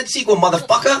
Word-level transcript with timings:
that 0.00 0.08
sequel, 0.08 0.38
motherfucker! 0.44 0.96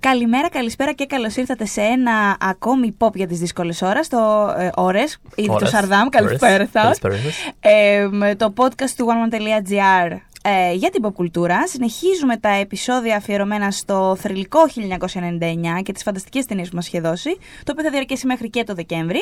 Καλημέρα, 0.00 0.48
καλησπέρα 0.48 0.92
και 0.92 1.06
καλώς 1.06 1.36
ήρθατε 1.36 1.66
σε 1.66 1.80
ένα 1.80 2.36
ακόμη 2.40 2.96
pop 2.98 3.14
για 3.14 3.26
τις 3.26 3.38
δύσκολες 3.38 3.82
ώρες. 3.82 4.08
Το 4.08 4.54
ε, 4.58 4.70
ώρες, 4.74 5.18
ήδη 5.34 5.46
το 5.48 5.54
Ώρες. 5.54 5.68
Σαρδάμ, 5.68 6.08
καλησπέρα 6.08 6.54
Ώρες. 6.54 6.68
σας. 6.72 6.98
Καλησπέρα 6.98 7.14
σας. 7.16 7.52
Ε, 7.60 8.08
με 8.10 8.34
το 8.34 8.52
podcast 8.56 8.90
του 8.96 9.06
oneman.gr 9.08 10.16
ε, 10.42 10.72
για 10.72 10.90
την 10.90 11.04
pop 11.06 11.12
κουλτούρα. 11.14 11.66
Συνεχίζουμε 11.68 12.36
τα 12.36 12.48
επεισόδια 12.48 13.16
αφιερωμένα 13.16 13.70
στο 13.70 14.16
θρηλυκό 14.20 14.60
1999 15.78 15.82
και 15.82 15.92
τις 15.92 16.02
φανταστικές 16.02 16.46
ταινίες 16.46 16.68
που 16.68 16.76
μας 16.76 16.86
είχε 16.86 17.00
δώσει, 17.00 17.36
το 17.64 17.72
οποίο 17.72 17.84
θα 17.84 17.90
διαρκέσει 17.90 18.26
μέχρι 18.26 18.50
και 18.50 18.64
το 18.64 18.74
Δεκέμβρη. 18.74 19.18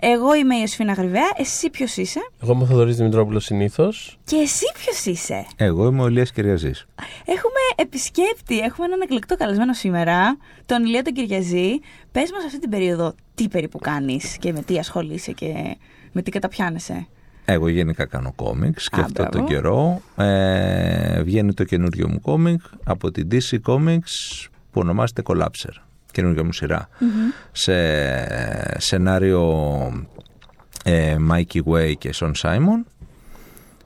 Εγώ 0.00 0.34
είμαι 0.34 0.54
η 0.54 0.58
Ιωσήφινα 0.60 0.92
Γρυβαία, 0.92 1.30
εσύ 1.36 1.70
ποιος 1.70 1.96
είσαι; 1.96 2.20
Εγώ 2.42 2.52
είμαι 2.52 2.62
ο 2.62 2.66
Θοδωρής 2.66 2.96
Δημητρόπουλος 2.96 3.44
συνήθως. 3.44 4.18
και 4.24 4.36
εσύ 4.36 4.64
ποιος 4.74 5.04
είσαι; 5.04 5.46
Εγώ 5.56 5.86
είμαι 5.86 6.02
ο 6.02 6.06
Ηλίας 6.06 6.32
Κυριαζής. 6.32 6.86
Έχουμε 7.24 7.60
επισκέπτη, 7.76 8.58
έχουμε 8.58 8.86
έναν 8.86 9.00
εκλεκτό 9.00 9.36
καλεσμένο 9.36 9.72
σήμερα, 9.72 10.36
τον 10.66 10.84
Ηλία 10.84 11.02
τον 11.02 11.12
Κυριαζή. 11.12 11.80
Πες 12.12 12.30
μας 12.32 12.44
αυτή 12.44 12.58
την 12.58 12.70
περίοδο 12.70 13.14
τι 13.34 13.48
περίπου 13.48 13.78
κάνεις 13.78 14.36
και 14.38 14.52
με 14.52 14.62
τι 14.62 14.78
ασχολείσαι 14.78 15.32
και 15.32 15.76
με 16.12 16.22
τι 16.22 16.30
καταπιάνεσαι. 16.30 17.06
Εγώ 17.50 17.68
γενικά 17.68 18.06
κάνω 18.06 18.32
κόμιξ 18.36 18.88
και 18.88 19.00
Α, 19.00 19.04
αυτό 19.04 19.22
μπράβο. 19.22 19.30
τον 19.38 19.46
καιρό 19.46 20.00
ε, 20.16 21.22
βγαίνει 21.22 21.54
το 21.54 21.64
καινούριο 21.64 22.08
μου 22.08 22.20
κόμικ 22.20 22.60
από 22.84 23.10
την 23.10 23.28
DC 23.32 23.58
Comics 23.66 24.46
που 24.70 24.80
ονομάζεται 24.80 25.22
Collapser. 25.24 25.72
Καινούργια 26.12 26.44
μου 26.44 26.52
σειρα 26.52 26.88
Σε 27.52 27.74
σενάριο 28.80 29.42
ε, 30.84 31.16
Mikey 31.30 31.60
Way 31.64 31.92
και 31.98 32.14
Sean 32.14 32.32
Simon. 32.42 32.84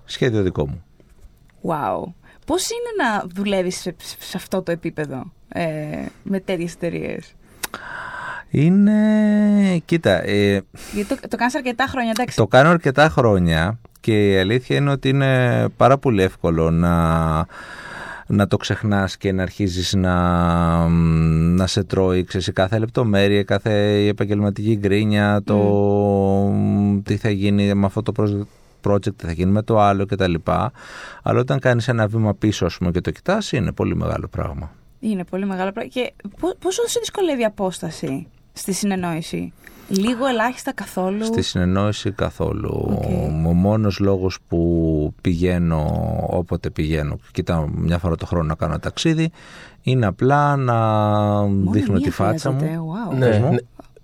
Σχέδιο 0.04 0.42
δικό 0.42 0.68
μου. 0.68 0.84
Wow. 1.62 2.12
Πώς 2.46 2.68
είναι 2.70 3.04
να 3.04 3.24
δουλεύεις 3.34 3.80
σε, 3.80 3.94
σε 4.18 4.36
αυτό 4.36 4.62
το 4.62 4.72
επίπεδο 4.72 5.32
ε, 5.48 6.06
με 6.22 6.40
τέτοιες 6.40 6.74
εταιρείες; 6.74 7.34
Είναι, 8.54 9.02
κοίτα, 9.84 10.24
ε, 10.24 10.62
Γιατί 10.94 11.08
το, 11.08 11.28
το 11.28 11.36
κάνεις 11.36 11.54
αρκετά 11.54 11.86
χρόνια, 11.86 12.10
εντάξει. 12.14 12.36
Το 12.36 12.46
κάνω 12.46 12.68
αρκετά 12.68 13.08
χρόνια 13.08 13.78
και 14.00 14.30
η 14.32 14.38
αλήθεια 14.38 14.76
είναι 14.76 14.90
ότι 14.90 15.08
είναι 15.08 15.64
πάρα 15.76 15.98
πολύ 15.98 16.22
εύκολο 16.22 16.70
να, 16.70 17.46
να 18.26 18.46
το 18.46 18.56
ξεχνάς 18.56 19.16
και 19.16 19.32
να 19.32 19.42
αρχίζεις 19.42 19.94
να, 19.94 20.88
να 20.88 21.66
σε 21.66 21.84
τρώει 21.84 22.24
ξέρεις, 22.24 22.46
η 22.46 22.52
κάθε 22.52 22.78
λεπτομέρεια, 22.78 23.42
κάθε 23.42 23.72
η 23.98 24.08
επαγγελματική 24.08 24.76
γκρίνια, 24.76 25.40
το 25.44 25.58
τι 27.04 27.16
θα 27.16 27.30
γίνει 27.30 27.74
με 27.74 27.86
αυτό 27.86 28.02
το 28.02 28.12
project, 28.16 28.42
project, 28.90 29.14
τι 29.16 29.26
θα 29.26 29.32
γίνει 29.32 29.50
με 29.50 29.62
το 29.62 29.80
άλλο 29.80 30.06
κτλ. 30.06 30.34
Αλλά 31.22 31.40
όταν 31.40 31.58
κάνεις 31.58 31.88
ένα 31.88 32.06
βήμα 32.06 32.34
πίσω 32.34 32.66
ας 32.66 32.76
πούμε, 32.76 32.90
και 32.90 33.00
το 33.00 33.10
κοιτάς 33.10 33.52
είναι 33.52 33.72
πολύ 33.72 33.96
μεγάλο 33.96 34.28
πράγμα. 34.28 34.70
Είναι 35.00 35.24
πολύ 35.24 35.46
μεγάλο 35.46 35.72
πράγμα. 35.72 35.90
Και 35.90 36.12
πο- 36.40 36.56
πόσο 36.58 36.82
σε 36.88 36.98
δυσκολεύει 36.98 37.40
η 37.40 37.44
απόσταση; 37.44 38.26
Στη 38.52 38.72
συνεννόηση. 38.72 39.52
Λίγο, 39.88 40.26
ελάχιστα, 40.26 40.72
καθόλου. 40.72 41.24
Στη 41.24 41.42
συνεννόηση 41.42 42.10
καθόλου. 42.10 42.88
Οκ. 42.90 43.04
Ο 43.46 43.52
μόνος 43.52 43.98
λόγος 43.98 44.38
που 44.48 45.14
πηγαίνω 45.20 45.86
όποτε 46.30 46.70
πηγαίνω, 46.70 47.18
κοιτάω 47.32 47.66
μια 47.74 47.98
φορά 47.98 48.16
το 48.16 48.26
χρόνο 48.26 48.44
να 48.46 48.54
κάνω 48.54 48.78
ταξίδι, 48.78 49.30
είναι 49.82 50.06
απλά 50.06 50.56
να 50.56 50.74
Μόνο 51.46 51.70
δείχνω 51.70 51.94
μία 51.94 52.02
τη 52.04 52.10
φάτσα 52.10 52.50
χρειάζεται, 52.50 52.78
μου. 52.78 52.92
wow. 53.10 53.16
Ναι, 53.16 53.28
Πες 53.28 53.38
μου; 53.38 53.50
ναι. 53.50 53.56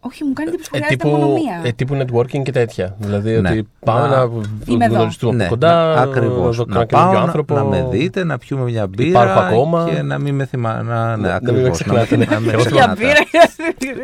Όχι, 0.08 0.24
μου 0.24 0.32
κάνει 0.32 0.48
εντύπωση 0.48 0.70
που 0.70 0.76
Ε, 0.76 0.78
χρειάζεται 0.78 1.08
μόνο 1.08 1.26
τύπου, 1.26 1.38
μία. 1.42 1.60
ε, 1.64 1.72
τύπου 1.72 1.94
networking 2.02 2.42
και 2.42 2.52
τέτοια. 2.52 2.94
Δηλαδή 2.98 3.40
Ναι. 3.40 3.50
ότι 3.50 3.68
πάμε 3.84 4.00
Να- 4.08 4.16
να, 4.26 4.30
Είμαι 4.66 4.84
εδώ. 4.84 4.94
γνωριστούμε 4.94 5.34
Ναι, 5.34 5.42
από 5.44 5.52
κοντά, 5.52 5.94
να- 5.94 6.00
ακριβώς. 6.00 6.58
να, 6.58 6.64
Να 6.68 6.78
να 6.78 6.86
πάω 6.86 7.12
να, 7.12 7.20
άνθρωπος. 7.20 7.56
να 7.56 7.64
με 7.64 7.86
δείτε, 7.90 8.24
να 8.24 8.38
πιούμε 8.38 8.64
μια 8.64 8.86
μπύρα 8.86 9.08
Υπάρχω 9.22 9.40
ακόμα. 9.40 9.88
και 9.94 10.02
να 10.02 10.18
μην 10.18 10.34
με 10.34 10.44
θυμά... 10.44 10.82
Να, 10.82 11.16
ναι, 11.16 11.28
Να 11.28 11.34
ακριβώς, 11.34 11.54
μην 11.56 11.62
με 11.64 11.70
ξεχνάτε, 11.70 12.16
ναι. 12.16 12.24
να 12.24 12.40
με 12.40 12.52
Εγώ 12.52 12.60
Για 12.62 12.70
ξεχνάτε. 12.70 13.00
μπύρα, 13.00 13.44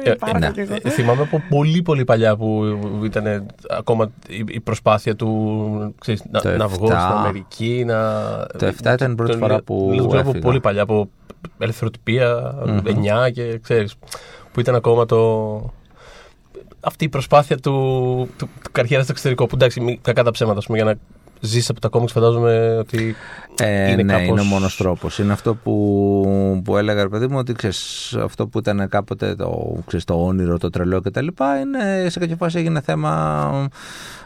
Ε, 0.05 0.11
υπάρχω 0.11 0.39
ναι. 0.39 0.51
κι 0.51 0.61
εγώ. 0.61 0.75
Ε, 0.83 0.91
θυμάμαι 0.91 1.23
από 1.23 1.43
πολύ 1.49 1.83
πολύ 1.83 2.05
παλιά 2.05 2.37
που 2.37 2.63
ήταν 3.05 3.47
ακόμα 3.71 4.11
η, 4.29 4.45
η 4.49 4.61
προσπάθεια 4.61 5.17
του 5.17 5.95
ξέρεις, 6.01 6.23
να, 6.31 6.41
Το 6.41 6.51
να 6.57 6.67
βγω 6.69 6.87
7. 6.87 7.01
στην 7.01 7.17
Αμερική. 7.17 7.85
Να, 7.87 7.97
Το 8.59 8.67
7 8.67 8.93
ήταν 8.93 9.13
η 9.13 9.15
πρώτη 9.15 9.33
το- 9.33 9.39
φορά 9.39 9.63
που 9.63 9.95
το 9.97 10.07
ξέρω 10.07 10.21
από 10.21 10.29
έφυγα. 10.29 10.45
πολύ 10.45 10.61
παλιά, 10.61 10.83
από 10.83 11.09
ελευθεροτυπία, 11.59 12.55
9 12.85 13.31
και 13.33 13.59
ξέρεις, 13.63 13.95
που 14.53 14.61
ήταν 14.61 14.75
ακόμα 14.75 15.07
το... 15.07 15.19
Αυτή 16.85 17.05
η 17.05 17.09
προσπάθεια 17.09 17.57
του, 17.59 17.73
του, 18.39 18.49
του 18.63 18.71
καριέρα 18.73 19.03
στο 19.03 19.13
εξωτερικό, 19.13 19.47
που 19.47 19.55
εντάξει, 19.55 19.81
μη- 19.81 19.99
κακά 20.03 20.23
τα 20.23 20.31
ψέματα, 20.31 20.59
ας 20.59 20.67
πούμε, 20.67 20.79
για 20.79 20.87
να 20.87 20.95
ζήσει 21.41 21.69
από 21.71 21.81
τα 21.81 21.89
κόμιξ, 21.89 22.13
φαντάζομαι 22.13 22.77
ότι 22.79 23.17
Ε, 23.61 23.91
είναι 23.91 24.03
ναι, 24.03 24.13
κάπως... 24.13 24.29
είναι 24.29 24.41
ο 24.41 24.45
μόνος 24.45 24.77
τρόπος. 24.77 25.19
Είναι 25.19 25.33
αυτό 25.33 25.55
που, 25.55 26.61
που 26.65 26.77
έλεγα, 26.77 27.03
ρε 27.03 27.09
παιδί 27.09 27.27
μου, 27.27 27.39
ότι 27.39 27.53
ξέρεις, 27.53 28.15
αυτό 28.23 28.47
που 28.47 28.59
ήταν 28.59 28.89
κάποτε 28.89 29.35
το, 29.35 29.77
ξέρεις, 29.87 30.05
το 30.05 30.25
όνειρο, 30.25 30.59
το 30.59 30.71
τρελό 30.71 31.01
κτλ. 31.01 31.27
Είναι 31.63 32.09
σε 32.09 32.19
κάποια 32.19 32.37
φάση 32.37 32.59
έγινε 32.59 32.81
θέμα 32.81 33.69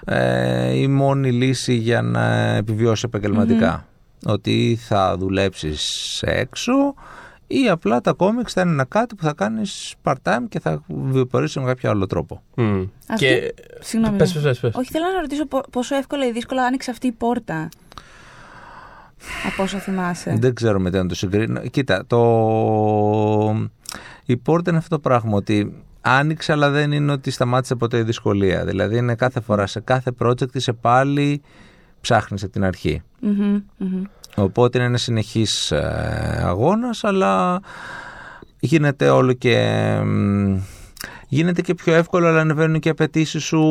ε, 0.05 0.75
η 0.75 0.87
μόνη 0.87 1.33
λύση 1.33 1.75
για 1.75 2.03
να 2.03 2.55
επιβιώσεις 2.55 3.05
επαγγελματικά. 3.05 3.87
Ότι 4.27 4.79
θα 4.81 5.17
δουλέψεις 5.19 6.23
έξω 6.27 6.73
ή 7.50 7.69
απλά 7.69 8.00
τα 8.00 8.12
κόμιξ 8.12 8.53
θα 8.53 8.60
είναι 8.60 8.70
ένα 8.70 8.84
κάτι 8.84 9.14
που 9.14 9.22
θα 9.22 9.32
κάνεις 9.32 9.94
part-time 10.03 10.42
και 10.48 10.60
θα 10.60 10.82
βιοπορήσεις 10.88 11.56
με 11.56 11.64
κάποιο 11.64 11.91
άλλο 11.91 12.06
τρόπο. 12.06 12.42
Μμ. 12.54 12.82
Αυτή- 13.06 13.25
Και... 13.26 13.54
Συγγνώμη. 13.81 14.16
Πες, 14.16 14.34
ναι. 14.34 14.41
πες, 14.42 14.50
πες, 14.50 14.60
πες. 14.60 14.75
Όχι, 14.75 14.91
θέλω 14.91 15.04
να 15.14 15.20
ρωτήσω 15.20 15.47
πο- 15.47 15.64
πόσο 15.70 15.94
εύκολα 15.97 16.26
ή 16.26 16.32
δύσκολα 16.32 16.62
άνοιξε 16.64 16.91
αυτή 16.91 17.06
η 17.06 17.12
πόρτα. 17.12 17.69
Από 19.53 19.62
όσο 19.62 19.78
θυμάσαι. 19.78 20.36
Δεν 20.41 20.54
ξέρω 20.54 20.78
με 20.81 20.91
τι 20.91 20.97
να 20.97 21.06
το 21.06 21.14
συγκρίνω. 21.14 21.60
Κοίτα, 21.60 22.04
το... 22.06 22.19
η 24.25 24.36
πόρτα 24.36 24.70
είναι 24.70 24.78
αυτό 24.78 24.94
το 24.97 25.00
πράγμα 25.00 25.36
ότι 25.36 25.82
άνοιξε 26.00 26.53
αλλά 26.53 26.70
δεν 26.70 26.92
είναι 26.92 27.12
ότι 27.12 27.30
σταμάτησε 27.30 27.75
ποτέ 27.75 27.98
η 27.98 28.03
δυσκολία. 28.03 28.65
Δηλαδή 28.65 28.97
είναι 28.97 29.15
κάθε 29.15 29.41
φορά 29.41 29.66
σε 29.66 29.80
κάθε 29.80 30.12
project 30.22 30.54
είσαι 30.54 30.72
πάλι 30.72 31.42
ψάχνεις 32.00 32.42
από 32.42 32.53
την 32.53 32.64
αρχή. 32.64 33.03
Μμμ, 33.20 33.62
μμμ. 33.76 34.03
Οπότε 34.36 34.78
είναι 34.78 34.86
ένας 34.86 35.03
συνεχής 35.03 35.70
ε, 35.70 36.42
αγώνας 36.44 37.04
αλλά 37.04 37.60
γίνεται 38.60 39.09
όλο 39.09 39.32
και... 39.32 39.59
μ, 40.04 40.56
Γίνεται 41.31 41.62
και 41.62 41.75
πιο 41.75 41.94
εύκολο 41.94 42.26
αλλά 42.26 42.41
ανεβαίνουν 42.41 42.81
και 42.81 42.88
οι 42.88 42.91
απαιτήσεις 42.91 43.44
σου 43.44 43.62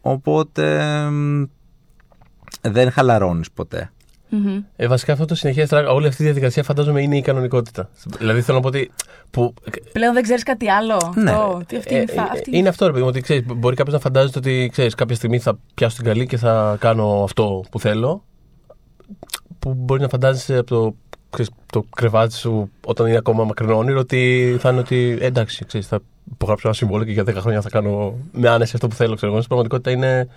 οπότε 0.00 0.90
μ, 1.10 1.42
δεν 2.60 2.90
χαλαρώνεις 2.90 3.50
ποτέ. 3.50 3.90
Μμμ. 4.30 4.62
Ε, 4.76 4.86
βασικά 4.86 5.12
αυτό 5.12 5.24
το 5.24 5.34
συνεχές 5.34 5.68
τράγκα, 5.68 5.90
όλη 5.92 6.06
αυτή 6.06 6.22
η 6.22 6.24
διαδικασία 6.24 6.62
φαντάζομαι 6.62 7.02
είναι 7.02 7.16
η 7.16 7.20
κανονικότητα. 7.22 7.88
Δηλαδή 8.18 8.40
θέλω 8.40 8.56
να 8.56 8.62
πω 8.62 8.68
ότι. 8.68 8.90
Που, 9.30 9.54
Πλέον 9.92 10.14
δεν 10.14 10.22
ξέρεις 10.22 10.42
κάτι 10.42 10.68
άλλο. 10.70 11.12
Ναι. 11.16 11.30
Αυτό, 11.30 11.60
τι 11.66 11.76
αυτή 11.76 11.94
ε, 11.94 11.98
είναι, 11.98 12.12
η 12.12 12.14
φα- 12.14 12.22
ε, 12.22 12.28
αυτή 12.32 12.56
είναι 12.56 12.68
αυτό 12.68 12.84
ρε 12.86 12.90
παιδί 12.92 13.02
μου, 13.02 13.08
ότι 13.08 13.20
ξέρεις, 13.20 13.42
μπορεί 13.46 13.76
κάποιος 13.76 13.94
να 13.94 14.00
φαντάζεται 14.00 14.38
ότι 14.38 14.68
ξέρεις, 14.72 14.94
κάποια 14.94 15.16
στιγμή 15.16 15.38
θα 15.38 15.58
πιάσω 15.74 15.96
την 15.96 16.04
καλή 16.04 16.26
και 16.26 16.36
θα 16.36 16.76
κάνω 16.80 17.22
αυτό 17.22 17.64
που 17.70 17.80
θέλω. 17.80 18.24
Που 19.58 19.74
μπορεί 19.74 20.00
να 20.00 20.08
φαντάζεσαι 20.08 20.56
από 20.56 20.66
το, 20.66 20.94
ξέρεις, 21.30 21.50
το 21.72 21.84
κρεβάτι 21.96 22.34
σου 22.34 22.70
όταν 22.86 23.06
είναι 23.06 23.16
ακόμα 23.16 23.44
μακρινό 23.44 23.76
όνειρο 23.76 23.98
ότι 23.98 24.56
θα 24.60 24.70
είναι 24.70 24.78
ότι 24.78 25.18
ε, 25.20 25.26
εντάξει, 25.26 25.64
ξέρεις, 25.64 25.86
θα 25.86 25.98
υπογράψω 26.32 26.66
ένα 26.68 26.76
συμβόλαιο 26.76 27.06
και 27.06 27.12
για 27.12 27.22
10 27.22 27.34
χρόνια 27.34 27.60
θα 27.60 27.68
κάνω 27.68 28.14
με 28.32 28.48
άνεση 28.48 28.72
αυτό 28.74 28.88
που 28.88 28.94
θέλω. 28.94 29.14
Ξέρω. 29.14 29.32
εγώ. 29.32 29.40
Στην 29.42 29.48
πραγματικότητα 29.56 29.90
είναι 29.90 30.28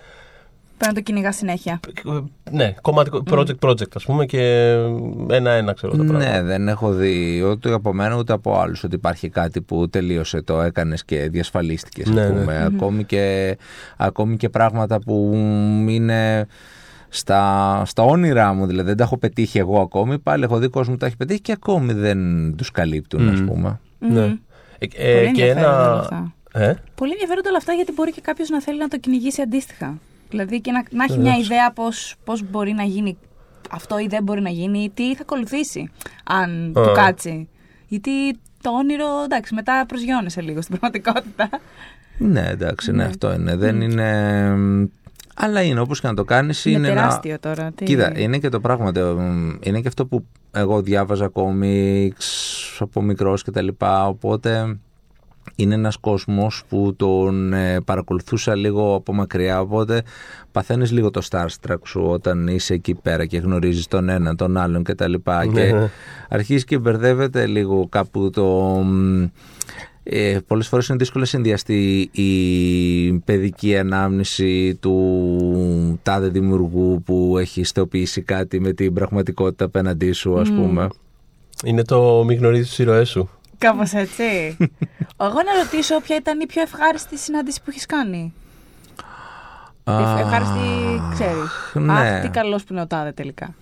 Πρέπει 0.84 0.96
να 0.98 1.04
το 1.04 1.12
κυνηγά 1.12 1.32
συνέχεια. 1.32 1.80
ναι, 2.52 2.74
κομματικό, 2.82 3.24
project 3.30 3.60
project 3.70 3.96
ας 3.96 4.04
πούμε 4.06 4.26
και 4.26 4.72
ένα-ένα 5.30 5.74
ξέρω 5.74 5.96
τα 5.96 6.04
Ναι, 6.04 6.10
πράγματα. 6.10 6.44
δεν 6.44 6.68
έχω 6.68 6.92
δει 6.94 7.42
ούτε 7.52 7.74
από 7.74 7.94
μένα 7.94 8.16
ούτε 8.16 8.34
από 8.34 8.60
άλλους 8.60 8.84
ότι 8.84 8.96
υπάρχει 8.96 9.30
κάτι 9.30 9.62
που 9.62 9.90
τελείωσε, 9.90 10.42
το 10.42 10.62
έκανες 10.62 11.06
και 11.06 11.30
διασφαλίστηκες. 11.30 12.08
Ναι, 12.10 12.22
ας 12.22 12.30
ναι. 12.32 12.40
πούμε. 12.40 12.64
Ακόμη, 12.76 13.04
και, 13.04 13.58
ακόμη 13.98 14.38
και 14.38 14.50
πράγματα 14.50 15.00
που 15.00 15.32
είναι 15.90 16.48
στα, 17.10 17.82
στα 17.86 18.04
όνειρά 18.04 18.54
μου, 18.54 18.66
δηλαδή 18.66 18.88
δεν 18.88 18.98
τα 18.98 19.04
έχω 19.04 19.18
πετύχει 19.18 19.58
εγώ 19.58 19.82
ακόμη. 19.82 20.20
Πάλι 20.20 20.44
έχω 20.44 20.58
δει 20.58 20.68
κόσμο 20.68 20.94
που 20.94 21.00
τα 21.00 21.06
έχει 21.06 21.18
πετύχει 21.18 21.42
και 21.42 21.52
ακόμη 21.52 21.94
δεν 21.94 22.18
τους 22.56 22.72
καλύπτουν, 22.72 23.30
ας 23.30 23.40
Μμμ. 23.40 23.46
πούμε. 23.48 23.80
Ναι. 24.00 24.26
Μμμ. 24.26 24.38
Ε, 24.80 24.86
ε, 24.96 25.14
Πολύ 25.24 25.32
και 25.32 25.46
ενδιαφέροντα 25.50 25.78
όλα 25.78 25.92
ένα. 25.92 26.00
αυτά. 26.00 26.34
Ε; 26.54 26.74
Πολύ 26.96 27.12
ενδιαφέροντα 27.12 27.50
όλα 27.50 27.58
αυτά 27.58 27.74
γιατί 27.74 27.92
μπορεί 27.96 28.12
και 28.12 28.22
κάποιος 28.22 28.50
να 28.50 28.62
θέλει 28.62 28.78
να 28.78 28.88
το 28.88 28.98
κυνηγήσει 28.98 29.42
αντίστοιχα. 29.42 29.98
Δηλαδή 30.34 30.62
και 30.62 30.72
να, 30.72 30.84
να 30.92 31.04
έχει 31.04 31.18
μια 31.20 31.32
Εντάξει. 31.32 31.54
ιδέα 31.54 31.72
πώς 32.24 32.44
μπορεί 32.52 32.72
να 32.74 32.84
γίνει 32.84 33.18
αυτό 33.72 34.00
ή 34.00 34.08
δεν 34.08 34.24
μπορεί 34.24 34.42
να 34.42 34.50
γίνει 34.50 34.80
ή 34.84 34.90
τι 34.94 35.16
θα 35.16 35.22
ακολουθήσει 35.22 35.90
αν 36.24 36.72
του 36.74 36.90
Α. 36.90 36.94
κάτσει. 36.94 37.48
Γιατί 37.88 38.12
το 38.62 38.70
όνειρο, 38.70 39.06
εντάξει, 39.24 39.54
μετά 39.54 39.86
προσγειώνεσαι 39.88 40.42
λίγο 40.42 40.62
στην 40.62 40.78
πραγματικότητα. 40.80 41.50
Ναι, 42.18 42.48
εντάξει, 42.50 42.92
ναι, 42.92 42.98
Ναι. 42.98 43.04
αυτό 43.04 43.34
είναι. 43.34 43.56
Δεν 43.56 43.82
είναι. 43.82 44.10
Αλλά 45.36 45.62
είναι 45.62 45.80
όπως 45.80 46.02
και 46.02 46.08
να 46.08 46.14
το 46.14 46.24
κάνεις 46.24 46.66
Είναι 46.66 46.78
είναι, 46.78 46.88
ένα- 46.88 46.96
τεράστιο 47.02 47.40
τώρα. 47.40 47.72
Τι... 47.76 47.86
Κοίτα, 47.86 48.20
είναι 48.20 48.38
και 48.38 48.50
το 48.50 48.60
πράγμα. 48.60 48.92
το, 48.92 49.16
μ, 49.20 49.52
Είναι 49.64 49.82
και 49.82 49.88
αυτό 49.88 50.06
που 50.06 50.26
εγώ 50.52 50.82
διάβαζα 50.82 51.28
κόμιξ 51.28 52.78
από 52.80 53.02
μικρός 53.02 53.44
και 53.44 53.52
τα 53.52 53.62
λοιπά. 53.62 54.08
Οπότε 54.08 54.78
είναι 55.56 55.74
ένας 55.74 55.98
κόσμος 55.98 56.64
που 56.70 56.94
τον 56.98 57.54
ε, 57.54 57.82
παρακολουθούσα 57.86 58.56
λίγο 58.56 58.96
από 58.96 59.14
μακριά 59.14 59.62
οπότε 59.62 60.02
παθαίνεις 60.52 60.92
λίγο 60.92 61.12
το 61.12 61.22
starstruck 61.30 61.78
σου 61.86 62.02
όταν 62.06 62.48
είσαι 62.48 62.74
εκεί 62.74 62.96
πέρα 62.96 63.26
και 63.26 63.38
γνωρίζεις 63.38 63.88
τον 63.88 64.10
έναν, 64.10 64.36
τον 64.36 64.58
άλλον 64.58 64.84
και 64.84 64.96
τα 64.96 65.08
λοιπά 65.08 65.46
Ναι, 65.46 65.52
και 65.52 65.74
ναι. 65.74 65.90
αρχίζεις 66.30 66.64
και 66.64 66.78
μπερδεύεται 66.78 67.46
λίγο 67.46 67.88
κάπου 67.90 68.30
το... 68.30 68.46
μ, 68.86 69.26
Ε, 70.06 70.38
πολλές 70.48 70.68
φορές 70.68 70.88
είναι 70.88 70.98
δύσκολο 70.98 71.24
να 71.24 71.30
συνδυαστεί 71.30 72.10
η 72.12 73.14
παιδική 73.26 73.78
ανάμνηση 73.78 74.76
του 74.76 76.00
τάδε 76.04 76.28
δημιουργού 76.28 77.02
που 77.06 77.38
έχει 77.40 77.64
στεοποιήσει 77.64 78.22
κάτι 78.22 78.60
με 78.60 78.74
την 78.74 78.94
πραγματικότητα 78.94 79.66
απέναντί 79.66 80.12
σου 80.12 80.40
ας 80.40 80.50
πούμε. 80.52 80.88
Είναι 81.66 81.84
το 81.84 82.24
μη 82.28 82.36
γνωρίζεις 82.36 82.68
τις 82.68 82.80
ηρωές 82.80 83.10
σου. 83.10 83.30
Κάπως 83.64 83.94
έτσι. 83.94 84.58
Εγώ 85.18 85.42
να 85.46 85.64
ρωτήσω 85.64 86.02
ποια 86.02 86.16
ήταν 86.16 86.40
η 86.40 86.46
πιο 86.46 86.62
ευχάριστη 86.62 87.18
συνάντηση 87.18 87.60
που 87.60 87.70
έχεις 87.70 87.86
κάνει. 87.86 88.34
Α, 89.84 90.20
ευχάριστη, 90.20 91.02
ξέρεις. 91.14 91.72
ναι. 91.74 91.94
Αχ, 91.94 92.22
τι 92.22 92.28
καλός 92.30 92.64
που 92.64 92.74
είναι 92.74 92.82
ο 92.82 92.88
τάδε 92.88 93.12
τελικά. 93.12 93.56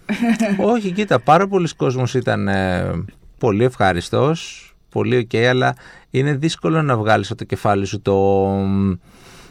Όχι, 0.74 0.92
κοίτα, 0.92 1.20
πάρα 1.20 1.48
πολύς 1.48 1.76
κόσμος 1.76 2.14
ήταν 2.14 2.48
ε, 2.48 2.92
πολύ 3.38 3.64
ευχάριστος, 3.64 4.74
πολύ 4.90 5.18
οκ, 5.18 5.36
αλλά 5.50 5.76
είναι 6.10 6.34
δύσκολο 6.34 6.82
να 6.82 6.98
βγάλεις 6.98 7.30
από 7.30 7.40
το 7.40 7.46
κεφάλι 7.46 7.86
σου 7.86 8.02
το... 8.02 8.48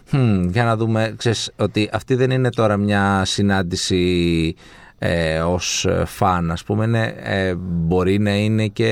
«Χμ, 0.09 0.49
για 0.49 0.65
να 0.65 0.77
δούμε, 0.77 1.15
ξέρεις, 1.17 1.53
ότι 1.57 1.91
αυτή 1.93 2.15
δεν 2.15 2.31
είναι 2.31 2.51
τώρα 2.51 2.77
μια 2.77 3.23
συνάντηση 3.25 4.55
ε, 5.03 5.41
ως 5.41 5.85
ε, 5.85 6.05
φαν, 6.05 6.51
ας 6.51 6.65
πούμε, 6.65 6.85
είναι, 6.85 7.15
ε, 7.19 7.55
μπορεί 7.57 8.19
να 8.19 8.37
είναι 8.37 8.67
και 8.67 8.89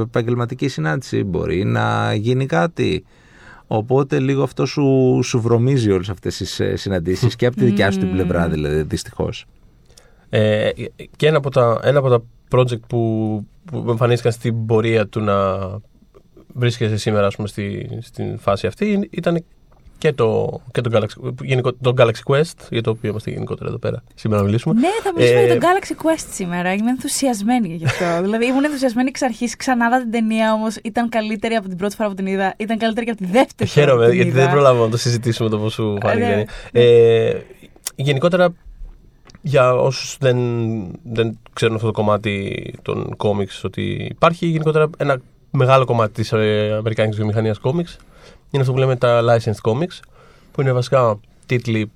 επαγγελματική 0.00 0.68
συνάντηση, 0.68 1.24
μπορεί 1.24 1.64
να 1.64 2.14
γίνει 2.14 2.46
κάτι. 2.46 3.04
Οπότε 3.66 4.18
λίγο 4.18 4.42
αυτό 4.42 4.66
σου, 4.66 5.20
σου 5.22 5.40
βρωμίζει 5.40 5.90
όλες 5.90 6.08
αυτές 6.08 6.36
τις 6.36 6.60
ε, 6.60 6.76
συναντήσεις 6.76 7.36
και 7.36 7.46
από 7.46 7.56
τη 7.56 7.64
δικιά 7.64 7.90
σου 7.90 7.98
την 7.98 8.12
πλευρά 8.12 8.48
δηλαδή, 8.48 8.82
δυστυχώς. 8.82 9.44
Ε, 10.28 10.70
και 11.16 11.26
ένα 11.26 11.36
από, 11.36 11.50
τα, 11.50 11.80
ένα 11.82 11.98
από 11.98 12.08
τα 12.08 12.22
project 12.50 12.80
που, 12.86 12.98
που 13.64 13.84
εμφανίστηκαν 13.88 14.32
στην 14.32 14.66
πορεία 14.66 15.06
του 15.06 15.20
να 15.20 15.34
βρίσκεσαι 16.54 16.96
σήμερα 16.96 17.26
ας 17.26 17.36
πούμε, 17.36 17.48
στη, 17.48 17.88
στην 18.00 18.38
φάση 18.38 18.66
αυτή 18.66 19.08
ήταν 19.10 19.44
και 19.98 20.12
το, 20.12 20.60
και 20.70 20.80
το, 20.80 20.90
Galaxy, 20.92 21.32
γενικό, 21.42 21.72
το 21.72 21.94
Galaxy 21.96 22.32
Quest, 22.32 22.66
για 22.70 22.82
το 22.82 22.90
οποίο 22.90 23.10
είμαστε 23.10 23.30
γενικότερα 23.30 23.68
εδώ 23.68 23.78
πέρα 23.78 24.02
σήμερα 24.14 24.40
να 24.40 24.46
μιλήσουμε. 24.46 24.80
ναι, 24.80 24.88
θα 25.02 25.12
μιλήσουμε 25.12 25.40
Ε, 25.40 25.44
για 25.46 25.58
τον 25.58 25.68
Galaxy 25.68 26.06
Quest 26.06 26.26
σήμερα. 26.32 26.72
Είμαι 26.72 26.90
ενθουσιασμένη 26.90 27.74
γι' 27.74 27.84
αυτό. 27.84 28.04
δηλαδή, 28.24 28.46
ήμουν 28.46 28.64
ενθουσιασμένη 28.64 29.08
εξ 29.08 29.22
αρχής. 29.22 29.56
Ξανά 29.56 29.88
είδα 29.88 29.98
την 29.98 30.10
ταινία 30.10 30.52
όμως. 30.52 30.76
Ήταν 30.76 31.08
καλύτερη 31.08 31.54
από 31.54 31.68
την 31.68 31.76
πρώτη 31.76 31.96
φορά 31.96 32.08
που 32.08 32.14
την 32.14 32.26
είδα. 32.26 32.54
Ήταν 32.56 32.78
καλύτερη 32.78 33.06
και 33.06 33.12
από 33.12 33.20
τη 33.20 33.26
δεύτερη 33.26 33.70
φορά. 33.70 33.86
Χαίρομαι, 33.86 34.04
που 34.04 34.10
την 34.10 34.20
γιατί 34.20 34.36
είδα. 34.36 34.42
δεν 34.42 34.50
προλάβαμε 34.50 34.84
να 34.84 34.90
το 34.90 34.96
συζητήσουμε 34.96 35.48
το 35.48 35.58
πώ 35.58 35.68
σου 35.68 35.96
φάνηκε. 36.02 36.26
ναι. 36.72 36.80
Ε, 36.82 37.36
γενικότερα, 37.96 38.54
για 39.42 39.74
όσους 39.74 40.16
δεν, 40.20 40.38
δεν 41.02 41.38
ξέρουν 41.52 41.74
αυτό 41.74 41.86
το 41.86 41.92
κομμάτι 41.92 42.74
των 42.82 43.16
κόμιξ 43.16 43.64
ότι 43.64 44.06
υπάρχει, 44.10 44.46
γενικότερα 44.46 44.90
ένα 44.96 45.20
μεγάλο 45.50 45.84
κομμάτι 45.84 46.12
της 46.12 46.32
ε, 46.32 46.74
Αμερικάνικης 46.78 47.16
βιομηχανίας 47.16 47.58
κόμιξ 47.58 47.98
είναι 48.50 48.62
αυτό 48.62 48.72
που 48.72 48.78
λέμε 48.78 48.96
τα 48.96 49.22
licensed 49.22 49.70
comics, 49.70 50.00
που 50.52 50.60
είναι 50.60 50.72
βασικά 50.72 51.20
τίτλοι 51.46 51.90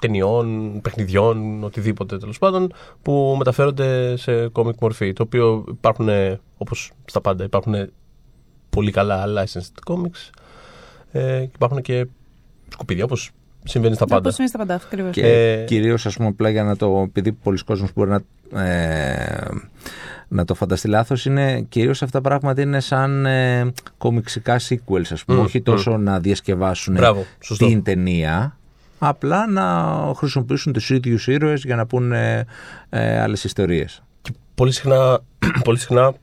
ταινιών, 0.00 0.78
παιχνιδιών, 0.80 1.64
οτιδήποτε 1.64 2.18
τέλος 2.18 2.38
πάντων, 2.38 2.72
που 3.02 3.34
μεταφέρονται 3.38 4.16
σε 4.16 4.48
κόμικ 4.48 4.74
μορφή. 4.80 5.12
Το 5.12 5.22
οποίο 5.22 5.64
υπάρχουν, 5.68 6.08
όπως 6.56 6.92
στα 7.04 7.20
πάντα, 7.20 7.44
υπάρχουν 7.44 7.74
πολύ 8.70 8.90
καλά 8.90 9.24
licensed 9.26 9.92
comics 9.92 10.30
ε, 11.12 11.38
και 11.40 11.50
υπάρχουν 11.54 11.82
και 11.82 12.06
σκουπίδια, 12.68 13.04
όπως 13.04 13.30
συμβαίνει 13.64 13.94
στα 13.94 14.06
πάντα. 14.06 14.20
Όπως 14.20 14.38
είναι 14.38 14.48
στα 14.48 14.58
πάντα, 14.58 14.74
ακριβώς. 14.74 15.12
Και 15.12 15.26
Ε, 15.26 15.64
κυρίως 15.64 16.06
ας 16.06 16.16
πούμε 16.16 16.28
απλά 16.28 16.48
για 16.48 16.64
να 16.64 16.76
το, 16.76 17.04
επειδή 17.06 17.32
πολλοί 17.32 17.64
κόσμος 17.64 17.92
μπορεί 17.94 18.10
να, 18.10 18.22
ε, 18.62 19.48
να 20.32 20.44
το 20.44 20.54
φανταστεί 20.54 20.88
λάθος, 20.88 21.24
είναι 21.24 21.60
κυρίως 21.68 22.02
αυτά 22.02 22.20
τα 22.20 22.28
πράγματα 22.28 22.62
είναι 22.62 22.80
σαν 22.80 23.26
ε, 23.26 23.72
κομιξικά 23.98 24.60
sequels 24.68 25.06
ας 25.12 25.24
πούμε, 25.24 25.38
Μμ, 25.38 25.44
όχι 25.44 25.60
τόσο 25.62 25.96
να 25.96 26.20
διασκευάσουν 26.20 26.94
Μπράβο, 26.94 27.24
σωστό. 27.40 27.66
την 27.66 27.82
ταινία, 27.82 28.56
απλά 28.98 29.46
να 29.46 29.64
χρησιμοποιήσουν 30.16 30.72
τους 30.72 30.90
ίδιους 30.90 31.26
ήρωες 31.26 31.62
για 31.64 31.76
να 31.76 31.86
πούνε 31.86 32.44
ε, 32.88 33.20
άλλες 33.20 33.44
ιστορίες. 33.44 34.02
Και 34.22 34.30
πολύ 34.54 34.72
συχνά, 34.72 35.20
πολύ 35.64 35.78
συχνά 35.78 36.14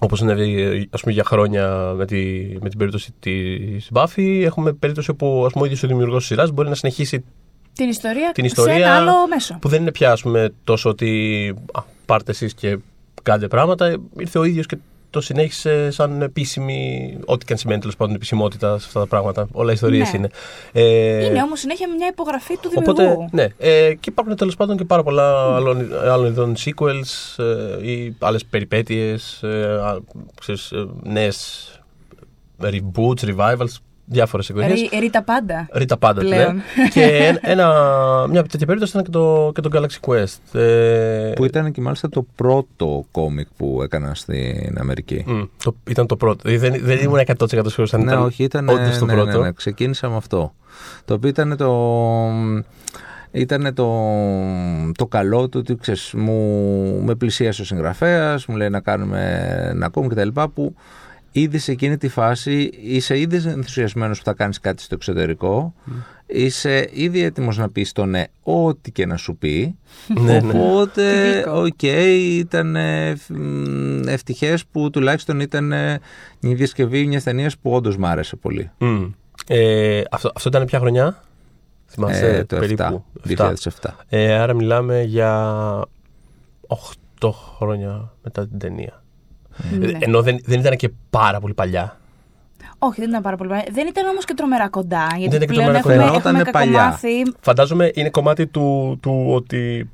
όπως 0.00 0.18
συνέβη 0.18 0.88
ας 0.92 1.00
πούμε, 1.00 1.12
για 1.12 1.24
χρόνια 1.24 1.68
με, 1.96 2.06
τη, 2.06 2.16
με 2.60 2.68
την 2.68 2.78
περίπτωση 2.78 3.12
της 3.20 3.90
Buffy, 3.92 4.40
έχουμε 4.44 4.72
περίπτωση 4.72 5.10
όπου 5.10 5.42
ας 5.46 5.52
πούμε, 5.52 5.62
ο 5.62 5.66
ίδιος 5.66 5.82
ο 5.82 5.86
δημιουργός 5.86 6.18
της 6.18 6.26
σειράς 6.26 6.50
μπορεί 6.50 6.68
να 6.68 6.74
συνεχίσει 6.74 7.24
Την 7.72 7.88
ιστορία, 7.88 8.32
την 8.32 8.44
σε 8.44 8.50
ιστορία 8.50 8.74
ένα 8.86 8.94
άλλο 8.94 9.12
μέσο. 9.28 9.58
που 9.60 9.68
δεν 9.68 9.80
είναι 9.80 9.92
πια 9.92 10.12
ας 10.12 10.22
πούμε, 10.22 10.52
τόσο 10.64 10.90
ότι 10.90 11.48
α, 11.72 11.82
πάρτε 12.06 12.30
εσείς 12.30 12.54
και 12.54 12.78
κάντε 13.22 13.48
πράγματα. 13.48 13.96
Ήρθε 14.18 14.38
ο 14.38 14.44
ίδιος 14.44 14.66
και 14.66 14.76
το 15.10 15.20
συνέχισε 15.20 15.90
σαν 15.90 16.22
επίσημη, 16.22 17.18
ό,τι 17.24 17.44
και 17.44 17.52
αν 17.52 17.58
σημαίνει 17.58 17.80
τέλος 17.80 17.96
πάντων 17.96 18.14
επισημότητα 18.14 18.78
σε 18.78 18.84
αυτά 18.86 19.00
τα 19.00 19.06
πράγματα. 19.06 19.48
Όλα 19.52 19.72
ιστορίες 19.72 20.12
Ναι. 20.12 20.18
είναι. 20.18 20.28
Ε, 20.72 21.24
Είναι 21.24 21.42
όμως 21.42 21.60
συνέχεια 21.60 21.88
μια 21.96 22.06
υπογραφή 22.06 22.56
του 22.62 22.68
δημιουργού. 22.68 23.02
Οπότε, 23.02 23.28
ναι. 23.32 23.46
Ε, 23.58 23.94
και 23.94 24.08
υπάρχουν 24.10 24.36
τέλος 24.36 24.56
πάντων 24.56 24.76
και 24.76 24.84
πάρα 24.84 25.02
πολλά 25.02 25.54
άλλων, 25.54 25.88
άλλων 26.10 26.26
ειδών 26.26 26.54
sequels 26.64 27.42
ε, 27.82 27.90
ή 27.90 28.16
άλλες 28.18 28.44
περιπέτειες, 28.44 29.42
ε, 29.42 29.80
α, 29.82 29.98
ξέρεις, 30.40 30.70
ε, 30.72 30.86
νέες 31.02 31.66
reboots, 32.62 33.24
revivals, 33.36 33.74
διάφορες 34.12 34.48
εκδοχές. 34.50 34.80
Ρί- 34.80 35.00
Ρίτα 35.00 35.22
πάντα. 35.22 35.68
Ρίτα 35.72 35.96
πάντα, 35.96 36.20
Πλέον. 36.20 36.54
ναι. 36.54 36.62
και 36.92 37.02
ένα, 37.02 37.38
ένα- 37.42 38.26
μια 38.30 38.42
τέτοια 38.42 38.66
περίπτωση 38.66 38.92
ήταν 38.92 39.04
και 39.04 39.10
το, 39.10 39.50
και 39.54 39.60
το 39.60 39.70
Galaxy 39.72 40.08
Quest. 40.10 40.60
Ε, 40.60 41.32
Που 41.36 41.44
ήταν 41.44 41.72
και 41.72 41.80
μάλιστα 41.80 42.08
το 42.08 42.26
πρώτο 42.34 43.04
κόμικ 43.10 43.46
που 43.56 43.80
έκανα 43.82 44.14
στην 44.14 44.76
Αμερική. 44.78 45.24
μ, 45.26 45.42
το, 45.64 45.74
ήταν 45.88 46.06
το 46.06 46.16
πρώτο. 46.16 46.48
Δηλαδή, 46.48 46.68
Δεν, 46.68 46.80
δεν 46.84 46.98
ήμουν 46.98 47.20
100% 47.38 47.46
σίγουρος 47.48 47.94
αν 47.94 48.00
ναι, 48.04 48.12
ήταν 48.12 48.22
όχι, 48.24 48.42
ήταν. 48.44 48.68
όντως 48.68 48.98
το 48.98 49.04
ναι, 49.04 49.12
πρώτο. 49.12 49.38
Ναι, 49.38 49.44
ναι, 49.44 49.52
ξεκίνησα 49.52 50.08
με 50.08 50.16
αυτό. 50.16 50.54
Το 51.04 51.14
οποίο 51.14 51.28
ήταν 51.28 51.56
το. 51.56 51.70
Ήταν 53.34 53.74
το, 53.74 53.86
το 54.96 55.06
καλό 55.06 55.48
του 55.48 55.58
ότι 55.62 55.76
ξέρεις, 55.80 56.12
μου, 56.16 57.02
με 57.04 57.14
πλησίασε 57.14 57.62
ο 57.62 57.64
συγγραφέας, 57.64 58.46
μου 58.46 58.56
λέει 58.56 58.68
να 58.68 58.80
κάνουμε 58.80 59.46
ένα 59.70 59.88
κόμικ 59.88 60.08
κτλ. 60.08 60.28
Που 60.54 60.74
ήδη 61.32 61.58
σε 61.58 61.72
εκείνη 61.72 61.96
τη 61.96 62.08
φάση 62.08 62.70
είσαι 62.82 63.18
ήδη 63.18 63.36
ενθουσιασμένος 63.36 64.18
που 64.18 64.24
θα 64.24 64.32
κάνεις 64.32 64.60
κάτι 64.60 64.82
στο 64.82 64.94
εξωτερικό. 64.94 65.74
Είσαι 66.26 66.88
ήδη 66.92 67.22
έτοιμος 67.22 67.58
να 67.58 67.68
πεις 67.70 67.92
το 67.92 68.04
ναι, 68.04 68.24
ό,τι 68.42 68.92
και 68.92 69.06
να 69.06 69.16
σου 69.16 69.36
πει. 69.36 69.78
Ναι, 70.20 70.40
ναι. 70.40 70.52
Οπότε, 70.60 71.32
Τυπικό. 71.32 71.60
οκ, 71.60 71.82
ήταν 71.82 72.76
ε, 72.76 73.16
μ, 73.28 74.08
ευτυχές 74.08 74.66
που 74.66 74.90
τουλάχιστον 74.90 75.40
ήταν 75.40 75.72
ε, 75.72 76.00
μια 76.40 76.54
διασκευή 76.54 77.06
μια 77.06 77.20
ταινία 77.20 77.50
που 77.62 77.70
όντως 77.70 77.96
μ' 77.96 78.04
άρεσε 78.04 78.36
πολύ. 78.36 78.70
Μ. 78.78 79.04
Ε, 79.46 80.02
αυτό, 80.10 80.30
αυτό 80.34 80.48
ήταν 80.48 80.64
ποια 80.64 80.78
χρονιά; 80.78 81.22
Θυμάσαι 81.86 82.26
Ε, 82.36 82.44
το 82.44 82.56
περίπου; 82.56 83.04
7, 83.28 83.36
7. 83.36 83.52
2007. 83.80 83.90
Ε, 84.08 84.32
άρα 84.32 84.54
μιλάμε 84.54 85.02
για 85.02 85.54
8 87.20 87.30
χρόνια 87.56 88.12
μετά 88.22 88.48
την 88.48 88.58
ταινία. 88.58 89.01
Ναι. 89.78 89.86
Ε, 89.86 89.96
Ενώ 89.98 90.22
δεν, 90.22 90.38
δεν 90.44 90.60
ήταν 90.60 90.76
και 90.76 90.90
πάρα 91.10 91.40
πολύ 91.40 91.54
παλιά. 91.54 91.96
Όχι, 92.78 93.00
δεν 93.00 93.08
ήταν 93.08 93.22
πάρα 93.22 93.36
πολύ 93.36 93.48
παλιά. 93.48 93.64
Δεν 93.72 93.86
ήταν 93.86 94.06
όμως 94.06 94.24
και 94.24 94.34
τρομερά 94.34 94.68
κοντά. 94.68 95.06
Γιατί 95.16 95.36
ήταν 95.36 95.48
και 95.48 95.54
πλέον 95.54 95.64
τρομερά 95.66 95.78
έχουμε, 95.78 95.94
κοντά. 95.94 96.06
έχουμε 96.06 96.20
Φαινότανε 96.22 96.50
παλιά. 96.50 96.72
κακομάθει. 96.78 97.34
Φαντάζομαι 97.40 97.90
είναι 97.94 98.10
κομμάτι 98.10 98.46
του, 98.46 98.98
του 99.02 99.26
ότι 99.28 99.90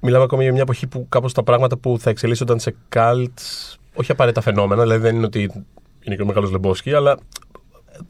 μιλάμε 0.00 0.24
ακόμη 0.24 0.42
για 0.42 0.52
μια 0.52 0.62
εποχή 0.62 0.86
που 0.86 1.06
κάπως 1.08 1.32
τα 1.32 1.42
πράγματα 1.42 1.76
που 1.76 1.96
θα 1.98 2.10
εξελίσσονταν 2.10 2.58
σε 2.58 2.74
cults, 2.94 3.76
όχι 3.94 4.10
απαραίτητα 4.12 4.40
φαινόμενα, 4.40 4.82
δηλαδή 4.82 5.00
δεν 5.00 5.16
είναι 5.16 5.24
ότι 5.26 5.64
είναι 6.02 6.16
και 6.16 6.22
ο 6.22 6.26
μεγάλος 6.26 6.50
Λεμπόφσκι, 6.50 6.92
αλλά 6.94 7.18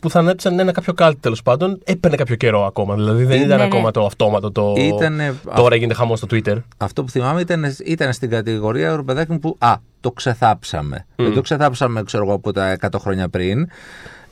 που 0.01 0.11
θα 0.11 0.19
ανέπτυσσαν 0.19 0.59
ένα 0.59 0.73
κάποιο 0.73 0.93
cult 0.99 1.13
τέλος 1.21 1.43
πάντων, 1.43 1.79
έπαιρνε 1.85 2.17
κάποιο 2.17 2.37
καιρό 2.37 2.65
ακόμα. 2.65 2.95
Δηλαδή 2.95 3.25
δεν 3.25 3.39
Ναι, 3.39 3.45
ήταν 3.45 3.59
ναι. 3.59 3.65
ακόμα 3.65 3.91
το 3.91 4.05
αυτόματο 4.07 4.51
το. 4.53 4.75
Ήτανε- 4.77 5.35
Τώρα 5.55 5.77
γίνεται 5.77 5.95
χαμός 5.95 6.17
στο 6.17 6.27
Twitter. 6.31 6.57
Αυτό 6.77 7.05
που 7.05 7.11
θυμάμαι 7.11 7.41
ήταν, 7.41 7.65
ήταν 7.85 8.13
στην 8.13 8.31
κατηγορία 8.31 8.97
ρε 8.97 9.03
παιδάκι 9.03 9.33
μου 9.33 9.39
που 9.39 9.57
α, 9.59 9.75
το 10.01 10.11
ξεθάψαμε. 10.11 11.07
Δεν 11.17 11.35
το 11.35 11.41
ξεθάψαμε, 11.41 12.03
ξέρω 12.03 12.25
εγώ, 12.25 12.33
από 12.35 12.53
τα 12.53 12.77
100 12.81 12.99
χρόνια 12.99 13.29
πριν. 13.29 13.69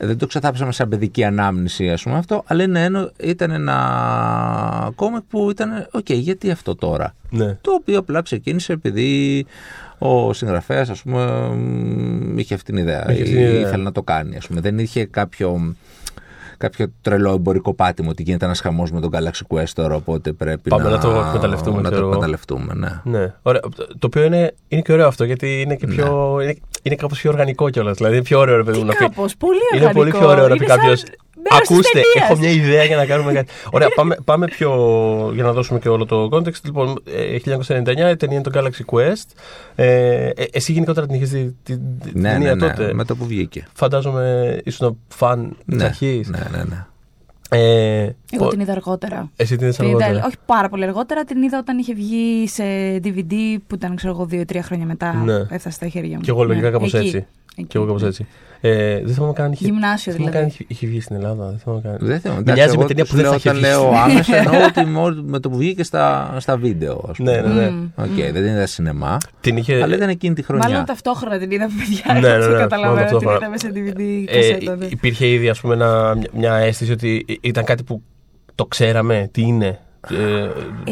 Δεν 0.02 0.18
το 0.18 0.26
ξεθάψαμε 0.26 0.72
σαν 0.72 0.88
παιδική 0.88 1.24
ανάμνηση, 1.24 1.90
ας 1.90 2.02
πούμε 2.02 2.16
αυτό. 2.16 2.42
Αλλά 2.46 2.62
είναι 2.62 2.84
ένα, 2.84 3.10
ήταν 3.20 3.50
ένα 3.50 4.92
κόμικ 4.94 5.20
που 5.28 5.50
ήταν, 5.50 5.88
οκ, 5.92 6.10
γιατί 6.10 6.50
αυτό 6.50 6.74
τώρα; 6.74 7.14
Ναι. 7.30 7.54
Το 7.60 7.72
οποίο 7.72 7.98
απλά 7.98 8.22
ξεκίνησε 8.22 8.72
επειδή 8.72 9.46
ο 10.02 10.32
συγγραφέας, 10.32 10.88
ας 10.90 11.02
πούμε, 11.02 11.48
μ, 11.54 12.38
είχε 12.38 12.54
αυτή 12.54 12.72
την 12.72 12.80
ιδέα. 12.82 13.04
Είχε 13.10 13.18
ή 13.18 13.22
αυτή 13.22 13.34
την 13.34 13.40
ιδέα. 13.44 13.60
ήθελε 13.60 13.82
να 13.82 13.92
το 13.92 14.02
κάνει, 14.02 14.36
ας 14.36 14.46
πούμε. 14.46 14.60
Δεν 14.60 14.78
είχε 14.78 15.04
κάποιο 15.04 15.74
κάποιο 16.56 16.86
τρελό 17.02 17.32
εμπορικό 17.32 17.74
πάτημο 17.74 18.10
ότι 18.10 18.22
γίνεται 18.22 18.44
ένας 18.44 18.60
χαμός 18.60 18.90
με 18.92 19.00
τον 19.00 19.10
Galaxy 19.12 19.56
Quest 19.56 19.68
τώρα, 19.74 19.94
οπότε 19.94 20.32
πρέπει 20.32 20.68
Πάμε 20.68 20.82
να, 20.84 20.90
να 20.90 20.98
το 20.98 21.24
εκμεταλλευτούμε, 21.26 21.76
Να 21.76 21.82
το 21.82 21.88
ξέρω 21.88 22.00
εγώ. 22.02 22.08
εκμεταλλευτούμε, 22.10 22.74
ναι. 22.74 23.18
Ναι. 23.18 23.32
Ωραία. 23.42 23.60
Το 23.98 24.06
οποίο 24.06 24.22
είναι, 24.24 24.54
είναι 24.68 24.80
και 24.82 24.92
ωραίο 24.92 25.06
αυτό 25.06 25.24
γιατί 25.24 25.60
είναι 25.60 25.74
και 25.76 25.86
πιο. 25.86 26.38
Είναι, 26.42 26.56
είναι 26.82 26.94
κάπως 26.94 27.20
πιο 27.20 27.30
οργανικό 27.30 27.70
κιόλας. 27.70 27.96
Δηλαδή 27.96 28.14
είναι 28.14 28.24
πιο 28.24 28.38
ωραίο 28.38 28.56
ρε 28.56 28.62
παιδί 28.62 28.78
μου 28.78 28.84
να 28.84 28.92
πει. 28.92 28.98
Κάπως, 28.98 29.36
πολύ 29.36 29.58
Είναι 29.74 29.86
οργανικό. 29.86 29.98
πολύ 30.00 30.10
πιο 30.10 30.28
ωραίο 30.28 30.48
να 30.48 30.56
πει 30.56 30.64
Είναι 30.64 30.74
σαν 30.74 30.96
κάποιο. 31.42 31.52
μέρος 31.52 31.68
της 31.68 31.70
Ακούστε, 31.76 31.90
ταινίας». 32.00 32.30
έχω 32.30 32.38
μια 32.38 32.50
ιδέα 32.50 32.84
για 32.84 32.96
να 32.96 33.06
κάνουμε 33.06 33.32
κάτι. 33.32 33.52
Ωραία, 33.70 33.88
πάμε, 33.94 34.16
πάμε 34.24 34.46
πιο. 34.46 34.70
για 35.34 35.42
να 35.42 35.52
δώσουμε 35.52 35.78
και 35.78 35.88
όλο 35.88 36.04
το 36.06 36.28
context. 36.32 36.60
Λοιπόν, 36.64 37.02
ε, 37.04 37.38
1999 37.38 38.10
η 38.10 38.16
ταινία 38.16 38.36
είναι 38.38 38.40
το 38.42 38.50
Galaxy 38.54 38.94
Quest. 38.94 39.24
Ε, 39.74 40.26
ε, 40.28 40.44
εσύ 40.52 40.72
γενικότερα 40.72 41.06
την 41.06 41.14
είχες 41.16 41.30
δει 41.30 41.56
την 41.62 41.80
την 42.02 42.20
Ναι, 42.20 42.30
ταινία 42.30 42.54
ναι, 42.54 42.66
ναι, 42.66 42.72
τότε; 42.74 42.94
με 42.94 43.04
το 43.04 43.16
που 43.16 43.26
βγήκε. 43.26 43.66
Φαντάζομαι 43.74 44.58
ήσουν 44.64 44.98
φαν 45.08 45.56
της 45.66 45.76
Ναι, 45.76 45.84
αρχής. 45.84 46.28
ναι, 46.28 46.38
ναι, 46.50 46.62
ναι. 46.64 46.84
Ε, 47.52 48.00
Εγώ 48.30 48.44
πο- 48.44 48.48
την 48.48 48.60
είδα 48.60 48.72
αργότερα. 48.72 49.30
Εσύ 49.36 49.56
την 49.56 49.64
είδες 49.66 49.76
Την 49.76 49.86
είδα, 49.88 49.96
αργότερα; 50.04 50.26
όχι 50.26 50.36
πάρα 50.46 50.68
πολύ 50.68 50.84
αργότερα, 50.84 51.24
την 51.24 51.42
είδα 51.42 51.58
όταν 51.58 51.78
είχε 51.78 51.94
βγει 51.94 52.48
σε 52.48 52.62
DVD 53.04 53.32
που 53.66 53.74
ήταν, 53.74 53.96
ξέρω 53.96 54.12
εγώ, 54.12 54.24
δύο-τρία 54.26 54.62
χρόνια 54.62 54.86
μετά. 54.86 55.12
Ναι. 55.14 55.34
Έφτασε 55.38 55.70
στα 55.70 55.88
χέρια 55.88 56.16
μου. 56.16 56.20
Κι 56.22 56.30
εγώ 56.30 56.44
λογικά 56.44 56.66
Ναι, 56.66 56.72
κάπως 56.72 56.94
εκεί, 56.94 57.06
έτσι. 57.06 57.26
εκεί. 57.56 57.66
Κι 57.68 57.76
εγώ 57.76 57.86
κάπως 57.86 58.02
έτσι. 58.02 58.26
Ε, 58.62 59.00
δεν 59.04 59.14
θυμάμαι 59.14 59.32
καν 59.32 59.44
αν 59.44 59.52
είχε. 59.52 59.64
Γυμνάσιο 59.64 60.12
δεν 60.12 60.20
θυμάμαι 60.20 60.30
καν 60.36 60.42
αν 60.44 60.48
δηλαδή. 60.48 60.64
είχε, 60.70 60.84
είχε 60.84 60.86
βγει 60.86 61.00
στην 61.00 61.16
Ελλάδα. 61.16 61.48
Δεν 61.48 61.58
θυμάμαι 61.58 61.80
καν. 61.80 61.96
Δεν 62.00 62.20
θέλω. 62.20 62.34
Μοιάζει 62.34 62.50
εντάξει, 62.50 62.76
με 62.76 62.82
εγώ 62.82 62.86
ταινία 62.88 63.02
τους 63.04 63.10
που 63.12 63.16
δεν 63.16 63.24
λέω 63.24 63.30
θα 63.32 63.36
είχε 63.38 63.48
Όταν 63.48 63.60
βγει. 63.60 63.70
λέω 63.70 64.00
άμεσα 64.00 64.36
εννοώ 64.42 64.64
ότι 64.66 64.84
μόλι- 64.84 65.22
με 65.24 65.38
το 65.40 65.50
που 65.50 65.56
βγήκε 65.56 65.82
στα, 65.82 66.36
στα 66.38 66.56
βίντεο, 66.56 67.04
ας 67.10 67.16
πούμε. 67.16 67.40
Ναι, 67.40 67.40
ναι, 67.48 67.54
ναι. 67.60 67.70
Μμμ. 67.70 67.88
Οκ, 67.96 68.14
δεν 68.14 68.32
την 68.34 68.44
είδα 68.44 68.66
σινεμά, 68.66 69.16
Την 69.40 69.56
είχε. 69.56 69.82
αλλά 69.82 69.94
ήταν 69.94 70.08
εκείνη 70.08 70.34
τη 70.34 70.42
χρονιά. 70.42 70.68
Μάλλον 70.68 70.84
ταυτόχρονα 70.84 71.38
την 71.38 71.50
είδαμε, 71.50 71.72
παιδιά. 71.78 72.14
Ναι, 72.20 72.28
ναι, 72.28 72.34
έτσι 72.34 72.48
ναι, 72.50 72.56
καταλαβαίνω 72.56 72.94
μάλλον 72.94 73.14
ότι 73.14 73.18
την 73.18 73.28
ταυτόχρονα. 73.28 73.36
είδαμε 73.36 73.58
σε 73.58 73.70
DVD 73.74 74.24
Ε, 74.28 74.36
κασέτα. 74.36 74.76
ναι. 74.76 74.84
υπήρχε 74.84 75.26
ήδη 75.26 75.48
ας 75.48 75.60
πούμε, 75.60 75.74
ένα- 75.74 76.14
μια- 76.14 76.30
μια 76.34 76.54
αίσθηση 76.54 76.92
ότι 76.92 77.24
ήταν 77.40 77.64
κάτι 77.64 77.82
που 77.82 78.02
το 78.54 78.66
ξέραμε, 78.66 79.28
τι 79.32 79.42
είναι. 79.42 79.78
Ε, 80.10 80.14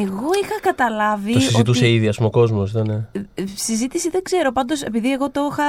Εγώ 0.00 0.28
είχα 0.42 0.60
καταλάβει. 0.62 1.32
το 1.32 1.40
συζητούσε 1.40 1.84
ότι... 1.84 1.94
ήδη 1.94 2.08
ας 2.08 2.16
πούμε, 2.16 2.28
ο 2.28 2.30
κόσμος. 2.30 2.70
Ήταν... 2.70 2.88
Ε, 2.90 3.42
Συζήτηση 3.54 4.10
δεν 4.10 4.22
ξέρω. 4.22 4.52
Πάντως, 4.52 4.82
επειδή 4.82 5.12
εγώ 5.12 5.30
το 5.30 5.40
είχα. 5.52 5.64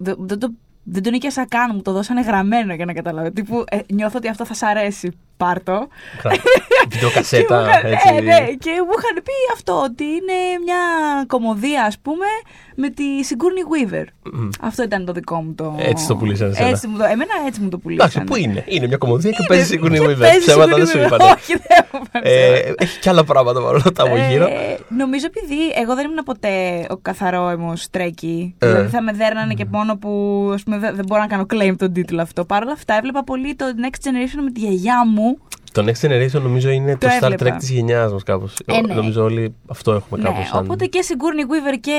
Δεν, 0.00 0.14
δεν 0.18 0.38
το, 0.38 0.50
δεν 0.90 1.02
τον 1.02 1.12
νοικιάσα 1.12 1.46
καν, 1.46 1.70
μου 1.74 1.82
το 1.82 1.92
δώσανε 1.92 2.20
γραμμένο 2.20 2.74
για 2.74 2.84
να 2.84 2.92
καταλάβω. 2.92 3.30
Τύπου, 3.30 3.64
ε, 3.68 3.78
νιώθω 3.92 4.18
ότι 4.18 4.28
αυτό 4.28 4.44
θα 4.44 4.54
σ' 4.54 4.62
αρέσει. 4.62 5.18
Πάρτο. 5.38 5.88
Βιντεοκασέτα. 6.92 7.56
Και 7.56 7.64
μου 7.64 7.68
είχαν- 7.68 7.92
έτσι. 7.92 8.12
Ναι, 8.14 8.20
ναι, 8.20 8.38
και 8.64 8.70
μου 8.70 8.92
είχαν 8.98 9.14
πει 9.24 9.32
αυτό, 9.52 9.82
ότι 9.84 10.04
είναι 10.04 10.36
μια 10.64 10.82
κομμωδία, 11.26 11.84
ας 11.84 11.98
πούμε, 12.02 12.26
με 12.74 12.88
τη 12.90 13.04
Sigourney 13.28 13.64
Weaver. 13.72 14.04
Μμ. 14.32 14.48
Αυτό 14.60 14.82
ήταν 14.82 15.04
το 15.04 15.12
δικό 15.12 15.36
μου 15.42 15.54
το. 15.54 15.74
Έτσι 15.78 16.06
το 16.06 16.16
πουλήσανε 16.16 16.50
εσένα. 16.50 16.68
Έτσι, 16.68 16.86
μου 16.86 16.98
το... 16.98 17.04
Εμένα 17.04 17.32
έτσι 17.46 17.60
μου 17.60 17.68
το 17.68 17.78
πουλήσανε. 17.78 18.10
Εντάξει, 18.10 18.30
πού 18.32 18.36
είναι; 18.36 18.64
Είναι 18.66 18.86
μια 18.86 18.96
κομμωδία 18.96 19.30
και 19.30 19.36
Είναι- 19.38 19.48
παίζει 19.48 19.78
Sigourney 19.82 19.92
και 19.92 20.06
Weaver. 20.14 20.18
παίζει 20.18 20.38
Ψέματα 20.46 20.72
Sigourney 20.72 20.76
δεν 20.76 20.86
σου 20.86 20.98
Weaver. 20.98 21.06
είπανε. 21.06 21.24
Όχι, 21.24 21.52
δεν 21.68 21.86
μου 21.92 22.00
είπαν 22.06 22.22
Ε, 22.24 22.30
ψέματα. 22.60 22.74
Έχει 22.78 22.98
κι 22.98 23.08
άλλα 23.08 23.24
πράγματα 23.24 23.60
παρόλα 23.62 23.82
τα 23.94 24.02
από 24.04 24.16
γύρω. 24.16 24.44
Ε, 24.46 24.78
νομίζω 24.88 25.26
επειδή 25.26 25.56
εγώ 25.82 25.94
δεν 25.94 26.04
ήμουν 26.04 26.22
ποτέ 26.24 26.86
ο 26.90 26.96
καθαρό 26.96 27.48
αίμο 27.48 27.72
τρέκι. 27.90 28.54
Ε. 28.58 28.66
Δηλαδή 28.66 28.88
θα 28.88 29.02
με 29.02 29.12
δέρνανε 29.12 29.54
και 29.54 29.64
μόνο 29.70 29.96
που 29.96 30.10
ας 30.54 30.62
πούμε, 30.62 30.78
δεν, 30.78 30.94
δεν 30.96 31.04
μπορώ 31.08 31.20
να 31.20 31.26
κάνω 31.26 31.46
claim 31.54 31.74
τον 31.78 31.92
τίτλο 31.92 32.22
αυτό. 32.22 32.44
Παρ' 32.44 32.62
όλα 32.62 32.72
αυτά 32.72 32.94
έβλεπα 32.94 33.24
πολύ 33.24 33.54
το 33.54 33.64
Next 33.82 34.06
Generation 34.08 34.40
με 34.44 34.50
τη 34.50 34.60
γιαγιά 34.60 35.06
μου. 35.06 35.27
Το 35.72 35.84
Next 35.86 36.06
Generation 36.06 36.42
νομίζω 36.42 36.70
είναι 36.70 36.96
το, 36.96 37.06
Το 37.06 37.12
Star 37.20 37.22
έβλεπα. 37.22 37.54
Trek 37.56 37.58
της 37.58 37.70
γενιάς 37.70 38.12
μας 38.12 38.22
κάπως. 38.22 38.54
Ε, 38.66 38.80
ναι. 38.80 38.94
Νομίζω 38.94 39.22
όλοι 39.22 39.54
αυτό 39.66 39.92
έχουμε 39.92 40.22
κάπως. 40.22 40.52
Ναι, 40.52 40.58
οπότε 40.58 40.86
και 40.86 41.04
Sigourney 41.08 41.74
Weaver 41.74 41.78
και 41.80 41.98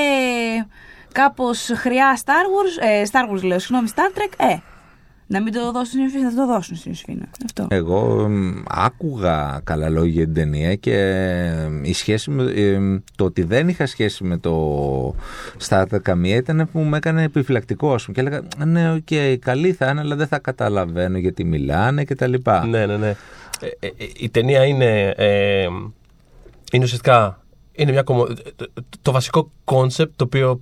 κάπως 1.12 1.70
χρειά 1.74 2.18
Star 2.24 2.30
Wars, 2.30 2.88
ε, 2.88 3.02
Star 3.12 3.34
Wars 3.34 3.42
λέω, 3.42 3.58
συγγνώμη, 3.58 3.88
Star 3.94 4.18
Trek, 4.18 4.32
ε, 4.36 4.56
να 5.32 5.42
μην 5.42 5.52
το 5.52 5.72
δώσουν 5.72 5.86
στην 5.86 6.00
Ιωσήφινα, 6.00 6.30
θα 6.30 6.36
το 6.36 6.46
δώσουν 6.46 6.76
στην 6.76 6.90
Ιωσήφινα. 6.90 7.28
Αυτό. 7.44 7.66
Εγώ 7.70 8.24
εμ, 8.24 8.62
άκουγα 8.68 9.60
καλά 9.64 9.88
λόγια 9.88 10.12
για 10.12 10.24
την 10.24 10.34
ταινία 10.34 10.74
και 10.74 10.96
εμ, 11.64 11.84
η 11.84 11.92
σχέση 11.92 12.30
με, 12.30 12.52
εμ, 12.52 12.98
το 13.16 13.24
ότι 13.24 13.42
δεν 13.42 13.68
είχα 13.68 13.86
σχέση 13.86 14.24
με 14.24 14.38
το 14.38 15.14
Star 15.68 15.82
Trek 15.82 16.02
καμία 16.02 16.36
ήταν 16.36 16.68
που 16.72 16.80
με 16.80 16.96
έκανε 16.96 17.22
επιφυλακτικό 17.22 17.94
ας 17.94 18.04
πούμε 18.04 18.16
και 18.16 18.20
έλεγα 18.20 18.66
ναι 18.66 18.92
οκ 18.92 19.38
καλή 19.38 19.72
θα 19.72 19.90
είναι 19.90 20.00
αλλά 20.00 20.16
δεν 20.16 20.26
θα 20.26 20.38
καταλαβαίνω 20.38 21.18
γιατί 21.18 21.44
μιλάνε 21.44 22.04
και 22.04 22.14
τα 22.14 22.26
λοιπά. 22.26 22.66
Ναι, 22.66 22.86
ναι, 22.86 22.96
ναι. 22.96 23.14
Ε, 23.60 23.66
ε, 23.78 23.86
ε, 23.86 24.06
η 24.16 24.28
ταινία 24.28 24.64
είναι, 24.64 25.14
ε, 25.16 25.66
είναι 26.72 26.84
ουσιαστικά 26.84 27.44
είναι 27.72 27.92
μια 27.92 28.02
κομμω... 28.02 28.26
το, 28.56 28.70
το 29.02 29.12
βασικό 29.12 29.50
concept 29.64 30.12
το 30.16 30.24
οποίο 30.24 30.60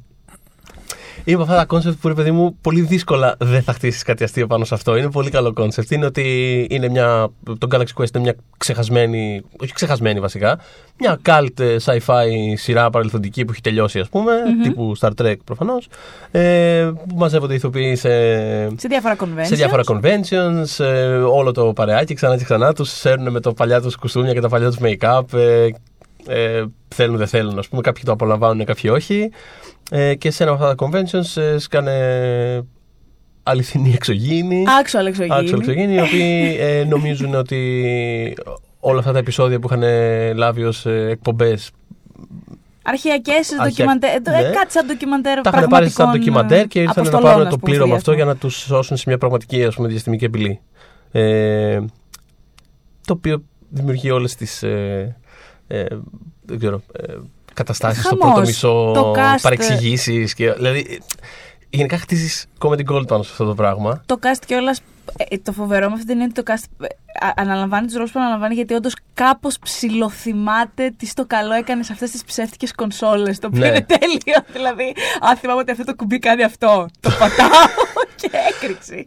είναι 1.25 1.35
από 1.35 1.43
αυτά 1.43 1.57
τα 1.57 1.65
concept 1.65 2.01
που 2.01 2.09
ρε 2.09 2.15
παιδί 2.15 2.31
μου 2.31 2.57
πολύ 2.61 2.81
δύσκολα 2.81 3.37
δεν 3.39 3.63
θα 3.63 3.73
χτίσεις 3.73 4.03
κάτι 4.03 4.25
αστείο 4.25 4.47
πάνω 4.47 4.65
σε 4.65 4.75
αυτό. 4.75 4.97
Είναι 4.97 5.11
πολύ 5.11 5.31
καλό 5.31 5.53
concept. 5.53 5.91
Είναι 5.91 6.07
ότι 6.07 6.67
είναι 6.71 6.89
μια. 6.89 7.29
Το 7.59 7.69
Galaxy 7.71 7.95
Quest 7.95 8.15
είναι 8.15 8.23
μια 8.23 8.35
ξεχασμένη. 8.57 9.43
Όχι 9.61 9.73
ξεχασμένη 9.73 10.21
βασικά. 10.21 10.59
Μια 11.01 11.21
cult 11.25 11.61
ε, 11.61 11.77
sci-fi 11.85 12.27
σειρά 12.55 12.91
παρελθοντική 12.91 13.45
που 13.45 13.53
έχει 13.53 13.61
τελειώσει, 13.61 13.99
ας 13.99 14.09
πούμε. 14.09 14.33
Τύπου 14.63 14.93
Star 15.01 15.11
Trek 15.23 15.37
προφανώς. 15.45 15.89
Ε, 16.31 16.91
που 17.09 17.17
μαζεύονται 17.17 17.55
ηθοποιοί 17.55 17.97
σε, 17.97 18.09
Σε 18.69 18.89
διάφορα 18.89 19.17
conventions. 19.19 19.43
σε 19.47 19.55
διάφορα 19.55 19.83
conventions, 19.87 20.85
ε, 20.85 21.07
όλο 21.17 21.53
το 21.53 21.73
παρεάκι 21.73 22.15
ξανά 22.15 22.37
και 22.37 22.45
ξανά 22.45 22.73
τους 22.73 22.91
σέρνουν 22.91 23.33
με 23.33 23.41
τα 23.41 23.53
παλιά 23.53 23.81
τους 23.81 23.97
κουστούμια 23.97 24.33
και 24.33 24.41
τα 24.41 24.49
παλιά 24.49 24.69
τους 24.69 24.79
make-up, 24.83 25.33
ε, 25.33 25.69
ε, 26.29 26.65
θέλουν 26.89 27.17
δεν 27.17 27.27
θέλουν, 27.27 27.59
ας 27.59 27.69
πούμε, 27.69 27.81
κάποιοι 27.83 28.03
το 28.05 28.13
απολαμβάνουν, 28.13 28.65
κάποιοι 28.65 28.91
όχι. 28.95 29.31
Ε, 29.91 30.15
και 30.15 30.31
σε 30.31 30.43
ένα 30.43 30.53
από 30.53 30.65
αυτά 30.65 30.75
τα 30.75 30.87
conventions 30.89 31.43
ε, 31.43 31.59
σκάνε 31.59 32.65
αληθινοί 33.43 33.93
εξωγήινοι. 33.95 34.65
Άξιο 34.81 35.01
εξωγήινη. 35.07 35.35
Άξιο 35.39 35.57
εξωγήινοι, 35.57 35.95
οι 35.95 36.01
οποίοι 36.01 36.57
ε, 36.61 36.85
νομίζουν 36.85 37.35
ότι 37.35 38.37
όλα 38.81 38.99
αυτά 38.99 39.13
τα 39.13 39.19
επεισόδια 39.19 39.59
που 39.59 39.69
είχαν 39.73 39.83
λάβει 40.37 40.65
ως 40.65 40.87
ε, 40.87 41.09
εκπομπές 41.11 41.71
Αρχαιακές 42.83 43.37
Αρχαία- 43.53 43.67
ντοκιμαντέρ. 43.67 44.11
ε, 44.11 44.21
ναι. 44.43 44.51
Κάτι 44.51 44.73
σαν 44.73 44.87
ντοκιμαντέρ. 44.87 45.41
τα 45.41 45.51
είχαν 45.55 45.69
πάρει 45.69 45.89
σαν 45.89 45.95
πραγματικών, 45.95 46.11
ντοκιμαντέρ 46.11 46.67
και 46.67 46.79
ε, 46.79 46.83
ήρθαν 46.83 47.03
να 47.05 47.09
αποστολών, 47.09 47.31
πάρουν 47.31 47.47
ας 47.47 47.53
το 47.53 47.59
πούμε, 47.59 47.71
πλήρωμα 47.71 47.99
στο 47.99 48.11
αυτό 48.11 48.13
για 48.13 48.25
διάστημα. 48.25 48.49
να 48.49 48.53
τους 48.53 48.63
σώσουν 48.67 48.97
σε 48.97 49.05
μια 49.07 49.19
πραγματική 49.19 49.65
ας 49.65 49.75
πούμε, 49.75 49.89
διαστημική 49.89 50.25
απειλή. 50.25 50.61
Ε, 51.13 51.81
το 53.07 53.13
οποίο 53.13 53.43
δημιουργεί 53.69 54.11
όλες 54.11 54.35
τις 54.35 54.63
ε, 54.63 55.17
ε, 55.69 55.85
δεν 56.43 56.59
ξέρω, 56.59 56.83
ε, 56.93 57.13
καταστάσεις 57.55 58.05
στο 58.05 58.17
Χαμός. 58.17 58.33
πρώτο 58.35 58.47
μισό, 58.47 58.91
Το 58.95 59.13
cast, 59.17 59.39
παρεξηγήσεις. 59.43 60.35
Και, 60.35 60.53
δηλαδή, 60.53 60.87
ε, 60.91 60.97
γενικά 61.71 61.99
χτίζεις 61.99 62.47
comedy 62.59 62.85
gold 62.93 63.07
πάνω 63.07 63.23
σε 63.23 63.29
αυτό 63.33 63.45
το 63.45 63.55
πράγμα. 63.55 64.03
Το 64.07 64.19
cast 64.23 64.43
κιόλας. 64.47 64.81
το 65.43 65.53
φοβερό 65.53 65.89
με 65.89 65.95
αυτή 65.95 66.07
την 66.07 66.15
είναι 66.21 66.25
ότι 66.25 66.43
το 66.43 66.53
cast 66.53 66.85
ε, 66.85 67.27
α- 67.27 67.33
αναλαμβάνει 67.37 67.87
τους 67.87 67.95
ρόλους 67.95 68.13
που 68.13 68.19
αναλαμβάνει 68.21 68.55
γιατί 68.55 68.75
όντως 68.75 68.95
κάπως 69.15 69.59
ψηλοθυμάται 69.59 70.91
τι 70.97 71.07
στο 71.07 71.27
καλό 71.27 71.53
έκανε 71.53 71.83
σε 71.83 71.93
αυτές 71.93 72.11
τις 72.11 72.25
ψεύτικες 72.25 72.73
κονσόλες. 72.73 73.39
Το 73.39 73.47
οποίο 73.47 73.61
Ναι. 73.61 73.67
είναι 73.67 73.81
τέλειο. 73.99 74.41
Δηλαδή, 74.57 74.95
αν 75.21 75.37
θυμάμαι 75.37 75.61
ότι 75.61 75.71
αυτό 75.71 75.85
το 75.85 75.95
κουμπί 75.95 76.19
κάνει 76.19 76.43
αυτό. 76.43 76.89
Το 77.01 77.11
πατάω 77.19 77.67
και 78.21 78.31
έκρηξη. 78.55 79.07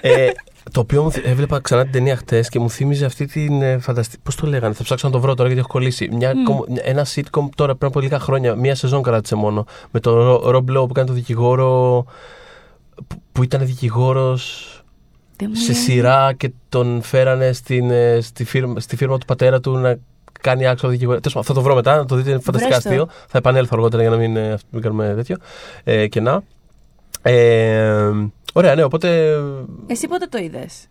ε, 0.00 0.28
το 0.72 0.80
οποίο 0.80 1.02
μου 1.02 1.10
θυ- 1.12 1.26
έβλεπα 1.26 1.60
ξανά 1.60 1.82
την 1.82 1.92
ταινία 1.92 2.16
χτες 2.16 2.48
και 2.48 2.58
μου 2.58 2.70
θύμιζε 2.70 3.04
αυτή 3.04 3.26
την 3.26 3.62
ε, 3.62 3.78
φανταστική. 3.78 4.22
Πώς 4.22 4.34
το 4.34 4.46
λέγανε, 4.46 4.74
θα 4.74 4.82
ψάξω 4.82 5.06
να 5.06 5.12
το 5.12 5.20
βρω 5.20 5.34
τώρα 5.34 5.44
γιατί 5.48 5.60
έχω 5.60 5.72
κολλήσει. 5.72 6.08
Μια, 6.12 6.32
κομ- 6.44 6.64
ένα 6.82 7.06
sitcom 7.14 7.48
τώρα 7.54 7.74
πριν 7.76 7.90
από 7.90 8.00
λίγα 8.00 8.18
χρόνια, 8.18 8.54
μία 8.54 8.74
σεζόν 8.74 9.02
κράτησε 9.02 9.34
μόνο. 9.34 9.64
Με 9.90 10.00
τον 10.00 10.40
Rob 10.44 10.76
Lowe 10.78 10.86
που 10.88 10.92
κάνει 10.92 11.08
το 11.08 11.12
δικηγόρο. 11.14 12.04
που, 13.06 13.22
που 13.32 13.42
ήταν 13.42 13.66
δικηγόρος 13.66 14.66
Δεν 15.36 15.48
μου 15.54 15.60
σε 15.60 15.72
λέει. 15.72 15.80
σειρά 15.80 16.32
και 16.32 16.52
τον 16.68 17.02
φέρανε 17.02 17.52
στην, 17.52 17.90
ε, 17.90 18.20
στη, 18.20 18.44
φίρμα, 18.44 18.80
στη 18.80 18.96
φίρμα 18.96 19.18
του 19.18 19.26
πατέρα 19.26 19.60
του 19.60 19.76
να 19.76 19.98
κάνει 20.40 20.66
άξιο 20.66 20.88
δικηγόρο. 20.88 21.20
Τέλος 21.20 21.32
πάντων, 21.34 21.48
θα 21.48 21.54
το 21.54 21.60
βρω 21.62 21.74
μετά, 21.74 21.96
να 21.96 22.04
το 22.04 22.14
δείτε, 22.16 22.30
είναι 22.30 22.40
φανταστικά 22.40 22.74
Βρες 22.74 22.82
το. 22.84 22.88
αστείο. 22.88 23.08
Θα 23.28 23.38
επανέλθω 23.38 23.70
αργότερα 23.72 24.02
για 24.02 24.10
να 24.10 24.16
μην, 24.16 24.36
ε, 24.36 24.58
μην 24.70 24.82
κάνουμε 24.82 25.12
τέτοιο. 25.16 25.36
Ε, 25.84 26.06
κενά. 26.06 26.42
Ε, 27.22 28.10
ωραία, 28.52 28.74
ναι, 28.74 28.82
οπότε. 28.82 29.36
Εσύ 29.86 30.08
πότε 30.08 30.26
το 30.26 30.38
είδες; 30.38 30.86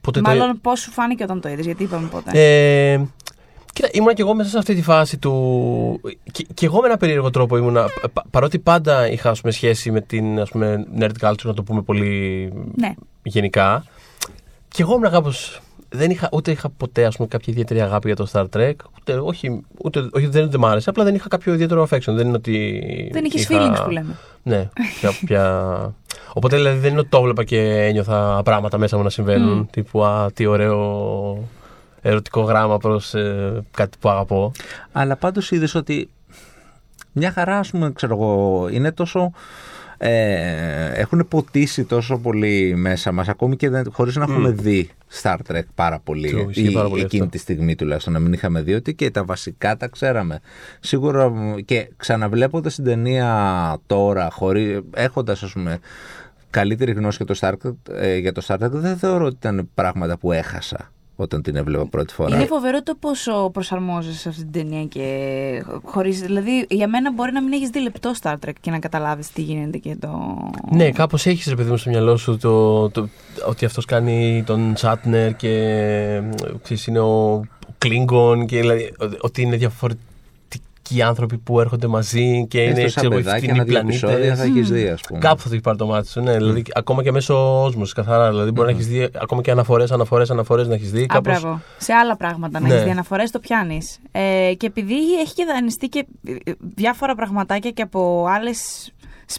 Πότε 0.00 0.20
το- 0.20 0.28
Μάλλον 0.28 0.60
πώς 0.60 0.80
σου 0.80 0.90
φάνηκε 0.90 1.22
όταν 1.22 1.40
το 1.40 1.48
είδες, 1.48 1.64
γιατί 1.64 1.82
είπαμε 1.82 2.08
πότε. 2.08 2.30
Ε, 2.92 3.00
κοίτα, 3.72 3.88
ήμουν 3.92 4.14
και 4.14 4.22
εγώ 4.22 4.34
μέσα 4.34 4.50
σε 4.50 4.58
αυτή 4.58 4.74
τη 4.74 4.82
φάση 4.82 5.18
του. 5.18 6.00
Και, 6.32 6.46
και 6.54 6.66
εγώ 6.66 6.80
με 6.80 6.86
ένα 6.86 6.96
περίεργο 6.96 7.30
τρόπο 7.30 7.56
ήμουνα. 7.56 7.86
πα- 8.12 8.24
παρότι 8.30 8.58
πάντα 8.58 9.08
είχα 9.10 9.30
ας 9.30 9.40
πούμε, 9.40 9.52
σχέση 9.52 9.90
με 9.90 10.00
την 10.00 10.40
ας 10.40 10.50
πούμε, 10.50 10.86
nerd 10.98 11.12
culture, 11.20 11.34
να 11.44 11.54
το 11.54 11.62
πούμε 11.62 11.82
πολύ 11.82 12.52
Ναι. 12.74 12.94
γενικά. 13.22 13.84
Και 14.68 14.82
εγώ 14.82 14.94
ήμουν 14.96 15.10
κάπω. 15.10 15.30
Δεν 15.94 16.10
είχα, 16.10 16.28
ούτε 16.32 16.50
είχα 16.50 16.68
ποτέ 16.68 17.04
ας 17.04 17.16
πούμε, 17.16 17.28
κάποια 17.28 17.52
ιδιαίτερη 17.52 17.80
αγάπη 17.80 18.06
για 18.06 18.16
το 18.16 18.26
Star 18.32 18.46
Trek. 18.56 18.72
Ούτε, 19.00 19.12
όχι, 19.12 19.60
ούτε, 19.84 20.08
όχι, 20.12 20.26
δεν, 20.26 20.50
δεν 20.50 20.60
μ' 20.60 20.66
άρεσε. 20.66 20.90
Απλά 20.90 21.04
δεν 21.04 21.14
είχα 21.14 21.28
κάποιο 21.28 21.52
ιδιαίτερο 21.54 21.82
affection. 21.82 22.12
Δεν 22.14 22.26
είναι 22.26 22.36
ότι. 22.36 23.08
Δεν 23.12 23.24
είχες 23.24 23.42
είχα- 23.42 23.72
feelings 23.72 23.84
που 23.84 23.90
λέμε. 23.90 24.16
Ναι, 24.42 24.68
πια, 25.00 25.10
πια... 25.26 25.94
Οπότε 26.32 26.56
δηλαδή 26.56 26.78
δεν 26.78 26.90
είναι 26.90 27.00
ότι 27.00 27.08
το 27.08 27.18
έβλεπα 27.18 27.44
και 27.44 27.58
ένιωθα 27.84 28.40
πράγματα 28.44 28.78
μέσα 28.78 28.96
μου 28.96 29.02
να 29.02 29.10
συμβαίνουν. 29.10 29.56
Μμ. 29.58 29.66
Τύπου 29.70 30.04
α, 30.04 30.30
τι 30.34 30.46
ωραίο 30.46 31.48
ερωτικό 32.02 32.40
γράμμα 32.40 32.78
προς 32.78 33.14
ε, 33.14 33.62
κάτι 33.70 33.98
που 34.00 34.08
αγαπώ. 34.08 34.52
Αλλά 34.92 35.16
πάντως 35.16 35.50
είδες 35.50 35.74
ότι 35.74 36.08
μια 37.12 37.32
χαρά, 37.32 37.58
ας 37.58 37.70
πούμε, 37.70 37.92
ξέρω 37.92 38.14
εγώ, 38.14 38.68
είναι 38.72 38.92
τόσο 38.92 39.32
ε, 40.04 40.92
έχουν 40.94 41.26
ποτίσει 41.28 41.84
τόσο 41.84 42.18
πολύ 42.18 42.74
μέσα 42.76 43.12
μας 43.12 43.28
ακόμη 43.28 43.56
και 43.56 43.68
δεν, 43.68 43.84
χωρίς 43.92 44.16
να 44.16 44.22
έχουμε 44.22 44.50
δει 44.50 44.90
Star 45.22 45.36
Trek 45.48 45.62
πάρα 45.74 45.98
πολύ, 45.98 46.34
True, 46.34 46.48
ισχύει 46.48 46.68
ή 46.68 46.72
πάρα 46.72 46.88
πολύ 46.88 47.02
εκείνη 47.02 47.22
αυτό. 47.22 47.36
τη 47.36 47.42
στιγμή 47.42 47.74
τουλάχιστον 47.74 48.12
να 48.12 48.18
μην 48.18 48.32
είχαμε 48.32 48.62
δει 48.62 48.74
ότι 48.74 48.94
και 48.94 49.10
τα 49.10 49.24
βασικά 49.24 49.76
τα 49.76 49.88
ξέραμε. 49.88 50.40
Σίγουρα 50.80 51.30
μ, 51.30 51.56
και 51.56 51.90
ξαναβλέποντας 51.96 52.74
την 52.74 52.84
ταινία 52.84 53.78
τώρα 53.86 54.30
χωρί, 54.30 54.80
έχοντας 54.94 55.42
ας 55.42 55.52
πούμε 55.52 55.78
καλύτερη 56.50 56.92
γνώση 56.92 57.24
για 57.24 57.34
το 57.34 57.38
Star 57.40 57.66
Trek, 57.66 57.74
ε, 57.94 58.16
για 58.16 58.32
το 58.32 58.42
Star 58.46 58.56
Trek 58.56 58.70
δεν 58.70 58.96
θεωρώ 58.96 59.24
ότι 59.24 59.36
ήταν 59.38 59.68
πράγματα 59.74 60.18
που 60.18 60.32
έχασα 60.32 60.92
όταν 61.22 61.42
την 61.42 61.56
έβλεπα 61.56 61.86
πρώτη 61.86 62.14
φορά. 62.14 62.36
Είναι 62.36 62.46
φοβερό 62.46 62.82
το 62.82 62.94
πόσο 63.00 63.50
προσαρμόζεσαι 63.52 64.18
σε 64.18 64.28
αυτή 64.28 64.42
την 64.42 64.52
ταινία 64.52 64.84
και 64.84 65.64
χωρίς, 65.84 66.20
δηλαδή 66.20 66.66
για 66.70 66.88
μένα 66.88 67.12
μπορεί 67.12 67.32
να 67.32 67.42
μην 67.42 67.52
έχεις 67.52 67.68
δει 67.68 67.80
λεπτό 67.80 68.12
Star 68.22 68.32
Trek 68.46 68.52
και 68.60 68.70
να 68.70 68.78
καταλάβεις 68.78 69.32
τι 69.32 69.42
γίνεται 69.42 69.78
και 69.78 69.96
το... 70.00 70.38
Ναι, 70.70 70.90
κάπως 70.90 71.26
έχεις 71.26 71.46
ρε 71.46 71.54
παιδί 71.54 71.70
μου 71.70 71.76
στο 71.76 71.90
μυαλό 71.90 72.16
σου 72.16 72.36
το, 72.36 72.90
το, 72.90 73.08
ότι 73.48 73.64
αυτός 73.64 73.84
κάνει 73.84 74.42
τον 74.46 74.76
Σάτνερ 74.76 75.36
και 75.36 75.48
ε, 75.48 76.22
ξέρεις, 76.62 76.86
είναι 76.86 77.00
ο 77.00 77.42
Klingon 77.84 78.44
και 78.46 78.58
δηλαδή, 78.60 78.92
ο- 79.00 79.16
ότι 79.20 79.42
είναι 79.42 79.56
διαφορετικοί 80.88 81.02
άνθρωποι 81.02 81.38
που 81.38 81.60
έρχονται 81.60 81.86
μαζί 81.86 82.46
και 82.48 82.60
είναι 82.60 82.70
Έστω 82.80 82.88
σαν 82.88 83.02
ξέρω, 83.02 83.12
εγώ, 83.14 83.22
παιδάκι, 83.22 83.44
ευθυνοί 83.44 83.58
ένα-δύο 83.58 83.78
επεισόδια 83.78 84.16
πλανήτες. 84.16 84.38
θα 84.38 84.44
έχεις 84.44 84.70
δει 84.70 84.88
ας 84.88 85.00
πούμε. 85.00 85.18
Κάπου 85.18 85.40
θα 85.40 85.48
το 85.48 85.54
έχει 85.54 85.62
πάρει 85.62 85.76
το 85.76 85.86
μάτι 85.86 86.08
σου. 86.08 86.20
Ναι, 86.20 86.36
δηλαδή, 86.36 86.62
ακόμα 86.74 87.02
και 87.02 87.12
μέσω 87.12 87.62
όσμωσης 87.64 87.94
καθαρά. 87.94 88.28
Δηλαδή, 88.30 88.50
μπορεί 88.50 88.68
να 88.68 88.74
έχεις 88.74 88.88
δει 88.88 89.08
ακόμα 89.20 89.42
και 89.42 89.50
αναφορές, 89.50 89.90
αναφορές, 89.92 90.30
αναφορές 90.30 90.68
να 90.68 90.74
έχεις 90.74 90.90
δει. 90.90 91.02
Α, 91.02 91.06
Κάπως... 91.06 91.40
μπράβο. 91.40 91.60
Σε 91.78 91.92
άλλα 91.92 92.16
πράγματα 92.16 92.60
να 92.60 92.68
Ναι. 92.68 92.74
έχει 92.74 92.84
διαναφορέ, 92.84 93.22
το 93.32 93.38
πιάνεις. 93.38 93.98
Ε, 94.10 94.52
και 94.56 94.66
επειδή 94.66 94.94
έχει 95.20 95.34
και 95.34 95.44
δανειστεί 95.44 95.88
και 95.88 96.06
ε, 96.26 96.52
διάφορα 96.74 97.14
πραγματάκια 97.14 97.70
και 97.70 97.82
από 97.82 98.26
άλλες 98.28 98.90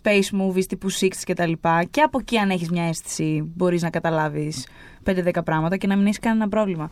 space 0.01 0.07
movies 0.41 0.65
τύπου 0.67 0.91
Six 0.91 1.12
και 1.23 1.33
τα 1.33 1.47
λοιπά, 1.47 1.83
και 1.91 2.01
από 2.01 2.17
εκεί 2.21 2.38
αν 2.38 2.50
έχεις 2.50 2.69
μια 2.69 2.83
αίσθηση 2.83 3.51
μπορείς 3.55 3.81
να 3.81 3.89
καταλάβεις 3.89 4.67
5-10 5.05 5.43
πράγματα 5.43 5.77
και 5.77 5.88
να 5.88 5.95
μην 5.95 6.05
έχεις 6.05 6.19
κανένα 6.19 6.47
πρόβλημα. 6.50 6.89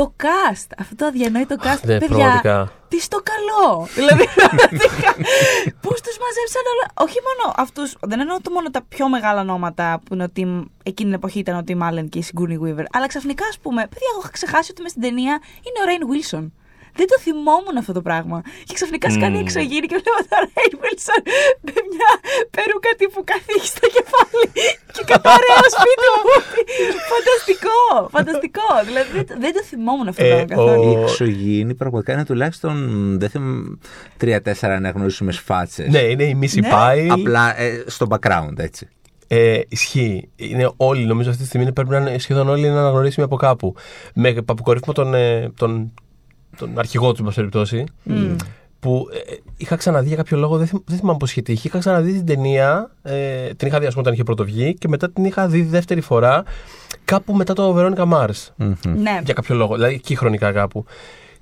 Το 0.00 0.12
cast, 0.22 0.66
αυτό 0.78 0.94
το 0.94 1.04
αδιανόητο 1.06 1.56
cast, 1.58 1.82
ναι, 1.84 1.98
παιδιά, 1.98 2.16
πραγματικά. 2.16 2.72
τι 2.88 3.00
στο 3.00 3.22
καλό. 3.30 3.86
δηλαδή, 3.94 4.24
πραγματικά, 4.40 5.14
πώς 5.80 6.00
τους 6.00 6.16
μαζέψαν 6.24 6.62
όλα. 6.72 6.86
Όχι 6.94 7.18
μόνο 7.26 7.54
αυτούς, 7.56 7.96
δεν 8.00 8.20
εννοώ 8.20 8.40
το 8.40 8.50
μόνο 8.50 8.70
τα 8.70 8.82
πιο 8.88 9.08
μεγάλα 9.08 9.40
ονόματα 9.40 10.00
που 10.04 10.14
είναι 10.14 10.24
ο 10.24 10.26
Tim, 10.36 10.64
εκείνη 10.82 11.08
την 11.08 11.12
εποχή 11.12 11.38
ήταν 11.38 11.56
ο 11.56 11.62
Tim 11.68 11.80
Allen 11.88 12.08
και 12.08 12.18
η 12.18 12.24
Sigourney 12.28 12.58
Weaver, 12.64 12.84
αλλά 12.92 13.06
ξαφνικά, 13.06 13.44
ας 13.46 13.58
πούμε, 13.58 13.80
παιδιά, 13.80 14.08
εγώ 14.10 14.20
είχα 14.22 14.30
ξεχάσει 14.30 14.70
ότι 14.70 14.82
μες 14.82 14.90
στην 14.90 15.02
ταινία 15.02 15.40
είναι 15.66 15.78
ο 15.82 15.84
Rain 15.88 16.02
Wilson. 16.10 16.46
Δεν 16.98 17.06
το 17.10 17.16
θυμόμουν 17.24 17.76
αυτό 17.82 17.92
το 17.98 18.02
πράγμα. 18.08 18.38
Και 18.66 18.74
ξαφνικά 18.78 19.10
σκάνει 19.10 19.36
Μμμ. 19.38 19.44
εξωγήινη 19.46 19.86
και 19.90 19.96
βλέπω 20.00 20.18
τον 20.30 20.42
Rain 20.54 20.74
Wilson 20.82 21.20
με 21.66 21.72
μια 21.92 22.10
περούκα 22.56 22.90
τύπου 23.00 23.20
καθήκη 23.30 23.66
στο 23.74 23.86
κεφάλι 23.96 24.46
και 24.94 25.02
καταραίω 25.12 25.64
σπίτι 25.76 26.06
μου. 26.14 26.32
φανταστικό! 27.12 27.80
Φανταστικό! 28.16 28.68
Δηλαδή 28.86 29.10
δεν, 29.16 29.26
το- 29.26 29.34
δεν 29.44 29.52
το 29.52 29.62
θυμόμουν 29.70 30.08
αυτό 30.08 30.22
το 30.22 30.28
Ε, 30.28 30.44
πράγμα 30.44 30.54
καθόλου. 30.54 30.90
ο- 30.92 30.98
Η 30.98 31.02
εξωγήινη 31.02 31.74
πραγματικά 31.74 32.12
είναι 32.12 32.24
τουλάχιστον 32.24 32.74
δεν 33.20 33.28
θυμάμαι, 33.30 33.78
τρία-τέσσερα 34.16 34.74
αναγνωρίσιμες 34.74 35.38
φάτσες. 35.38 35.88
Ναι, 35.88 35.98
είναι 35.98 36.24
η 36.24 36.38
Missy 36.42 36.60
Ναι. 36.60 36.68
Pie. 36.72 37.06
Απλά 37.10 37.60
ε, 37.60 37.84
στο 37.86 38.06
background, 38.10 38.58
έτσι. 38.58 38.88
Ε, 39.32 39.60
ισχύει. 39.68 40.30
Είναι 40.36 40.70
όλοι, 40.76 41.04
νομίζω 41.04 41.30
αυτή 41.30 41.42
τη 41.42 41.48
στιγμή 41.48 41.72
πρέπει 41.72 41.90
να 41.90 41.96
είναι 41.96 42.18
σχεδόν 42.18 42.48
όλοι 42.48 42.66
είναι 42.66 42.78
αναγνωρίσιμοι 42.78 43.24
από 43.26 43.36
κάπου. 43.36 43.74
Με 44.14 44.34
αποκορύφωμα 44.46 44.92
τον, 44.92 45.14
ε, 45.14 45.52
τον, 45.56 45.92
τον 46.56 46.78
αρχηγό 46.78 47.08
του, 47.12 47.16
εν 47.18 47.24
πάση 47.24 47.36
περιπτώσει. 47.36 47.84
Που 48.80 49.08
ε, 49.12 49.34
είχα 49.56 49.76
ξαναδεί 49.76 50.08
για 50.08 50.16
κάποιο 50.16 50.36
λόγο, 50.38 50.56
δεν, 50.56 50.66
θυμ, 50.66 50.78
δεν 50.84 50.98
θυμάμαι 50.98 51.18
πώς 51.18 51.30
είχε 51.30 51.42
τύχει. 51.42 51.66
Είχα 51.66 51.78
ξαναδεί 51.78 52.12
την 52.12 52.26
ταινία, 52.26 52.90
ε, 53.02 53.54
την 53.54 53.68
είχα 53.68 53.78
δει 53.78 53.84
ας 53.86 53.90
πούμε, 53.90 54.00
όταν 54.00 54.12
είχε 54.12 54.22
πρωτοβγεί 54.22 54.74
και 54.74 54.88
μετά 54.88 55.10
την 55.10 55.24
είχα 55.24 55.48
δει 55.48 55.62
δεύτερη 55.62 56.00
φορά 56.00 56.44
κάπου 57.04 57.32
μετά 57.34 57.54
το 57.54 57.74
Veronica 57.78 58.08
Mars. 58.12 58.48
Ναι. 58.96 59.20
Για 59.24 59.34
κάποιο 59.34 59.54
λόγο, 59.54 59.74
δηλαδή 59.74 59.94
εκεί 59.94 60.14
χρονικά 60.16 60.52
κάπου. 60.52 60.84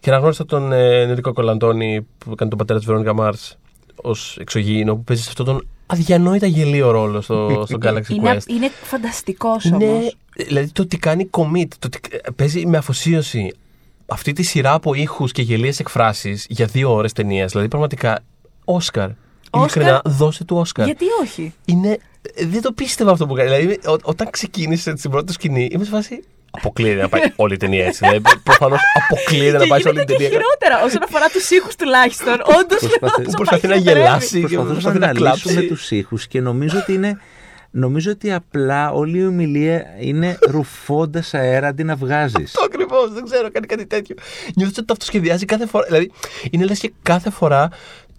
Και 0.01 0.11
αναγνώρισα 0.11 0.45
τον 0.47 0.73
ε, 0.73 1.01
Ενρίκο 1.03 1.33
Κολαντώνη 1.33 2.07
που 2.19 2.31
έκανε 2.33 2.51
τον 2.51 2.59
πατέρα 2.59 2.79
της 2.79 2.89
Veronica 2.91 3.15
Mars 3.17 3.53
ως 3.95 4.37
εξωγήινο 4.41 4.95
που 4.97 5.05
παίζει 5.05 5.23
σε 5.23 5.29
αυτόν 5.29 5.47
τον 5.47 5.67
αδιανόητα 5.87 6.47
γελίο 6.47 6.91
ρόλο 6.91 7.21
στο, 7.21 7.65
στο 7.67 7.79
Galaxy 7.85 8.09
Είναι, 8.09 8.35
Quest. 8.37 8.49
είναι 8.49 8.69
φανταστικός 8.83 9.65
Ναι, 9.65 9.77
όμως. 9.87 10.17
δηλαδή 10.47 10.71
το 10.73 10.83
ότι 10.83 10.97
κάνει 10.99 11.31
commit, 11.31 11.69
το 11.79 11.87
ότι 11.87 11.99
ε, 12.11 12.31
παίζει 12.37 12.67
με 12.67 12.77
αφοσίωση 12.77 13.53
αυτή 14.09 14.33
τη 14.33 14.43
σειρά 14.43 14.73
από 14.73 14.95
ήχους 14.95 15.33
και 15.33 15.43
γελίες 15.43 15.79
εκφράσεις 15.81 16.47
για 16.49 16.67
δύο 16.67 16.93
ώρες 16.95 17.13
ταινίας. 17.13 17.51
Δηλαδή 17.51 17.69
πραγματικά, 17.69 18.21
Όσκαρ. 18.65 19.09
Ειλικρινά, 19.57 20.03
δώσε 20.05 20.45
του 20.45 20.57
Όσκαρ. 20.57 20.85
Γιατί 20.85 21.05
όχι; 21.23 21.55
Είναι, 21.65 21.99
ε, 22.35 22.47
δεν 22.47 22.63
το 22.63 22.73
πίστευα 22.73 23.11
αυτό 23.11 23.27
που 23.27 23.35
κάνει. 23.35 23.49
Δηλαδή, 23.49 23.79
ό, 23.89 23.97
όταν 24.03 24.31
ξεκίνησε 24.31 24.97
στην 24.97 25.11
πρώτη 25.11 25.33
σκηνή, 25.33 25.69
είμαι 25.73 25.85
σε 25.85 25.91
φάση. 25.91 26.23
Αποκλείεται 26.51 27.01
να 27.03 27.09
πάει 27.09 27.21
όλη 27.37 27.55
η 27.55 27.57
ταινία 27.57 27.85
έτσι. 27.87 27.99
Δηλαδή, 28.03 28.23
προφανώς 28.43 28.81
αποκλείεται 28.95 29.57
να 29.57 29.63
Και 29.63 29.69
πάει 29.69 29.81
σε 29.81 29.89
όλη 29.89 29.97
γίνεται 29.99 30.13
την 30.17 30.25
και 30.27 30.31
ταινία. 30.31 30.39
χειρότερα 30.47 30.85
όσον 30.85 31.03
αφορά 31.03 31.27
τους 31.29 31.51
ήχους 31.51 31.75
τουλάχιστον. 31.77 32.35
Όντως 32.59 32.79
Προσπαθεί- 33.01 33.37
Προσπαθεί 33.41 33.67
να 33.67 33.77
γελάσει 33.77 34.35
και 34.35 34.41
Προσπαθούσαμε 34.41 34.73
προσπαθεί 34.73 34.99
να 34.99 35.07
να 35.07 35.11
αναλύσουμε 35.21 35.53
κλάψει. 35.53 35.69
τους 35.69 35.91
ήχους 35.91 36.27
και 36.27 36.41
νομίζω 36.41 36.79
ότι 36.79 36.93
είναι 36.93 37.21
Νομίζω 37.79 38.11
ότι 38.11 38.33
απλά 38.33 38.91
όλη 38.91 39.19
η 39.19 39.27
ομιλία 39.27 39.85
είναι 40.01 40.39
ρουφώντας 40.51 41.35
αέρα 41.35 41.69
αντί 41.69 41.85
να 41.85 41.97
βγάζεις. 41.97 42.45
Αυτό 42.45 42.65
ακριβώς, 42.65 43.13
δεν 43.13 43.25
ξέρω, 43.25 43.51
κάνει 43.51 43.67
κάτι 43.67 43.87
τέτοιο. 43.87 44.17
Νιώθω 44.57 44.73
ότι 44.77 44.85
το 44.87 44.93
αυτοσχεδιάζει 44.93 45.45
κάθε 45.45 45.67
φορά. 45.67 45.85
Δηλαδή, 45.87 46.11
είναι 46.51 46.65
λες 46.65 46.79
και 46.79 46.93
κάθε 47.03 47.31
φορά 47.31 47.69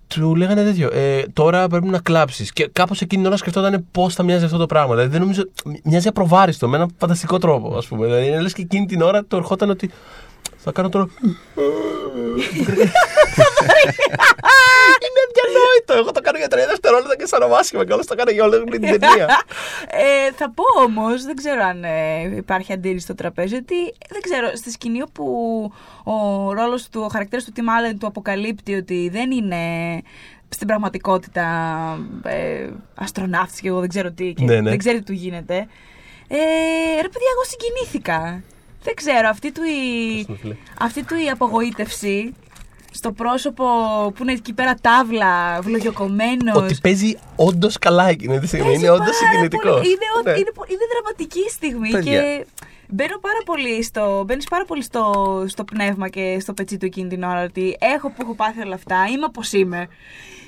του 0.08 0.36
λέγανε 0.36 0.64
τέτοιο. 0.64 0.90
Ε, 0.94 1.24
τώρα 1.34 1.68
πρέπει 1.68 1.88
να 1.88 2.00
κλάψεις. 2.00 2.54
Και 2.54 2.70
κάπως 2.72 3.02
εκείνη 3.02 3.22
την 3.22 3.32
ώρα 3.32 3.40
σκεφτόταν 3.40 3.86
πώς 3.92 4.16
θα 4.16 4.24
μοιάζει 4.24 4.46
αυτό 4.46 4.58
το 4.58 4.66
πράγμα. 4.66 4.94
Δηλαδή, 4.96 5.12
δεν 5.12 5.20
νομίζω. 5.22 5.44
Μοιάζει 5.84 6.08
απροβάριστο 6.08 6.68
με 6.68 6.76
έναν 6.76 6.96
φανταστικό 6.98 7.38
τρόπο, 7.38 7.78
ας 7.78 7.88
πούμε. 7.88 8.06
Δηλαδή, 8.06 8.28
είναι 8.28 8.42
λες 8.42 8.54
και 8.54 8.62
εκείνη 8.62 8.86
την 8.86 9.02
ώρα 9.02 9.24
του 9.24 9.36
ερχόταν 9.36 9.70
ότι. 9.70 9.92
Θα 10.64 10.72
κάνω 10.72 10.90
τώρα. 10.90 11.08
είναι 15.06 15.20
αδιανόητο. 15.30 15.94
Εγώ 15.94 16.12
το 16.12 16.22
κάνω 16.22 16.38
για 16.38 16.48
30 16.48 16.50
δευτερόλεπτα 16.70 17.16
και 17.16 17.26
σαν 17.26 17.54
άσχημα 17.54 17.86
και 17.86 17.94
όλο 17.94 18.06
το 18.06 18.16
κάνω 18.16 18.32
για 18.32 18.44
όλη 18.44 18.64
την 18.64 18.82
ταινία. 18.82 19.28
Ε, 19.88 20.32
θα 20.36 20.52
πω 20.52 20.64
όμως, 20.84 21.24
δεν 21.24 21.36
ξέρω 21.36 21.64
αν 21.64 21.84
ε, 21.84 22.36
υπάρχει 22.36 22.74
αντίρρηση 22.74 23.04
στο 23.04 23.16
τραπέζι, 23.16 23.56
ότι 23.56 23.76
δεν 24.10 24.22
ξέρω, 24.22 24.56
στη 24.56 24.72
σκηνή 24.72 25.04
που 25.12 25.26
ο 26.04 26.52
ρόλος 26.54 26.90
του, 26.90 27.02
ο 27.02 27.08
χαρακτήρας 27.08 27.44
του 27.44 27.52
Tim 27.56 27.60
Allen 27.60 27.96
του 28.00 28.08
αποκαλύπτει 28.08 28.76
ότι 28.76 29.10
δεν 29.12 29.32
είναι 29.32 29.58
στην 30.50 30.68
πραγματικότητα 30.68 31.46
ε, 32.24 32.70
αστροναύτης 32.96 33.60
και 33.60 33.68
εγώ 33.68 33.80
δεν 33.80 33.90
ξέρω 33.90 34.12
τι 34.12 34.34
και 34.34 34.44
Ναι, 34.44 34.62
ναι. 34.62 34.70
δεν 34.70 34.78
ξέρει 34.78 34.98
τι 34.98 35.04
του 35.04 35.14
γίνεται. 35.14 35.56
Ε, 36.28 36.38
ρε 37.02 37.10
παιδιά, 37.10 37.30
εγώ 37.34 37.44
συγκινήθηκα. 37.44 38.44
Δεν 38.84 38.94
ξέρω, 38.96 39.28
αυτή 39.30 39.52
του 39.52 39.62
η, 39.64 40.10
Ευχαριστούμε, 40.10 40.38
φίλε. 40.42 40.56
αυτή 40.80 41.04
του 41.04 41.16
η 41.26 41.30
απογοήτευση 41.30 42.34
στο 42.92 43.12
πρόσωπο 43.12 43.66
που 44.16 44.24
είναι 44.24 44.32
εκεί 44.32 44.54
πέρα 44.54 44.76
τάβλα, 44.82 45.62
βλογιοκομμένος. 45.62 46.56
Ότι 46.56 46.76
παίζει 46.82 47.18
όντως 47.36 47.78
καλά 47.80 48.08
εκείνη 48.10 48.40
τη 48.40 48.48
στιγμή. 48.48 48.66
Παίζει 48.66 48.80
Είναι 48.84 48.90
όντως 48.94 49.06
πάρα 49.06 49.18
συγκινητικός. 49.32 49.72
πολύ. 49.76 49.88
Είναι, 49.88 50.06
ο- 50.18 50.22
Ναι. 50.32 50.32
είναι, 50.40 50.52
πο- 50.54 50.66
είναι 50.70 50.86
δραματική 50.94 51.50
στιγμή 51.50 51.90
Παιδιά. 51.90 52.22
και 52.22 52.46
μπαίνω 52.88 53.18
πάρα 53.20 53.42
πολύ 53.46 53.84
στο, 53.84 54.24
μπαίνεις 54.26 54.48
πάρα 54.48 54.66
πολύ 54.66 54.84
στο, 54.84 55.04
στο 55.48 55.64
πνεύμα 55.64 56.10
και 56.10 56.38
στο 56.42 56.54
πετσί 56.54 56.78
του 56.78 56.86
εκείνη 56.86 57.10
την 57.10 57.24
ώρα 57.24 57.44
ότι 57.44 57.76
έχω 57.80 58.10
που 58.10 58.22
έχω 58.22 58.34
πάθει 58.36 58.62
όλα 58.62 58.76
αυτά, 58.76 59.06
είμαι 59.12 59.26
όπως 59.26 59.52
είμαι. 59.52 59.88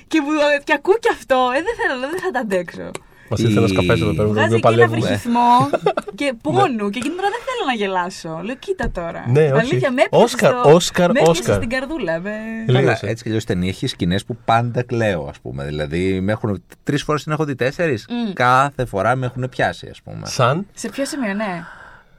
Και, 0.08 0.20
μου, 0.20 0.28
και 0.64 0.72
ακούω 0.72 0.96
και 0.98 1.08
αυτό, 1.12 1.50
ε, 1.56 1.62
δεν, 1.62 1.74
θέλω, 1.80 2.00
δεν 2.00 2.20
θα 2.20 2.30
τα 2.30 2.40
αντέξω. 2.40 2.90
Μας 3.32 3.40
ήρθε 3.40 3.58
ένας 3.58 3.70
Η- 3.70 3.74
καφές 3.74 4.00
εδώ 4.00 4.14
πέρα, 4.14 4.28
με 4.28 4.34
τον 4.34 4.34
Βγάζει 4.34 4.54
οποίο 4.54 4.56
εκεί 4.56 4.66
ένα 4.66 4.86
παλεύουμε. 4.88 5.06
βρυχυθμό 5.06 5.50
και 6.20 6.34
πόνου. 6.42 6.90
και 6.90 6.98
εκείνη 6.98 7.14
την 7.14 7.22
ώρα 7.24 7.30
δεν 7.36 7.42
θέλω 7.48 7.64
να 7.66 7.74
γελάσω. 7.80 8.40
Λέω, 8.44 8.54
κοίτα 8.56 8.90
τώρα. 8.90 9.24
Ναι, 9.28 9.40
όχι. 9.52 9.60
Αλήθεια, 9.60 9.92
με 9.92 10.02
έπιασες 10.02 10.24
Όσκαρ, 10.32 10.50
στο- 10.58 10.74
Όσκαρ, 10.74 11.10
με 11.12 11.18
έπιασες 11.20 11.38
Όσκαρ. 11.40 11.56
στην 11.56 11.68
καρδούλα. 11.68 12.20
Με... 12.20 12.30
Λίγο 12.66 12.78
Αλλά 12.78 12.96
σε. 12.96 13.06
έτσι 13.06 13.22
κι 13.22 13.28
αλλιώς 13.28 13.44
ταινία 13.44 13.68
έχει 13.68 13.86
σκηνές 13.86 14.24
που 14.24 14.36
πάντα 14.44 14.82
κλαίω, 14.82 15.26
ας 15.30 15.38
πούμε. 15.40 15.64
Δηλαδή, 15.64 16.20
με 16.20 16.32
έχουν 16.32 16.62
τρεις 16.84 17.02
φορές 17.02 17.22
την 17.22 17.32
έχω 17.32 17.44
δει 17.44 17.54
τέσσερις. 17.54 18.08
Κάθε 18.32 18.84
φορά 18.84 19.16
με 19.16 19.26
έχουν 19.26 19.48
πιάσει, 19.50 19.88
ας 19.90 20.02
πούμε. 20.02 20.26
Σαν; 20.26 20.66
Σε 20.74 20.88
ποιο 20.88 21.04
σημείο, 21.04 21.34
ναι. 21.34 21.64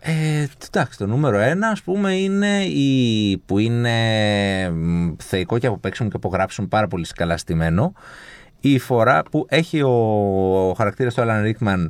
Ε, 0.05 0.47
εντάξει, 0.67 0.97
το 0.97 1.05
νούμερο 1.07 1.37
ένα, 1.37 1.67
ας 1.67 1.81
πούμε, 1.81 2.13
είναι 2.15 2.63
η, 2.63 3.37
που 3.45 3.59
είναι 3.59 3.91
μ, 4.69 5.09
θεϊκό 5.23 5.57
και 5.57 5.67
από 5.67 5.77
παίξιμο 5.77 6.09
και 6.09 6.15
από 6.15 6.27
γράψιμο 6.29 6.67
πάρα 6.67 6.87
πολύ 6.87 7.05
καλά 7.15 7.37
στημένο. 7.37 7.93
Η 8.65 8.79
φορά 8.79 9.23
που 9.31 9.45
έχει 9.49 9.81
ο, 9.81 9.89
ο 10.69 10.73
χαρακτήρας 10.73 11.13
του 11.13 11.23
Alan 11.25 11.51
Rickman 11.51 11.85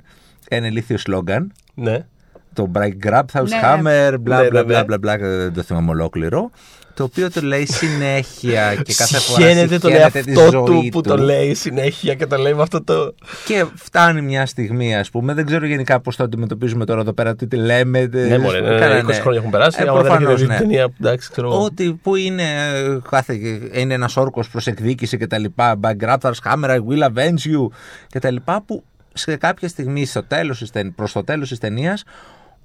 ένα 0.49 0.67
ηλίθιο 0.67 0.97
σλόγκαν. 0.97 1.51
Ναι. 1.73 2.05
Το 2.53 2.71
By 2.75 3.05
Grabthar's 3.05 3.47
Ναι, 3.47 3.59
Hammer, 3.63 4.15
μπλα 4.19 4.41
Ναι, 4.41 4.49
μπλα 4.49 4.59
ναι, 4.59 4.63
μπλα 4.65 4.77
ναι. 4.77 4.83
μπλα 4.83 4.97
μπλα, 4.97 5.17
δεν 5.17 5.53
το 5.53 5.61
θυμάμαι 5.61 5.89
ολόκληρο. 5.89 6.51
Το 6.95 7.03
οποίο 7.03 7.31
το 7.31 7.41
λέει 7.41 7.65
συνέχεια 7.65 8.75
και 8.75 8.93
κάθε 8.97 9.17
φορά 9.17 9.41
Συχαίνεται 9.47 9.79
τον 9.79 9.91
συχαίνεται 9.91 10.21
τη 10.21 10.31
εαυτό 10.31 10.49
ζωή 10.51 10.63
του 10.65 10.89
που 10.91 11.01
το 11.01 11.17
λέει 11.17 11.53
συνέχεια 11.53 12.13
και 12.13 12.25
το 12.25 12.37
λέει 12.37 12.53
με 12.53 12.61
αυτό 12.61 12.83
το. 12.83 13.15
Και 13.45 13.65
φτάνει 13.75 14.21
μια 14.21 14.45
στιγμή, 14.45 14.95
ας 14.95 15.09
πούμε. 15.09 15.33
Δεν 15.33 15.45
ξέρω 15.45 15.65
γενικά 15.65 15.99
πώς 15.99 16.15
το 16.15 16.23
αντιμετωπίζουμε 16.23 16.85
τώρα 16.85 17.01
εδώ 17.01 17.13
πέρα, 17.13 17.35
τι 17.35 17.47
τη 17.47 17.55
λέμε. 17.55 18.07
τε- 18.07 18.29
Ναι, 18.29 18.37
μωρέ, 18.37 18.61
ναι, 18.61 18.79
Καλά, 18.79 18.97
20 18.99 19.05
ναι. 19.05 19.13
χρόνια 19.13 19.39
έχουν 19.39 19.51
περάσει. 19.51 19.77
Ε, 19.81 19.87
άμα 19.89 20.01
δεν 20.01 20.11
έχετε 20.11 20.23
προφανώς, 20.25 20.41
δει 20.41 20.47
ναι. 20.47 20.57
την 20.57 20.67
ταινία, 20.67 20.87
εντάξει, 20.99 21.29
ξέρω 21.31 21.47
εγώ. 21.51 21.63
Ότι 21.63 21.99
που 22.03 22.15
είναι, 22.15 22.43
ε, 22.43 22.97
κάθε, 23.09 23.33
είναι 23.73 23.93
ένας 23.93 24.17
όρκος 24.17 24.49
προς 24.49 24.67
εκδίκηση 24.67 25.17
και 25.17 25.27
τα 25.27 25.37
λοιπά. 25.37 25.79
Bankrupt 25.81 26.17
camera, 26.43 26.69
I 26.69 26.77
will 26.77 27.03
avenge 27.13 27.51
you 27.53 27.67
και 28.07 28.19
τα 28.19 28.31
λοιπά. 28.31 28.61
Που 28.65 28.83
σε 29.13 29.35
κάποια 29.35 29.67
στιγμή 29.67 30.05
στο 30.05 30.23
τέλος, 30.23 30.71
προς 30.95 31.11
το 31.11 31.23
τέλος 31.23 31.49
της 31.49 31.59
ταινίας, 31.59 32.03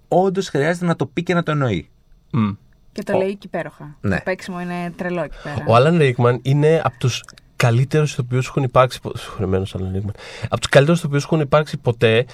όντως 0.08 0.48
χρειάζεται 0.48 0.86
να 0.86 0.96
το 0.96 1.06
πει 1.06 1.22
και 1.22 1.34
να 1.34 1.42
το 1.42 1.50
εννοεί. 1.50 1.88
Μμ. 2.30 2.50
Και 3.04 3.12
το 3.12 3.18
λέει 3.18 3.30
και 3.36 3.46
υπέροχα. 3.46 3.96
Ναι. 4.00 4.16
Το 4.16 4.22
παίξιμο 4.24 4.60
είναι 4.60 4.92
τρελό 4.96 5.22
εκεί 5.22 5.36
πέρα. 5.42 5.64
Ο 5.68 5.74
Άλαν 5.74 5.98
Ρίκμαν 5.98 6.38
είναι 6.42 6.80
από 6.84 6.98
τους 6.98 7.22
καλύτερους 7.56 8.12
ηθοποιού 8.12 8.38
που 8.38 8.44
έχουν 8.48 8.62
υπάρξει. 8.62 9.00
πο- 9.00 9.12
Συγχωρεμένος 9.16 9.74
Alan 9.78 9.96
Rickman. 9.96 10.14
Από 10.48 10.60
τους 10.60 10.68
καλύτερους 10.70 10.98
ηθοποιού 10.98 11.18
που 11.18 11.24
έχουν 11.24 11.40
υπάρξει 11.40 11.76
ποτέ 11.76 12.26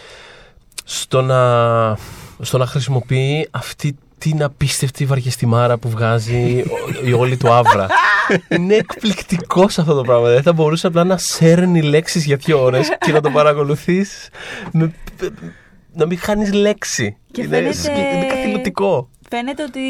στο 0.85 1.22
να, 1.22 1.96
στο 2.40 2.59
να 2.59 2.66
χρησιμοποιεί 2.66 3.48
αυτή 3.50 3.96
την 4.18 4.42
απίστευτη 4.42 5.05
βαριεστημάρα 5.07 5.79
που 5.79 5.88
βγάζει 5.88 6.64
ο- 7.03 7.07
η 7.07 7.12
όλη 7.12 7.37
του 7.37 7.53
άβρα. 7.53 7.87
είναι 8.57 8.74
εκπληκτικός 8.74 9.72
σε 9.72 9.81
αυτό 9.81 9.94
το 9.94 10.03
πράγμα. 10.03 10.29
Δεν 10.29 10.42
θα 10.42 10.53
μπορούσε 10.53 10.87
απλά 10.87 11.05
να 11.05 11.16
σέρνει 11.16 11.83
λέξεις 11.83 12.24
για 12.24 12.37
δύο 12.37 12.62
ώρες 12.62 12.88
και 13.00 13.12
να 13.12 13.20
το 13.20 13.31
παρακολουθείς. 13.31 14.29
να 15.92 16.07
μην 16.07 16.18
χάνεις 16.18 16.53
λέξη. 16.53 17.16
Και 17.31 17.40
είναι, 17.42 17.57
φαίνεται- 17.57 17.74
συγκε- 17.79 18.12
είναι 18.14 18.27
καθηλωτικό. 18.27 19.09
Φαίνεται 19.37 19.62
ότι 19.62 19.81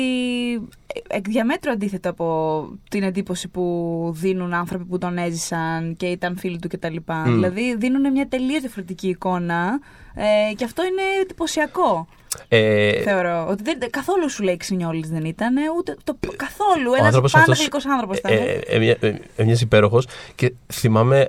εκ 1.09 1.28
διαμέτρου 1.28 1.70
αντίθετο 1.70 2.11
από 2.11 2.68
την 2.90 3.02
εντύπωση 3.02 3.48
που 3.48 4.12
δίνουν 4.16 4.54
άνθρωποι 4.54 4.85
που 4.85 4.98
τον 4.98 5.18
έζησαν 5.18 5.96
και 5.96 6.07
ήταν 6.07 6.37
φίλοι 6.38 6.59
του 6.59 6.68
κτλ. 6.68 6.96
Δηλαδή 7.24 7.76
δίνουν 7.76 8.12
μια 8.12 8.28
τελείως 8.28 8.61
διαφορετική 8.61 9.09
εικόνα 9.09 9.80
ε, 10.14 10.54
και 10.54 10.64
αυτό 10.64 10.83
είναι 10.85 11.02
εντυπωσιακό. 11.22 12.07
Ε, 12.48 13.00
Θεωρώ 13.02 13.46
ότι 13.48 13.62
δεν, 13.62 13.78
καθόλου 13.90 14.30
σου 14.30 14.42
λέει 14.42 14.57
ξυνιόλης 14.57 15.09
δεν 15.09 15.24
ήταν, 15.24 15.54
ούτε 15.78 15.96
το, 16.04 16.16
καθόλου. 16.37 16.90
Ο 16.90 16.94
Ένας 16.94 17.07
άνθρωπος 17.07 17.33
πάντα 17.33 17.44
αυτός, 17.44 17.59
γλυκός 17.61 17.87
άνθρωπος 17.87 18.18
ήταν. 18.18 18.33
ε, 18.33 18.37
ε, 18.37 18.61
έμεινε- 18.66 19.02
ε, 19.04 19.14
έμοιαζε 19.37 19.64
υπέροχος 19.64 20.07
και 20.35 20.52
θυμάμαι, 20.72 21.28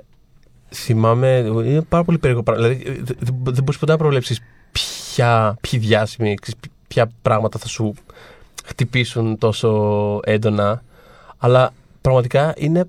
θυμάμαι, 0.74 1.36
είναι 1.46 1.82
πάρα 1.82 2.04
πολύ 2.04 2.18
περίεργο 2.18 2.42
πράγμα. 2.42 2.62
Δηλαδή, 2.66 2.82
ε, 2.86 2.92
δεν 3.02 3.36
δεν 3.42 3.62
μπορείς 3.62 3.78
ποτέ 3.80 3.92
να 3.92 3.98
προβλέψεις 3.98 4.40
ποια, 4.72 5.56
ποιοι 5.60 5.80
διάσημοι, 5.80 6.34
ξέρεις, 6.34 6.60
ποια 6.88 7.10
πράγματα 7.22 7.58
θα 7.58 7.66
σου 7.68 7.94
χτυπήσουν 8.64 9.38
τόσο 9.38 9.70
έντονα. 10.24 10.82
Αλλά 11.38 11.72
πραγματικά 12.00 12.54
είναι, 12.56 12.84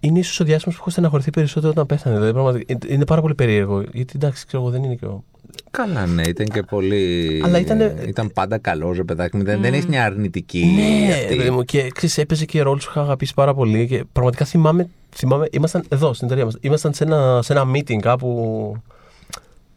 είναι 0.00 0.18
ίσως 0.18 0.40
ο 0.40 0.44
διάσημος 0.44 0.74
που 0.74 0.80
έχω 0.80 0.90
στεναχωρηθεί 0.90 1.30
περισσότερο 1.30 1.72
όταν 1.72 1.86
πέθανε. 1.86 2.14
Δηλαδή, 2.14 2.32
πραγματικά, 2.32 2.64
είναι- 2.72 2.94
είναι 2.94 3.04
πάρα 3.04 3.20
πολύ 3.20 3.34
περίεργο. 3.34 3.80
Γιατί 3.92 4.12
εντάξει, 4.16 4.46
ξέρω 4.46 4.62
εγώ, 4.62 4.72
δεν 4.72 4.82
είναι 4.84 4.94
και 4.94 5.04
ο. 5.06 5.24
Καλά, 5.70 6.06
ναι, 6.06 6.22
ήταν 6.22 6.46
και 6.46 6.62
πολύ. 6.62 7.40
Αλλά 7.44 7.58
ήτανε- 7.58 7.98
ε, 8.00 8.08
ήταν 8.08 8.30
πάντα 8.32 8.58
καλός, 8.58 8.96
ρε 8.96 9.04
παιδάκι 9.04 9.36
μου. 9.36 9.44
Δεν, 9.44 9.60
δεν 9.60 9.72
έχεις 9.72 9.86
μια 9.86 10.04
αρνητική. 10.04 10.64
Ναι, 10.76 11.12
αυτή. 11.12 11.36
παιδί 11.36 11.50
μου, 11.50 11.62
και 11.64 11.90
ξέρεις, 11.94 12.18
έπαιζε 12.18 12.44
και 12.44 12.62
ρόλο 12.62 12.76
που 12.76 12.86
είχα 12.88 13.00
αγαπήσει 13.00 13.34
πάρα 13.34 13.54
πολύ. 13.54 13.86
Και 13.86 14.04
πραγματικά 14.12 14.44
θυμάμαι, 14.44 14.88
θυμάμαι 15.14 15.46
ήμασταν 15.50 15.84
εδώ 15.88 16.12
στην 16.14 16.26
εταιρεία 16.26 16.44
μας. 16.44 16.56
Ήμασταν 16.60 16.92
σε 16.94 17.04
ένα, 17.04 17.40
σε 17.42 17.52
ένα 17.52 17.64
meeting 17.74 17.96
κάπου. 18.00 18.76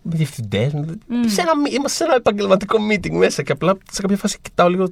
Με 0.03 0.15
διευθυντέ. 0.15 0.69
Σε 1.25 1.41
ένα, 1.41 1.57
μη- 1.57 1.71
είμαστε 1.73 1.97
σε 1.97 2.03
ένα 2.03 2.15
επαγγελματικό 2.15 2.77
meeting 2.91 3.11
μέσα 3.11 3.43
και 3.43 3.51
απλά 3.51 3.77
σε 3.91 4.01
κάποια 4.01 4.17
φάση 4.17 4.37
κοιτάω 4.41 4.69
λίγο. 4.69 4.87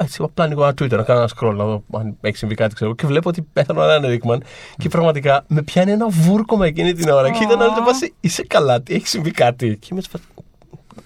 Έτσι, 0.00 0.22
απλά 0.22 0.44
ανοίγω 0.44 0.62
ένα 0.64 0.72
Twitter, 0.72 0.90
να 0.96 1.02
κάνω 1.02 1.18
ένα 1.20 1.28
scroll, 1.36 1.54
να 1.54 1.64
δω 1.64 1.84
αν 1.92 2.16
έχει 2.20 2.36
συμβεί 2.36 2.54
κάτι, 2.54 2.74
ξέρω. 2.74 2.94
Και 2.94 3.06
βλέπω 3.06 3.28
ότι 3.28 3.42
πέθανε 3.42 3.80
ο 3.80 3.86
Ράνε 3.86 4.08
Ρίκμαν. 4.08 4.42
Και 4.78 4.88
πραγματικά 4.88 5.44
με 5.48 5.62
πιάνει 5.62 5.90
ένα 5.90 6.08
βούρκομα 6.08 6.66
εκείνη 6.66 6.92
την 6.92 7.08
ώρα. 7.08 7.30
Και 7.30 7.42
ήταν 7.44 7.62
άλλη 7.62 7.74
σε 7.74 7.82
φάση, 7.84 8.14
είσαι 8.20 8.42
καλά, 8.42 8.82
τι 8.82 8.94
έχει 8.94 9.06
συμβεί 9.08 9.30
κάτι. 9.30 9.76
Και 9.80 9.88
είμαι 9.90 10.00
σε 10.00 10.08
φάση, 10.10 10.24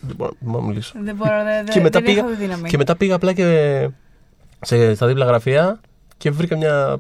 Δεν 0.00 0.16
μπορώ 0.16 0.30
δεν 0.40 0.50
μπορώ 0.50 0.60
να 0.62 0.68
μιλήσω 0.68 0.92
Δεν 1.02 1.16
μπορώ, 1.16 1.44
δεν, 1.44 1.64
και, 1.64 1.80
μετά 1.80 2.00
δεν 2.00 2.08
πήγα, 2.14 2.26
έχω 2.26 2.36
δύναμη. 2.36 2.68
και 2.68 2.76
μετά 2.76 2.96
πήγα 2.96 3.14
απλά 3.14 3.32
και 3.32 3.88
σε, 4.60 4.94
στα 4.94 5.06
δίπλα 5.06 5.24
γραφεία 5.24 5.80
και 6.16 6.30
βρήκα 6.30 6.56
μια 6.56 6.96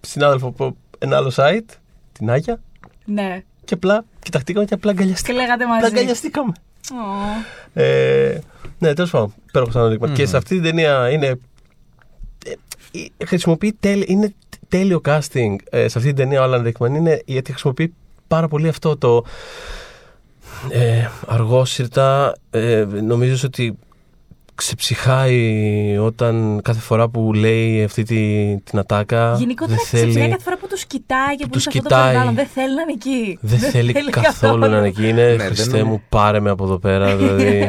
συνάδελφο 0.00 0.46
από 0.46 0.76
ένα 0.98 1.16
άλλο 1.16 1.32
site, 1.34 1.74
την 2.12 2.30
Άγια, 2.30 2.60
Ναι. 3.04 3.42
Και 3.70 3.76
απλά 3.76 4.04
κοιταχτήκαμε 4.18 4.64
και 4.66 4.74
απλά 4.74 4.92
Και 4.92 4.98
αγκαλιαστήκαμε. 4.98 5.38
λέγατε 5.40 5.64
Απλά 5.64 5.74
μαζί. 5.76 5.86
αγκαλιαστήκαμε. 5.86 6.52
Ω. 6.92 7.80
Ε, 7.82 8.40
ναι, 8.78 8.94
τέλος 8.94 9.10
πάντων, 9.10 9.34
πέρα 9.52 9.70
σαν 9.70 9.88
δείγμα. 9.90 10.08
Και 10.08 10.26
σε 10.26 10.36
αυτή 10.36 10.54
την 10.54 10.62
ταινία 10.62 11.10
είναι. 11.10 11.26
ε, 12.46 13.00
ε, 13.18 13.24
χρησιμοποιεί 13.24 13.76
τέλει, 13.80 14.04
είναι 14.08 14.34
τέλειο 14.68 15.00
casting 15.04 15.54
ε, 15.70 15.88
σε 15.88 15.98
αυτή 15.98 16.12
την 16.12 16.16
ταινία 16.16 16.42
ο 16.42 16.52
Alan 16.52 16.66
Rickman 16.66 16.88
είναι 16.94 17.22
γιατί 17.26 17.50
χρησιμοποιεί 17.50 17.94
πάρα 18.28 18.48
πολύ 18.48 18.68
αυτό 18.68 18.96
το 18.96 19.24
ε, 20.70 21.06
αργόσυρτα 21.26 22.36
ε, 22.50 22.86
νομίζω 23.02 23.46
ότι 23.46 23.78
ξεψυχάει 24.64 25.96
όταν 25.98 26.60
κάθε 26.64 26.80
φορά 26.80 27.08
που 27.08 27.32
λέει 27.32 27.84
αυτή 27.84 28.02
τη, 28.02 28.16
την 28.64 28.78
ατάκα 28.78 29.36
Γενικότερα 29.38 29.76
δεν 29.76 29.84
ξεψυχάει 29.86 30.12
θέλει, 30.14 30.30
κάθε 30.30 30.42
φορά 30.42 30.56
που 30.56 30.66
τους 30.66 30.84
κοιτάει 30.84 31.36
και 31.36 31.44
που, 31.44 31.50
τους 31.50 31.64
είναι 31.64 31.72
σε 31.72 31.78
αυτό 31.78 31.88
το 31.88 31.94
κοιτάει. 31.94 32.04
περιβάλλον. 32.06 32.34
Δεν 32.34 32.46
θέλει 32.46 32.74
να 32.74 32.82
είναι 32.82 32.92
εκεί. 32.92 33.38
δεν 33.40 33.58
θέλει 33.58 33.92
καθόλου 34.10 34.58
να 34.58 34.66
είναι 34.78 34.86
εκεί 34.86 35.08
είναι 35.08 35.36
δεν 35.36 35.46
Χριστέ 35.46 35.78
νομ- 35.78 35.88
μου 35.90 36.02
πάρε 36.08 36.40
με 36.40 36.50
από 36.50 36.64
εδώ 36.64 36.78
πέρα 36.78 37.14
δηλαδή 37.16 37.66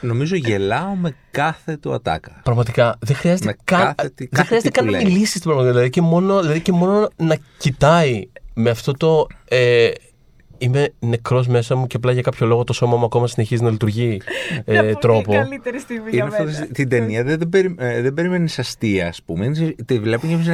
Νομίζω 0.00 0.36
γελάω 0.36 0.94
με 0.94 1.14
κάθε 1.30 1.76
του 1.76 1.92
ατάκα. 1.92 2.40
Πραγματικά 2.44 2.96
δεν 3.00 3.16
χρειάζεται 3.16 3.46
Με 3.46 3.56
καν, 3.64 3.80
κάθε 3.80 4.08
τι- 4.08 4.14
δεν 4.16 4.28
κάθε 4.30 4.46
χρειάζεται 4.46 4.68
τι 4.70 4.74
καν 4.78 4.86
που 4.86 4.92
να 4.92 4.96
λέει. 4.98 5.06
μιλήσεις 5.12 5.28
στην 5.28 5.42
πραγματικότητα. 5.42 5.80
Δηλαδή 5.80 5.90
και 5.90 6.00
μόνο, 6.30 6.40
δηλαδή 6.40 6.60
και 6.60 6.72
μόνο 6.72 7.08
να 7.16 7.36
κοιτάει 7.58 8.28
με 8.54 8.70
αυτό 8.70 8.92
το. 8.92 9.26
Ε, 9.48 9.88
είμαι 10.58 10.92
νεκρός 10.98 11.46
μέσα 11.46 11.74
μου 11.76 11.86
και 11.86 11.96
απλά 11.96 12.12
για 12.12 12.22
κάποιο 12.22 12.46
λόγο 12.46 12.64
το 12.64 12.72
σώμα 12.72 12.96
μου 12.96 13.04
ακόμα 13.04 13.26
συνεχίζει 13.26 13.62
να 13.62 13.70
λειτουργεί 13.70 14.20
ε, 14.64 14.74
Είναι 14.78 14.94
τρόπο. 14.94 15.32
Η 15.32 15.36
καλύτερη 15.36 15.78
στιγμή 15.78 16.10
για 16.10 16.18
Είναι 16.24 16.36
αυτός, 16.36 16.52
μένα. 16.52 16.66
την 16.66 16.88
ταινία 16.88 17.24
δεν, 17.24 17.38
δεν, 17.38 17.48
περι, 17.48 17.74
ε, 17.78 18.00
δεν 18.02 18.14
περιμένεις 18.14 18.58
αστεία, 18.58 19.08
ας 19.08 19.22
πούμε. 19.22 19.44
Είναι- 19.44 19.74
Τη 19.86 19.98
βλέπω 19.98 20.26
και 20.26 20.32
εμείς 20.32 20.46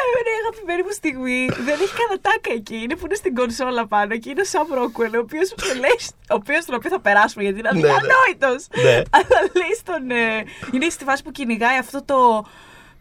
Εμένα 0.00 0.28
η 0.34 0.38
αγαπημένη 0.42 0.82
μου 0.82 0.92
στιγμή 1.00 1.38
δεν 1.66 1.76
έχει 1.84 1.94
κανένα 2.00 2.18
τάκα 2.26 2.52
εκεί. 2.60 2.76
Είναι 2.84 2.94
που 2.98 3.04
είναι 3.06 3.14
στην 3.22 3.34
κονσόλα 3.34 3.86
πάνω 3.86 4.12
και 4.18 4.28
είναι 4.30 4.40
ο 4.40 4.44
Σαμ 4.44 4.68
Ρόκουελ, 4.78 5.14
ο 5.16 5.20
οποίος 5.26 5.48
λέει. 5.82 5.98
Ο 6.32 6.36
οποίος 6.40 6.64
τον 6.64 6.74
οποίο 6.74 6.90
θα 6.90 7.00
περάσουμε 7.00 7.42
γιατί 7.46 7.58
είναι 7.58 7.70
Ναι, 7.72 7.80
ναι. 7.80 7.88
αδιανόητο. 7.88 8.50
Ναι. 8.86 8.96
Αλλά 9.16 9.38
λέει 9.58 9.74
στον. 9.82 10.02
ε, 10.10 10.44
είναι 10.72 10.88
στη 10.88 11.04
φάση 11.04 11.22
που 11.22 11.30
κυνηγάει 11.38 11.78
αυτό 11.78 11.98
το 12.04 12.18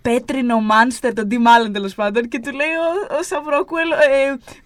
πέτρινο 0.07 0.57
μάνστερ, 0.71 1.11
τον 1.19 1.27
Tim 1.31 1.45
Allen 1.53 1.71
τέλος 1.77 1.93
πάντων, 1.99 2.21
και 2.31 2.39
του 2.43 2.51
λέει 2.59 2.73
ο, 2.85 3.15
ο 3.17 3.19
Σαμ 3.29 3.45
Ρόκουελ, 3.53 3.91
ε, 3.91 3.97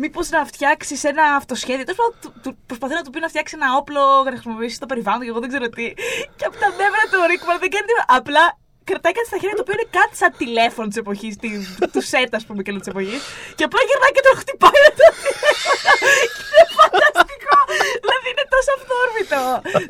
μήπως 0.03 0.25
να 0.35 0.39
φτιάξεις 0.51 1.01
ένα 1.11 1.23
αυτοσχέδιο. 1.39 1.83
Τέλος 1.87 1.99
πάντων, 2.01 2.15
του- 2.23 2.33
του- 2.43 2.57
προσπαθεί 2.69 2.93
να 2.99 3.03
του 3.05 3.09
πει 3.13 3.19
να 3.25 3.29
φτιάξει 3.33 3.53
ένα 3.59 3.69
όπλο 3.79 4.01
για 4.23 4.31
να 4.33 4.37
χρησιμοποιήσει 4.37 4.77
το 4.83 4.87
περιβάλλον 4.91 5.21
και 5.25 5.31
εγώ 5.33 5.39
δεν 5.43 5.49
ξέρω 5.53 5.65
τι. 5.77 5.85
Και 6.37 6.45
από 6.49 6.55
τα 6.63 6.67
νεύρα 6.79 7.03
του 7.11 7.17
Ρίκμαν 7.29 7.57
δεν 7.63 7.69
κάνει 7.73 7.85
τίποτα. 7.89 8.07
Απλά 8.19 8.43
κρατάει 8.89 9.13
κάτι 9.17 9.27
στα 9.31 9.37
χέρια 9.41 9.55
το 9.59 9.63
οποίο 9.65 9.75
είναι 9.77 9.89
κάτι 9.99 10.13
σαν 10.21 10.31
τηλέφωνο 10.41 10.85
της 10.91 10.97
εποχής, 11.03 11.33
του 11.93 12.01
σετ, 12.11 12.31
ας 12.39 12.43
πούμε, 12.47 12.59
και 12.65 12.71
της 12.83 12.89
εποχής. 12.93 13.21
Και 13.57 13.63
απλά 13.67 13.81
γυρνάει 13.87 14.13
και 14.17 14.23
το 14.27 14.33
χτυπάει 14.41 14.79
με 14.85 14.91
το 14.99 15.05
τηλέφωνο. 15.19 16.17
Και 16.35 16.43
είναι 16.51 16.65
φανταστικό. 16.79 17.57
δηλαδή 18.03 18.27
είναι 18.33 18.45
τόσο 18.55 18.69
αυθόρμητο. 18.77 19.41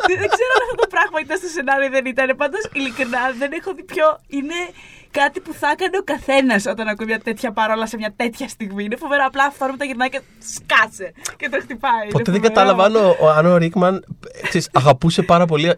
δεν, 0.07 0.15
δεν 0.21 0.29
ξέρω 0.35 0.51
αν 0.57 0.61
αυτό 0.65 0.77
το 0.83 0.87
πράγμα 0.95 1.17
ήταν 1.25 1.35
στο 1.41 1.49
σενάριο 1.55 1.87
ή 1.89 1.93
δεν 1.97 2.05
ήταν. 2.13 2.27
Πάντως, 2.41 2.63
ειλικρινά 2.77 3.21
δεν 3.41 3.51
έχω 3.59 3.69
δει 3.77 3.83
πιο. 3.93 4.07
Είναι 4.37 4.59
κάτι 5.11 5.39
που 5.39 5.53
θα 5.53 5.69
έκανε 5.69 5.97
ο 5.97 6.03
καθένας 6.03 6.65
όταν 6.65 6.87
ακούει 6.87 7.05
μια 7.05 7.19
τέτοια 7.19 7.51
παρόλα 7.51 7.85
σε 7.87 7.97
μια 7.97 8.13
τέτοια 8.15 8.47
στιγμή. 8.47 8.83
Είναι 8.83 8.95
φοβερό. 8.95 9.23
Απλά 9.27 9.43
αυθόρμητα 9.43 9.85
γυρνάει 9.85 10.09
και 10.09 10.21
σκάσε. 10.39 11.11
Και 11.37 11.49
το 11.49 11.57
χτυπάει. 11.61 12.01
Είναι 12.03 12.11
Ποτέ 12.11 12.31
δεν 12.31 12.41
φοβερό. 12.41 12.53
κατάλαβα 12.53 12.83
αν 12.83 12.95
ο, 12.95 13.15
ο- 13.21 13.29
αν 13.29 13.45
ο 13.45 13.57
Ρίκμαν 13.57 14.05
ε, 14.33 14.47
ξέρεις, 14.47 14.69
αγαπούσε 14.73 15.21
πάρα 15.21 15.45
πολύ 15.45 15.69
α, 15.69 15.75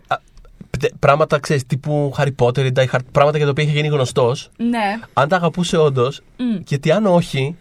πτε- 0.69 0.93
πράγματα 0.99 1.39
ξέρεις, 1.39 1.65
τύπου 1.65 2.13
Harry 2.17 2.35
Potter 2.39 2.57
ή 2.65 2.71
Die 2.75 2.85
Hard, 2.91 3.05
πράγματα 3.11 3.37
για 3.37 3.45
τα 3.45 3.51
οποία 3.51 3.63
είχε 3.63 3.73
γίνει 3.73 3.87
γνωστός. 3.87 4.49
Ναι. 4.57 4.99
Αν 5.13 5.27
τα 5.27 5.35
αγαπούσε 5.35 5.77
όντως, 5.77 6.21
Μμ. 6.37 6.59
γιατί 6.67 6.91
αν 6.91 7.05
όχι. 7.05 7.55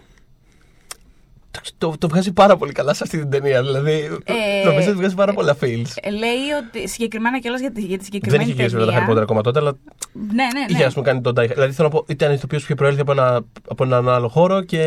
Το, 1.78 1.88
το, 1.90 1.96
το 1.98 2.08
βγάζει 2.08 2.32
πάρα 2.32 2.56
πολύ 2.56 2.72
καλά 2.72 2.94
σε 2.94 3.02
αυτή 3.04 3.18
την 3.18 3.30
ταινία. 3.30 3.62
Δηλαδή, 3.62 4.18
Ε, 4.24 4.64
νομίζω 4.64 4.88
ότι 4.88 4.98
βγάζει 4.98 5.14
πάρα 5.14 5.32
πολλά 5.32 5.56
feels. 5.60 5.90
Ε, 6.00 6.10
Λέει 6.10 6.50
ότι 6.66 6.88
συγκεκριμένα 6.88 7.38
κιόλας 7.40 7.60
για, 7.60 7.72
τη- 7.72 7.80
για 7.80 7.88
τη 7.88 7.96
Δεν 7.96 8.04
συγκεκριμένη 8.04 8.42
είχε 8.44 8.52
γυρίσει 8.52 8.74
με 8.74 8.80
το 8.80 8.86
ταινία. 8.86 9.06
Harry 9.06 9.10
Potter 9.10 9.20
ακόμα 9.22 9.40
τότε, 9.40 9.58
αλλά 9.58 9.72
Ναι, 10.12 10.22
ναι, 10.34 10.42
ναι. 10.44 10.64
είχε 10.68 10.84
ας 10.84 10.92
πούμε, 10.94 11.04
κάνει 11.06 11.20
τον 11.20 11.34
Die 11.36 11.40
Hard. 11.42 11.50
Δηλαδή 11.54 11.72
θέλω 11.72 11.88
να 11.88 11.94
πω, 11.94 12.04
ήταν 12.08 12.32
ηθοποιός 12.32 12.60
που 12.60 12.66
είχε 12.66 12.74
προέλθει 12.74 13.00
από, 13.00 13.12
ένα, 13.12 13.40
από 13.68 13.84
έναν 13.84 14.08
άλλο 14.08 14.28
χώρο 14.28 14.62
και 14.62 14.82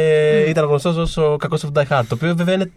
ήταν 0.47 0.65
γνωστός 0.65 0.95
ως 0.97 1.17
ο 1.17 1.35
κακός 1.37 1.59
του 1.61 1.71
Die 1.75 1.87
Hard. 1.87 2.03
Το 2.07 2.15
οποίο 2.15 2.35
βέβαια 2.35 2.53
είναι 2.55 2.71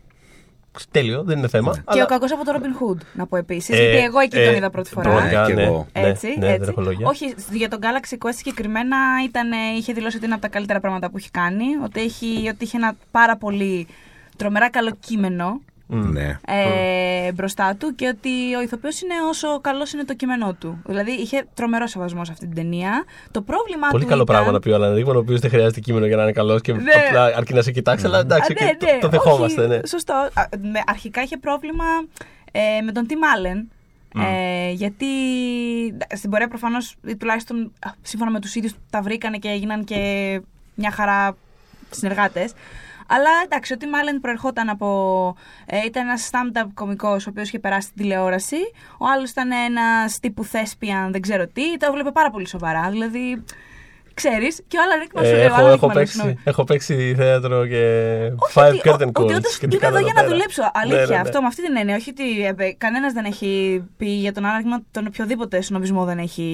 τέλειο, 0.91 1.23
δεν 1.23 1.39
είναι 1.39 1.49
θέμα. 1.49 1.73
Και 1.75 1.81
αλλά- 1.87 2.03
ο 2.03 2.07
κακός 2.07 2.33
από 2.33 2.45
το 2.45 2.53
Robin 2.55 2.83
Hood, 2.95 2.99
να 3.12 3.27
πω 3.27 3.37
επίσης. 3.37 3.79
Ε, 3.79 3.83
γιατί 3.83 4.05
εγώ 4.05 4.19
εκεί 4.19 4.39
ε, 4.39 4.45
τον 4.47 4.55
είδα 4.55 4.71
πρώτη 4.71 4.91
φορά. 4.91 5.09
Πραγματικά, 5.11 5.43
Ε, 5.43 5.47
κι 5.47 5.53
ναι, 5.55 5.62
εγώ. 5.62 5.87
ναι, 5.93 6.09
Έτσι, 6.09 6.27
ναι, 6.39 6.47
έτσι. 6.47 6.59
δεν 6.59 6.69
έχω 6.69 6.81
λόγια. 6.81 7.07
Όχι, 7.09 7.35
για 7.53 7.69
τον 7.69 7.79
Galaxy 7.83 8.27
Quest 8.27 8.35
συγκεκριμένα 8.35 8.97
ήταν, 9.25 9.53
ε, 9.53 9.57
είχε 9.77 9.93
δηλώσει 9.93 10.17
ότι 10.17 10.25
είναι 10.25 10.35
από 10.35 10.43
τα 10.43 10.49
καλύτερα 10.49 10.81
πράγματα 10.81 11.11
που 11.11 11.17
έχει 11.17 11.31
κάνει. 11.31 11.65
Ότι, 11.85 12.01
έχει, 12.01 12.49
ότι 12.53 12.65
είχε 12.65 12.77
ένα 12.77 12.95
πάρα 13.11 13.37
πολύ 13.37 13.87
τρομερά 14.37 14.71
καλό 14.71 14.91
κείμενο. 15.01 15.61
Ναι. 15.88 16.38
ε, 16.46 17.33
μπροστά 17.33 17.75
του 17.79 17.94
και 17.94 18.07
ότι 18.09 18.55
ο 18.59 18.62
ηθοποιός 18.62 19.01
είναι 19.01 19.14
όσο 19.29 19.61
καλός 19.61 19.92
είναι 19.92 20.05
το 20.05 20.14
κείμενό 20.14 20.53
του. 20.61 20.83
Δηλαδή 20.87 21.11
είχε 21.11 21.46
τρομερό 21.55 21.87
σεβασμό 21.87 22.25
σε 22.25 22.33
αυτή 22.33 22.46
την 22.46 22.55
ταινία. 22.55 23.05
Το 23.31 23.42
πρόβλημα 23.42 23.88
Πολύ 23.88 24.03
του 24.03 24.09
καλό 24.09 24.22
ήταν... 24.22 24.35
πράγμα 24.35 24.53
να 24.53 24.61
πει 24.61 24.70
ο 24.70 24.75
Αλαν 24.75 24.94
Ρίγμαν, 24.94 25.16
ο 25.16 25.18
οποίος 25.18 25.40
δεν 25.40 25.51
χρειάζεται 25.51 25.81
κείμενο 25.81 26.07
για 26.07 26.16
να 26.16 26.22
είναι 26.22 26.33
καλός 26.33 26.61
και 26.61 26.72
Ναι. 26.72 26.81
απλά 27.09 27.25
αρκεί 27.25 27.55
να 27.55 27.62
σε 27.62 27.70
κοιτάξει. 27.70 28.07
Αλλά 28.07 28.18
εντάξει, 28.18 28.53
Α, 28.53 28.55
και 28.55 28.64
ναι, 28.64 28.77
το- 28.77 28.87
ναι, 28.92 28.99
το 28.99 29.09
δεχόμαστε. 29.09 29.61
όχι, 29.61 29.70
Ναι. 29.70 29.81
Σωστό. 29.87 30.14
Α, 30.14 30.42
με- 30.61 30.83
αρχικά 30.87 31.22
είχε 31.22 31.37
πρόβλημα 31.37 31.85
ε, 32.53 32.81
με 32.81 32.92
τον 32.92 33.07
Τιμ 33.07 33.20
Άλεν. 33.37 33.68
Ε, 34.18 34.70
γιατί 34.70 35.07
ε, 36.09 36.16
στην 36.16 36.31
πορεία 36.31 36.49
προφανώς 36.49 36.94
τουλάχιστον 37.18 37.72
α, 37.79 37.90
σύμφωνα 38.03 38.31
με 38.31 38.40
τους 38.40 38.55
ίδιους 38.55 38.72
τα 38.90 39.03
βρήκανε 39.03 39.37
και 39.38 39.49
έγιναν 39.49 39.85
και 39.85 40.01
μια 40.75 40.90
χαρά 40.90 41.37
συνεργάτες. 41.90 42.53
Αλλά 43.09 43.31
εντάξει, 43.45 43.73
ο 43.73 43.77
Τιμ 43.77 43.95
Άλεν 43.95 44.21
προερχόταν 44.21 44.69
από. 44.69 44.87
Ε, 45.66 45.79
ήταν 45.85 46.07
ένας 46.07 46.31
stand-up 46.33 46.66
κωμικός, 46.75 47.27
ο 47.27 47.31
οποίος 47.31 47.49
είχε 47.49 47.59
περάσει 47.59 47.87
στην 47.88 48.03
τηλεόραση. 48.03 48.57
Ο 48.99 49.05
άλλος 49.14 49.31
ήταν 49.31 49.51
ένας 49.51 50.19
τύπου 50.21 50.45
θέσπιαν, 50.45 51.12
δεν 51.12 51.21
ξέρω 51.21 51.47
τι. 51.47 51.77
Το 51.77 51.87
έβλεπε 51.88 52.11
πάρα 52.11 52.31
πολύ 52.31 52.49
σοβαρά. 52.49 52.88
Δηλαδή, 52.90 53.45
ξέρεις. 54.14 54.62
Και 54.69 54.77
ο 54.79 54.83
Άλαν 54.83 54.99
Ρίκμαν 55.01 55.25
σου 55.25 55.31
Ε, 55.31 55.35
λέει. 55.37 55.42
ο 55.45 55.47
έχω, 55.47 55.57
Alan 55.66 55.73
έχω, 55.73 55.87
Rickman, 55.87 55.92
παίξει, 55.95 56.12
συγγνώμη. 56.12 56.38
έχω 56.45 56.64
παίξει 56.64 57.14
θέατρο 57.16 57.66
και 57.66 57.83
Όχι 58.37 58.53
five 58.55 58.69
ότι- 58.69 58.81
curtain 58.85 59.07
ο- 59.07 59.21
calls. 59.21 59.25
Ότι 59.25 59.35
όντως 59.35 59.59
και 59.59 59.66
τι 59.66 59.77
είμαι 59.77 59.85
κάνω 59.85 59.97
εδώ 59.97 60.05
για 60.05 60.14
να 60.14 60.21
πέρα. 60.21 60.33
δουλέψω. 60.33 60.62
Αλήθεια, 60.75 61.01
Ναι, 61.01 61.07
ναι, 61.07 61.14
ναι. 61.14 61.21
αυτό 61.21 61.40
με 61.40 61.47
αυτή 61.47 61.62
την 61.64 61.77
έννοια. 61.77 61.97
Όχι 61.97 62.11
ότι 62.11 62.45
ε, 62.47 62.73
κανένας 62.73 63.12
δεν 63.12 63.25
έχει 63.25 63.83
πει 63.97 64.07
για 64.07 64.33
τον 64.33 64.45
άνοιγμα 64.45 64.83
τον 64.90 65.07
οποιοδήποτε 65.07 65.61
συνομισμό 65.61 66.05
δεν 66.05 66.19
έχει 66.19 66.49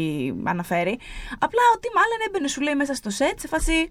αναφέρει. 0.44 0.98
Απλά 1.38 1.62
ότι 1.76 1.88
μάλλον 1.94 2.18
έμπαινε, 2.26 2.48
σου 2.48 2.60
λέει 2.60 2.74
μέσα 2.74 2.94
στο 2.94 3.10
σετ 3.10 3.40
σε 3.40 3.48
φάση. 3.48 3.90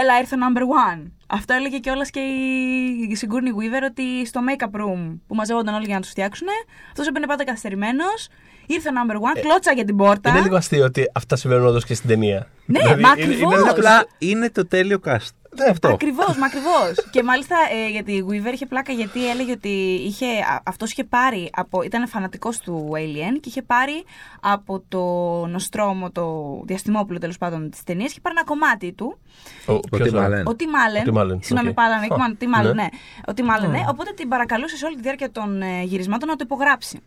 Έλα, 0.00 0.18
ήρθε 0.18 0.36
number 0.44 0.60
one. 0.60 1.10
Αυτό 1.26 1.54
έλεγε 1.54 1.78
κιόλας 1.78 2.10
και 2.10 2.20
η, 2.20 3.08
η 3.10 3.16
Sigourney 3.20 3.52
Weaver 3.58 3.82
ότι 3.90 4.26
στο 4.26 4.40
make-up 4.48 4.80
room 4.80 5.18
που 5.26 5.34
μαζεύονταν 5.34 5.74
όλοι 5.74 5.84
για 5.84 5.94
να 5.94 6.00
τους 6.00 6.10
φτιάξουν, 6.10 6.46
αυτός 6.90 7.06
έμπαινε 7.06 7.26
πάντα 7.26 7.44
καθυστερημένος. 7.44 8.28
Ήρθε 8.66 8.90
number 8.90 9.14
one, 9.14 9.40
κλώτσα 9.40 9.72
για 9.72 9.84
την 9.84 9.96
πόρτα. 9.96 10.30
Είναι 10.30 10.40
λίγο 10.40 10.56
αστείο 10.56 10.84
ότι 10.84 11.10
αυτά 11.14 11.36
συμβαίνουν 11.36 11.66
όντως 11.66 11.84
και 11.84 11.94
στην 11.94 12.08
ταινία. 12.08 12.46
Ναι, 12.66 12.78
Δηλαδή, 12.80 13.02
μα 13.02 13.08
είναι- 13.10 13.22
είναι- 13.22 13.32
ακριβώς. 13.34 13.60
Είναι 13.60 13.70
απλά 13.70 14.06
είναι 14.18 14.50
το 14.50 14.66
τέλειο 14.66 15.00
cast. 15.04 15.30
Ναι, 15.58 15.64
αυτό. 15.64 15.88
Ακριβώς, 15.88 16.36
μα 16.36 16.46
ακριβώς. 16.46 16.94
και 17.14 17.22
μάλιστα 17.22 17.56
ε, 17.86 17.90
γιατί 17.90 18.12
η 18.12 18.24
Weaver 18.30 18.52
είχε 18.52 18.66
πλάκα 18.66 18.92
γιατί 18.92 19.28
έλεγε 19.30 19.52
ότι 19.52 19.68
είχε, 20.06 20.26
αυτός 20.64 20.90
είχε 20.90 21.04
πάρει. 21.04 21.50
Από, 21.52 21.82
ήταν 21.82 22.08
φανατικός 22.08 22.58
του 22.58 22.88
Alien 22.92 23.36
και 23.40 23.48
είχε 23.48 23.62
πάρει 23.62 24.04
από 24.40 24.82
το 24.88 25.00
Nostromo, 25.46 26.10
το 26.10 26.60
διαστημόπουλο 26.64 27.18
τέλος 27.18 27.38
πάντων 27.38 27.70
της 27.70 27.82
ταινίας, 27.82 28.10
είχε 28.10 28.20
πάρει 28.20 28.34
ένα 28.38 28.46
κομμάτι 28.46 28.92
του. 28.92 29.18
Ο, 29.66 29.72
Ο 29.72 29.78
ποιος 29.78 30.08
Tim 30.08 30.12
είναι; 30.12 30.26
Allen. 30.26 30.44
Ο 30.46 30.54
Tim 30.54 30.66
Allen. 30.66 31.08
Ο 31.08 31.12
Tim 31.14 31.18
Allen, 31.22 31.38
Συγγνώμη, 31.40 31.68
οκ. 31.68 31.74
πάλανε. 31.74 32.06
Α, 32.06 32.34
Tim 32.38 32.46
Allen, 32.46 32.74
ναι. 32.74 32.82
ναι. 32.82 32.88
Ο 33.26 33.34
Tim 33.34 33.42
Allen, 33.42 33.70
ναι. 33.70 33.84
Οπότε 33.88 34.12
την 34.12 34.28
παρακαλούσε 34.28 34.76
σε 34.76 34.84
όλη 34.86 34.94
τη 34.94 35.02
διάρκεια 35.02 35.30
των 35.30 35.62
ε, 35.62 35.82
γυρισμάτων 35.82 36.28
να 36.28 36.36
το 36.36 36.42
υπογράψει. 36.44 37.00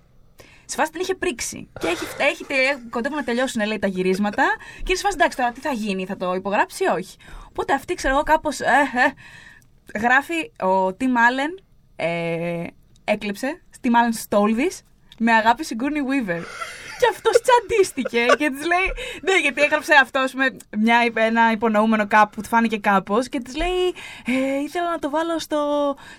Σε 0.65 0.75
φάση 0.75 0.91
την 0.91 1.01
είχε 1.01 1.15
πρήξει. 1.15 1.69
Και 1.79 1.87
έχει, 1.87 2.05
έχει, 2.17 2.45
τε- 2.45 2.89
κοντεύουν 2.89 3.17
να 3.17 3.23
τελειώσουν 3.23 3.65
λέει, 3.65 3.79
τα 3.79 3.87
γυρίσματα. 3.87 4.43
Και 4.77 4.83
είναι 4.87 4.95
σε 4.95 5.01
φάση 5.03 5.15
εντάξει 5.19 5.37
τώρα 5.37 5.51
τι 5.51 5.59
θα 5.59 5.71
γίνει, 5.71 6.05
θα 6.05 6.17
το 6.17 6.33
υπογράψει 6.33 6.83
ή 6.83 6.87
όχι. 6.87 7.17
Οπότε 7.49 7.73
αυτή 7.73 7.93
ξέρω 7.93 8.13
εγώ 8.13 8.23
κάπως. 8.23 8.59
Ε, 8.59 8.65
ε, 9.93 9.99
γράφει 9.99 10.51
ο 10.61 10.93
Τι 10.93 11.07
Μάλεν. 11.07 11.59
Ε, 11.95 12.63
έκλεψε. 13.03 13.61
Τι 13.81 13.89
Μάλεν 13.89 14.13
Στόλβη. 14.13 14.71
Με 15.17 15.31
αγάπη 15.31 15.65
Sigourney 15.69 16.29
Weaver. 16.29 16.41
Και 16.99 17.07
αυτός 17.11 17.35
τσαντίστηκε 17.45 18.25
και 18.37 18.49
της 18.55 18.65
λέει. 18.71 18.87
Ναι, 19.21 19.35
γιατί 19.41 19.61
έγραψε 19.61 19.93
αυτός 20.01 20.33
με 20.33 20.45
μια, 20.77 20.97
ένα 21.13 21.51
υπονοούμενο 21.51 22.07
κάπου, 22.07 22.41
του 22.41 22.47
φάνηκε 22.47 22.77
κάπως 22.77 23.29
και 23.29 23.39
της 23.39 23.55
λέει. 23.55 23.85
Ε, 24.25 24.61
ήθελα 24.67 24.89
να 24.91 24.99
το 24.99 25.09
βάλω 25.09 25.39
στο 25.39 25.59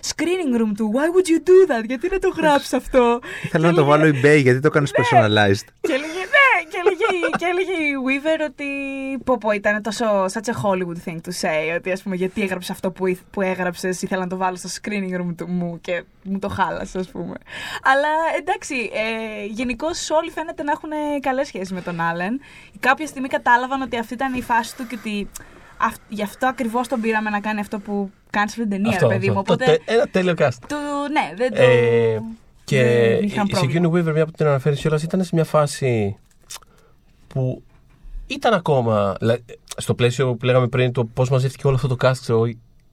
screening 0.09 0.61
room 0.61 0.71
του. 0.77 0.91
Why 0.95 1.05
would 1.13 1.27
you 1.33 1.39
do 1.49 1.57
that? 1.71 1.83
Γιατί 1.85 2.09
να 2.11 2.19
το 2.19 2.29
γράψει 2.37 2.75
αυτό; 2.75 3.19
Ήθελα 3.43 3.65
να 3.67 3.73
Και 3.73 3.79
το 3.81 3.91
έλεγε- 3.93 4.11
βάλω 4.13 4.35
eBay 4.35 4.41
γιατί 4.41 4.59
το 4.59 4.67
έκανε 4.67 4.87
personalized. 4.99 5.67
και 5.81 5.93
έλεγε, 5.97 6.23
ναι, 6.35 6.46
και 6.69 6.77
έλεγε, 6.85 7.05
και 7.37 7.45
έλεγε 7.45 7.71
η 7.71 7.93
Weaver 8.07 8.49
ότι 8.49 8.65
πω 9.23 9.37
πω 9.37 9.51
ήταν 9.51 9.81
τόσο 9.81 10.05
such 10.25 10.49
a 10.53 10.55
Hollywood 10.63 10.99
thing 11.09 11.15
to 11.15 11.31
say 11.41 11.75
ότι 11.77 11.91
ας 11.91 12.01
πούμε 12.01 12.15
γιατί 12.15 12.41
έγραψες 12.41 12.69
αυτό 12.69 12.91
που, 12.91 13.05
ήθ- 13.07 13.23
που 13.31 13.41
έγραψες 13.41 14.01
ήθελα 14.01 14.21
να 14.21 14.27
το 14.27 14.37
βάλω 14.37 14.55
στο 14.55 14.69
screening 14.81 15.19
room 15.21 15.33
του 15.37 15.47
μου 15.47 15.81
και 15.81 16.03
μου 16.23 16.39
το 16.39 16.47
χάλασες 16.49 16.95
ας 16.95 17.07
πούμε. 17.09 17.35
Αλλά 17.83 18.07
εντάξει, 18.39 18.75
ε, 18.93 19.45
γενικώ 19.45 19.87
όλοι 20.21 20.31
φαίνεται 20.31 20.63
να 20.63 20.71
έχουν 20.71 20.89
καλές 21.21 21.47
σχέσεις 21.47 21.71
με 21.71 21.81
τον 21.81 22.01
Άλεν. 22.01 22.39
Κάποια 22.79 23.07
στιγμή 23.07 23.27
κατάλαβαν 23.27 23.81
ότι 23.81 23.97
αυτή 23.97 24.13
ήταν 24.13 24.33
η 24.33 24.41
φάση 24.41 24.75
του 24.75 24.87
και 24.87 24.95
ότι 24.99 25.29
αυ- 25.77 26.01
γι' 26.09 26.23
αυτό 26.23 26.47
ακριβώς 26.47 26.87
τον 26.87 27.01
πήραμε 27.01 27.29
να 27.29 27.39
κάνει 27.39 27.59
αυτό 27.59 27.79
που 27.79 28.11
κάνει 28.29 28.49
σε 28.49 28.55
αυτήν 28.61 28.69
την 28.69 28.83
ταινία, 28.83 28.97
Αυτό, 28.97 29.07
ρε 29.07 29.13
παιδί 29.13 29.29
μου. 29.29 29.39
αυτό. 29.39 29.55
Το 29.55 29.63
Οπότε, 29.63 29.77
τε- 29.85 29.95
Ένα 29.95 30.07
τέλειο 30.07 30.33
cast. 30.37 30.57
του, 30.67 30.75
ναι, 31.11 31.33
δεν 31.35 31.53
το... 31.53 31.61
Ε, 31.61 32.21
και 32.63 32.83
δεν 32.83 33.21
η 33.23 33.25
είχαν 33.25 33.45
η 33.45 33.49
πρόβλημα. 33.49 33.89
Sigourney 33.89 33.93
Weaver, 33.95 34.13
μια 34.13 34.25
που 34.25 34.31
την 34.31 34.45
αναφέρεις 34.47 34.79
κιόλας, 34.79 35.03
ήταν 35.03 35.23
σε 35.23 35.29
μια 35.33 35.43
φάση 35.43 36.17
που 37.37 37.61
ήταν 38.27 38.53
ακόμα. 38.53 39.15
δηλαδή, 39.19 39.43
Στο 39.77 39.93
πλαίσιο 39.93 40.35
που 40.35 40.45
λέγαμε 40.45 40.67
πριν, 40.67 40.91
το 40.91 41.05
πώς 41.05 41.29
μαζεύτηκε 41.29 41.67
όλο 41.67 41.75
αυτό 41.75 41.87
το 41.87 41.95
cast 42.07 42.17
ξέρω, 42.21 42.45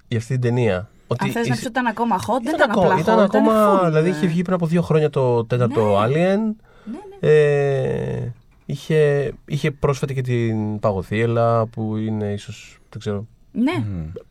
για 0.08 0.18
αυτή 0.18 0.32
την 0.32 0.40
ταινία. 0.40 0.88
Ότι 1.06 1.24
Αν 1.24 1.30
θες 1.30 1.46
η- 1.46 1.48
να 1.48 1.54
πεις 1.54 1.62
ότι 1.64 1.70
ήταν 1.72 1.86
ακόμα 1.86 2.16
hot, 2.20 2.42
δεν 2.42 2.54
ήταν, 2.54 2.54
ήταν 2.54 2.70
ακόμα, 2.70 2.86
απλά 2.86 3.00
ήταν 3.00 3.18
hot, 3.18 3.22
ακόμα. 3.22 3.80
full, 3.82 3.84
δηλαδή 3.86 4.10
ναι. 4.10 4.16
είχε 4.16 4.26
βγει 4.26 4.42
πριν 4.42 4.54
από 4.54 4.66
δύο 4.66 4.82
χρόνια 4.82 5.10
το 5.10 5.44
τέταρτο 5.44 5.98
Alien. 6.02 6.38
Ναι, 6.84 6.98
ναι. 7.20 7.28
Ε, 7.30 8.32
είχε, 8.66 9.32
είχε 9.46 9.70
πρόσφατα 9.70 10.12
και 10.12 10.20
την 10.22 10.78
Παγωθίελα 10.78 11.66
που 11.66 11.96
είναι 11.96 12.32
ίσως, 12.32 12.78
δεν 12.90 13.00
ξέρω, 13.00 13.26
Ναι. 13.52 13.84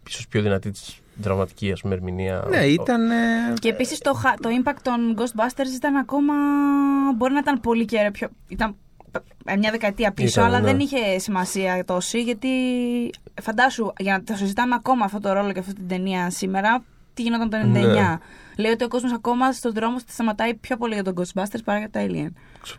ίσως 0.08 0.28
πιο 0.28 0.42
δυνατή 0.42 0.72
της 0.72 0.98
δραματική 1.16 1.72
ας 1.72 1.82
πούμε 1.82 1.94
ερμηνεία. 1.94 2.46
Ναι, 2.50 2.58
ήταν. 2.66 3.12
ε, 3.12 3.16
Και 3.62 3.70
επίσης 3.70 4.00
το, 4.00 4.14
χα- 4.14 4.36
το 4.40 4.50
impact 4.64 4.78
των 4.82 5.16
Ghostbusters 5.18 5.76
ήταν 5.76 5.96
ακόμα. 5.96 6.34
Μπορεί 7.18 7.34
να 7.34 7.40
ήταν 7.40 7.60
πολύ 7.62 7.86
και 7.86 8.10
πιο. 8.14 8.28
Ήταν 8.48 8.70
ε, 8.70 8.74
μια 9.60 9.72
δεκαετία 9.72 10.12
πίσω, 10.12 10.42
Ήταν, 10.42 10.46
αλλά 10.54 10.60
ναι. 10.60 10.66
δεν 10.72 10.80
είχε 10.80 11.20
σημασία 11.20 11.86
τόση. 11.86 12.22
Γιατί 12.22 12.50
φαντάσου, 13.42 13.94
για 14.00 14.14
να 14.14 14.24
το 14.24 14.34
συζητάμε 14.36 14.76
ακόμα 14.76 15.06
αυτό 15.06 15.20
το 15.20 15.34
ρόλο 15.34 15.52
και 15.52 15.60
αυτή 15.60 15.74
την 15.74 15.88
ταινία 15.88 16.30
σήμερα, 16.30 16.84
τι 17.14 17.22
γινόταν 17.22 17.50
το 17.50 17.58
99. 17.58 17.64
Ναι. 17.64 18.18
Λέει 18.58 18.72
ότι 18.72 18.84
ο 18.84 18.88
κόσμος 18.88 19.14
ακόμα 19.14 19.52
στον 19.52 19.74
δρόμο 19.74 19.98
τη 19.98 20.12
σταματάει 20.12 20.54
πιο 20.54 20.78
πολύ 20.78 20.94
για 20.94 21.04
τον 21.04 21.14
Ghostbusters 21.18 21.60
παρά 21.64 21.80
για 21.80 21.90
τα 21.90 22.06
Alien. 22.08 22.30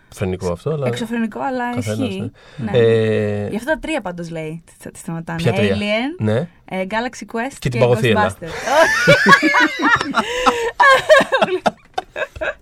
Φρενικό 0.09 0.53
αυτό, 0.53 0.71
αλλά... 0.71 0.87
Εξωφρενικό, 0.87 1.41
αλλά 1.41 1.75
καθένας, 1.75 1.99
ισχύει. 1.99 2.31
ναι. 2.57 2.71
Ναι. 2.71 2.79
Ε, 2.79 3.49
Γι' 3.49 3.57
αυτό 3.57 3.73
τα 3.73 3.79
τρία 3.79 4.01
πάντως 4.01 4.31
λέει. 4.31 4.63
Τι 4.79 4.91
τι 4.91 4.99
σταματάνε. 4.99 5.43
Ποια 5.43 5.53
τρία; 5.53 5.77
Alien, 5.77 6.23
ναι. 6.25 6.49
ε, 6.65 6.87
Galaxy 6.89 7.25
Quest 7.33 7.57
Και 7.59 7.69
την 7.69 7.81
Παγωθίελα. 7.81 8.37
Ghostbusters. 8.41 8.51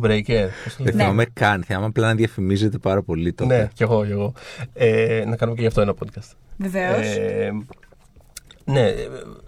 θέλει 0.00 0.24
Love 0.28 0.28
Hewitt. 0.28 0.36
παγωθίελα. 0.36 0.46
το 0.46 0.46
ε, 0.46 0.48
Jawbreaker. 0.48 0.50
πώς 0.64 0.76
το 0.76 0.84
Δεν 0.84 0.94
λένε. 0.94 1.02
θυμάμαι 1.02 1.24
καν. 1.32 1.62
Θυμάμαι 1.62 1.86
απλά 1.86 2.06
να 2.06 2.14
διαφημίζεται 2.14 2.78
πάρα 2.78 3.02
πολύ 3.02 3.32
τότε. 3.32 3.56
Ναι, 3.56 3.68
κι 3.74 3.82
εγώ, 3.82 4.04
κι 4.04 4.12
εγώ. 4.12 4.32
Ε, 4.72 5.24
να 5.26 5.36
κάνουμε 5.36 5.56
και 5.56 5.62
γι' 5.62 5.68
αυτό 5.68 5.80
ένα 5.80 5.94
podcast. 6.04 6.30
Βεβαίως. 6.56 7.16
Ε, 7.16 7.52
ναι, 8.64 8.80
ε, 8.80 8.94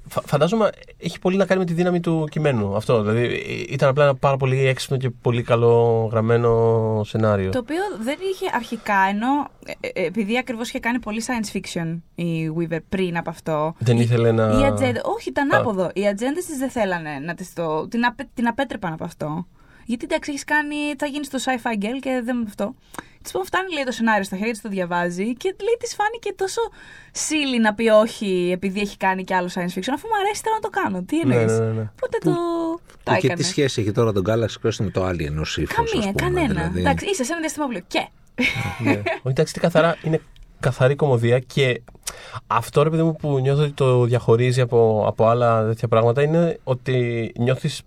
φα- 0.09 0.23
φαντάζομαι 0.27 0.71
έχει 0.99 1.19
πολύ 1.19 1.37
να 1.37 1.47
κάνει 1.47 1.61
με 1.61 1.67
τη 1.67 1.73
δύναμη 1.73 2.01
του 2.01 2.29
κειμένου. 2.31 2.77
Αυτό. 2.77 3.03
Δηλαδή 3.03 3.25
ε, 3.25 3.73
ήταν 3.73 3.89
απλά 3.89 4.05
ένα 4.05 4.15
πάρα 4.15 4.37
πολύ 4.37 4.67
έξυπνο 4.67 4.97
και 4.97 5.11
πολύ 5.11 5.43
καλό 5.43 6.09
γραμμένο 6.13 7.03
σενάριο. 7.05 7.51
Το 7.51 7.59
οποίο 7.59 7.77
δεν 8.03 8.17
είχε 8.33 8.47
αρχικά, 8.55 8.95
ενώ 9.11 9.49
ε, 9.81 10.03
ε, 10.03 10.07
επειδή 10.07 10.39
ακριβώς 10.39 10.69
είχε 10.69 10.79
κάνει 10.79 10.99
πολύ 10.99 11.23
science 11.27 11.57
fiction 11.57 11.99
η 12.15 12.51
Weaver 12.59 12.79
πριν 12.89 13.17
από 13.17 13.31
αυτό. 13.31 13.75
Δεν 13.79 13.97
ήθελε 13.99 14.33
να. 14.33 14.61
Η 14.61 14.65
ατζέντα, 14.65 15.01
όχι, 15.05 15.29
ήταν 15.29 15.55
Α. 15.55 15.59
άποδο. 15.59 15.91
Οι 15.95 16.07
ατζέντε 16.07 16.41
τη 16.41 16.57
δεν 16.59 16.71
θέλανε 16.71 17.19
να 17.25 17.35
τις 17.35 17.53
το. 17.53 17.89
Την, 17.89 18.05
απε, 18.05 18.29
την 18.35 18.47
απέτρεπαν 18.47 18.93
από 18.93 19.05
αυτό. 19.05 19.47
Γιατί 19.87 20.05
εντάξει, 20.05 20.31
έχεις 20.31 20.45
κάνει. 20.45 20.77
θα 20.99 21.07
γίνεις 21.07 21.29
το 21.31 21.39
sci-fi 21.45 21.85
girl 21.85 21.99
και 22.01 22.21
δεν 22.25 22.45
αυτό. 22.47 22.75
Της 23.23 23.33
πούμε, 23.33 23.45
φτάνει 23.45 23.73
λέει 23.75 23.85
το 23.85 23.93
σενάριο 23.93 24.25
στα 24.25 24.37
χέρια 24.37 24.53
της, 24.53 24.61
το 24.61 24.69
διαβάζει 24.69 25.35
και 25.35 25.55
λέει 25.63 25.77
της 25.79 25.95
φάνηκε 25.95 26.33
τόσο 26.37 26.61
silly 27.13 27.61
να 27.61 27.75
πει 27.75 27.89
όχι 27.89 28.51
επειδή 28.53 28.81
έχει 28.81 28.97
κάνει 28.97 29.25
κι 29.25 29.35
άλλο 29.35 29.49
science 29.55 29.79
fiction. 29.79 29.93
Αφού 29.95 30.07
μου 30.07 30.17
αρέσει, 30.25 30.41
θέλω 30.45 30.55
να 30.55 30.61
το 30.61 30.71
κάνω. 30.81 31.03
Τι 31.03 31.27
Ναι, 31.27 31.35
εννοείς; 31.35 31.59
ναι, 31.59 31.65
ναι, 31.65 31.73
ναι. 31.73 31.81
Οπότε 31.81 32.19
το. 32.23 32.35
Το 33.03 33.13
Και 33.13 33.27
έκανες; 33.27 33.37
τι 33.37 33.45
σχέση 33.45 33.81
έχει 33.81 33.93
τώρα 33.93 34.13
τον 34.13 34.25
Galaxy 34.27 34.67
Quest 34.67 34.77
με 34.79 34.91
το 34.91 35.09
Alien 35.09 35.35
ω 35.37 35.61
ύφο. 35.61 35.85
Καμία, 35.85 36.13
κανένα. 36.13 36.47
Δηλαδή. 36.47 36.81
Εντάξει, 36.81 37.07
είσαι 37.07 37.25
σε 37.25 37.33
ένα 37.33 37.41
διαστημόπλαιο. 37.41 37.83
Και. 37.87 38.09
ναι. 38.79 38.91
Όχι, 38.91 39.29
εντάξει, 39.35 39.53
τι 39.53 39.61
καθαρά 39.61 39.97
είναι 40.03 40.21
καθαρή 40.61 40.95
κομμωδία 40.95 41.39
και 41.39 41.83
αυτό 42.47 42.83
ρε 42.83 42.91
παιδί 42.91 43.03
μου 43.03 43.17
που 43.17 43.39
νιώθω 43.39 43.63
ότι 43.63 43.73
το 43.73 44.05
διαχωρίζει 44.05 44.61
από, 44.61 45.05
από 45.07 45.27
άλλα 45.27 45.67
τέτοια 45.67 45.89
πράγματα 45.89 46.23
είναι 46.23 46.59
ότι 46.65 47.33
νιώθεις, 47.39 47.83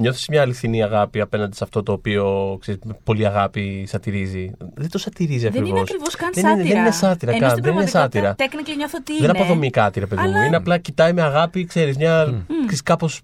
νιώθεις 0.00 0.28
μια 0.28 0.40
αληθινή 0.42 0.82
αγάπη 0.82 1.20
απέναντι 1.20 1.56
σε 1.56 1.64
αυτό 1.64 1.82
το 1.82 1.92
οποίο 1.92 2.56
ξέρεις, 2.60 2.80
με 2.84 2.96
πολύ 3.04 3.26
αγάπη 3.26 3.84
σατυρίζει; 3.88 4.50
Δεν 4.74 4.90
το 4.90 4.98
σατυρίζει 4.98 5.38
Δεν 5.38 5.48
ακριβώς. 5.48 5.70
είναι 5.70 5.80
ακριβώς 5.80 6.14
καν 6.16 6.30
δεν 6.32 6.44
είναι, 6.44 6.52
σάτυρα. 6.60 6.72
δεν 6.74 6.82
είναι 6.82 6.90
σάτυρα 6.90 7.30
Ενώ 7.32 7.40
καν. 7.40 7.50
στην 7.50 7.62
Δεν 7.62 7.72
είναι 7.72 7.82
πραγματικότητα, 7.90 8.28
σάτυρα. 8.28 8.62
Technically 8.62 8.76
νιώθω 8.76 8.96
ότι 9.00 9.12
Δεν 9.20 9.28
είναι. 9.30 9.38
αποδομεί 9.38 9.70
κάτι, 9.70 10.00
ρε 10.00 10.06
παιδί 10.06 10.22
μου. 10.22 10.28
Αλλά- 10.28 10.44
Είναι 10.44 10.56
απλά 10.56 10.78
κοιτάει 10.78 11.12
με 11.12 11.22
αγάπη, 11.22 11.64
ξέρεις, 11.64 11.96
μια 11.96 12.44
ξέρεις, 12.66 12.82
κάπως 12.82 13.20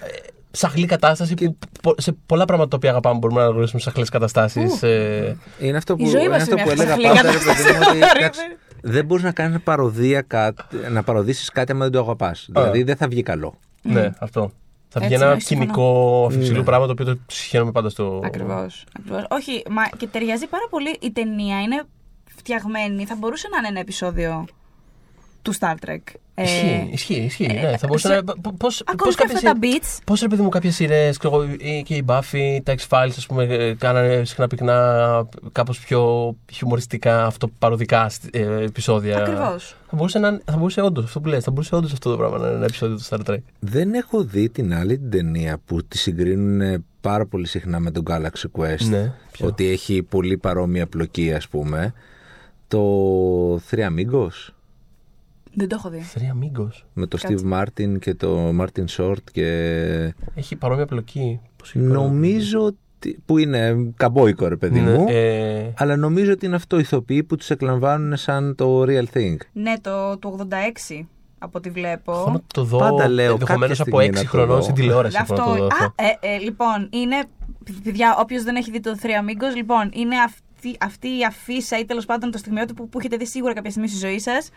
ε, 0.00 0.28
σαχλή 0.50 0.86
κατάσταση 0.86 1.34
που 1.34 1.56
πο- 1.82 1.94
σε 1.98 2.16
πολλά 2.26 2.44
πράγματα 2.44 2.68
τα 2.68 2.76
οποία 2.76 2.90
αγαπάμε 2.90 3.18
μπορούμε 3.18 3.38
να 3.38 3.44
αναγνωρίσουμε 3.44 3.80
σαχλές 3.80 4.08
καταστάσεις. 4.08 4.82
ε, 4.82 5.36
Είναι 5.60 5.76
αυτό 5.76 5.96
που, 5.96 6.02
Η 6.02 6.06
ζωή 6.06 6.20
είναι 6.20 6.28
μας 6.30 6.42
αυτό 6.42 6.54
είναι 6.54 6.62
που 6.62 6.70
μια 6.74 6.84
έλεγα 6.84 6.90
σαχλή 6.90 7.06
πάντα. 7.06 7.22
ρε 7.22 7.38
κατάσταση. 7.38 7.62
παιδί 7.62 7.74
μου, 7.78 7.84
ότι, 7.88 7.96
Ωραία, 7.96 8.10
εντάξει, 8.16 8.40
δεν 8.82 9.04
μπορείς 9.04 9.24
να 9.24 9.32
κάνεις 9.32 9.60
παροδία, 9.64 10.20
κάτι- 10.22 10.64
να 10.90 11.02
παροδήσει 11.02 11.50
κάτι 11.52 11.72
αν 11.72 11.78
δεν 11.78 11.90
το 11.90 11.98
αγαπάς. 11.98 12.48
Δηλαδή 12.52 12.82
δεν 12.82 12.96
θα 12.96 13.08
βγει 13.08 13.22
καλό. 13.22 13.54
Ναι, 13.82 14.10
αυτό. 14.18 14.52
Θα 14.94 15.00
βγει 15.00 15.12
Έτσι, 15.12 15.24
ένα 15.24 15.32
όχι, 15.34 15.40
συμφωνώ. 15.42 15.70
κοινικό 15.72 16.24
αφιψηλού 16.28 16.58
Ναι. 16.58 16.64
πράγμα 16.64 16.86
το 16.86 16.92
οποίο 16.92 17.04
το 17.04 17.18
συγχαίρομαι 17.26 17.72
πάντα 17.72 17.88
στο. 17.88 18.20
Ακριβώς. 18.24 18.84
Όχι, 19.30 19.62
μα 19.70 19.88
και 19.88 20.06
ταιριάζει 20.06 20.46
πάρα 20.46 20.64
πολύ. 20.70 20.96
Η 21.00 21.10
ταινία 21.10 21.60
είναι 21.62 21.82
φτιαγμένη. 22.36 23.04
Θα 23.06 23.16
μπορούσε 23.18 23.48
να 23.52 23.58
είναι 23.58 23.68
ένα 23.68 23.80
επεισόδιο 23.80 24.44
του 25.42 25.54
Star 25.58 25.74
Trek. 25.86 25.98
Ε, 26.34 26.42
Ισχύει, 26.42 26.88
ισχύει, 26.92 27.14
ισχύει. 27.14 27.46
ναι. 27.46 27.76
Θα 27.78 27.86
μπορούσε 27.86 28.08
σε- 28.08 28.14
να. 28.14 28.52
Πώς, 28.52 28.80
Ακόμη 28.80 28.96
πώς 28.96 29.14
και 29.14 29.22
κάποιες 29.22 29.36
αυτά 29.36 29.52
τα 29.52 29.58
σειρές- 29.62 29.80
beats. 29.98 30.02
Πώς 30.04 30.20
ρε 30.20 30.28
παιδί 30.28 30.42
μου 30.42 30.48
κάποιες 30.48 30.74
σειρές, 30.74 31.16
ξέρω 31.16 31.34
εγώ, 31.42 31.52
ή 31.58 31.82
και 31.86 31.94
η 31.94 32.04
Buffy, 32.06 32.58
τα 32.62 32.74
X-Files, 32.74 33.12
ας 33.16 33.26
πούμε, 33.26 33.44
ε, 33.44 33.74
κάνανε 33.74 34.24
συχνά 34.24 34.46
πυκνά, 34.46 35.28
κάπως 35.52 35.78
πιο 35.80 36.34
χιουμοριστικά, 36.52 37.26
αυτοπαροδικά 37.26 38.10
ε, 38.30 38.62
επεισόδια. 38.64 39.16
Ακριβώς. 39.18 39.76
Θα 39.88 39.96
μπορούσε, 39.96 40.18
να, 40.18 40.40
θα 40.44 40.56
μπορούσε 40.56 40.80
όντως, 40.80 41.04
αυτό 41.04 41.20
που 41.20 41.28
λες, 41.28 41.44
θα 41.44 41.50
μπορούσε 41.50 41.74
όντως 41.74 41.92
αυτό 41.92 42.10
το 42.10 42.16
πράγμα 42.16 42.38
να 42.38 42.46
είναι 42.46 42.56
ένα 42.56 42.64
επεισόδιο 42.64 42.96
του 42.96 43.04
Star 43.08 43.30
Trek. 43.30 43.38
Δεν 43.58 43.94
έχω 43.94 44.24
δει 44.24 44.48
την 44.48 44.74
άλλη 44.74 44.98
την 44.98 45.10
ταινία 45.10 45.58
που 45.66 45.84
τη 45.84 45.98
συγκρίνουν 45.98 46.84
πάρα 47.00 47.26
πολύ 47.26 47.46
συχνά 47.46 47.78
με 47.80 47.90
τον 47.90 48.02
Galaxy 48.10 48.60
Quest. 48.60 48.84
Ναι, 48.88 49.12
ποιο; 49.32 49.46
ότι 49.46 49.66
έχει 49.68 50.02
πολύ 50.02 50.36
παρόμοια 50.38 50.86
πλοκή, 50.86 51.32
ας 51.32 51.48
πούμε. 51.48 51.92
Το 52.68 52.82
Three 53.70 53.86
Amigos 53.88 54.52
Δεν 55.54 55.68
το 55.68 55.76
έχω 55.78 55.88
δει. 55.90 56.02
Three 56.14 56.18
Amigos. 56.20 56.82
με 56.92 57.06
το 57.06 57.16
Κάτσε. 57.20 57.44
Steve 57.46 57.52
Martin 57.60 57.98
και 57.98 58.14
το 58.14 58.48
Martin 58.60 58.84
Short 58.96 59.16
και 59.32 59.44
Έχει 60.34 60.56
παρόμοια 60.56 60.86
πλοκή. 60.86 61.40
Πώς 61.56 61.68
έχει 61.74 61.78
παρόμοια- 61.86 62.08
νομίζω 62.10 62.60
ότι, 62.64 63.18
που 63.26 63.38
είναι 63.38 63.92
καμπόικο 63.96 64.48
ρε 64.48 64.56
παιδί 64.56 64.80
μου 64.80 65.04
Ναι, 65.04 65.12
ε, 65.12 65.72
αλλά 65.76 65.96
νομίζω 65.96 66.32
ότι 66.32 66.46
είναι 66.46 66.54
αυτό 66.54 66.78
ηθοποιοί 66.78 67.22
που 67.22 67.36
τους 67.36 67.50
εκλαμβάνουν 67.50 68.16
σαν 68.16 68.54
το 68.54 68.82
real 68.82 69.04
thing. 69.14 69.36
Ναι, 69.52 69.72
το 69.80 70.18
του 70.18 70.28
86 70.28 71.06
από 71.38 71.58
ό,τι 71.58 71.70
βλέπω. 71.70 72.12
Έχω 72.12 72.30
να 72.30 72.40
το 72.54 72.64
δω 72.64 72.78
Πάντα 72.78 73.08
λέω, 73.08 73.32
ενδεχομένως 73.32 73.78
κάποια 73.78 73.92
από 73.92 74.00
στιγμή 74.02 74.18
6 74.18 74.24
να 74.24 74.30
το 74.30 74.36
χρονών 74.36 74.56
δω. 74.56 74.62
στην 74.62 74.74
τηλεόραση. 74.74 75.16
Αυτό, 75.20 75.34
έχω 75.34 75.50
να 75.50 75.56
το 75.56 75.60
δω 75.62 75.66
αυτό. 75.72 75.84
α, 75.84 75.92
ε, 75.96 76.34
ε, 76.34 76.38
λοιπόν, 76.38 76.88
είναι. 76.92 77.16
Παιδιά, 77.82 78.16
όποιος 78.18 78.42
δεν 78.42 78.56
έχει 78.56 78.70
δει 78.70 78.80
το 78.80 78.96
Three 79.02 79.06
Amigos, 79.06 79.56
λοιπόν, 79.56 79.90
είναι 79.94 80.14
αυτή, 80.24 80.76
αυτή 80.80 81.08
η 81.08 81.24
αφίσα 81.28 81.78
ή 81.78 81.84
τέλος 81.84 82.04
πάντων 82.06 82.30
το 82.30 82.38
στιγμιότυπο 82.38 82.86
που 82.86 82.98
έχετε 82.98 83.16
δει 83.16 83.26
σίγουρα 83.26 83.52
κάποια 83.54 83.70
στιγμή 83.70 83.88
στη 83.88 83.98
ζωή 83.98 84.18
σας. 84.18 84.50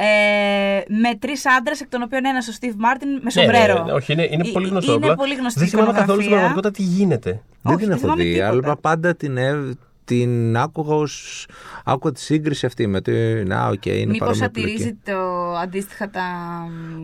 Ε, 0.00 0.80
με 0.88 1.14
τρεις 1.18 1.46
άντρες, 1.58 1.80
εκ 1.80 1.88
των 1.88 2.02
οποίων 2.02 2.24
ένας 2.24 2.48
ο 2.48 2.52
Steve 2.60 2.66
Martin 2.84 3.06
με 3.06 3.20
Ναι, 3.22 3.30
σομπρέρο. 3.30 3.74
ναι, 3.74 3.82
ναι, 3.84 3.92
όχι, 3.92 4.12
είναι, 4.12 4.28
είναι 4.30 4.48
Ε, 4.48 4.50
πολύ 4.52 4.68
γνωστό. 4.68 4.92
Είναι 4.92 5.04
απλά 5.04 5.14
πολύ 5.16 5.34
γνωστή 5.34 5.58
Δεν 5.58 5.68
θυμάμαι 5.68 5.92
καθόλου 5.92 6.20
στην 6.20 6.32
εικονογραφία. 6.32 6.54
πραγματικότητα 6.54 6.70
τι 6.70 7.02
γίνεται. 7.02 7.30
Δεν 7.62 7.74
Όχι, 7.74 7.76
την 7.76 7.86
δεν 7.86 7.90
έχω 7.90 8.00
θυμάμαι 8.00 8.22
δει, 8.22 8.32
τίποτα. 8.32 8.48
αλλά 8.48 8.76
πάντα 8.76 9.14
την, 9.16 9.36
έβ- 9.36 9.78
την 10.08 10.56
άκουγα 10.56 10.94
ως... 10.94 11.46
άκουγα 11.84 12.12
τη 12.14 12.20
σύγκριση 12.20 12.66
αυτή 12.66 12.86
με 12.86 13.00
το 13.00 13.10
να, 13.46 13.66
οκ, 13.68 13.86
είναι 13.86 13.96
Μήπως 13.98 14.18
παρόμοια 14.18 14.42
σατυρίζει 14.44 14.94
πλοκή. 14.94 14.98
το 15.04 15.52
αντίστοιχα 15.62 16.10
τα. 16.10 16.22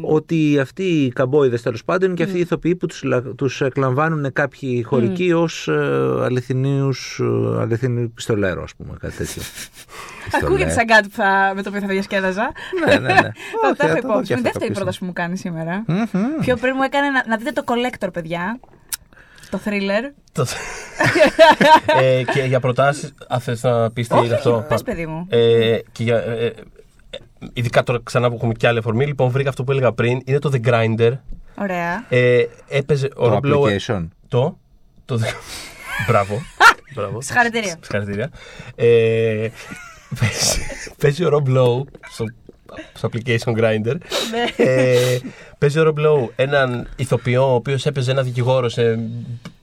Ότι 0.03 0.59
αυτοί 0.61 0.83
οι 0.83 1.09
καουμπόηδες 1.13 1.63
τέλος 1.63 1.85
πάντων 1.85 2.09
είναι 2.09 2.17
και 2.17 2.23
Ναι. 2.23 2.29
αυτοί 2.29 2.39
οι 2.41 2.43
ηθοποιοί 2.43 2.77
που 2.77 2.87
τους, 2.87 3.03
λα- 3.03 3.23
τους 3.23 3.61
εκλαμβάνουν 3.61 4.33
κάποιοι 4.33 4.83
χωρικοί 4.83 5.33
ως 5.33 5.69
ε, 5.69 5.73
αληθινίους, 6.23 7.21
ε, 7.23 7.61
αληθινή 7.61 8.09
πιστολέρο 8.09 8.63
ας 8.63 8.75
πούμε 8.75 8.97
κάτι 9.01 9.17
τέτοιο. 9.17 9.43
Ακούγεται 10.43 10.71
σαν 10.71 10.87
κάτι 10.87 11.09
που 11.09 11.15
θα, 11.15 11.53
με 11.55 11.63
το 11.63 11.69
οποίο 11.69 11.81
θα 11.81 11.87
διασκέδαζα. 11.87 12.53
ναι, 12.87 12.95
ναι, 12.99 13.13
ναι. 13.13 13.21
Το 13.63 13.69
Όχι, 13.69 13.77
το 13.77 13.87
έχω 13.87 13.95
θα 13.95 14.01
το 14.01 14.07
δω 14.09 14.13
υπόψη. 14.13 14.27
και 14.27 14.33
Είναι 14.33 14.33
η 14.33 14.35
αυτό 14.35 14.43
δεύτερη 14.43 14.67
πίσω. 14.67 14.73
πρόταση 14.73 14.99
που 14.99 15.05
μου 15.05 15.13
κάνει 15.13 15.37
σήμερα. 15.37 15.85
Μμμ. 15.87 16.41
Πιο 16.41 16.57
πριν 16.57 16.73
μου 16.77 16.83
έκανε 16.83 17.09
να, 17.11 17.25
να 17.29 17.37
δείτε 17.37 17.51
το 17.51 17.63
Collector, 17.67 18.09
παιδιά. 18.13 18.61
Το 19.51 19.61
thriller. 19.65 20.13
Το- 20.33 20.47
ε, 22.03 22.23
και 22.33 22.43
για 22.43 22.61
προτάσεις, 22.61 23.15
αν 23.29 23.41
θες 23.41 23.63
να 23.63 23.91
πεις 23.91 24.09
τι 24.09 24.15
Όχι, 24.15 24.27
είναι 24.27 24.35
αυτό. 24.35 24.57
όχι, 24.57 24.67
πες, 24.67 24.83
παιδί 24.83 25.07
μου. 25.07 25.27
Ε, 25.29 25.79
και 25.93 26.03
για, 26.03 26.17
ε, 26.17 26.47
ε, 26.47 26.53
ειδικά 27.53 27.83
τώρα 27.83 28.01
ξανά 28.03 28.29
που 28.29 28.35
έχουμε 28.35 28.53
και 28.53 28.67
άλλη 28.67 28.79
αφορμή, 28.79 29.07
λοιπόν 29.07 29.31
βρήκα 29.31 29.49
αυτό 29.49 29.65
που 29.65 29.71
έλεγα 29.73 29.93
πριν. 29.93 30.21
Είναι 30.25 30.39
το 30.39 30.51
The 30.55 30.67
Grinder. 30.69 31.13
Ωραία. 31.59 32.05
Ε, 32.09 32.45
έπαιζε 32.69 33.09
ο 33.17 33.29
Το 33.29 33.41
Rob 33.43 33.47
Lowe- 33.55 33.77
application. 33.79 34.09
Το. 34.29 34.59
το 35.05 35.19
Μπράβο. 36.09 36.41
Μπράβο. 36.95 37.21
Συγχαρητήρια. 37.21 37.77
Συγχαρητήρια. 37.81 38.31
Ε, 38.75 38.87
παίζει- 40.21 40.61
παίζει 40.99 41.25
ο 41.25 41.29
Rob 41.33 41.49
Lowe 41.57 41.83
στο, 42.11 42.25
στο 42.95 43.09
application 43.13 43.53
grinder. 43.59 43.97
Ναι. 44.31 44.65
ε, 44.65 45.19
παίζει 45.59 45.79
ο 45.79 45.93
Rob 45.97 46.07
Lowe 46.07 46.29
έναν 46.37 46.89
ηθοποιό 46.97 47.51
ο 47.51 47.55
οποίος 47.55 47.87
έπαιζε 47.87 48.11
ένα 48.11 48.23
δικηγόρο 48.23 48.69
σε 48.69 48.99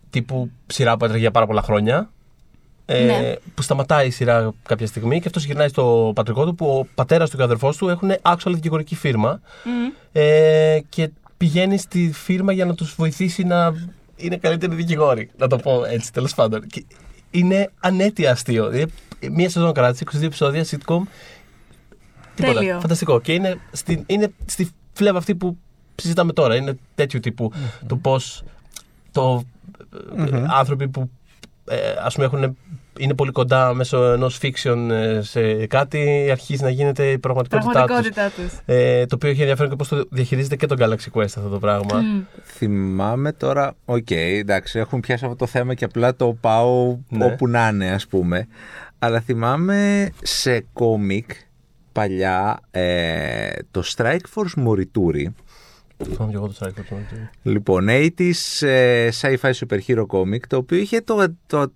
τύπου 0.10 0.52
σειρά 0.68 0.98
που 0.98 1.04
έτρεχε 1.06 1.22
για 1.22 1.32
πάρα 1.32 1.46
πολλά 1.46 1.62
χρόνια. 1.62 2.10
Ε, 2.86 3.04
Ναι. 3.06 3.34
Που 3.56 3.62
σταματάει 3.62 4.08
η 4.08 4.10
σειρά 4.12 4.54
κάποια 4.68 4.88
στιγμή 4.88 5.20
και 5.20 5.28
αυτός 5.28 5.46
γυρνάει 5.46 5.68
στο 5.68 6.12
πατρικό 6.16 6.46
του 6.46 6.56
που 6.56 6.66
ο 6.68 6.88
πατέρας 6.96 7.30
του 7.30 7.36
και 7.36 7.42
ο 7.42 7.46
αδερφός 7.46 7.78
του 7.78 7.90
έχουν 7.90 8.12
actual 8.22 8.52
δικηγορική 8.52 8.96
φίρμα. 8.96 9.42
Μμμ. 9.64 9.92
Ε, 10.12 10.80
και 10.90 11.10
πηγαίνει 11.38 11.78
στη 11.78 12.12
φίρμα 12.14 12.52
για 12.52 12.66
να 12.66 12.76
τους 12.76 12.94
βοηθήσει 12.98 13.44
να 13.44 13.74
είναι 14.16 14.38
καλύτεροι 14.38 14.76
δικηγόροι. 14.76 15.30
Να 15.38 15.48
το 15.48 15.58
πω 15.58 15.84
έτσι, 15.86 16.14
τέλος 16.14 16.36
πάντων. 16.36 16.68
Και 16.68 16.86
είναι 17.32 17.70
ανέτεια 17.80 18.32
αστείο. 18.32 18.74
Είναι 18.74 18.86
μία 19.32 19.50
σεζόν 19.50 19.74
κράτησε, 19.74 20.04
22 20.14 20.22
επεισόδια, 20.26 20.66
sitcom. 20.66 21.02
Τίποτα. 22.42 22.60
Τέλειο. 22.60 22.80
Φανταστικό. 22.80 23.22
Και 23.22 23.34
είναι, 23.34 23.58
στη, 23.72 24.04
είναι 24.06 24.34
στη 24.46 24.70
φλέβα 24.94 25.18
αυτή 25.18 25.36
που 25.36 25.58
συζητάμε 25.96 26.34
τώρα. 26.34 26.56
Είναι 26.56 26.78
τέτοιου 26.96 27.20
τύπου 27.20 27.52
το 27.88 27.96
πώς 27.96 28.44
το, 29.12 29.44
ε, 30.18 30.44
άνθρωποι 30.48 30.88
που 30.88 31.10
ε, 31.66 31.78
ας 32.04 32.14
πούμε 32.14 32.26
έχουν, 32.26 32.58
είναι 33.00 33.14
πολύ 33.14 33.32
κοντά 33.32 33.74
μέσω 33.74 34.04
ενός 34.04 34.40
fiction 34.42 34.90
ε, 34.92 35.22
σε 35.22 35.66
κάτι 35.66 36.28
αρχίζει 36.32 36.64
να 36.64 36.70
γίνεται 36.70 37.12
η 37.12 37.18
πραγματικότητά 37.18 37.86
τους. 37.86 37.86
Πραγματικότητά 37.88 38.30
τους. 38.30 38.60
Ε, 38.66 39.06
το 39.06 39.16
οποίο 39.16 39.30
έχει 39.30 39.40
ενδιαφέρον 39.40 39.70
και 39.72 39.76
πώς 39.78 39.88
το 39.88 40.06
διαχειρίζεται 40.10 40.56
και 40.56 40.66
το 40.66 40.76
Galaxy 40.80 41.20
Quest 41.20 41.24
αυτό 41.24 41.50
το 41.50 41.60
πράγμα. 41.60 42.02
Θυμάμαι 42.44 43.32
τώρα, 43.32 43.74
οκ, 43.86 44.12
εντάξει, 44.12 44.80
έχουμε 44.80 45.02
πιάσει 45.02 45.24
αυτό 45.26 45.38
το 45.38 45.46
θέμα 45.46 45.74
και 45.74 45.86
απλά 45.86 46.16
το 46.16 46.38
πάω 46.42 46.98
Ναι. 47.10 47.26
όπου 47.26 47.48
να 47.48 47.68
είναι, 47.68 47.92
ας 47.92 48.08
πούμε. 48.08 48.48
Αλλά 49.00 49.20
θυμάμαι 49.20 50.10
σε 50.22 50.66
κόμικ 50.74 51.32
παλιά 51.92 52.60
ε, 52.72 53.50
το 53.72 53.84
Strike 53.96 54.26
Force 54.36 54.68
Morituri. 54.68 55.26
Θυμάμαι 56.04 56.32
και 56.32 56.36
εγώ 56.36 56.48
το 56.48 56.54
Strike 56.60 56.94
Force. 56.94 57.30
Λοιπόν, 57.44 57.88
80's 57.90 58.68
ε, 58.68 59.10
sci-fi 59.22 59.52
super 59.52 59.80
hero 59.88 60.06
comic, 60.06 60.40
το 60.48 60.58
οποίο 60.58 60.78
είχε 60.78 61.02
το, 61.02 61.36
το, 61.48 61.74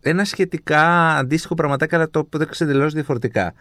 ένα 0.00 0.24
σχετικά 0.24 1.08
αντίστοιχο 1.16 1.54
πραγματάκι, 1.54 1.94
αλλά 1.94 2.10
το 2.10 2.28
έπαιξε 2.32 2.64
εντελώς 2.64 2.92
διαφορετικά. 2.92 3.54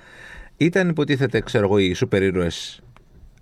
Ήταν 0.57 0.89
υποτίθεται, 0.89 1.41
ξέρω 1.41 1.65
εγώ, 1.65 1.77
οι 1.77 1.93
σούπερ 1.93 2.21
ήρωες 2.21 2.81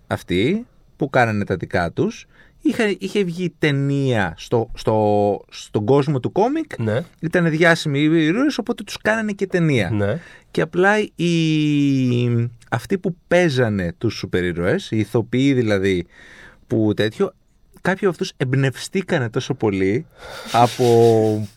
αυτοί 0.07 0.65
που 0.95 1.09
κάνανε 1.09 1.45
τα 1.45 1.55
δικά 1.55 1.91
τους. 1.91 2.27
Είχε, 2.61 2.95
είχε 2.99 3.23
βγει 3.23 3.53
ταινία 3.59 4.33
στο, 4.37 4.71
στο, 4.73 5.39
στον 5.49 5.85
κόσμο 5.85 6.19
του 6.19 6.31
κόμικ. 6.31 6.79
Ναι, 6.79 7.01
Ήταν 7.19 7.49
διάσημοι 7.49 7.99
οι 7.99 8.25
ήρωες, 8.25 8.57
οπότε 8.57 8.83
τους 8.83 8.97
κάνανε 8.97 9.31
και 9.31 9.47
ταινία. 9.47 9.89
ναι. 9.89 10.19
Και 10.51 10.61
απλά 10.61 10.99
οι... 11.15 12.49
αυτοί 12.69 12.97
που 12.97 13.15
παίζανε 13.27 13.93
τους 13.97 14.13
σούπερ 14.13 14.43
ήρωες, 14.43 14.91
οι 14.91 14.97
ηθοποιοί 14.97 15.53
δηλαδή 15.53 16.05
που 16.67 16.93
τέτοιο, 16.95 17.33
κάποιοι 17.81 17.99
από 18.07 18.09
αυτούς 18.09 18.33
εμπνευστήκανε 18.37 19.29
τόσο 19.29 19.53
πολύ 19.53 20.05
από, 20.51 21.47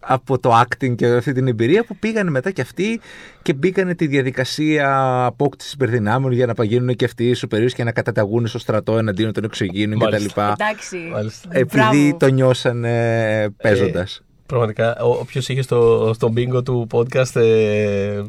από 0.00 0.38
το 0.38 0.60
acting 0.60 0.94
και 0.94 1.06
αυτή 1.06 1.32
την 1.32 1.48
εμπειρία 1.48 1.84
που 1.84 1.96
πήγανε 1.96 2.30
μετά 2.30 2.50
και 2.50 2.60
αυτοί 2.60 3.00
και 3.42 3.52
μπήκανε 3.52 3.94
τη 3.94 4.06
διαδικασία 4.06 5.24
απόκτησης 5.24 5.72
υπερδυνάμεων 5.72 6.32
για 6.32 6.46
να 6.46 6.54
παγίνουν 6.54 6.96
και 6.96 7.04
αυτοί 7.04 7.28
οι 7.28 7.34
σούπερ 7.34 7.58
ήρωες 7.58 7.74
και 7.74 7.84
να 7.84 7.92
καταταγούν 7.92 8.46
στο 8.46 8.58
στρατό 8.58 8.98
εναντίον 8.98 9.32
των 9.32 9.44
εξωγήινων 9.44 9.98
Μάλιστα. 9.98 10.54
κτλ. 10.56 10.62
Εντάξει. 10.64 10.96
Μάλιστα. 11.12 11.48
Επειδή 11.52 11.76
Μπράβο. 11.76 12.16
το 12.16 12.26
νιώσανε 12.26 13.48
παίζοντας. 13.62 14.22
Πραγματικά, 14.46 14.96
όποιος 15.00 15.48
είχε 15.48 15.62
στο, 15.62 16.10
στο 16.14 16.32
bingo 16.36 16.64
του 16.64 16.86
podcast 16.92 17.40
ε, 17.40 18.22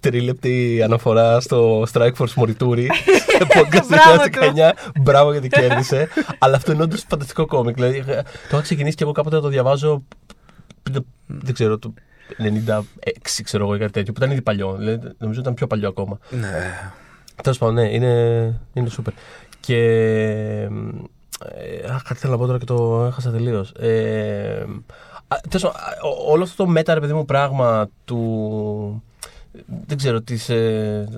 τρίλεπτη 0.00 0.80
αναφορά 0.84 1.40
στο 1.40 1.86
Strike 1.92 2.12
Force 2.18 2.34
Morituri 2.42 2.86
σε 3.38 3.46
podcast 3.54 3.86
Μπράβο 3.88 4.16
του 4.22 4.38
2019. 4.94 5.00
Μπράβο 5.02 5.32
γιατί 5.32 5.48
κέρδισε. 5.48 6.08
Αλλά 6.38 6.56
αυτό 6.56 6.72
είναι 6.72 6.82
όντως 6.82 7.04
φανταστικό 7.08 7.46
κόμικ. 7.46 7.74
Δηλαδή, 7.74 7.96
ε, 8.06 8.14
το 8.22 8.22
είχα 8.50 8.60
ξεκινήσει 8.60 8.96
και 8.96 9.02
εγώ 9.02 9.12
κάποτε 9.12 9.36
να 9.36 9.42
το 9.42 9.48
διαβάζω. 9.48 10.02
Πριν, 10.84 11.04
Δεν 11.26 11.54
ξέρω, 11.54 11.78
το 11.78 11.94
96 12.38 12.80
ξέρω 13.42 13.64
εγώ 13.64 13.74
ή 13.74 13.78
κάτι 13.78 13.92
τέτοιο. 13.92 14.12
Που 14.12 14.18
ήταν 14.18 14.32
ήδη 14.32 14.42
παλιό. 14.42 14.74
Δηλαδή, 14.78 15.08
νομίζω 15.18 15.40
ήταν 15.40 15.54
πιο 15.54 15.66
παλιό 15.66 15.88
ακόμα. 15.88 16.18
Ναι. 16.30 16.48
Τέλος 17.42 17.58
πάντων, 17.58 17.74
ναι, 17.74 17.92
είναι, 17.92 18.12
είναι 18.72 18.88
super. 18.98 19.12
Και. 19.60 19.78
Ε, 21.54 21.88
αχ, 21.92 22.02
κάτι 22.02 22.20
θέλω 22.20 22.32
να 22.32 22.38
πω 22.38 22.46
τώρα 22.46 22.58
και 22.58 22.64
το 22.64 23.04
έχασα 23.08 23.30
τελείως. 23.30 23.70
Ε, 23.70 24.64
α, 25.28 25.36
τέλος 25.48 25.62
πάντων, 25.62 25.80
α, 25.80 26.06
ό- 26.08 26.32
όλο 26.32 26.42
αυτό 26.42 26.64
το 26.64 26.70
μέτα, 26.70 26.94
ρε 26.94 27.00
παιδί 27.00 27.12
μου, 27.12 27.24
πράγμα 27.24 27.88
του. 28.04 29.02
Δεν 29.86 29.96
ξέρω, 29.96 30.20
της, 30.22 30.48
ε, 30.48 31.08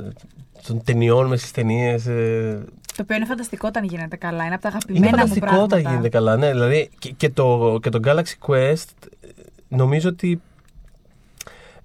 των 0.67 0.83
ταινιών 0.85 1.27
μες 1.27 1.41
στις 1.41 1.51
ταινίες. 1.53 2.07
Ε, 2.07 2.65
Το 2.97 3.03
οποίο 3.03 3.17
είναι 3.17 3.25
φανταστικό 3.27 3.69
όταν 3.69 3.85
γίνεται 3.85 4.17
καλά. 4.17 4.45
Είναι 4.45 4.55
από 4.55 4.63
τα 4.63 4.69
είναι 4.69 4.79
αγαπημένα 4.79 5.11
μου 5.11 5.17
φανταστικό 5.17 5.47
πράγματα. 5.47 5.77
όταν 5.77 5.91
γίνεται 5.93 6.09
καλά. 6.09 6.37
Ναι, 6.37 6.51
δηλαδή 6.51 6.91
και, 6.99 7.11
και 7.11 7.31
το, 7.31 7.79
και 7.83 7.89
το 7.91 8.01
Galaxy 8.05 8.47
Quest 8.47 8.85
ε, 9.21 9.29
νομίζω 9.69 10.09
ότι. 10.09 10.41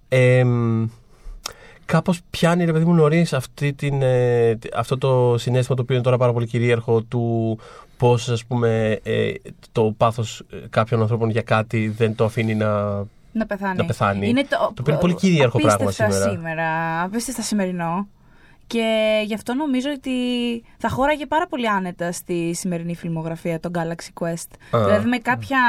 εμ, 0.07 0.87
κάπως 1.85 2.19
πιάνει 2.29 2.65
ρε 2.65 2.71
παιδί 2.71 2.85
μου 2.85 2.93
νωρίς 2.93 3.33
ε, 3.81 4.57
αυτό 4.75 4.97
το 4.97 5.35
συνέστημα 5.37 5.75
το 5.75 5.81
οποίο 5.81 5.95
είναι 5.95 6.03
τώρα 6.03 6.17
πάρα 6.17 6.33
πολύ 6.33 6.47
κυρίαρχο 6.47 7.01
του 7.01 7.57
πώς 7.97 8.29
ας 8.29 8.45
πούμε 8.45 8.99
ε, 9.03 9.33
το 9.71 9.93
πάθος 9.97 10.43
ε, 10.49 10.57
κάποιων 10.69 11.01
ανθρώπων 11.01 11.29
για 11.29 11.41
κάτι 11.41 11.87
δεν 11.87 12.15
το 12.15 12.25
αφήνει 12.25 12.55
να, 12.55 13.03
να 13.31 13.45
πεθάνει. 13.45 13.77
Να 13.77 13.85
πεθάνει. 13.85 14.29
Είναι 14.29 14.41
το, 14.41 14.57
το 14.57 14.73
οποίο 14.79 14.93
είναι 14.93 15.01
πολύ 15.01 15.15
κυρίαρχο 15.15 15.59
πράγμα 15.59 15.91
σήμερα. 15.91 16.29
σήμερα. 16.29 17.01
Απίστευτα 17.01 17.41
σημερινό. 17.41 18.07
Και 18.71 19.21
γι' 19.25 19.33
αυτό 19.33 19.53
νομίζω 19.53 19.89
ότι 19.95 20.11
θα 20.77 20.89
χώραγε 20.89 21.25
πάρα 21.25 21.47
πολύ 21.47 21.69
άνετα 21.69 22.11
στη 22.11 22.53
σημερινή 22.53 22.95
φιλμογραφία 22.95 23.59
το 23.59 23.71
Galaxy 23.73 24.23
Quest. 24.23 24.79
Δηλαδή 24.85 25.07
με, 25.07 25.17
κάποια, 25.17 25.59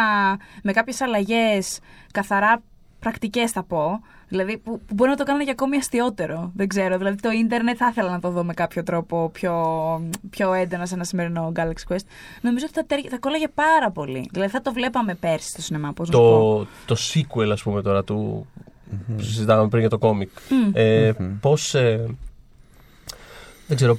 με 0.62 0.72
κάποιες 0.72 1.00
αλλαγές 1.00 1.78
καθαρά 2.12 2.62
πρακτικές 2.98 3.50
θα 3.50 3.62
πω, 3.62 4.00
δηλαδή 4.28 4.58
που, 4.58 4.80
που 4.86 4.94
μπορεί 4.94 5.10
να 5.10 5.16
το 5.16 5.24
κάνουν 5.24 5.44
και 5.44 5.50
ακόμη 5.50 5.76
αστείωτερο. 5.76 6.50
Δεν 6.54 6.68
ξέρω, 6.68 6.98
δηλαδή 6.98 7.20
το 7.20 7.30
ίντερνετ 7.30 7.76
θα 7.78 7.88
ήθελα 7.90 8.10
να 8.10 8.20
το 8.20 8.30
δω 8.30 8.44
με 8.44 8.54
κάποιο 8.54 8.82
τρόπο 8.82 9.30
πιο, 9.32 9.54
πιο 10.30 10.52
έντονα 10.52 10.86
σε 10.86 10.94
ένα 10.94 11.04
σημερινό 11.04 11.52
Galaxy 11.56 11.92
Quest. 11.92 12.06
Νομίζω 12.40 12.66
ότι 12.68 12.86
θα, 12.86 13.10
θα 13.10 13.18
κόλλαγε 13.18 13.48
πάρα 13.48 13.90
πολύ. 13.90 14.28
Δηλαδή 14.32 14.50
θα 14.50 14.60
το 14.60 14.72
βλέπαμε 14.72 15.14
πέρσι 15.14 15.48
στο 15.48 15.62
σινεμά, 15.62 15.92
πώς 15.92 16.10
το, 16.10 16.58
το 16.86 16.96
sequel 17.14 17.48
ας 17.52 17.62
πούμε 17.62 17.82
τώρα 17.82 18.04
του... 18.04 18.46
Mm-hmm. 18.92 19.14
Που 19.16 19.22
συζητάγαμε 19.22 19.68
πριν 19.68 19.80
για 19.80 19.90
το 19.90 19.98
κόμικ. 19.98 20.30
Mm. 20.30 20.70
Ε, 20.72 21.10
mm-hmm. 21.10 21.36
Πώς, 21.40 21.74
ε, 21.74 22.06
δεν 23.74 23.76
ξέρω. 23.76 23.98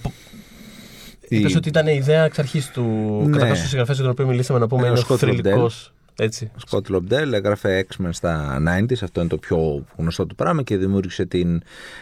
Η... 1.27 1.39
Είπες 1.39 1.55
ότι 1.55 1.67
ήταν 1.69 1.87
η 1.87 1.95
ιδέα 1.95 2.23
εξ 2.23 2.39
αρχής 2.39 2.71
του. 2.71 2.83
Ναι. 3.25 3.31
Καταρχάς, 3.31 3.53
ο 3.53 3.65
συγγραφέας 3.65 3.95
για 3.95 4.03
τον 4.03 4.11
οποίο 4.11 4.25
μιλήσαμε 4.25 4.59
να 4.59 4.67
πούμε 4.67 4.87
είναι 4.87 4.99
ο 5.07 5.17
θρυλικός. 5.17 5.93
Έτσι. 6.17 6.51
Ο 6.55 6.59
Scott 6.59 6.89
Lobdell 6.89 7.33
έγραφε 7.33 7.85
X-Men 7.89 8.09
στα 8.11 8.61
90s, 8.67 8.97
αυτό 9.03 9.19
είναι 9.19 9.29
το 9.29 9.37
πιο 9.37 9.85
γνωστό 9.97 10.25
του 10.25 10.35
πράγμα 10.35 10.61
και 10.61 10.77
δημιούργησε 10.77 11.25
την 11.25 11.61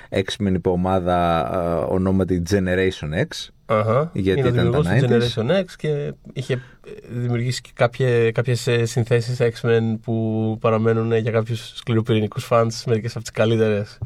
X-Men 0.09 0.53
υποομάδα 0.53 1.49
uh, 1.53 1.89
ονόματι 1.89 2.43
Generation 2.49 3.13
X. 3.13 3.49
Uh-huh. 3.65 4.07
Γιατί 4.13 4.39
είναι 4.39 4.49
ήταν 4.49 4.71
τα 4.71 4.81
90s. 4.81 5.03
Generation 5.03 5.59
X 5.59 5.65
και 5.77 6.13
είχε 6.33 6.61
δημιουργήσει 7.09 7.61
και 7.61 7.69
κάποιες, 7.73 8.31
κάποιες 8.31 8.67
συνθέσεις 8.83 9.37
X-Men 9.39 9.97
που 10.01 10.57
παραμένουν 10.61 11.15
για 11.15 11.31
κάποιους 11.31 11.71
σκληροπυρηνικούς 11.75 12.45
fans 12.45 12.83
μερικές 12.85 13.11
από 13.15 13.21
τις 13.21 13.31
καλύτερες 13.31 13.97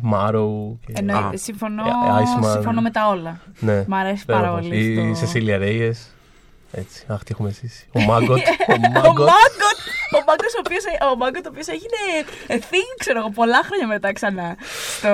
Μάρο. 0.00 0.78
Και... 0.86 0.92
Εννοείται. 0.96 1.36
Συμφωνώ, 1.36 1.82
ε, 1.82 2.50
συμφωνώ 2.52 2.80
με 2.80 2.90
τα 2.90 3.08
όλα. 3.08 3.40
Ναι. 3.58 3.84
Μ' 3.88 3.94
αρέσει 3.94 4.24
πάρα 4.24 4.50
πολύ. 4.54 4.76
Η 5.10 5.14
Σεσίλια 5.14 5.58
Ρέιες. 5.58 6.15
Έτσι. 6.72 7.04
Αχ, 7.06 7.22
τι 7.22 7.30
έχουμε 7.30 7.50
ζήσει. 7.50 7.86
Ο 7.92 8.00
Μάγκοτ. 8.00 8.38
ο 8.74 8.78
Μάγκοτ. 8.92 9.28
Ο 10.16 10.20
Μάγκοτ 10.26 10.50
ο 10.56 10.62
οποίος 10.64 10.84
ο 11.12 11.16
Μάγκοτ, 11.16 11.46
ο 11.46 11.48
οποίος 11.52 11.68
έγινε 11.68 12.00
thing, 12.48 12.90
ξέρω 12.98 13.18
εγώ, 13.18 13.30
πολλά 13.30 13.60
χρόνια 13.64 13.86
μετά 13.86 14.12
ξανά 14.12 14.56
στο, 14.98 15.12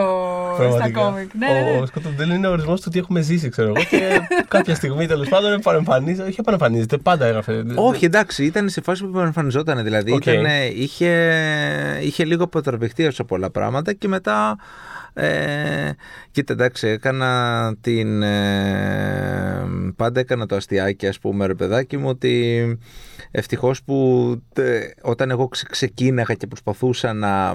στα 0.74 0.90
κόμικ. 0.90 1.34
Ναι, 1.34 1.46
ναι, 1.46 1.61
ναι. 1.61 1.78
Ο 1.78 1.86
Σκοτοντέλ 1.86 2.30
είναι 2.30 2.46
ορισμός 2.46 2.80
του 2.80 2.90
τι 2.90 2.98
έχουμε 2.98 3.20
ζήσει, 3.20 3.48
ξέρω 3.48 3.68
εγώ. 3.68 3.84
Και 3.84 4.20
κάποια 4.57 4.74
στιγμή 4.74 5.07
τέλος 5.07 5.28
πάντων 5.28 5.53
επανεμφανίζεται. 5.53 6.28
Όχι 6.28 6.40
επανεμφανίζεται, 6.40 6.96
πάντα 6.96 7.26
έγραφε. 7.26 7.64
Όχι, 7.74 8.05
εντάξει, 8.05 8.44
ήταν 8.44 8.68
σε 8.68 8.80
φάση 8.80 9.03
που 9.03 9.09
επανεμφανιζόταν. 9.09 9.82
Δηλαδή 9.82 10.12
okay. 10.14 10.26
ήταν, 10.26 10.46
είχε, 10.74 11.11
είχε 12.03 12.24
λίγο 12.24 12.44
αποτραπηχτεί 12.44 13.12
σε 13.12 13.22
πολλά 13.22 13.50
πράγματα 13.50 13.92
και 13.92 14.09
μετά 14.09 14.57
ε, 15.14 15.90
κοίτα, 16.30 16.52
εντάξει, 16.52 16.88
έκανα 16.88 17.74
την. 17.80 18.22
Ε, 18.22 19.66
πάντα 19.96 20.20
έκανα 20.20 20.46
το 20.46 20.56
αστιάκι, 20.56 21.06
ας 21.06 21.18
πούμε, 21.18 21.46
ρε 21.46 21.54
παιδάκι 21.54 21.96
μου, 21.96 22.08
ότι 22.08 22.78
ευτυχώς 23.30 23.82
που 23.82 23.96
όταν 25.02 25.30
εγώ 25.30 25.48
ξε, 25.48 25.64
ξεκίναγα 25.70 26.34
και 26.34 26.46
προσπαθούσα 26.46 27.12
να, 27.12 27.54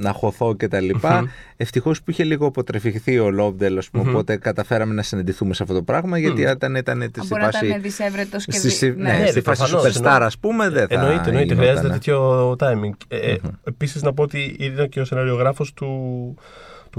να 0.00 0.12
χωθώ 0.12 0.54
και 0.54 0.68
τα 0.68 0.80
λοιπά, 0.80 1.28
ευτυχώς 1.56 2.02
που 2.02 2.10
είχε 2.10 2.24
λίγο 2.24 2.46
αποτρεφηχθεί 2.46 3.18
ο 3.18 3.30
Λόβντελ, 3.30 3.78
ας 3.78 3.90
πούμε, 3.90 4.10
οπότε 4.10 4.36
καταφέραμε 4.36 4.94
να 4.94 5.02
συναντηθούμε 5.02 5.54
σε 5.54 5.62
αυτό 5.62 5.74
το 5.74 5.82
πράγμα, 5.82 6.18
γιατί 6.18 6.40
ήταν, 6.40 6.74
ήταν 6.74 7.10
τη 7.12 7.20
Μπορεί 7.26 7.42
να 7.42 7.66
ήταν 7.66 7.82
δυσέβρετος 7.82 8.44
και 8.44 8.58
δι... 8.58 8.94
Ναι, 8.96 9.12
ναι, 9.12 9.26
στη 9.26 9.40
φάση 9.40 9.62
superstar, 9.76 10.20
ας 10.22 10.38
πούμε, 10.38 10.68
δεν 10.68 10.88
θα. 10.88 10.94
Εννοείται, 10.94 11.28
εννοείται, 11.28 11.54
χρειάζεται 11.54 11.88
τέτοιο 11.88 12.50
timing. 12.58 12.96
Ε, 13.08 13.34
Επίσης, 13.64 14.02
να 14.02 14.12
πω 14.12 14.22
ότι 14.22 14.56
είναι 14.58 14.86
και 14.86 15.00
ο 15.00 15.04
σεναριογράφος 15.04 15.72
του 15.72 15.88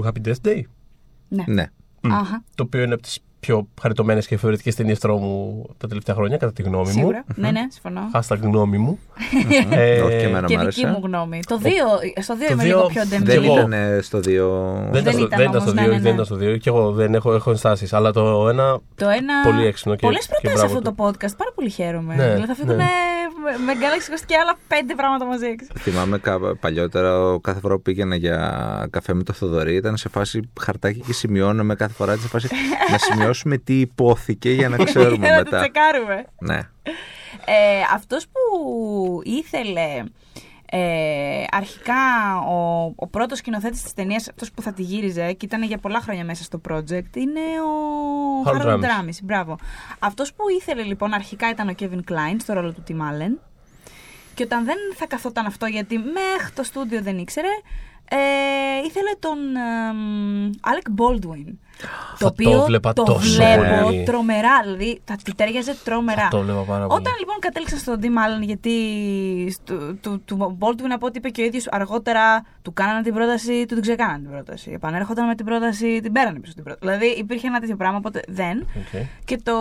του 0.00 0.06
Happy 0.06 0.28
Death 0.28 0.48
Day; 0.48 0.62
Ναι. 1.28 1.44
ναι. 1.46 1.66
Το 2.54 2.62
οποίο 2.62 2.82
είναι 2.82 2.94
από 2.94 3.02
τι 3.02 3.16
πιο 3.40 3.68
χαριτωμένες 3.80 4.26
και 4.26 4.36
θεωρητικέ 4.36 4.74
ταινίες 4.74 4.98
τρόμου 4.98 5.64
τα 5.78 5.86
τελευταία 5.86 6.14
χρόνια, 6.14 6.36
κατά 6.36 6.52
τη 6.52 6.62
γνώμη 6.62 6.86
Σίγουρα. 6.86 7.24
μου. 7.26 7.34
Ναι, 7.36 7.50
ναι, 7.50 7.60
συμφωνώ. 7.70 8.00
Hashtag 8.14 8.38
γνώμη 8.40 8.78
μου. 8.78 8.98
ε, 9.70 10.00
Όχι 10.00 10.18
και 10.18 10.26
εμένα 10.26 10.46
και 10.46 10.58
δική 10.58 10.86
μου 10.86 11.00
γνώμη. 11.02 11.40
Το 11.46 11.60
2, 11.62 11.66
στο 12.22 12.34
2 12.48 12.52
είμαι 12.52 12.64
λίγο 12.64 12.86
πιο 12.86 13.02
ντεμπίλ. 13.06 13.26
Δεν 13.26 13.42
ήταν 13.42 13.74
στο 14.02 14.18
2. 14.18 14.22
Δεν, 14.90 15.02
δεν, 15.02 15.18
ήταν, 15.18 15.40
ήταν 15.40 15.60
στο 15.60 15.70
2, 15.70 15.74
ναι, 15.74 15.82
ναι, 15.82 15.88
ναι. 15.88 16.00
δεν 16.00 16.12
ήταν 16.12 16.24
στο 16.24 16.36
2 16.36 16.58
και 16.60 16.68
εγώ 16.68 16.92
δεν 16.92 17.14
έχω, 17.14 17.34
έχω 17.34 17.50
ενστάσεις. 17.50 17.92
Αλλά 17.92 18.12
το 18.12 18.48
1 18.48 18.54
το 18.94 19.08
ένα... 19.08 19.34
πολύ 19.44 19.66
έξυπνο. 19.66 19.94
Πολλές 19.94 20.28
προτάσεις 20.28 20.64
αυτό 20.64 20.80
το 20.80 20.94
podcast. 20.96 21.36
Πάρα 21.36 21.52
πολύ 21.54 21.70
χαίρομαι. 21.70 22.14
Ναι, 22.14 22.24
δηλαδή 22.26 22.46
θα 22.46 22.54
φύγουν 22.54 22.76
ναι. 22.76 22.84
με 23.66 23.72
Galaxy 23.72 24.22
και 24.26 24.36
άλλα 24.36 24.56
πέντε 24.68 24.94
πράγματα 24.94 25.24
μαζί. 25.24 25.46
Θυμάμαι 25.78 26.20
παλιότερα 26.60 27.38
κάθε 27.40 27.60
φορά 27.60 27.74
που 27.74 27.82
πήγαινα 27.82 28.16
για 28.16 28.86
καφέ 28.90 29.14
με 29.14 29.22
το 29.22 29.32
Θοδωρή 29.32 29.74
ήταν 29.74 29.96
σε 29.96 30.08
φάση 30.08 30.50
χαρτάκι 30.60 31.00
και 31.00 31.12
σημειώναμε 31.12 31.74
κάθε 31.74 31.92
φορά 31.92 32.16
σε 32.16 32.28
φάση 32.28 32.48
να 32.92 32.98
σημειώσουμε 32.98 33.29
σημειώσουμε 33.32 33.58
τι 33.58 33.80
υπόθηκε 33.80 34.50
για 34.50 34.68
να 34.68 34.76
ξέρουμε 34.84 35.16
μετά. 35.18 35.36
να 35.36 35.44
το 35.44 35.56
τσεκάρουμε. 35.56 36.24
Ναι. 36.38 36.58
Ε, 37.44 37.82
αυτός 37.94 38.26
που 38.26 38.40
ήθελε 39.24 40.02
ε, 40.72 41.44
αρχικά 41.50 42.38
ο, 42.48 42.92
ο 42.96 43.06
πρώτος 43.06 43.38
σκηνοθέτης 43.38 43.82
της 43.82 43.92
ταινίας, 43.94 44.28
αυτός 44.28 44.50
που 44.52 44.62
θα 44.62 44.72
τη 44.72 44.82
γύριζε 44.82 45.32
και 45.32 45.46
ήταν 45.46 45.62
για 45.62 45.78
πολλά 45.78 46.00
χρόνια 46.00 46.24
μέσα 46.24 46.42
στο 46.42 46.60
project, 46.68 47.16
είναι 47.16 47.40
ο 47.40 48.50
Harold 48.50 48.80
Ramis. 48.80 49.18
Μπράβο. 49.22 49.56
Αυτός 49.98 50.32
που 50.32 50.48
ήθελε 50.58 50.82
λοιπόν 50.82 51.12
αρχικά 51.12 51.50
ήταν 51.50 51.68
ο 51.68 51.74
Kevin 51.78 52.12
Klein 52.12 52.36
στο 52.38 52.52
ρόλο 52.52 52.72
του 52.72 52.82
Tim 52.88 52.92
Allen 52.92 53.38
και 54.34 54.42
όταν 54.42 54.64
δεν 54.64 54.76
θα 54.94 55.06
καθόταν 55.06 55.46
αυτό 55.46 55.66
γιατί 55.66 55.98
μέχρι 55.98 56.52
το 56.54 56.62
στούντιο 56.62 57.02
δεν 57.02 57.18
ήξερε, 57.18 57.48
ε, 58.10 58.16
ήθελε 58.86 59.10
τον 59.18 59.38
Alec 60.60 61.02
Baldwin. 61.02 61.54
Το 62.18 62.26
οποίο 62.26 62.50
το, 62.50 62.64
βλέπα 62.64 62.92
το 62.92 63.02
τόσο 63.02 63.34
βλέπω 63.34 63.82
πολύ. 63.82 64.02
τρομερά, 64.02 64.62
δηλαδή 64.62 65.00
θα 65.04 65.16
τη 65.24 65.34
τέριαζε 65.34 65.76
τρομερά. 65.84 66.28
το 66.30 66.40
βλέπα 66.40 66.60
πάρα 66.60 66.86
πολύ. 66.86 67.00
Όταν 67.00 67.12
λοιπόν 67.18 67.36
κατέληξα 67.38 67.76
στον 67.76 67.98
Tim 68.02 68.04
Allen, 68.04 68.42
γιατί 68.42 68.74
του, 69.64 69.98
του, 70.00 70.22
του 70.24 70.58
Baldwin 70.60 70.90
από 70.94 71.06
ό,τι 71.06 71.18
είπε 71.18 71.28
και 71.28 71.42
ο 71.42 71.44
ίδιος 71.44 71.66
αργότερα, 71.70 72.44
του 72.62 72.72
κάνανε 72.72 73.02
την 73.02 73.14
πρόταση, 73.14 73.66
του 73.66 73.74
την 73.74 73.82
ξεκάνανε 73.82 74.18
την 74.18 74.30
πρόταση. 74.30 74.70
Επανέρχονταν 74.70 75.26
με 75.26 75.34
την 75.34 75.44
πρόταση, 75.44 76.00
την 76.00 76.12
πέρανε 76.12 76.40
πίσω 76.40 76.54
την 76.54 76.64
πρόταση. 76.64 76.86
Δηλαδή 76.86 77.18
υπήρχε 77.18 77.46
ένα 77.46 77.60
τέτοιο 77.60 77.76
πράγμα, 77.76 77.96
οπότε 77.96 78.22
δεν. 78.28 78.66
Okay. 78.66 79.06
Και 79.24 79.40
το, 79.42 79.54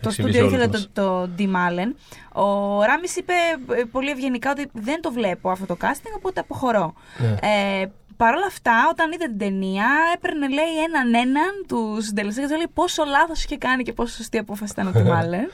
το 0.00 0.10
στούντιο 0.10 0.46
ήθελε 0.46 0.66
το, 0.66 0.86
το 0.92 1.28
Tim 1.38 1.52
Allen. 1.52 1.92
Ο 2.32 2.82
Ράμις 2.82 3.16
είπε 3.16 3.32
ε, 3.80 3.84
πολύ 3.84 4.10
ευγενικά 4.10 4.50
ότι 4.50 4.66
δεν 4.72 5.00
το 5.00 5.12
βλέπω 5.12 5.50
αυτό 5.50 5.66
το 5.66 5.76
casting, 5.80 6.12
οπότε 6.16 6.40
αποχωρώ. 6.40 6.94
Yeah. 6.94 7.20
Ναι. 7.20 7.48
Ε, 7.80 7.86
Παρ' 8.16 8.34
όλα 8.34 8.46
αυτά, 8.46 8.88
όταν 8.90 9.12
είδε 9.12 9.24
την 9.24 9.38
ταινία, 9.38 9.86
έπαιρνε 10.14 10.48
λέει 10.48 10.82
έναν 10.88 11.14
έναν 11.14 11.64
του 11.68 11.98
συντελεστέ 12.00 12.40
και 12.40 12.56
λέει 12.56 12.68
πόσο 12.74 13.04
λάθος 13.04 13.44
είχε 13.44 13.56
κάνει 13.56 13.82
και 13.82 13.92
πόσο 13.92 14.14
σωστή 14.14 14.38
απόφαση 14.38 14.72
ήταν 14.72 14.86
ο 14.86 14.90
Τιμάλεν. 14.90 15.50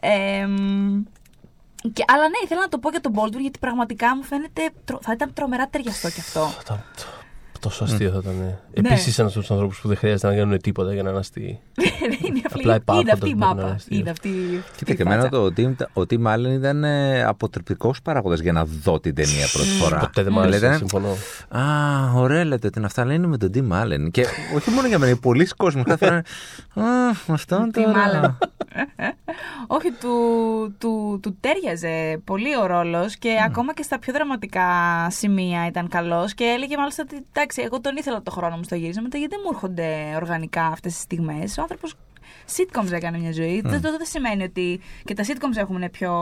ε, 0.00 0.46
και, 1.92 2.04
αλλά 2.06 2.22
ναι, 2.22 2.38
ήθελα 2.44 2.60
να 2.60 2.68
το 2.68 2.78
πω 2.78 2.90
για 2.90 3.00
τον 3.00 3.12
Baldwin 3.16 3.40
γιατί 3.40 3.58
πραγματικά 3.58 4.16
μου 4.16 4.22
φαίνεται 4.22 4.70
θα 5.00 5.12
ήταν 5.12 5.32
τρομερά 5.32 5.68
ταιριαστό 5.68 6.10
κι 6.10 6.20
αυτό. 6.20 6.50
Τόσο 7.60 7.84
αστείο 7.84 8.10
θα 8.10 8.18
ήταν. 8.22 8.34
Ναι. 8.38 8.58
Επίσης, 8.72 9.18
ένα 9.18 9.28
από 9.28 9.38
τους 9.38 9.50
ανθρώπους 9.50 9.80
που 9.80 9.88
δεν 9.88 9.96
χρειάζεται 9.96 10.28
να 10.28 10.34
κάνουν 10.34 10.58
τίποτα 10.58 10.92
για 10.92 11.02
να 11.02 11.10
είναι 11.10 11.18
αστείοι. 11.18 11.60
Απλά 12.52 12.74
υπάρχουν. 12.74 13.02
Είναι 13.02 13.12
αυτή 13.12 13.28
η 13.28 13.34
μάπα. 13.34 13.78
Είναι 13.88 14.10
αυτή. 14.10 14.30
Κοίτα, 14.76 14.94
και 14.94 15.02
εμένα 15.02 15.28
το 15.28 15.52
ότι 15.92 16.18
μάλλον 16.18 16.52
ήταν 16.52 16.84
ε, 16.84 17.22
αποτρεπτικός 17.22 18.02
παράγοντας 18.02 18.40
για 18.40 18.52
να 18.52 18.64
δω 18.64 19.00
την 19.00 19.14
ταινία 19.14 19.46
πρώτη 19.52 19.68
φορά. 19.68 19.98
Ποτέ 19.98 20.22
δεν 20.22 20.32
μου 20.32 20.40
άρεσε. 20.40 20.74
Συμφωνώ. 20.74 21.16
Α, 21.48 21.62
ωραία 22.14 22.44
λέτε 22.44 22.66
ότι 22.66 22.80
αυτά 22.84 23.04
λένε 23.04 23.26
με 23.26 23.36
τον 23.36 23.50
Tim 23.54 23.82
Allen. 23.82 24.10
Και 24.10 24.26
όχι 24.54 24.70
μόνο 24.70 24.88
για 24.88 24.98
μένα, 24.98 25.16
πολλοί 25.16 25.46
κόσμοι 25.46 25.82
κάθε 25.82 26.06
φορά. 26.06 26.22
Α, 26.74 27.10
αυτόν 27.28 27.72
τώρα. 27.72 28.38
Όχι, 29.66 29.90
του, 29.90 30.14
του, 30.78 31.18
του 31.22 31.36
τέριαζε 31.40 32.20
πολύ 32.24 32.56
ο 32.56 32.66
ρόλος 32.66 33.16
και 33.16 33.36
ακόμα 33.44 33.74
και 33.74 33.82
στα 33.82 33.98
πιο 33.98 34.12
δραματικά 34.12 34.66
σημεία 35.10 35.66
ήταν 35.66 35.88
καλός 35.88 36.34
και 36.34 36.44
έλεγε 36.44 36.76
μάλιστα 36.76 37.02
ότι 37.02 37.26
εντάξει, 37.32 37.62
εγώ 37.62 37.80
τον 37.80 37.96
ήθελα 37.96 38.22
το 38.22 38.30
χρόνο 38.30 38.56
μου 38.56 38.62
στο 38.62 38.74
γύρισμα, 38.74 39.02
μετά 39.02 39.18
γιατί 39.18 39.34
δεν 39.34 39.44
μου 39.44 39.50
έρχονται 39.52 40.12
οργανικά 40.16 40.66
αυτές 40.66 40.92
τις 40.92 41.02
στιγμές. 41.02 41.58
Ο 41.58 41.62
άνθρωπος 41.62 41.94
sitcoms 42.56 42.92
έκανε 42.92 43.18
μια 43.18 43.32
ζωή. 43.32 43.62
Mm. 43.64 43.68
Δεν, 43.68 43.80
δεν 43.80 43.98
σημαίνει 44.02 44.42
ότι 44.42 44.80
και 45.04 45.14
τα 45.14 45.24
sitcoms 45.26 45.56
έχουν 45.56 45.90
πιο 45.90 46.14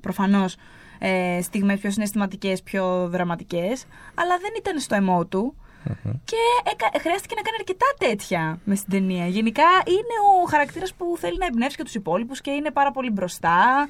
προφανώς 0.00 0.56
ε, 0.98 1.42
στιγμές 1.42 1.80
πιο 1.80 1.90
συναισθηματικές, 1.90 2.62
πιο 2.62 3.08
δραματικές, 3.08 3.84
αλλά 4.14 4.38
δεν 4.40 4.50
ήταν 4.58 4.78
στο 4.78 4.94
εμό 4.94 5.26
του. 5.26 5.56
Mm-hmm. 5.88 6.12
Και 6.24 6.70
έκα, 6.72 6.90
χρειάστηκε 7.00 7.34
να 7.34 7.42
κάνει 7.42 7.56
αρκετά 7.58 7.86
τέτοια 7.98 8.58
μες 8.64 8.78
στην 8.78 8.90
ταινία. 8.90 9.26
Γενικά 9.26 9.68
είναι 9.86 10.42
ο 10.42 10.46
χαρακτήρας 10.48 10.94
που 10.94 11.16
θέλει 11.18 11.38
να 11.38 11.46
εμπνεύσει 11.46 11.76
και 11.76 11.82
τους 11.82 11.94
υπόλοιπους 11.94 12.40
και 12.40 12.50
είναι 12.50 12.70
πάρα 12.70 12.90
πολύ 12.90 13.10
μπροστά 13.10 13.88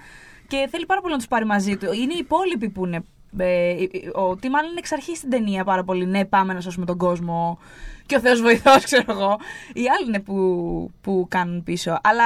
και 0.48 0.68
θέλει 0.70 0.86
πάρα 0.86 1.00
πολύ 1.00 1.12
να 1.12 1.18
τους 1.18 1.28
πάρει 1.28 1.44
μαζί 1.44 1.76
του. 1.76 1.92
Είναι 1.92 2.14
οι 2.14 2.18
υπόλοιποι 2.18 2.68
που 2.68 2.86
είναι 2.86 3.04
Ε, 3.36 3.74
ο 4.14 4.38
Tim 4.42 4.46
Allen 4.46 4.76
εξ 4.78 4.92
αρχής 4.92 5.18
στην 5.18 5.30
ταινία 5.30 5.64
πάρα 5.64 5.84
πολύ. 5.84 6.06
Ναι, 6.06 6.24
πάμε 6.24 6.52
να 6.52 6.60
σώσουμε 6.60 6.86
τον 6.86 6.98
κόσμο. 6.98 7.58
Και 8.06 8.16
ο 8.16 8.20
Θεός 8.20 8.40
βοηθός, 8.40 8.84
ξέρω 8.88 9.04
εγώ. 9.08 9.38
Οι 9.72 9.84
άλλοι 9.88 10.06
είναι 10.06 10.20
που, 10.20 10.90
που 11.00 11.26
κάνουν 11.28 11.62
πίσω. 11.62 11.98
Αλλά 12.02 12.24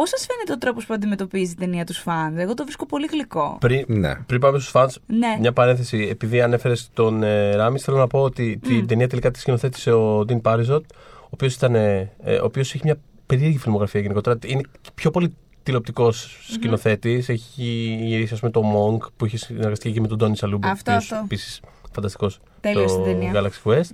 Πώς 0.00 0.08
σας 0.08 0.26
φαίνεται 0.26 0.52
ο 0.52 0.58
τρόπος 0.58 0.86
που 0.86 0.94
αντιμετωπίζει 0.94 1.52
η 1.52 1.54
ταινία 1.54 1.84
τους 1.84 1.98
φαν, 1.98 2.38
Εγώ 2.38 2.54
το 2.54 2.64
βρίσκω 2.64 2.86
πολύ 2.86 3.06
γλυκό. 3.10 3.56
Πριν, 3.60 3.84
Ναι. 3.88 4.14
πριν 4.26 4.40
πάμε 4.40 4.58
στους 4.58 4.70
φαν, 4.70 4.90
Ναι. 5.06 5.36
μια 5.40 5.52
παρένθεση. 5.52 6.08
Επειδή 6.10 6.40
ανέφερες 6.40 6.90
τον 6.94 7.22
ε, 7.22 7.54
Ράμι, 7.54 7.78
θέλω 7.78 7.96
να 7.96 8.06
πω 8.06 8.20
ότι 8.22 8.58
την 8.62 8.86
ταινία 8.86 9.08
τελικά 9.08 9.30
τη 9.30 9.38
σκηνοθέτησε 9.38 9.92
ο 9.92 10.24
Ντίν 10.24 10.40
Πάριζοτ, 10.40 10.84
ο 11.24 11.28
οποίος 11.30 11.56
ε, 11.62 12.08
ο 12.40 12.44
οποίος 12.44 12.74
έχει 12.74 12.80
μια 12.84 12.96
περίεργη 13.26 13.58
φιλμογραφία 13.58 14.00
γενικότερα. 14.00 14.38
Είναι 14.46 14.60
πιο 14.94 15.10
πολύ 15.10 15.34
τηλεοπτικός 15.62 16.38
σκηνοθέτης. 16.52 17.28
Έχει 17.28 17.62
γυρίσει, 18.00 18.34
ας 18.34 18.40
πούμε, 18.40 18.52
το 18.52 18.62
Monk 18.74 19.08
που 19.16 19.24
έχει 19.24 19.36
συνεργαστεί 19.36 19.92
και 19.92 20.00
με 20.00 20.08
τον 20.08 20.18
Τόνι 20.18 20.36
Σαλούμπο. 20.36 20.68
Αυτό, 20.68 20.90
αυτό. 20.92 21.20
Επίσης 21.24 21.60
φανταστικός. 21.92 22.40
Τέλειος 22.60 22.82
το 22.82 22.88
στην 22.88 23.04
ταινία. 23.04 23.32
Galaxy 23.34 23.70
Quest. 23.70 23.90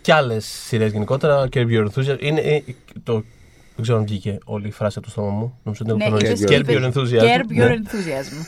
Και 0.00 0.12
άλλες 0.12 0.44
σειρές 0.44 0.92
γενικότερα. 0.92 1.48
Curb 1.52 1.66
Your 1.68 1.86
Enthusiasm. 1.86 2.16
Είναι, 2.20 2.40
ε, 2.40 2.62
το, 3.02 3.22
δεν 3.74 3.82
ξέρω 3.82 3.98
αν 3.98 4.04
βγήκε 4.04 4.38
όλη 4.44 4.66
η 4.66 4.70
φράση 4.70 4.94
από 4.98 5.06
το 5.06 5.12
στόμα 5.12 5.30
μου. 5.30 5.58
Νομίζω 5.62 5.84
ότι 5.88 5.96
Ναι, 5.96 6.04
είναι 6.04 6.16
είπες- 6.16 6.40
Curb 6.46 6.60
είπες- 6.60 6.76
Your 6.76 6.86
Enthusiasm. 6.86 7.40
Curb 7.40 7.46
Ναι. 7.48 7.66
your 7.66 7.70
enthusiasm. 7.70 8.46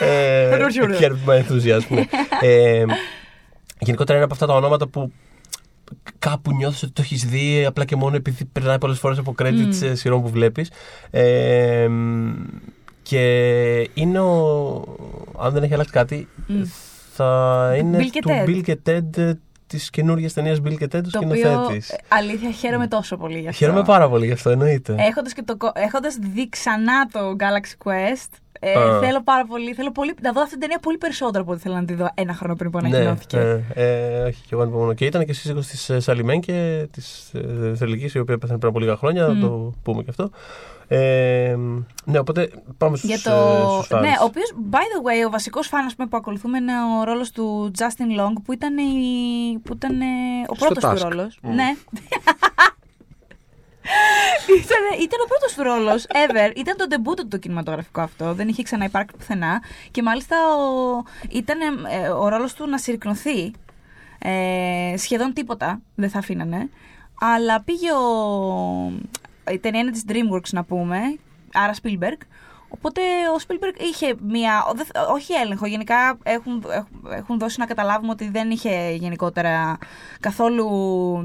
Ε, 0.00 0.56
Ροζιούρο. 0.56 0.96
Curb 1.00 1.28
my 1.30 1.38
enthusiasm. 1.42 2.04
ε, 2.40 2.84
γενικότερα 3.78 4.14
είναι 4.14 4.24
από 4.24 4.32
αυτά 4.34 4.46
τα 4.46 4.54
ονόματα 4.54 4.86
που 4.88 5.12
κάπου 6.18 6.52
νιώθεις 6.52 6.82
ότι 6.82 6.92
το 6.92 7.02
έχεις 7.04 7.24
δει 7.24 7.64
απλά 7.64 7.84
και 7.84 7.96
μόνο 7.96 8.16
επειδή 8.16 8.44
περνάει 8.44 8.78
πολλές 8.78 8.98
φορές 8.98 9.18
από 9.18 9.34
credits 9.38 9.82
Mm. 9.82 9.84
mm. 9.84 9.92
σειρών 9.92 10.22
που 10.22 10.28
βλέπεις. 10.28 10.70
Ε, 11.10 11.88
και 13.02 13.20
είναι 13.94 14.20
ο, 14.20 14.84
αν 15.38 15.52
δεν 15.52 15.62
έχει 15.62 15.72
αλλάξει 15.74 15.92
κάτι, 15.92 16.28
Mm. 16.48 16.52
θα 17.14 17.74
είναι 17.78 17.98
Bill 17.98 18.06
και 18.10 18.20
του 18.20 18.28
Ted. 18.30 18.48
Bill 18.48 18.60
και 18.64 18.78
Ted 18.86 19.32
ε, 19.72 19.76
της 19.76 19.90
καινούργιας 19.90 20.32
ταινίας 20.32 20.58
Bill 20.64 20.76
και 20.78 20.84
Ted, 20.84 21.00
του 21.02 21.10
Το 21.10 21.20
οποίο, 21.24 21.34
σκηνοθέτης. 21.36 21.90
ε, 21.90 21.96
αλήθεια, 22.08 22.50
χαίρομαι 22.50 22.86
τόσο 22.86 23.16
πολύ 23.16 23.38
γι' 23.38 23.48
αυτό. 23.48 23.64
Χαίρομαι 23.64 23.82
πάρα 23.84 24.08
πολύ 24.08 24.26
γι' 24.26 24.32
αυτό, 24.32 24.50
εννοείται. 24.50 24.94
Έχοντας, 24.98 25.32
και 25.32 25.42
το, 25.42 25.56
κο- 25.56 25.72
έχοντας 25.74 26.16
δει 26.34 26.48
ξανά 26.48 27.06
το 27.12 27.20
Galaxy 27.38 27.88
Quest, 27.88 28.28
ε, 28.60 28.72
Α. 28.78 28.98
θέλω 29.00 29.22
πάρα 29.22 29.44
πολύ, 29.46 29.74
θέλω 29.74 29.92
πολύ 29.92 30.14
να 30.22 30.32
δω 30.32 30.40
αυτή 30.40 30.50
την 30.52 30.60
ταινία 30.60 30.78
πολύ 30.78 30.98
περισσότερο 30.98 31.42
από 31.42 31.52
ό,τι 31.52 31.60
θέλω 31.60 31.74
να 31.74 31.84
τη 31.84 31.94
δω 31.94 32.08
ένα 32.14 32.34
χρόνο 32.34 32.54
πριν 32.56 32.70
που 32.70 32.80
ναι, 32.80 32.86
ανακοινώθηκε. 32.88 33.36
ε, 33.38 33.62
ε, 33.74 34.22
όχι, 34.22 34.40
και 34.42 34.48
εγώ 34.52 34.62
ανυπομονώ. 34.62 34.92
Και 34.92 35.04
ήταν 35.04 35.24
και 35.24 35.32
σύζυγος 35.32 35.66
της 35.66 35.90
ε, 35.90 36.00
Σαλιμέν 36.00 36.40
και 36.40 36.86
της 36.92 37.30
ε, 37.34 37.74
Θρελικής, 37.74 38.14
η 38.14 38.18
οποία 38.18 38.38
πέθανε 38.38 38.58
πριν 38.58 38.70
από 38.70 38.80
λίγα 38.80 38.96
χρόνια, 38.96 39.26
να 39.26 39.32
Μμ. 39.34 39.40
το 39.40 39.72
πούμε 39.82 40.02
και 40.02 40.10
αυτό. 40.10 40.30
Ε, 40.94 41.56
ναι, 42.04 42.18
οπότε 42.18 42.50
πάμε 42.78 42.96
στους, 42.96 43.08
Για 43.08 43.32
ε, 43.32 43.36
το... 43.36 43.82
στους 43.82 43.98
fans. 43.98 44.00
ναι, 44.00 44.12
ο 44.20 44.24
οποίος, 44.24 44.54
by 44.70 44.76
the 44.76 45.06
way, 45.06 45.26
ο 45.26 45.30
βασικός 45.30 45.66
φαν 45.66 45.86
ας 45.86 45.94
πούμε, 45.94 46.08
που 46.08 46.16
ακολουθούμε 46.16 46.58
είναι 46.58 46.72
ο 47.00 47.04
ρόλος 47.04 47.30
του 47.30 47.70
Justin 47.78 48.20
Long, 48.20 48.32
που 48.44 48.52
ήταν, 48.52 48.78
η... 48.78 49.58
που 49.64 49.72
ήταν 49.72 50.00
ε, 50.00 50.04
ο 50.48 50.54
Στο 50.54 50.64
πρώτος 50.64 50.82
του 50.84 50.96
Task. 50.96 51.08
ρόλος. 51.08 51.38
Ναι. 51.42 51.50
ήταν, 54.62 54.82
ήταν 55.00 55.20
ο 55.24 55.28
πρώτος 55.28 55.54
του 55.56 55.62
ρόλος 55.62 56.06
ever. 56.08 56.56
Ήταν 56.56 56.76
το 56.76 56.86
debut 56.90 57.16
του 57.16 57.28
το 57.28 57.36
κινηματογραφικό 57.36 58.00
αυτό. 58.00 58.34
Δεν 58.34 58.48
είχε 58.48 58.62
ξαναυπάρξει 58.62 59.16
πουθενά. 59.16 59.62
Και 59.90 60.02
μάλιστα 60.02 60.36
ο, 60.56 61.02
ήταν 61.30 61.60
ε, 61.90 62.08
ο 62.08 62.28
ρόλος 62.28 62.54
του 62.54 62.68
να 62.68 62.78
συρρυκνωθεί. 62.78 63.52
Ε, 64.18 64.94
σχεδόν 64.96 65.32
τίποτα 65.32 65.80
δεν 65.94 66.10
θα 66.10 66.18
αφήνανε. 66.18 66.68
Αλλά 67.20 67.62
πήγε 67.62 67.92
ο. 67.92 68.92
Η 69.50 69.58
ταινία 69.58 69.80
είναι 69.80 69.90
της 69.90 70.04
DreamWorks 70.08 70.50
να 70.52 70.64
πούμε, 70.64 70.98
άρα 71.52 71.74
Spielberg. 71.82 72.16
Οπότε 72.68 73.00
ο 73.36 73.40
Spielberg 73.46 73.80
είχε 73.80 74.14
μία. 74.22 74.64
ο- 74.64 74.72
δε- 74.74 75.00
Όχι 75.12 75.32
έλεγχο. 75.32 75.66
Γενικά 75.66 76.18
έχουν, 76.22 76.64
έχουν, 76.72 77.06
έχουν 77.12 77.38
δώσει 77.38 77.58
να 77.60 77.66
καταλάβουμε 77.66 78.10
ότι 78.12 78.28
δεν 78.30 78.50
είχε 78.50 78.90
γενικότερα 78.90 79.78
καθόλου. 80.20 80.66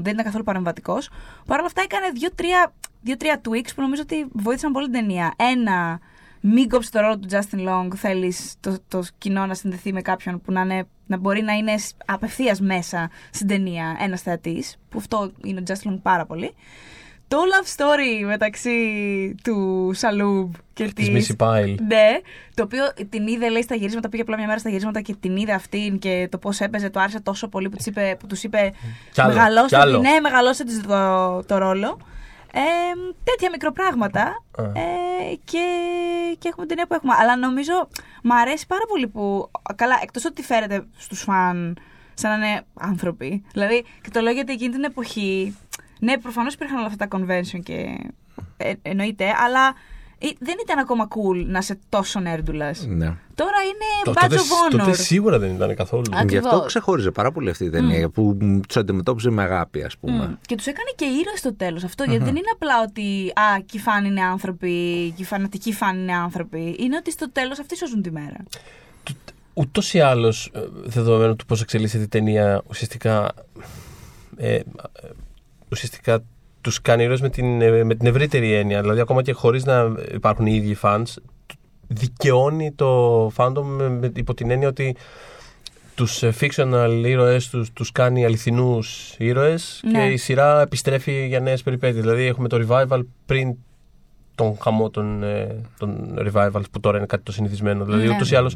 Δεν 0.02 0.12
ήταν 0.12 0.24
καθόλου 0.24 0.44
παρεμβατικός. 0.44 1.08
Παρ' 1.46 1.58
όλα 1.58 1.66
αυτά 1.66 1.82
έκανε 1.82 2.10
δύο-τρία 2.14 2.72
δύο-τρία 3.02 3.40
tweaks 3.48 3.68
που 3.74 3.80
νομίζω 3.82 4.02
ότι 4.02 4.26
βοήθησαν 4.32 4.72
πολύ 4.72 4.84
την 4.90 4.94
ταινία. 5.00 5.34
Ένα, 5.36 6.00
μην 6.40 6.68
κόψεις 6.68 6.90
το 6.90 7.00
ρόλο 7.00 7.18
του 7.18 7.28
Justin 7.30 7.68
Long. 7.68 7.88
Θέλεις 7.96 8.54
το, 8.60 8.76
το 8.88 9.02
κοινό 9.18 9.46
να 9.46 9.54
συνδεθεί 9.54 9.92
με 9.92 10.02
κάποιον 10.02 10.40
που 10.40 10.52
να, 10.52 10.60
είναι, 10.60 10.86
να 11.06 11.16
μπορεί 11.16 11.42
να 11.42 11.52
είναι 11.52 11.74
απευθείας 12.06 12.60
μέσα 12.60 13.10
στην 13.30 13.46
ταινία 13.46 13.96
ένας 14.00 14.22
θεατής. 14.22 14.76
Που 14.88 14.98
αυτό 14.98 15.32
είναι 15.44 15.60
ο 15.60 15.62
Justin 15.66 15.88
Long 15.92 15.98
πάρα 16.02 16.26
πολύ. 16.26 16.54
Το 17.28 17.36
love 17.36 17.76
story 17.76 18.26
μεταξύ 18.26 18.74
του 19.44 19.90
Σαλούμπ 19.94 20.54
και 20.72 20.84
Της 20.84 21.08
της... 21.08 21.36
Missy 21.38 21.46
Pyle. 21.46 21.74
Ναι, 21.86 22.20
το 22.54 22.62
οποίο 22.62 22.84
την 23.08 23.26
είδε 23.26 23.48
λέει 23.48 23.62
στα 23.62 23.74
γυρίσματα, 23.74 24.08
πήγε 24.08 24.22
απλά 24.22 24.36
μια 24.36 24.46
μέρα 24.46 24.58
στα 24.58 24.68
γυρίσματα 24.68 25.00
και 25.00 25.14
την 25.20 25.36
είδε 25.36 25.52
αυτήν 25.52 25.98
και 25.98 26.28
το 26.30 26.38
πώς 26.38 26.60
έπαιζε, 26.60 26.90
του 26.90 27.00
άρεσε 27.00 27.20
τόσο 27.20 27.48
πολύ 27.48 27.68
που, 27.68 27.76
της 27.76 27.86
είπε, 27.86 28.16
που 28.18 28.26
τους 28.26 28.42
είπε 28.42 28.72
Κι 29.12 29.20
άλλο, 29.20 29.32
μεγαλώστε 29.32 29.76
κι 29.76 29.82
άλλο». 29.82 30.00
τη, 30.00 30.08
ναι, 30.08 30.20
μεγαλώστε 30.20 30.64
της 30.64 30.80
το, 30.80 31.42
το 31.46 31.58
ρόλο. 31.58 31.98
Ε, 32.52 32.60
τέτοια 33.24 33.50
μικροπράγματα 33.50 34.22
Α. 34.56 34.62
ε, 34.62 35.34
και, 35.44 35.64
και 36.38 36.48
έχουμε 36.48 36.66
την 36.66 36.68
ταινία 36.68 36.86
που 36.86 36.94
έχουμε. 36.94 37.14
Αλλά 37.18 37.36
νομίζω 37.36 37.88
μου 38.22 38.34
αρέσει 38.34 38.66
πάρα 38.66 38.84
πολύ 38.88 39.06
που. 39.08 39.50
Καλά, 39.76 39.98
εκτός 40.02 40.24
ότι 40.24 40.42
φέρεται 40.42 40.84
στους 40.96 41.20
φαν 41.20 41.76
σαν 42.14 42.38
να 42.38 42.46
είναι 42.46 42.62
άνθρωποι. 42.74 43.42
Δηλαδή, 43.52 43.84
και 44.02 44.10
το 44.10 44.20
λέω 44.20 44.32
γιατί 44.32 44.52
εκείνη 44.52 44.72
την 44.72 44.84
εποχή. 44.84 45.56
Ναι, 46.00 46.18
προφανώς 46.18 46.54
υπήρχαν 46.54 46.76
όλα 46.78 46.86
αυτά 46.86 47.08
τα 47.08 47.18
convention 47.18 47.60
και. 47.62 47.98
Ε, 48.56 48.72
εννοείται, 48.82 49.24
αλλά 49.44 49.74
ε, 50.18 50.28
δεν 50.38 50.54
ήταν 50.62 50.78
ακόμα 50.78 51.08
cool 51.08 51.44
να 51.46 51.58
είσαι 51.58 51.78
τόσο 51.88 52.20
νέρντουλας. 52.20 52.86
Ναι. 52.86 53.14
Τώρα 53.34 53.56
είναι 53.64 53.86
Το- 54.04 54.10
badge 54.14 54.20
τότε, 54.20 54.36
of 54.36 54.74
honor. 54.74 54.78
τότε 54.78 54.92
σίγουρα 54.92 55.38
δεν 55.38 55.54
ήταν 55.54 55.74
καθόλου. 55.74 56.02
Α, 56.16 56.24
Γι' 56.28 56.36
αυτό 56.36 56.48
Ακριβώς. 56.48 56.66
ξεχώριζε 56.66 57.10
πάρα 57.10 57.32
πολύ 57.32 57.50
αυτή 57.50 57.64
η 57.64 57.70
ταινία 57.70 58.08
που 58.08 58.36
τους 58.66 58.76
αντιμετώπιζε 58.76 59.30
με 59.30 59.42
αγάπη, 59.42 59.82
ας 59.82 59.96
πούμε. 59.98 60.26
Μμ. 60.26 60.34
Και 60.46 60.54
τους 60.54 60.66
έκανε 60.66 60.88
και 60.96 61.04
ήρωες 61.04 61.38
στο 61.38 61.54
τέλος 61.54 61.84
αυτό. 61.84 62.04
Γιατί 62.04 62.24
δεν 62.24 62.36
είναι 62.36 62.50
απλά 62.52 62.82
ότι 62.82 63.32
Α, 63.34 63.60
και 63.66 63.76
οι 63.76 63.80
φαν 63.80 64.04
είναι 64.04 64.22
άνθρωποι, 64.22 64.72
και 65.16 65.22
οι 65.22 65.24
φανατικοί 65.24 65.72
φαν 65.72 65.98
είναι 65.98 66.14
άνθρωποι. 66.14 66.76
Είναι 66.78 66.96
ότι 66.96 67.10
στο 67.10 67.30
τέλος 67.30 67.58
αυτοί 67.58 67.76
σώζουν 67.76 68.02
τη 68.02 68.10
μέρα. 68.10 68.36
Ούτως 69.54 69.94
ή 69.94 70.00
άλλως, 70.00 70.50
δεδομένου 70.84 71.36
του 71.36 71.46
πώς 71.46 71.60
εξελίσσεται 71.60 72.02
η 72.04 72.08
ταινία, 72.08 72.62
ουσιαστικά. 72.68 73.32
Ε, 74.36 74.54
ε, 74.54 74.60
ουσιαστικά 75.70 76.20
τους 76.60 76.82
κάνει 76.82 77.02
ήρωες 77.02 77.20
με 77.20 77.28
την, 77.30 77.60
ε, 77.62 77.84
με 77.84 77.94
την 77.94 78.06
ευρύτερη 78.06 78.52
έννοια. 78.52 78.80
Δηλαδή, 78.80 79.00
ακόμα 79.00 79.22
και 79.22 79.32
χωρίς 79.32 79.64
να 79.64 79.92
υπάρχουν 80.14 80.46
οι 80.46 80.52
ίδιοι 80.54 80.76
fans, 80.82 81.02
δικαιώνει 81.88 82.72
το 82.72 83.26
fandom 83.36 83.62
με, 83.62 83.88
με- 83.88 84.12
υπό 84.16 84.34
την 84.34 84.50
έννοια 84.50 84.68
ότι 84.68 84.96
τους 85.94 86.22
ε, 86.22 86.32
fictional 86.40 87.02
ήρωες 87.04 87.48
τους, 87.48 87.72
τους 87.72 87.92
κάνει 87.92 88.24
αληθινούς 88.24 89.14
ήρωες 89.18 89.80
Ναι. 89.92 89.98
και 89.98 90.12
η 90.12 90.16
σειρά 90.16 90.60
επιστρέφει 90.60 91.26
για 91.26 91.40
νέες 91.40 91.62
περιπέτειες. 91.62 92.00
Δηλαδή 92.02 92.24
έχουμε 92.24 92.48
το 92.48 92.66
revival 92.68 93.00
πριν 93.26 93.54
τον 94.34 94.56
χαμό 94.62 94.90
των, 94.90 95.22
ε, 95.22 95.60
των 95.78 96.14
revivals 96.18 96.62
που 96.72 96.80
τώρα 96.80 96.96
είναι 96.96 97.06
κάτι 97.06 97.22
το 97.22 97.32
συνηθισμένο. 97.32 97.84
Δηλαδή 97.84 98.06
Ναι. 98.06 98.14
ούτως 98.14 98.30
ή 98.30 98.34
άλλως 98.36 98.54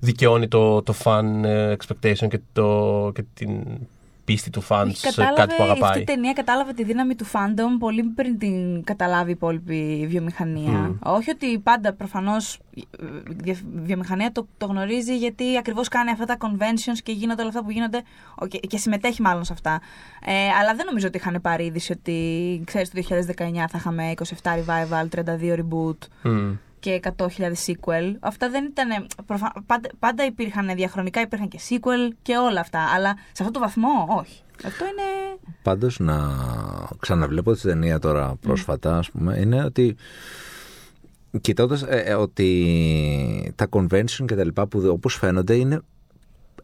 δικαιώνει 0.00 0.48
το, 0.48 0.82
το 0.82 0.94
fan 1.04 1.24
ε, 1.44 1.74
expectation 1.78 2.26
και, 2.28 2.40
το, 2.52 3.10
και 3.14 3.24
την 3.34 3.50
πίστη 4.24 4.50
του 4.50 4.62
fans 4.68 4.84
Όχι, 4.86 4.96
σε 4.96 5.32
κάτι 5.36 5.54
που 5.54 5.62
αυτή 5.62 5.62
αγαπάει. 5.62 6.00
η 6.00 6.04
ταινία 6.04 6.32
κατάλαβε 6.32 6.72
τη 6.72 6.84
δύναμη 6.84 7.14
του 7.14 7.26
fandom 7.26 7.78
πολύ 7.78 8.02
πριν 8.02 8.38
την 8.38 8.84
καταλάβει 8.84 9.28
η 9.28 9.32
υπόλοιπη 9.32 10.06
βιομηχανία. 10.08 10.70
Μμ. 10.70 10.96
Όχι 11.02 11.30
ότι 11.30 11.58
πάντα 11.58 11.92
προφανώς 11.92 12.58
η 12.74 13.56
βιομηχανία 13.74 14.32
το, 14.32 14.46
το 14.58 14.66
γνωρίζει 14.66 15.16
γιατί 15.16 15.56
ακριβώς 15.58 15.88
κάνει 15.88 16.10
αυτά 16.10 16.24
τα 16.24 16.36
conventions 16.40 16.98
και 17.02 17.12
γίνονται 17.12 17.40
όλα 17.40 17.50
αυτά 17.50 17.64
που 17.64 17.70
γίνονται 17.70 18.02
ο, 18.34 18.46
και, 18.46 18.58
και 18.58 18.76
συμμετέχει 18.76 19.22
μάλλον 19.22 19.44
σε 19.44 19.52
αυτά. 19.52 19.80
Ε, 20.24 20.48
αλλά 20.60 20.74
δεν 20.74 20.86
νομίζω 20.86 21.06
ότι 21.06 21.16
είχαν 21.16 21.38
πάρει 21.42 21.64
είδηση 21.64 21.92
ότι 21.92 22.62
ξέρεις 22.66 22.90
το 22.90 23.02
2019 23.08 23.14
θα 23.54 23.78
είχαμε 23.78 24.12
27 24.42 24.50
revival, 24.50 25.08
32 25.24 25.58
reboot 25.58 25.98
Μμ. 26.22 26.52
Και 26.82 27.00
100.000 27.16 27.26
sequel. 27.66 28.14
Αυτά 28.20 28.50
δεν 28.50 28.64
ήταν. 28.64 29.06
Προφα... 29.26 29.52
Πάντα, 29.66 29.88
πάντα 29.98 30.24
υπήρχαν 30.24 30.74
διαχρονικά, 30.74 31.20
υπήρχαν 31.20 31.48
και 31.48 31.60
sequel 31.68 32.14
και 32.22 32.36
όλα 32.36 32.60
αυτά. 32.60 32.80
Αλλά 32.94 33.14
σε 33.32 33.42
αυτό 33.42 33.50
το 33.50 33.60
βαθμό, 33.60 34.06
όχι. 34.08 34.42
Αυτό 34.64 34.84
είναι. 34.84 35.38
Πάντως 35.62 35.98
να 35.98 36.18
ξαναβλέπω 36.98 37.52
τη 37.52 37.60
ταινία 37.60 37.98
τώρα 37.98 38.36
πρόσφατα, 38.40 38.98
ας 38.98 39.10
πούμε, 39.10 39.38
είναι 39.38 39.64
ότι. 39.64 39.96
Κοιτώντας 41.40 41.84
ότι 42.18 43.52
τα 43.56 43.68
convention 43.70 44.24
και 44.26 44.34
τα 44.34 44.44
λοιπά 44.44 44.66
που 44.66 44.82
όπως 44.86 45.14
φαίνονται 45.14 45.54
είναι 45.54 45.80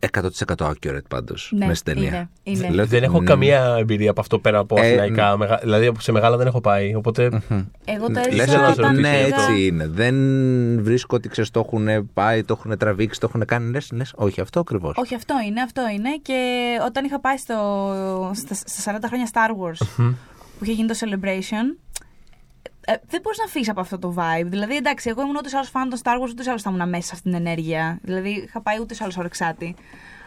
100% 0.01 0.55
accurate 0.57 1.09
πάντως 1.09 1.51
Ναι, 1.55 1.67
μέσα 1.67 1.79
στην 1.79 1.95
ταινία. 1.95 2.31
είναι, 2.43 2.59
είναι. 2.59 2.69
Λέω 2.75 2.87
Δεν 2.87 2.97
ότι- 2.99 3.05
έχω 3.07 3.21
μ, 3.21 3.25
καμία 3.25 3.77
εμπειρία 3.79 4.11
από 4.11 4.21
αυτό 4.21 4.39
πέρα 4.39 4.59
από 4.59 4.77
Ε, 4.79 4.81
αθηναϊκά. 4.87 5.37
μεγα- 5.37 5.59
Δηλαδή 5.63 5.93
σε 5.99 6.13
μεγάλα 6.13 6.37
δεν 6.37 6.47
έχω 6.47 6.61
πάει. 6.61 6.95
Οπότε 6.95 7.23
Εγώ 7.85 8.07
το 8.07 8.13
Λες 8.13 8.27
έζησα 8.27 8.59
να 8.61 8.67
σε 8.67 8.73
όταν 8.73 8.85
ρωτήσω 8.91 9.01
ναι, 9.11 9.23
πήγα- 9.25 9.37
έτσι 9.49 9.67
είναι. 9.67 9.87
Δεν 9.89 10.15
βρίσκω 10.83 11.17
ότι 11.17 11.29
ξέρεις, 11.29 11.51
το 11.51 11.61
έχουν 11.67 12.11
πάει, 12.15 12.43
το 12.45 12.57
έχουν 12.59 12.79
τραβήξει, 12.79 13.21
το 13.21 13.27
έχουν 13.31 13.45
κάνει. 13.45 13.71
Λες, 13.71 13.91
λες, 13.93 14.13
όχι, 14.17 14.41
αυτό 14.41 14.61
ακριβώς. 14.61 14.93
Όχι, 14.97 15.15
αυτό 15.15 15.35
είναι, 15.47 15.61
αυτό 15.61 15.83
είναι. 15.95 16.09
Και 16.23 16.55
όταν 16.87 17.05
είχα 17.05 17.21
πάει 17.21 17.37
στο, 17.37 17.55
στα, 18.35 18.55
στα 18.55 18.81
40 18.93 19.07
χρόνια 19.07 19.29
Star 19.33 19.51
Wars 19.51 19.87
που 20.59 20.65
είχε 20.65 20.73
γίνει 20.73 20.89
το 20.89 20.95
Celebration, 21.01 21.77
ε, 22.91 22.95
δεν 23.07 23.21
μπορείς 23.21 23.39
να 23.39 23.47
φύγεις 23.47 23.69
από 23.69 23.81
αυτό 23.81 23.99
το 23.99 24.15
vibe. 24.17 24.47
Δηλαδή, 24.47 24.77
εντάξει, 24.77 25.09
εγώ 25.09 25.23
ήμουν 25.23 25.37
ούτε 25.37 25.49
άλλο 25.57 25.65
φαν 25.65 25.89
των 25.89 25.99
Star 26.03 26.23
Wars, 26.23 26.29
ούτε 26.29 26.51
άλλο 26.51 26.59
θα 26.59 26.71
ήμουν 26.75 26.89
μέσα 26.89 27.17
στην 27.17 27.35
ενέργεια. 27.35 27.99
Δηλαδή, 28.03 28.29
είχα 28.31 28.61
πάει 28.61 28.81
ούτε 28.81 28.97
άλλο 29.01 29.13
ορεξάτη. 29.19 29.75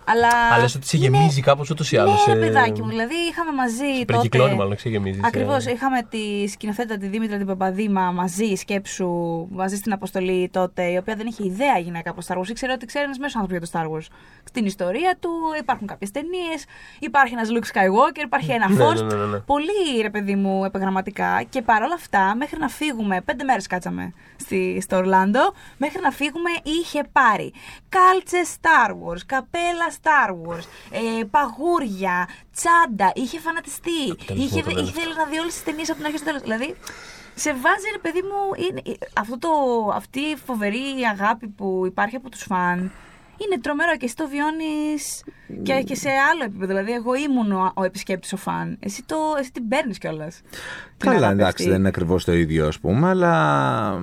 Αλλά. 0.06 0.54
Αλλά 0.54 0.64
ότι 0.64 0.88
σε 0.88 0.98
γεμίζει 0.98 1.42
κάπως 1.42 1.70
ούτως 1.70 1.92
ή 1.92 1.98
άλλως. 1.98 2.28
Ναι, 2.28 2.36
παιδάκι 2.36 2.82
μου. 2.82 2.90
Δηλαδή, 2.90 3.14
είχαμε 3.30 3.52
μαζί. 3.52 4.06
Περικυκλώνει, 4.06 4.56
μάλλον, 4.56 4.76
ξεγεμίζει. 4.76 5.20
Ακριβώς. 5.24 5.66
Είχαμε 5.66 6.04
τη 6.10 6.48
σκηνοθέτα 6.48 6.98
τη 6.98 7.08
Δήμητρα 7.08 7.38
την 7.38 7.46
Παπαδήμα 7.46 8.12
μαζί, 8.12 8.56
σκέψου, 8.56 9.10
μαζί 9.52 9.76
στην 9.76 9.94
αποστολή 9.94 10.50
τότε, 10.54 10.84
η 10.84 10.98
οποία 10.98 11.16
δεν 11.16 11.28
είχε 11.28 11.46
ιδέα 11.46 11.78
γυναίκα 11.78 12.10
από 12.10 12.22
Star 12.28 12.38
Wars. 12.38 12.48
Ήξερε 12.50 12.72
ότι 12.72 12.86
ξέρει 12.86 13.04
ένας 13.06 13.18
μέσος 13.18 13.36
άνθρωπος 13.42 13.70
για 13.70 13.80
το 13.82 13.90
Star 13.90 13.98
Wars. 13.98 14.08
Στην 14.44 14.66
ιστορία 14.66 15.18
του 15.20 15.30
υπάρχουν 15.60 15.88
κάποιες 15.88 16.12
ταινίες, 16.12 16.66
υπάρχει 17.00 17.34
ένας 17.34 17.48
Luke 17.52 17.78
Skywalker, 17.78 18.24
υπάρχει 18.24 18.52
ένα 18.52 18.70
Ναι, 18.70 18.86
Force. 18.86 19.04
ναι, 19.06 19.16
ναι, 19.16 19.26
ναι. 19.26 19.38
Πολύ 19.38 20.02
ρε 20.02 20.10
παιδί 20.10 20.36
μου 20.36 20.66
επιγραμματικά. 20.66 21.44
Και 21.50 21.62
παρόλα 21.62 21.94
αυτά, 21.94 22.36
μέχρι 22.36 22.60
να 22.60 22.68
φύγουμε, 22.68 23.22
πέντε 23.22 23.44
μέρες 23.44 23.68
κάτσαμε 23.68 24.14
στη, 24.36 24.82
στο 24.82 24.96
Ορλάντο, 24.96 25.54
μέχρι 25.78 26.02
να 26.02 26.12
φύγουμε 26.12 26.50
είχε 26.64 27.04
πάρει 27.12 27.54
κάλτσε 27.90 28.38
Star 28.62 28.90
Wars, 28.90 29.22
καπέλα 29.26 29.91
Star 30.00 30.30
Wars, 30.30 30.66
ε, 30.92 31.24
παγούρια, 31.24 32.28
τσάντα, 32.56 33.12
είχε 33.16 33.40
φανατιστεί. 33.40 34.08
Καπιταλισμό 34.08 34.46
Είχε, 34.46 34.62
το 34.64 34.70
λένε 34.70 34.82
είχε 34.82 35.00
θέλει 35.00 35.16
να 35.16 35.26
δει 35.26 35.38
όλες 35.40 35.54
τις 35.54 35.64
ταινίες 35.64 35.90
από 35.90 35.98
την 35.98 36.06
αρχή 36.06 36.18
στο 36.18 36.26
τέλος. 36.26 36.42
Δηλαδή, 36.42 36.76
σε 37.36 37.50
βάζει 37.54 37.88
ρε 37.92 37.98
παιδί 37.98 38.22
μου, 38.22 38.40
είναι, 38.66 38.82
αυτό 39.14 39.38
το, 39.38 39.50
αυτή 39.94 40.20
η 40.20 40.36
φοβερή 40.46 40.84
αγάπη 41.12 41.48
που 41.48 41.84
υπάρχει 41.86 42.16
από 42.16 42.30
τους 42.30 42.44
φαν. 42.44 42.92
Είναι 43.38 43.62
τρομερό 43.62 43.98
και 43.98 44.06
εσύ 44.06 44.16
το 44.16 44.28
βιώνεις 44.28 45.24
και, 45.64 45.82
και 45.82 45.96
σε 45.96 46.10
άλλο 46.10 46.44
επίπεδο. 46.44 46.68
Δηλαδή, 46.68 46.92
εγώ 46.92 47.16
ήμουν 47.16 47.52
ο, 47.52 47.72
ο 47.76 47.84
επισκέπτης 47.84 48.34
ο 48.34 48.38
φαν. 48.38 48.78
Εσύ, 48.80 49.04
το, 49.04 49.16
εσύ 49.40 49.52
την 49.52 49.68
παίρνεις 49.68 49.98
κιόλας. 49.98 50.42
Καλά, 50.98 51.30
εντάξει, 51.30 51.70
δεν 51.70 51.80
είναι 51.80 51.88
ακριβώς 51.88 52.26
το 52.26 52.34
ίδιο, 52.34 52.68
ας 52.68 52.80
πούμε, 52.80 53.10
αλλά. 53.10 54.02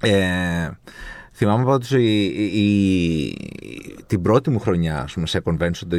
Ε, 0.00 0.70
θυμάμαι 1.44 1.64
πάντως 1.64 1.90
η, 1.90 2.24
η- 2.24 2.60
η- 2.60 3.96
την 4.06 4.22
πρώτη 4.22 4.50
μου 4.50 4.58
χρονιά 4.58 5.02
ας 5.02 5.12
πούμε, 5.12 5.26
σε 5.26 5.42
convention 5.44 5.86
το 5.88 5.98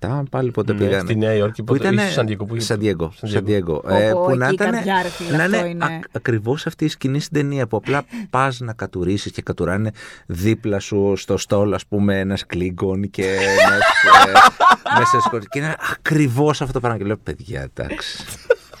2007, 0.00 0.22
πάλι 0.30 0.50
πότε 0.50 0.72
Ναι, 0.72 0.78
πήγανε. 0.78 1.02
στη 1.02 1.16
Νέα 1.16 1.32
Υόρκη, 1.34 1.62
που 1.62 1.72
πότε- 1.72 1.92
ήταν. 1.92 1.94
ή 1.96 2.00
στο 2.00 2.10
Σαν 2.12 2.26
Διέγκο, 2.26 2.44
που- 2.44 2.60
Σαν 2.60 2.78
Διέγκο, 2.78 3.12
Σαν 3.16 3.28
Σαν 3.28 3.44
Διέγκο. 3.44 3.80
Διέγκο. 3.84 4.02
Ε, 4.04 4.10
Πω, 4.12 4.20
που 4.20 4.36
να 4.36 4.44
εκεί 4.46 4.52
η 4.52 4.54
ήταν. 4.60 4.70
καρδιά, 4.72 5.02
ρε 5.02 5.08
φίλε, 5.08 5.36
να 5.36 5.44
αυτό 5.44 5.56
είναι 5.58 5.68
είναι. 5.68 5.84
ακ- 5.84 6.04
ακριβώς 6.16 6.66
αυτή 6.66 6.84
η 6.84 6.88
σκηνή 6.88 7.20
στην 7.20 7.32
ταινία 7.40 7.66
που 7.66 7.76
απλά 7.76 8.04
πας 8.30 8.60
να 8.60 8.72
κατουρίσεις 8.72 9.32
και 9.32 9.42
κατουράνε 9.42 9.90
δίπλα 10.26 10.78
σου 10.78 11.12
στο 11.16 11.36
στόλ, 11.36 11.74
ας 11.74 11.86
πούμε, 11.86 12.18
ένας 12.18 12.46
κλίγκον 12.46 13.10
και 13.10 13.24
ένας, 13.24 13.80
ε, 14.26 14.32
μέσα 14.98 15.10
σε 15.10 15.20
σκορ- 15.20 15.48
Και 15.48 15.58
είναι 15.58 15.74
ακριβώς 15.92 16.60
αυτό 16.60 16.72
το 16.72 16.80
πράγμα. 16.80 16.98
Και 16.98 17.04
λέω, 17.04 17.16
παιδιά, 17.16 17.60
εντάξει. 17.76 18.24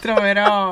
Τρομερό. 0.00 0.70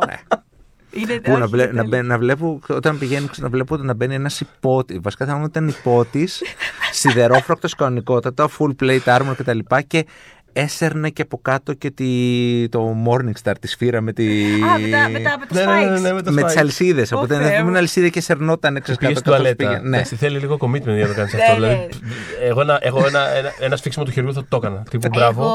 Είναι, 0.90 1.12
Ναι. 1.14 1.20
Πού 1.20 1.30
να, 1.30 1.38
όχι, 1.44 1.50
βλέ- 1.50 1.70
είναι 1.72 1.82
να, 1.82 1.82
τέλειο. 1.84 1.98
μπαι- 1.98 2.08
να 2.10 2.18
βλέπω, 2.18 2.60
όταν 2.68 2.98
πηγαίνω, 2.98 3.26
να 3.36 3.48
βλέπω 3.48 3.76
να 3.76 3.94
μπαίνει 3.94 4.14
ένας 4.14 4.40
υπότη. 4.40 4.98
Βασικά 5.02 5.26
θα 5.26 5.36
μου 5.36 5.44
ήταν 5.44 5.68
υπότης, 5.68 6.42
σιδερόφρακτος 6.92 7.74
κανονικότατα, 7.74 8.48
full 8.58 8.70
plate 8.82 9.04
armor 9.04 9.32
κτλ. 9.36 9.58
Και, 9.68 9.82
και 9.86 10.06
έσερνε 10.52 11.10
και 11.10 11.22
από 11.22 11.38
κάτω 11.42 11.72
και 11.74 11.90
τη, 11.90 12.68
το 12.68 12.96
Morningstar, 13.06 13.52
τη 13.60 13.68
σφύρα 13.68 14.00
με, 14.00 14.12
τη, 14.12 14.44
Α, 14.62 14.78
με 14.78 14.88
τα, 14.88 15.08
με 15.08 15.18
τα, 15.20 15.38
με 15.38 15.46
τα 15.46 15.54
Ναι, 15.54 15.64
ναι, 15.64 15.86
ναι, 15.90 15.96
spikes. 15.96 16.00
ναι, 16.00 16.12
με 16.12 16.22
το 16.22 16.32
με 16.32 16.42
spike. 16.42 16.46
τι 16.52 16.58
αλυσίδες. 16.58 17.12
Ω, 17.12 17.16
Οπότε 17.16 17.34
Θεέ 17.36 17.48
δεν 17.48 17.60
μου. 17.64 17.70
μια 17.70 17.78
αλυσίδα 17.78 18.08
και 18.08 18.20
σερνόταν 18.20 18.76
έξω 18.76 18.94
Πήγες 18.94 19.14
κάτω 19.14 19.18
στην 19.20 19.30
καθώς 19.32 19.56
τουαλέτα. 19.56 19.78
πήγε. 19.78 19.88
Ναι. 19.90 19.96
Εντάξει, 19.96 20.16
θέλει 20.16 20.38
λίγο 20.38 20.56
commitment 20.60 20.94
για 20.94 21.06
να 21.06 21.06
το 21.06 21.14
κάνεις 21.14 21.32
Ναι, 21.34 21.42
αυτό. 21.42 21.58
ναι. 21.60 21.66
Δηλαδή, 21.68 21.88
εγώ 22.42 22.60
ένα, 22.60 22.78
εγώ 22.82 23.06
ένα, 23.06 23.28
ένα, 23.28 23.50
ένα 23.60 23.76
σφίξιμο 23.76 24.04
του 24.04 24.10
χεριού 24.10 24.32
θα 24.32 24.44
το 24.48 24.56
έκανα. 24.56 24.82
Τύπου 24.90 25.08
μπράβο. 25.08 25.42
Εγώ, 25.42 25.52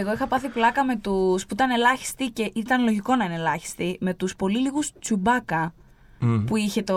εγώ 0.00 0.12
είχα 0.12 0.26
πάθει 0.26 0.48
πλάκα 0.48 0.84
με 0.84 0.96
τους 0.96 1.42
που 1.46 1.54
ήταν 1.54 1.70
ελάχιστοι 1.70 2.26
και 2.30 2.50
ήταν 2.54 2.82
λογικό 2.84 3.16
να 3.16 3.24
είναι 3.24 3.34
ελάχιστοι, 3.34 3.96
με 4.00 4.14
τους 4.14 4.36
πολύ 4.36 4.58
λίγους 4.58 4.90
τσουμπάκα 5.00 5.74
Μμμ. 6.18 6.44
που, 6.44 6.56
είχε 6.56 6.82
το, 6.82 6.94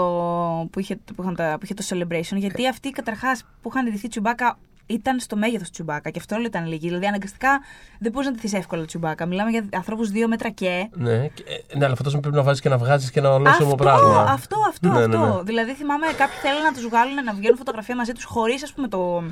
που, 0.72 0.80
είχε, 0.80 0.96
που, 1.16 1.22
είχαν 1.22 1.36
τα, 1.36 1.56
που 1.60 1.60
είχε 1.64 1.74
το 1.74 1.84
celebration. 1.90 2.36
Γιατί 2.38 2.68
αυτοί 2.68 2.90
καταρχάς 2.90 3.44
που 3.62 3.70
είχαν 3.74 3.86
ντυθεί 3.92 4.08
τσουμπάκα 4.08 4.58
ήταν 4.88 5.20
στο 5.20 5.36
μέγεθος 5.36 5.70
τσουμπάκα 5.70 6.10
και 6.10 6.20
αυτό 6.20 6.36
όλο 6.36 6.46
ήταν 6.46 6.68
λίγοι. 6.68 6.88
Δηλαδή 6.88 7.06
αναγκαστικά 7.06 7.60
δεν 8.00 8.12
μπορείς 8.12 8.28
να 8.28 8.34
ντυθείς 8.34 8.54
εύκολα 8.54 8.86
τσουμπάκα. 8.86 9.26
Μιλάμε 9.26 9.50
για 9.50 9.66
ανθρώπους 9.74 10.10
δύο 10.10 10.28
μέτρα 10.28 10.50
και. 10.50 10.90
Ναι, 10.94 11.28
και- 11.28 11.44
ε, 11.72 11.78
ναι, 11.78 11.86
αλλά 11.86 11.96
αυτό 12.00 12.20
πρέπει 12.20 12.36
να 12.36 12.44
βάζεις 12.44 12.62
και 12.62 12.70
να 12.70 12.78
βγάζεις 12.78 13.12
και 13.12 13.20
ένα 13.20 13.34
ολόσωμο 13.34 13.72
Αυτό, 13.72 13.84
πράγμα. 13.84 14.22
αυτό, 14.22 14.56
αυτό, 14.68 14.88
Ναι, 14.90 15.00
αυτό. 15.04 15.08
ναι, 15.08 15.26
ναι. 15.36 15.42
Δηλαδή 15.44 15.74
θυμάμαι 15.74 16.06
κάποιοι 16.18 16.38
θέλουν 16.42 16.62
να 16.62 16.74
τους 16.74 16.88
βγάλουν 16.88 17.24
να 17.24 17.34
βγαίνουν 17.34 17.58
φωτογραφία 17.58 17.96
μαζί 17.96 18.12
τους 18.12 18.24
χωρίς 18.24 18.64
ας 18.64 18.74
πούμε 18.74 18.88
το. 18.88 19.24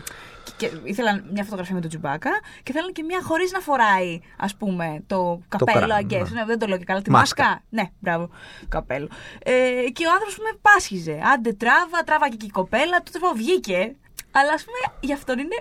Και, 0.43 0.67
και 0.67 0.75
ήθελαν 0.83 1.25
μια 1.33 1.43
φωτογραφία 1.43 1.75
με 1.75 1.81
τον 1.81 1.89
Τσουμπάκα 1.89 2.29
και 2.63 2.71
θέλαν 2.71 2.91
και 2.91 3.03
μια 3.03 3.19
χωρίς 3.23 3.51
να 3.51 3.59
φοράει 3.59 4.19
ας 4.37 4.55
πούμε 4.55 5.03
το 5.07 5.39
καπέλο 5.47 5.77
κράνο, 5.77 5.93
αγκές. 5.93 6.31
ναι. 6.31 6.39
Ναι, 6.39 6.45
δεν 6.45 6.59
το 6.59 6.65
λέω 6.67 6.77
και 6.77 6.83
καλά. 6.83 7.01
Τη 7.01 7.11
Μάσκα. 7.11 7.43
μάσκα. 7.43 7.63
Ναι, 7.69 7.83
μπράβο. 7.99 8.29
Καπέλο. 8.69 9.07
Ε, 9.43 9.51
και 9.93 10.05
ο 10.05 10.11
άνθρωπος 10.11 10.37
με 10.37 10.57
πάσχιζε. 10.61 11.19
Άντε 11.33 11.53
τράβα, 11.53 12.03
τράβα 12.05 12.27
και 12.29 12.33
εκεί 12.33 12.45
η 12.45 12.49
κοπέλα. 12.49 12.97
Του 13.03 13.11
τραβά 13.19 13.33
βγήκε. 13.35 13.95
Αλλά 14.37 14.53
ας 14.53 14.63
πούμε 14.65 14.77
γι' 14.99 15.13
αυτόν 15.13 15.39
είναι 15.39 15.55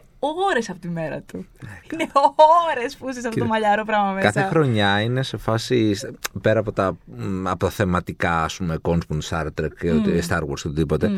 ώρες 0.51 0.71
από 0.71 0.79
τη 0.79 0.89
μέρα 0.89 1.21
του. 1.21 1.47
είναι 1.93 2.09
ώρες 2.71 2.97
που 2.97 3.09
είσαι 3.09 3.21
σε 3.21 3.29
αυτό 3.29 3.41
το 3.41 3.45
Κύριε, 3.45 3.49
μαλλιαρό 3.49 3.85
πράγμα 3.85 4.13
μέσα. 4.13 4.33
Κάθε 4.33 4.49
χρονιά 4.49 5.01
είναι 5.01 5.23
σε 5.23 5.37
φάση 5.37 5.95
πέρα 6.41 6.61
από 6.61 6.73
τα, 6.73 6.97
μ, 7.17 7.49
από 7.49 7.65
τα 7.65 7.71
θεματικά 7.71 8.43
ας 8.45 8.57
πούμε 8.57 8.75
cons 8.83 9.07
που 9.09 9.13
είναι 9.15 9.23
Star 9.31 9.47
Trek 9.61 9.69
και 9.81 9.91
ότι- 9.91 10.23
Star 10.29 10.39
Wars 10.41 10.61
και 10.63 10.69
οτιδήποτε. 10.69 11.11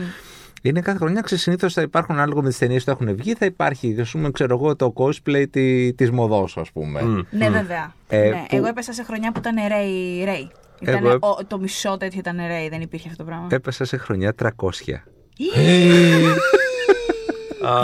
Είναι 0.62 0.80
κάθε 0.80 0.98
χρονιά, 0.98 1.22
συνήθως 1.26 1.72
θα 1.72 1.82
υπάρχουν 1.82 2.14
ανάλογα 2.14 2.42
με 2.42 2.48
τις 2.48 2.58
ταινίες 2.58 2.84
που 2.84 2.90
έχουν 2.90 3.16
βγει, 3.16 3.34
θα 3.34 3.44
υπάρχει 3.46 3.96
ας 4.00 4.10
πούμε, 4.10 4.30
ξέρω 4.30 4.54
εγώ, 4.54 4.76
το 4.76 4.92
cosplay 4.96 5.44
τη 5.50 5.94
της 5.94 6.10
μοδός 6.10 6.56
ας 6.56 6.72
πούμε. 6.72 7.02
Μμ. 7.02 7.20
Ναι, 7.30 7.50
βέβαια. 7.50 7.94
Ε, 8.08 8.28
ναι. 8.28 8.44
που- 8.48 8.56
Εγώ 8.56 8.66
έπεσα 8.66 8.92
σε 8.92 9.02
χρονιά 9.02 9.32
που 9.32 9.38
ήταν 9.38 9.54
Ray. 9.56 10.26
Ray. 10.28 10.48
Ήταν, 10.80 11.06
Εγώ- 11.06 11.18
ο- 11.20 11.44
το 11.46 11.58
μισό 11.58 11.96
τέτοιο 11.96 12.18
ήταν 12.18 12.36
Ray, 12.38 12.68
δεν 12.70 12.80
υπήρχε 12.80 13.08
αυτό 13.08 13.22
το 13.24 13.28
πράγμα. 13.28 13.46
Έπεσα 13.50 13.84
σε 13.84 13.96
χρονιά 13.96 14.34
300. 14.34 15.02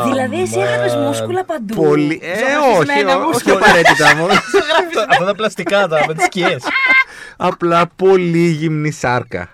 Δηλαδή, 0.09 0.41
εσύ 0.41 0.59
έβλεπε 0.61 0.99
μούσκουλα 0.99 1.45
παντού. 1.45 1.75
Πολύ. 1.75 2.21
Ε, 2.23 2.31
όχι, 2.33 2.43
Ζωγραφισμένα 2.51 3.17
ό- 3.17 3.19
όχι 3.19 3.27
μούσκουλα. 3.27 3.57
απαραίτητα 3.57 4.15
μόνο. 4.19 4.33
Αυτά- 4.33 5.07
Αυτά 5.11 5.25
τα 5.25 5.35
πλαστικά 5.35 5.89
τα 5.89 6.05
με 6.07 6.15
τις 6.15 6.25
σκιές. 6.25 6.63
Απλά 7.37 7.87
πολύ 7.97 8.47
γυμνή 8.49 8.91
σάρκα. 8.91 9.51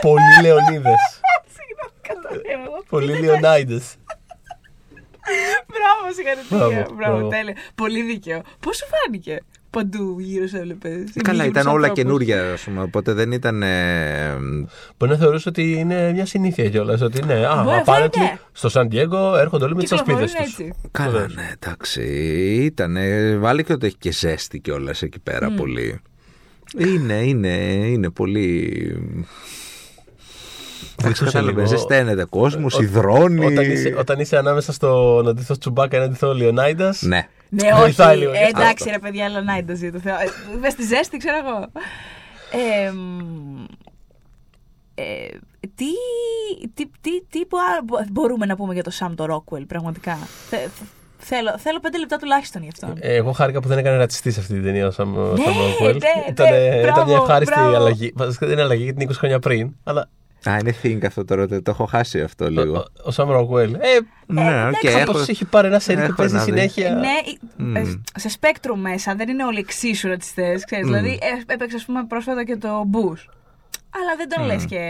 Πολύ 0.00 0.40
Λεωνίδε. 0.42 0.94
Συγγνώμη, 1.56 1.92
καταραίω. 2.02 2.82
Πολύ 2.88 3.18
Λεωνάιντες. 3.20 3.94
Μπράβο, 5.66 6.14
συγχαρητήρια. 6.14 6.56
Μπράβο, 6.58 6.72
Μπράβο, 6.94 6.94
μπράβο. 7.16 7.28
τέλεια. 7.28 7.54
Πολύ 7.74 8.02
δίκαιο. 8.02 8.42
Πώς 8.60 8.76
σου 8.76 8.84
φάνηκε; 8.86 9.38
Παντού 9.74 10.16
γύρω 10.20 10.46
σε 10.46 10.58
έβλεπε. 10.58 11.04
Καλά, 11.22 11.44
ήταν 11.44 11.66
όλα 11.66 11.88
καινούρια, 11.88 12.52
ας 12.52 12.60
πούμε. 12.62 12.82
Οπότε 12.82 13.12
δεν 13.12 13.32
ήταν. 13.32 13.62
ε, 13.62 14.36
Μπορεί 14.98 15.12
να 15.12 15.18
θεωρούσε 15.18 15.48
ότι 15.48 15.72
είναι 15.72 16.12
μια 16.12 16.26
συνήθεια 16.26 16.68
κιόλας. 16.70 17.00
Ότι 17.00 17.24
ναι, 17.24 17.34
α, 17.46 17.62
Μπορεί, 17.64 17.82
apparently 17.86 18.18
ναι. 18.18 18.38
στο 18.52 18.68
Σαν 18.68 18.88
Diego 18.92 19.38
έρχονται 19.38 19.64
όλοι 19.64 19.74
με 19.74 19.82
τις 19.82 19.92
ασπίδες 19.92 20.32
τους. 20.32 20.40
έτσι. 20.46 20.72
Καλά, 20.90 21.20
ναι, 21.34 21.50
εντάξει. 21.60 22.02
Ήταν. 22.64 22.96
Βάλε 23.38 23.62
και 23.62 23.72
ότι 23.72 23.86
έχει 23.86 23.96
και 23.98 24.12
ζέστη 24.12 24.58
κιόλας 24.60 25.02
εκεί 25.02 25.18
πέρα 25.20 25.50
πολύ. 25.56 26.00
Είναι, 26.78 27.14
είναι, 27.14 27.48
είναι 27.86 28.10
πολύ. 28.10 28.72
Δεν 30.96 31.12
ξέρω, 31.12 31.30
σε 31.30 31.36
κατάλαβες. 31.36 31.70
λίγο. 31.70 31.76
Ζεσταίνεται 31.78 32.24
κόσμος, 32.30 32.74
Ο- 32.74 32.82
υδρώνει. 32.82 33.44
Όταν 33.46 33.70
είσαι, 33.70 33.94
όταν 33.98 34.20
είσαι 34.20 34.36
ανάμεσα 34.36 34.72
στο 34.72 35.20
να 35.24 35.34
ντυθώ 35.34 35.58
Τσουμπάκα 35.58 35.96
ή 35.96 36.00
να 36.00 36.08
ντυθώ 36.08 36.34
Λεωνάιντας. 36.34 37.02
Ναι. 37.02 37.28
Ναι, 37.62 37.72
Βοηθάει 37.74 38.08
όχι. 38.08 38.18
λίγο 38.18 38.32
και 38.32 38.38
Ε, 38.38 38.44
αυτό. 38.44 38.60
εντάξει, 38.60 38.90
ρε 38.90 38.98
παιδιά, 38.98 39.24
αλλά 39.24 39.42
να 39.42 39.56
είναι 39.56 39.90
το 39.90 39.98
Θεό. 39.98 40.16
Με 40.60 40.70
στη 40.70 40.82
ζέστη, 40.84 41.16
ξέρω 41.16 41.36
εγώ. 41.36 41.66
Ε, 42.50 42.90
μ, 42.90 43.64
ε, 44.94 45.04
τι, 45.74 45.84
τι, 46.74 46.84
τι, 47.00 47.22
τι 47.30 47.40
μπο- 47.48 48.04
μπορούμε 48.12 48.46
να 48.46 48.56
πούμε 48.56 48.74
για 48.74 48.82
το 48.82 48.90
Sam 49.00 49.12
το 49.16 49.24
Rockwell, 49.34 49.64
πραγματικά; 49.66 50.18
Θε- 50.48 50.58
θε- 50.60 50.68
θέλω, 51.18 51.58
θέλω 51.58 51.80
πέντε 51.80 51.98
λεπτά 51.98 52.16
τουλάχιστον 52.16 52.62
γι' 52.62 52.68
αυτό. 52.68 52.92
Ε, 53.00 53.14
Εγώ 53.14 53.32
χάρηκα 53.32 53.60
που 53.60 53.68
δεν 53.68 53.78
έκανε 53.78 53.96
ρατσιστή 53.96 54.30
σε 54.30 54.40
αυτή 54.40 54.52
την 54.54 54.62
ταινία 54.62 54.86
ο 54.86 54.90
Sam 54.96 55.04
ο 55.06 55.20
Ναι, 55.20 55.44
Sam 55.44 55.84
Rockwell. 55.84 55.92
ναι, 56.00 56.24
Ήταν, 56.28 56.50
ναι, 56.50 56.56
ήταν 56.78 56.92
μπράβο, 56.92 57.04
μια 57.10 57.16
ευχάριστη 57.16 57.54
μπράβο. 57.54 57.76
αλλαγή. 57.76 58.12
Βασικά 58.16 58.46
δεν 58.46 58.54
είναι 58.54 58.64
αλλαγή 58.64 58.82
γιατί 58.82 59.02
είναι 59.02 59.12
20 59.12 59.16
χρόνια 59.18 59.38
πριν. 59.38 59.74
Αλλά 59.84 60.08
Α, 60.44 60.56
είναι 60.60 60.74
thing 60.82 60.98
αυτό 61.06 61.24
τώρα. 61.24 61.46
Το 61.46 61.62
έχω 61.66 61.84
χάσει 61.84 62.20
αυτό 62.20 62.44
ο, 62.44 62.48
λίγο. 62.48 62.76
ο, 62.76 63.10
ο 63.10 63.12
Sam 63.16 63.26
Rockwell. 63.28 63.72
Ε, 63.78 63.98
Ναι, 64.26 64.40
οκ. 64.42 64.66
εντάξει, 64.66 64.86
έχω- 64.88 65.12
Κάπως 65.12 65.18
έχει 65.18 65.44
πάρει 65.44 65.66
ένα 65.66 65.78
σερί 65.78 65.98
που 65.98 66.04
έχω 66.04 66.14
παίζει 66.14 66.34
να 66.34 66.44
δει. 66.44 66.50
συνέχεια. 66.50 66.94
Ναι, 67.56 67.78
ε, 67.80 67.84
σε 68.18 68.28
σπέκτρο 68.28 68.76
μέσα 68.76 69.14
δεν 69.14 69.28
είναι 69.28 69.44
όλοι 69.44 69.58
εξίσου 69.58 70.08
ρατσιστές. 70.08 70.64
Δηλαδή 70.68 71.18
ε, 71.46 71.52
έπαιξε, 71.52 71.76
ας 71.76 71.84
πούμε, 71.84 72.04
πρόσφατα 72.06 72.44
και 72.44 72.56
το 72.56 72.68
Bush. 72.92 73.22
Αλλά 73.90 74.16
δεν 74.16 74.28
τον 74.28 74.44
λες 74.46 74.64
και. 74.64 74.80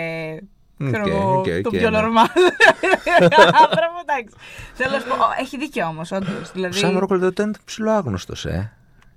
Ξέρω 0.91 1.03
Οκ, 1.05 1.09
εγώ, 1.11 1.39
οκ, 1.39 1.45
το 1.45 1.69
οκ, 1.69 1.77
πιο 1.77 1.91
ναι. 1.91 1.99
normal. 1.99 2.29
Μπράβο, 3.75 3.99
εντάξει. 4.07 4.35
Θέλω 4.75 4.91
να 4.93 4.99
σου 5.01 5.07
πω, 5.09 5.15
ο, 5.15 5.27
έχει 5.41 5.59
δίκιο 5.59 5.87
όμως, 5.87 6.13
όντως. 6.13 6.49
Ο 6.49 6.51
Δηλαδή, 6.55 6.79
Sam 6.79 6.99
Rockwell 6.99 7.19
τότε 7.21 7.43
ήταν 7.43 7.57
ψιλοάγνωστο, 7.65 8.35
ε. 8.49 8.71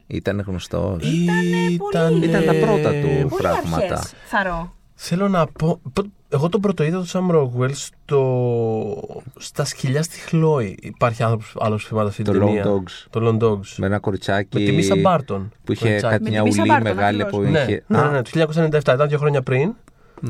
Ήταν 0.08 0.44
γνωστός. 0.48 1.04
Ήτανε 1.04 1.78
πολύ. 1.78 1.90
Ήταν, 1.92 2.22
Ήταν 2.22 2.46
τα 2.46 2.54
πρώτα 2.66 2.90
του 2.90 3.08
ε, 3.08 3.26
πολύ 3.30 3.42
πράγματα. 3.42 3.78
αρχές, 3.78 4.14
θαρρώ. 4.26 4.76
Θέλω 5.00 5.28
να 5.28 5.48
πω. 5.48 5.80
πο- 5.94 6.04
Εγώ 6.30 6.50
τον 6.50 6.62
πρώτο 6.62 6.84
είδα 6.84 6.98
το 7.00 7.06
Sam 7.12 7.36
Rockwell 7.36 7.70
στο, 7.74 9.22
στα 9.38 9.66
σκυλιά 9.66 10.04
στη 10.04 10.20
Χλόη. 10.20 10.78
Υπάρχει 10.82 11.24
άνθρωπος 11.24 11.56
άλλος 11.60 11.82
που 11.84 11.88
θυμάται 11.88 12.08
αυτή 12.08 12.24
Το 12.24 12.32
την 12.32 12.40
ταινία. 12.42 12.64
Lawn 12.66 12.68
Dogs. 12.68 13.06
Το 13.10 13.28
Lawn 13.40 13.44
Dogs. 13.44 13.74
Με 13.78 13.86
ένα 13.86 14.00
κοριτσάκι. 14.00 14.60
Με 14.60 14.66
τη 14.66 14.72
Mischa 14.72 14.96
Barton. 14.96 15.52
Που 15.64 15.72
είχε 15.72 15.84
κοριτσάκι. 15.86 16.14
κάτι 16.14 16.24
Με 16.24 16.30
μια 16.30 16.42
τη 16.42 16.48
Mischa 16.48 16.62
ουλή 16.62 16.72
Barton, 16.72 16.96
μεγάλη 16.96 17.22
ακριβώς. 17.22 17.46
που 17.46 17.52
Ναι, 17.52 17.60
είχε. 17.60 17.84
ναι, 17.88 17.98
Α, 17.98 18.12
ναι, 18.12 18.22
το 18.22 18.30
1997, 18.30 18.94
ήταν 18.94 19.08
δύο 19.08 19.18
χρόνια 19.18 19.42
πριν. 19.42 19.74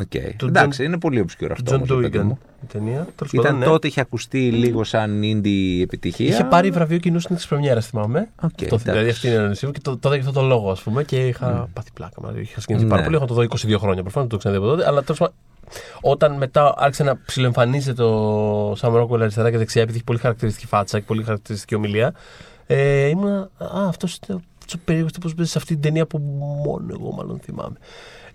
Οκ. 0.02 0.36
Του 0.38 0.46
Εντάξει, 0.48 0.80
John- 0.82 0.86
είναι 0.86 0.98
πολύ 1.00 1.26
obscure 1.28 1.48
αυτό. 1.52 1.72
John 1.72 1.76
όμως, 1.76 1.90
ρε 1.90 1.96
παιδί 1.96 2.18
Duigan 2.20 2.24
μου. 2.24 2.40
η 2.64 2.66
ταινία. 2.66 3.08
Τέλος 3.16 3.32
Ήταν 3.34 3.44
πάντων, 3.44 3.60
ναι. 3.60 3.66
τότε 3.66 3.88
είχε 3.88 4.02
ακουστεί 4.02 4.52
λίγο 4.52 4.84
σαν 4.84 5.22
indie 5.24 5.82
επιτυχία. 5.82 6.26
Είχε 6.28 6.44
πάρει 6.44 6.70
βραβείο 6.72 6.98
κοινού 6.98 7.20
στην 7.20 7.38
πρεμιέρας, 7.50 7.88
θυμάμαι. 7.88 8.30
Οκ, 8.42 8.50
Αυτό, 8.62 8.78
δηλαδή 8.78 9.00
εντάξει. 9.00 9.10
αυτή 9.16 9.28
είναι 9.28 9.36
η 9.36 9.40
ερώτησή 9.40 9.66
μου 9.66 9.72
και 9.72 9.80
το, 9.84 9.92
το 9.98 10.08
είδα 10.08 10.16
για 10.18 10.28
αυτόν 10.28 10.42
τον 10.42 10.52
λόγο, 10.52 10.72
ας 10.72 10.82
πούμε, 10.82 11.04
και 11.04 11.28
είχα 11.28 11.70
πάθει 11.74 11.90
πλάκα. 11.94 12.22
Μα, 12.22 12.34
είχα 12.40 12.60
συγκινηθεί 12.60 12.86
Ναι. 12.86 12.90
πάρα 12.92 13.04
πολύ. 13.04 13.16
Είχα 13.16 13.26
το 13.26 13.34
δω 13.34 13.42
22 13.42 13.78
χρόνια 13.80 14.02
προφανώς, 14.02 14.14
δεν 14.14 14.28
το 14.28 14.38
ξαναδεί 14.38 14.62
από 14.64 14.70
τότε. 14.72 14.88
Αλλά 14.88 15.02
τέλος 15.04 15.18
πάντων, 15.20 15.34
όταν 16.02 16.38
μετά 16.38 16.74
άρχισε 16.78 17.04
να 17.04 17.20
ψιλοεμφανίζεται 17.26 17.94
το 18.04 18.72
Sam 18.72 19.02
Rockwell 19.02 19.20
αριστερά 19.22 19.52
και 19.52 19.58
δεξιά, 19.58 19.82
επειδή 19.82 19.96
έχει 19.98 20.06
πολύ 20.06 20.20
χαρακτηριστική 20.20 20.68
φάτσα 20.68 21.00
και 21.00 21.06
πολύ 21.06 21.24
χαρακτηριστική 21.24 21.76
ομιλία, 21.76 22.14
ε, 22.68 23.08
ήμουν. 23.08 23.28
Α, 23.32 23.50
αυτός 23.88 24.20
είναι 24.30 24.40
ο 24.76 24.78
περίεργος 24.86 25.12
τύπος 25.14 25.30
που 25.32 25.36
παίζει 25.38 25.52
σε 25.52 25.58
αυτή 25.58 25.74
την 25.74 25.82
ταινία 25.82 26.06
που 26.06 26.18
μόνο 26.66 26.86
εγώ 26.92 27.12
μάλλον 27.12 27.40
θυμάμαι. 27.44 27.76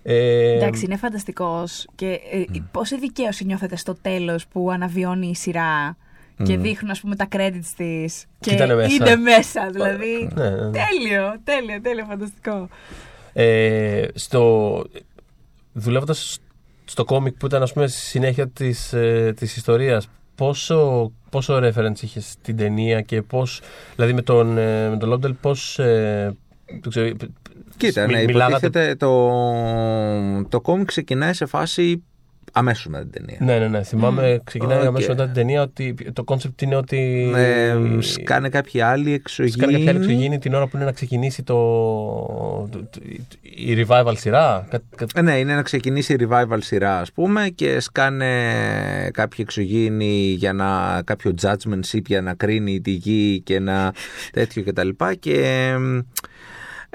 Ε, 0.03 0.55
Εντάξει, 0.55 0.85
είναι 0.85 0.97
φανταστικός. 0.97 1.87
Και 1.95 2.19
ε, 2.31 2.43
πόση 2.71 2.97
δικαίωση 2.97 3.45
νιώθετε 3.45 3.75
στο 3.75 3.95
τέλος 4.01 4.47
που 4.47 4.71
αναβιώνει 4.71 5.27
η 5.27 5.35
σειρά 5.35 5.97
και 6.43 6.57
δείχνουν, 6.57 6.91
ας 6.91 6.99
πούμε, 6.99 7.15
τα 7.15 7.27
credits 7.31 7.71
της. 7.77 8.25
Και 8.39 8.51
ήταν 8.51 8.75
μέσα. 8.75 8.93
είναι 8.93 9.15
μέσα. 9.15 9.69
Δηλαδή. 9.71 10.29
Ναι, 10.33 10.49
ναι, 10.49 10.55
ναι. 10.55 10.71
Τέλειο, 10.71 11.35
τέλειο, 11.43 11.81
τέλειο, 11.81 12.05
φανταστικό. 12.05 12.69
Ε, 13.33 14.05
στο, 14.13 14.83
δουλεύοντας 15.73 16.39
στο 16.85 17.05
κόμικ 17.05 17.37
που 17.37 17.45
ήταν 17.45 17.61
ας 17.61 17.73
πούμε 17.73 17.87
στη 17.87 17.99
συνέχεια 17.99 18.47
της, 18.47 18.93
ε, 18.93 19.33
της 19.35 19.55
ιστορίας 19.55 20.09
πόσο, 20.35 21.11
πόσο 21.29 21.59
reference 21.63 22.01
είχες 22.01 22.25
στην 22.25 22.57
ταινία 22.57 23.01
και 23.01 23.21
πώς 23.21 23.61
δηλαδή 23.95 24.13
με 24.13 24.21
τον, 24.21 24.57
ε, 24.57 24.89
με 24.89 24.97
τον 24.97 25.09
Lobdell 25.09 25.33
πώς 25.33 25.79
ε, 25.79 26.35
δεν 26.65 26.89
ξέρω, 26.89 27.15
Κοίτα, 27.77 28.07
μι- 28.07 28.15
ναι, 28.15 28.23
μιλάγατε- 28.23 28.63
υποτίθεται 28.63 28.95
το, 28.95 29.31
το 30.49 30.61
κόμικ 30.61 30.85
ξεκινάει 30.87 31.33
σε 31.33 31.45
φάση 31.45 32.03
αμέσως 32.55 32.85
μετά 32.87 33.05
την 33.07 33.11
ταινία. 33.11 33.37
ναι, 33.41 33.59
ναι, 33.59 33.67
ναι. 33.77 33.83
Θυμάμαι, 33.83 34.41
ξεκινάει 34.43 34.79
Οκ. 34.79 34.85
αμέσως 34.85 35.07
μετά 35.07 35.23
την 35.25 35.33
ταινία 35.33 35.61
ότι 35.61 35.95
το 36.13 36.23
concept 36.23 36.61
είναι 36.61 36.75
ότι. 36.75 37.31
Ε, 37.35 37.75
σκάνε 37.99 38.49
κάποιοι 38.49 38.81
άλλοι 38.81 39.13
εξωγήινοι. 39.13 39.51
Σκάνε 39.57 39.71
κάποια 39.77 39.89
άλλη 39.89 39.99
εξωγήινη 39.99 40.37
την 40.39 40.53
ώρα 40.53 40.67
που 40.67 40.75
είναι 40.75 40.85
να 40.85 40.91
ξεκινήσει 40.91 41.43
το, 41.43 41.55
το- 42.71 42.79
το- 42.89 42.99
η 43.41 43.85
revival 43.87 44.13
σειρά. 44.17 44.67
Κα- 44.69 44.81
κα- 44.95 45.05
Ε, 45.15 45.21
Ναι, 45.21 45.39
είναι 45.39 45.55
να 45.55 45.61
ξεκινήσει 45.61 46.13
η 46.13 46.17
revival 46.29 46.57
σειρά, 46.59 46.99
ας 46.99 47.11
πούμε, 47.11 47.49
και 47.49 47.79
σκάνε 47.79 48.29
κάποιοι 49.13 49.39
εξωγήινοι 49.47 50.15
για 50.37 50.53
να 50.53 51.01
κάποιο 51.05 51.33
judgment 51.41 51.79
για 52.05 52.21
να 52.21 52.33
κρίνει 52.33 52.81
τη 52.81 52.91
γη 52.91 53.41
και 53.41 53.59
να 53.59 53.91
τέτοιο 54.31 54.63
κτλ. 54.63 54.89
Και, 54.97 55.15
και 55.19 55.73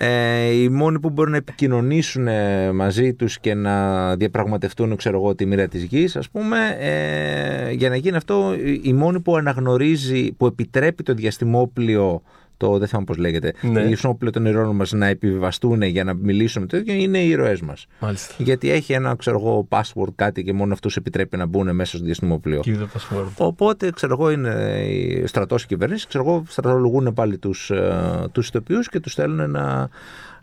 ε, 0.01 0.51
οι 0.51 0.68
μόνοι 0.68 1.01
που 1.01 1.11
μπορούν 1.11 1.30
να 1.30 1.36
επικοινωνήσουν 1.36 2.28
ε, 2.28 2.72
μαζί 2.72 3.14
τους 3.14 3.38
και 3.40 3.55
να 3.55 4.16
διαπραγματευτούν 4.16 4.96
ξέρω 4.96 5.16
εγώ, 5.16 5.34
τη 5.34 5.46
μοίρα 5.46 5.68
της 5.68 5.82
γης 5.82 6.16
ας 6.16 6.30
πούμε 6.30 6.59
ε, 6.78 7.70
για 7.72 7.88
να 7.88 7.96
γίνει 7.96 8.16
αυτό 8.16 8.55
οι- 8.64 8.80
οι 8.84 8.92
μόνοι 8.92 9.20
που 9.20 9.36
αναγνωρίζει 9.36 10.32
που 10.32 10.46
επιτρέπει 10.46 11.03
το 11.03 11.14
διαστημόπλιο 11.14 12.22
το 12.59 12.79
δεν 12.79 12.89
θυμάμαι 12.89 13.07
πώς 13.07 13.17
λέγεται 13.17 13.53
Ναι. 13.61 13.81
το 13.81 13.87
διαστημόπλιο 13.87 14.31
των 14.31 14.47
ηρώων 14.47 14.77
μας 14.77 14.93
να 14.93 15.07
επιβιβαστούν 15.07 15.83
για 15.83 16.05
να 16.05 16.15
μιλήσουν 16.15 16.63
με 16.63 16.69
το 16.69 16.77
ίδιο 16.77 16.95
είναι 16.95 17.19
οι 17.19 17.29
ήρωές 17.29 17.61
μας 17.61 17.87
Μάλιστα. 18.01 18.35
γιατί 18.39 18.71
έχει 18.71 18.93
ένα 18.93 19.15
ξέρω 19.15 19.37
εγώ 19.39 19.69
password 19.71 20.13
κάτι 20.15 20.43
και 20.45 20.53
μόνο 20.53 20.73
αυτούς 20.73 20.97
επιτρέπει 20.97 21.37
να 21.37 21.47
μπουν 21.47 21.75
μέσα 21.75 21.97
στο 21.97 22.05
διαστημόπλιο 22.07 22.61
Give 22.65 22.69
the 22.79 22.83
password. 23.17 23.27
Οπότε, 23.37 23.91
ξέρω 23.91 24.13
εγώ, 24.19 24.31
είναι 24.31 24.51
η 24.89 25.27
στρατός 25.27 25.67
και 25.67 25.75
η 25.75 25.77
κυβέρνηση, 25.77 26.07
ξέρω 26.09 26.25
εγώ, 26.25 26.43
στρατολογούν 26.49 27.13
πάλι 27.15 27.39
τους, 27.39 27.71
ε, 27.71 28.29
τους 28.33 28.49
ηθοποιούς 28.49 28.89
και 28.89 29.01
τους 29.01 29.13
στέλνουν 29.13 29.51
να, 29.51 29.89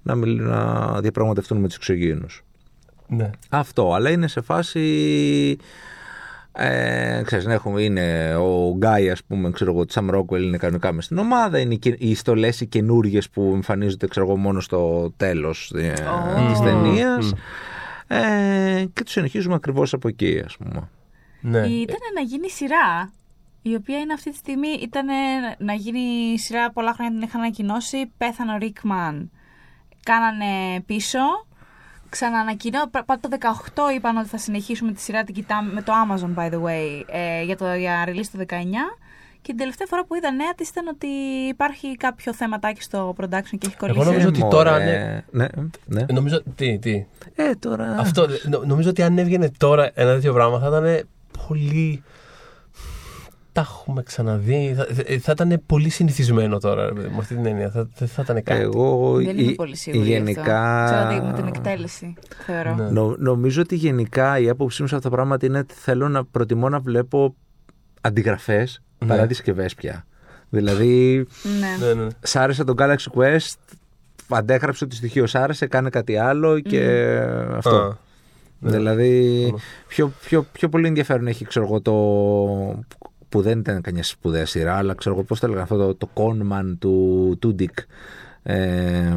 να, 0.04 0.16
μιλ- 0.16 0.42
να 0.42 0.92
διαπραγματευτούν 1.02 1.58
με 1.58 1.68
τους 1.68 1.76
εξωγήινους. 1.76 2.44
Ναι. 3.08 3.30
Αυτό, 3.50 3.94
αλλά 3.94 4.10
είναι 4.10 4.28
σε 4.28 4.42
φάση... 4.42 5.58
Ε, 6.58 7.22
ξέρεις, 7.26 7.46
να 7.46 7.54
έχουμε, 7.54 7.82
είναι 7.82 8.36
ο 8.36 8.74
Γκάι, 8.78 9.10
ας 9.10 9.24
πούμε, 9.24 9.52
ξέρω 9.52 9.72
εγώ, 9.72 9.86
Τσαμ 9.86 10.10
Ρόκουελ 10.10 10.44
είναι 10.48 10.58
κανονικά 10.58 10.92
μες 10.92 11.06
στην 11.06 11.18
ομάδα, 11.18 11.60
είναι 11.60 11.74
οι, 11.74 11.78
και- 11.78 11.96
οι 12.00 12.16
στολές 12.16 12.62
οι 12.62 12.66
καινούριε 12.68 13.20
που 13.34 13.52
εμφανίζονται, 13.54 14.08
ξέρω 14.08 14.26
εγώ, 14.26 14.38
μόνο 14.38 14.60
στο 14.60 15.12
τέλος 15.18 15.72
ε, 15.76 15.94
Ω. 16.38 16.48
της 16.50 16.60
ταινίας. 16.60 17.34
Μμ. 17.34 17.38
Ε, 18.08 18.86
και 18.94 19.04
τους 19.04 19.12
συνεχίζουμε 19.12 19.56
ακριβώς 19.56 19.94
από 19.94 20.08
εκεί, 20.08 20.42
ας 20.46 20.58
πούμε. 20.58 20.90
Ναι. 21.42 21.58
Ήταν 21.68 22.00
να 22.16 22.22
γίνει 22.22 22.50
σειρά. 22.50 23.12
Η 23.62 23.76
οποία 23.76 24.00
είναι 24.00 24.14
αυτή 24.14 24.30
τη 24.32 24.36
στιγμή 24.38 24.68
ήταν 24.68 25.06
να 25.58 25.74
γίνει 25.74 26.40
σειρά 26.40 26.72
πολλά 26.72 26.94
χρόνια 26.94 27.14
την 27.14 27.22
είχαν 27.22 27.42
ανακοινώσει. 27.42 28.12
Πέθανε 28.18 28.54
ο 28.54 28.58
Ρίκμαν. 28.58 29.32
Κάνανε 30.04 30.82
πίσω. 30.86 31.20
Ξαναανακοινώ. 32.10 32.80
Πάντα 33.06 33.20
το 33.22 33.30
18 33.40 33.96
είπαν 33.96 34.18
ότι 34.18 34.28
θα 34.28 34.38
συνεχίσουμε 34.38 34.92
τη 34.92 35.02
σειρά. 35.02 35.24
Την 35.24 35.34
κοιτάμε 35.36 35.72
με 35.74 35.82
το 35.82 35.94
Amazon, 36.08 36.40
by 36.40 36.50
the 36.54 36.62
way, 36.62 37.04
ε, 37.08 37.44
για, 37.44 37.58
το, 37.58 37.74
για 37.74 38.04
release 38.08 38.30
το 38.32 38.40
19. 38.48 38.54
Και 39.42 39.52
την 39.52 39.58
τελευταία 39.58 39.88
φορά 39.90 40.06
που 40.06 40.16
είδα 40.16 40.32
νέα 40.32 40.54
της 40.56 40.70
ήταν 40.70 40.88
ότι 40.88 41.08
υπάρχει 41.50 41.98
κάποιο 41.98 42.34
θεματάκι 42.34 42.82
στο 42.82 43.16
production 43.22 43.58
και 43.58 43.68
έχει 43.68 43.76
κολλήσει. 43.78 44.00
νομίζω 44.06 44.28
ότι 44.28 44.42
Ε, 44.44 44.48
τώρα 44.50 44.72
μωρέ. 44.72 45.24
ναι. 45.32 45.46
ναι. 45.46 45.48
ναι. 45.86 46.06
Νομίζω. 46.14 46.44
Τι, 46.56 46.80
τι; 46.80 47.06
Ε, 47.36 47.56
τώρα... 47.56 47.96
Αυτό, 48.00 48.28
νο- 48.50 48.64
νομίζω 48.66 48.90
ότι 48.90 49.02
αν 49.04 49.18
έβγαινε 49.18 49.52
τώρα 49.58 49.92
ένα 49.94 50.14
τέτοιο 50.14 50.34
πράγμα 50.34 50.60
θα 50.60 50.68
ήταν 50.68 51.08
πολύ. 51.48 52.04
Τα 53.56 53.62
έχουμε 53.62 54.04
ξαναδεί. 54.04 54.74
Θα, 54.78 54.86
θα 55.20 55.32
ήταν 55.32 55.62
πολύ 55.66 55.90
συνηθισμένο 55.90 56.58
τώρα, 56.58 56.86
ρε 56.86 56.92
παιδί 56.94 57.08
μου, 57.08 57.14
με 57.14 57.20
αυτή 57.20 57.36
την 57.36 57.46
έννοια. 57.46 57.70
Θα, 57.70 57.88
δεν 57.98 58.08
θα 58.08 58.22
ήταν 58.22 58.44
κάτι. 58.44 58.62
Εγώ 58.62 59.14
Δεν 59.16 59.38
είμαι 59.38 59.52
η- 59.52 59.56
πολύ 59.56 59.76
σίγουρη. 59.76 60.04
γι' 60.06 60.12
γενικά... 60.12 60.84
Αυτό. 60.84 60.96
Ξέρω 60.96 61.16
ότι 61.18 61.26
με 61.26 61.34
την 61.34 61.48
εκτέλεση, 61.48 62.14
θεωρώ. 62.46 62.76
Ναι. 62.76 62.90
Νο- 62.90 63.16
νομίζω 63.20 63.62
ότι 63.62 63.76
γενικά 63.76 64.40
η 64.40 64.50
άποψή 64.50 64.82
μου 64.82 64.88
σε 64.88 64.96
αυτά 64.96 65.10
τα 65.10 65.16
πράγματα 65.16 65.46
είναι 65.46 65.58
ότι 65.58 65.74
θέλω 65.74 66.10
να 66.10 66.26
προτιμώ 66.26 66.70
να 66.70 66.80
βλέπω 66.80 67.36
αντιγραφές 68.02 68.82
Ναι. 69.00 69.08
παρά 69.08 69.28
συσκευέ 69.28 69.70
πια. 69.78 70.06
Δηλαδή, 70.50 71.28
Ναι. 71.60 71.86
Ναι, 71.88 71.94
ναι. 72.04 72.08
σ' 72.24 72.36
άρεσε 72.36 72.64
το 72.64 72.74
Galaxy 72.78 73.12
Quest, 73.16 73.56
αντέγραψε 74.30 74.84
ότι 74.84 74.96
στοιχείο 74.96 75.28
σ' 75.28 75.36
άρεσε, 75.36 75.68
κάνε 75.68 75.90
κάτι 75.90 76.18
άλλο 76.18 76.60
και 76.60 77.16
αυτό. 77.56 77.76
Α, 77.76 77.98
ναι. 78.60 78.72
Δηλαδή, 78.72 79.36
Συμφωνώ. 79.40 79.60
πιο, 79.88 80.12
πιο, 80.26 80.46
πιο 80.52 80.70
πολύ 80.70 80.88
ενδιαφέρον 80.88 81.28
έχει, 81.28 81.46
ξέρω 81.46 81.66
εγώ, 81.66 81.82
το. 81.82 81.94
Που 83.30 83.42
δεν 83.42 83.60
ήταν 83.60 83.82
καμιά 83.82 84.04
σπουδαία 84.04 84.46
σειρά, 84.46 84.76
αλλά 84.76 84.94
ξέρω 84.94 85.16
εγώ 85.16 85.24
πώς 85.24 85.40
το 85.40 85.46
έλεγα 85.46 85.62
αυτό, 85.62 85.78
το, 85.78 85.96
το 85.96 86.10
Conman 86.14 86.76
του 86.80 87.36
Τούντικ. 87.40 87.78
Ε, 88.44 89.14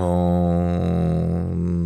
ο 0.00 0.06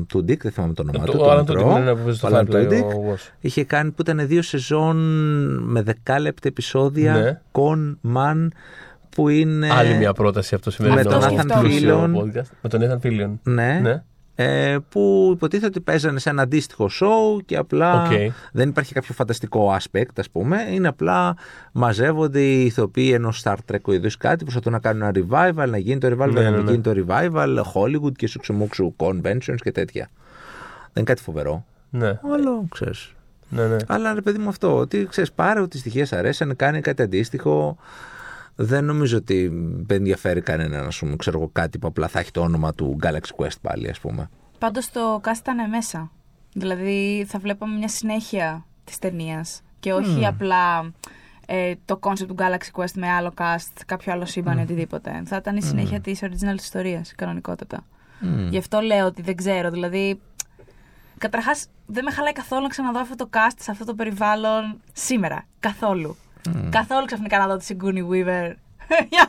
Τούντικ, 0.08 0.42
δεν 0.42 0.52
θυμάμαι 0.52 0.72
το 0.74 0.82
όνομά 0.82 1.04
Το- 1.04 1.12
του. 1.12 1.18
Ο 1.20 1.24
το 1.24 1.30
Άλαν 1.30 1.44
μικρό. 1.48 1.62
Τούντικ 1.62 1.76
είναι 1.78 1.94
που 1.94 2.02
παίζει 2.04 2.18
στο 2.18 2.26
Ο 2.26 2.30
Alan 2.30 2.42
Firefly, 2.42 2.68
Tudyk. 2.68 2.82
ο 2.94 3.12
Woz. 3.12 3.30
Είχε 3.40 3.64
κάνει 3.64 3.90
που 3.90 4.02
ήταν 4.02 4.26
δύο 4.26 4.42
σεζόν 4.42 4.96
με 5.70 5.82
δεκάλεπτα 5.82 6.48
επεισόδια. 6.48 7.12
Ναι. 7.14 7.40
Con 7.52 8.00
Man 8.00 8.48
που 9.10 9.28
είναι. 9.28 9.70
Άλλη 9.72 9.94
μια 9.94 10.12
πρόταση 10.12 10.54
αυτό 10.54 10.70
σημαίνει. 10.70 10.94
Με 10.94 11.02
τον 11.02 11.20
Nathan 11.22 11.50
Fillion. 11.64 12.10
Με 12.62 12.68
τον 12.68 12.80
Nathan 12.82 13.06
Fillion. 13.06 13.30
Ναι. 13.42 13.78
Ναι. 13.82 14.02
Ε, 14.34 14.76
που 14.88 15.30
υποτίθεται 15.34 15.66
ότι 15.66 15.80
παίζανε 15.80 16.18
σε 16.18 16.30
ένα 16.30 16.42
αντίστοιχο 16.42 16.88
show 17.00 17.42
και 17.46 17.56
απλά 17.56 18.02
Οκ. 18.02 18.32
δεν 18.52 18.68
υπάρχει 18.68 18.92
κάποιο 18.94 19.14
φανταστικό 19.14 19.76
aspect, 19.76 20.12
ας 20.16 20.30
πούμε. 20.30 20.66
Είναι 20.70 20.88
απλά 20.88 21.36
μαζεύονται 21.72 22.40
οι 22.40 22.64
ηθοποιοί 22.64 23.10
ενός 23.14 23.42
Star 23.44 23.56
Trek 23.72 23.92
είδους 23.92 24.08
κάτι, 24.18 24.44
προσπαθούν 24.44 24.72
να 24.72 24.78
κάνουν 24.78 25.02
ένα 25.02 25.12
revival, 25.14 25.68
να 25.68 25.78
γίνει 25.78 25.98
το 25.98 26.08
revival, 26.08 26.32
Ναι, 26.32 26.40
να 26.42 26.50
ναι, 26.50 26.56
μην 26.56 26.64
ναι. 26.64 26.70
γίνει 26.70 26.82
το 26.82 27.04
revival, 27.06 27.56
Hollywood 27.74 28.12
και 28.16 28.26
σουξουμούξου 28.26 28.94
conventions 28.96 29.56
και 29.56 29.72
τέτοια. 29.72 30.10
Δεν 30.82 31.02
είναι 31.02 31.04
κάτι 31.04 31.22
φοβερό. 31.22 31.64
Ναι. 31.90 32.20
Άλλο, 32.32 32.66
ξέρεις. 32.70 33.12
Ναι, 33.48 33.66
ναι. 33.66 33.76
Αλλά 33.86 34.14
ρε 34.14 34.20
παιδί 34.20 34.38
μου 34.38 34.48
αυτό, 34.48 34.76
ότι 34.76 35.06
ξέρεις 35.10 35.32
πάρε 35.32 35.60
ότι 35.60 35.78
στοιχεία 35.78 36.06
σ' 36.06 36.12
αρέσαν, 36.12 36.56
κάνει 36.56 36.80
κάτι 36.80 37.02
αντίστοιχο. 37.02 37.76
Δεν 38.56 38.84
νομίζω 38.84 39.16
ότι 39.16 39.48
δεν 39.86 39.96
ενδιαφέρει 39.96 40.40
κανέναν, 40.40 40.86
ας 40.86 40.98
πούμε, 40.98 41.16
ξέρω 41.16 41.38
εγώ, 41.38 41.50
κάτι 41.52 41.78
που 41.78 41.86
απλά 41.86 42.08
θα 42.08 42.18
έχει 42.18 42.30
το 42.30 42.40
όνομα 42.40 42.74
του 42.74 42.96
Galaxy 43.02 43.36
Quest 43.36 43.60
πάλι, 43.60 43.88
ας 43.88 44.00
πούμε. 44.00 44.30
Πάντως 44.58 44.90
το 44.90 45.20
cast 45.24 45.38
ήταν 45.38 45.68
μέσα. 45.70 46.10
Δηλαδή 46.52 47.24
θα 47.28 47.38
βλέπαμε 47.38 47.76
μια 47.76 47.88
συνέχεια 47.88 48.64
της 48.84 48.98
ταινίας. 48.98 49.62
Και 49.80 49.92
όχι 49.92 50.26
απλά 50.26 50.92
ε, 51.46 51.72
το 51.84 51.98
concept 52.02 52.26
του 52.26 52.34
Galaxy 52.38 52.80
Quest 52.80 52.92
με 52.94 53.10
άλλο 53.10 53.32
cast, 53.36 53.80
κάποιο 53.86 54.12
άλλο 54.12 54.24
σύμπαν 54.24 54.58
ή 54.58 54.62
οτιδήποτε. 54.62 55.22
Θα 55.26 55.36
ήταν 55.36 55.56
η 55.56 55.62
συνέχεια 55.62 56.00
της 56.00 56.20
original 56.22 56.54
ιστορίας, 56.54 57.12
κανονικότατα. 57.16 57.84
Μμ. 58.20 58.48
Γι' 58.48 58.58
αυτό 58.58 58.80
λέω 58.80 59.06
ότι 59.06 59.22
δεν 59.22 59.36
ξέρω. 59.36 59.70
Δηλαδή, 59.70 60.20
καταρχάς 61.18 61.66
δεν 61.86 62.04
με 62.04 62.10
χαλάει 62.10 62.32
καθόλου 62.32 62.62
να 62.62 62.68
ξαναδώ 62.68 62.98
αυτό 62.98 63.14
το 63.16 63.28
cast 63.32 63.56
σε 63.58 63.70
αυτό 63.70 63.84
το 63.84 63.94
περιβάλλον 63.94 64.80
σήμερα. 64.92 65.46
Καθόλου. 65.60 66.16
Καθόλου 66.70 67.04
ξαφνικά 67.06 67.38
να 67.38 67.46
δω 67.46 67.56
τη 67.56 67.64
Sigourney 67.68 68.04
Weaver 68.12 68.52
Για 69.12 69.26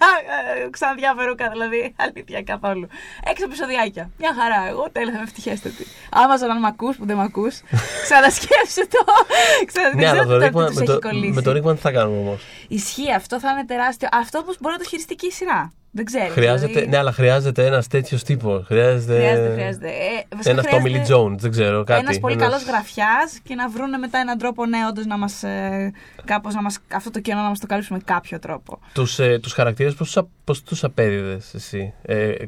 ε, 0.66 0.70
ξαναδιαφέρουκα, 0.70 1.50
δηλαδή. 1.50 1.94
Αλήθεια 1.98 2.44
καθόλου. 2.44 2.88
Έξι 3.30 3.44
επεισοδιάκια. 3.44 4.10
Μια 4.20 4.34
χαρά. 4.40 4.68
Εγώ 4.70 4.90
τέλεια 4.92 5.14
είμαι 5.14 5.22
ευτυχέστατη. 5.24 5.86
Άμαζον, 6.12 6.52
αν 6.52 6.60
μ' 6.60 6.66
ακούς 6.66 6.96
που 6.96 7.06
δεν 7.06 7.16
μ' 7.18 7.20
ακούς, 7.20 7.62
ξανασκέψου 8.06 8.88
το. 8.90 9.04
Ξανα- 9.70 9.90
Ναι, 9.96 10.02
δεν 10.02 10.08
αλλά 10.10 10.24
ξέρω 10.24 10.40
το 10.40 10.46
τι 10.46 10.52
τώρα 10.52 10.66
Rickman- 10.66 10.70
τι 10.70 10.76
τους 10.76 10.76
με 10.76 10.84
έχει 10.84 10.92
το- 11.02 11.08
κολλήσει. 11.08 11.32
με 11.34 11.42
το 11.42 11.52
Rickman 11.52 11.76
τι 11.76 11.82
θα 11.82 11.92
κάνουμε 11.92 12.18
όμως; 12.20 12.44
Ισχύει 12.68 13.14
αυτό, 13.14 13.40
θα 13.40 13.50
είναι 13.52 13.66
τεράστιο. 13.66 14.08
Αυτό 14.12 14.38
όμως 14.40 14.58
μπορεί 14.60 14.74
να 14.74 14.80
το 14.84 14.90
χειριστεί 14.90 15.16
και 15.16 15.26
η 15.26 15.32
σειρά. 15.32 15.72
Δεν 15.98 16.06
ξέρω. 16.06 16.28
Χρειάζεται, 16.34 16.72
δηλαδή, 16.72 16.88
ναι, 16.90 16.98
αλλά 16.98 17.12
χρειάζεται 17.12 17.66
ένας 17.66 17.88
τέτοιος 17.88 18.24
τύπος. 18.24 18.66
Χρειάζεται. 18.66 19.14
Χρειάζεται, 19.16 19.54
χρειάζεται. 19.54 19.88
Ε, 19.88 20.36
βασικά 20.36 20.50
Ένας 20.52 20.66
Tommy 20.66 20.78
Lee 20.88 20.90
χρειάζεται 20.92 21.14
Jones, 21.16 21.36
δεν 21.38 21.52
ξέρω. 21.52 21.84
Κάτι. 21.84 22.00
Ένας 22.00 22.20
πολύ 22.20 22.34
Ένας- 22.34 22.48
καλός 22.48 22.64
γραφιάς 22.66 23.40
και 23.44 23.56
να 23.56 23.70
βρούνε 23.70 23.98
μετά 23.98 24.18
έναν 24.18 24.38
τρόπο 24.38 24.66
ναι, 24.66 24.78
όντως 24.90 25.06
να 25.06 25.18
μας, 25.18 25.44
ε, 25.44 25.92
κάπως 26.26 26.54
να 26.54 26.62
μας, 26.62 26.80
αυτό 26.94 27.12
το 27.12 27.20
κενό 27.20 27.42
να 27.42 27.48
μας 27.50 27.60
το 27.60 27.68
καλύψουμε 27.68 27.98
με 27.98 28.14
κάποιο 28.14 28.40
τρόπο. 28.40 28.80
Τους, 28.94 29.20
ε, 29.20 29.40
τους 29.40 29.54
χαρακτήρες 29.54 29.94
πώς 29.94 30.08
τους, 30.08 30.18
α- 30.18 30.28
πώς 30.44 30.64
τους 30.64 30.84
απέδιδες 30.84 31.54
εσύ; 31.54 31.94
Ε, 32.02 32.16
ε, 32.18 32.30
ε, 32.32 32.46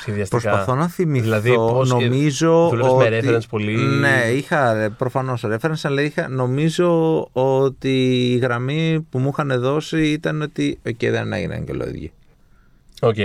σχεδιαστικά. 0.00 0.40
Προσπαθώ 0.42 0.74
να 0.74 0.88
θυμηθώ. 0.88 1.24
Δηλαδή, 1.24 1.54
πώς, 1.54 1.90
ε, 1.90 1.94
νομίζω 1.94 2.68
δούλευες 2.68 2.92
ότι... 2.92 3.10
με 3.10 3.20
reference 3.20 3.48
πολύ. 3.50 3.76
Ναι, 3.76 4.22
είχα 4.34 4.90
προφανώς 4.98 5.44
reference, 5.46 5.80
αλλά 5.82 6.02
είχα, 6.02 6.28
νομίζω 6.28 7.20
ότι 7.32 8.28
η 8.32 8.36
γραμμή 8.36 9.06
που 9.10 9.18
μου 9.18 9.28
είχαν 9.28 9.60
δώσει 9.60 10.02
ήταν 10.06 10.42
ότι. 10.42 10.78
Οκ, 10.86 11.10
δεν 11.10 11.32
έγιναν 11.32 11.64
και 11.64 11.72
λόγοι. 11.72 12.12
Οκ. 13.00 13.16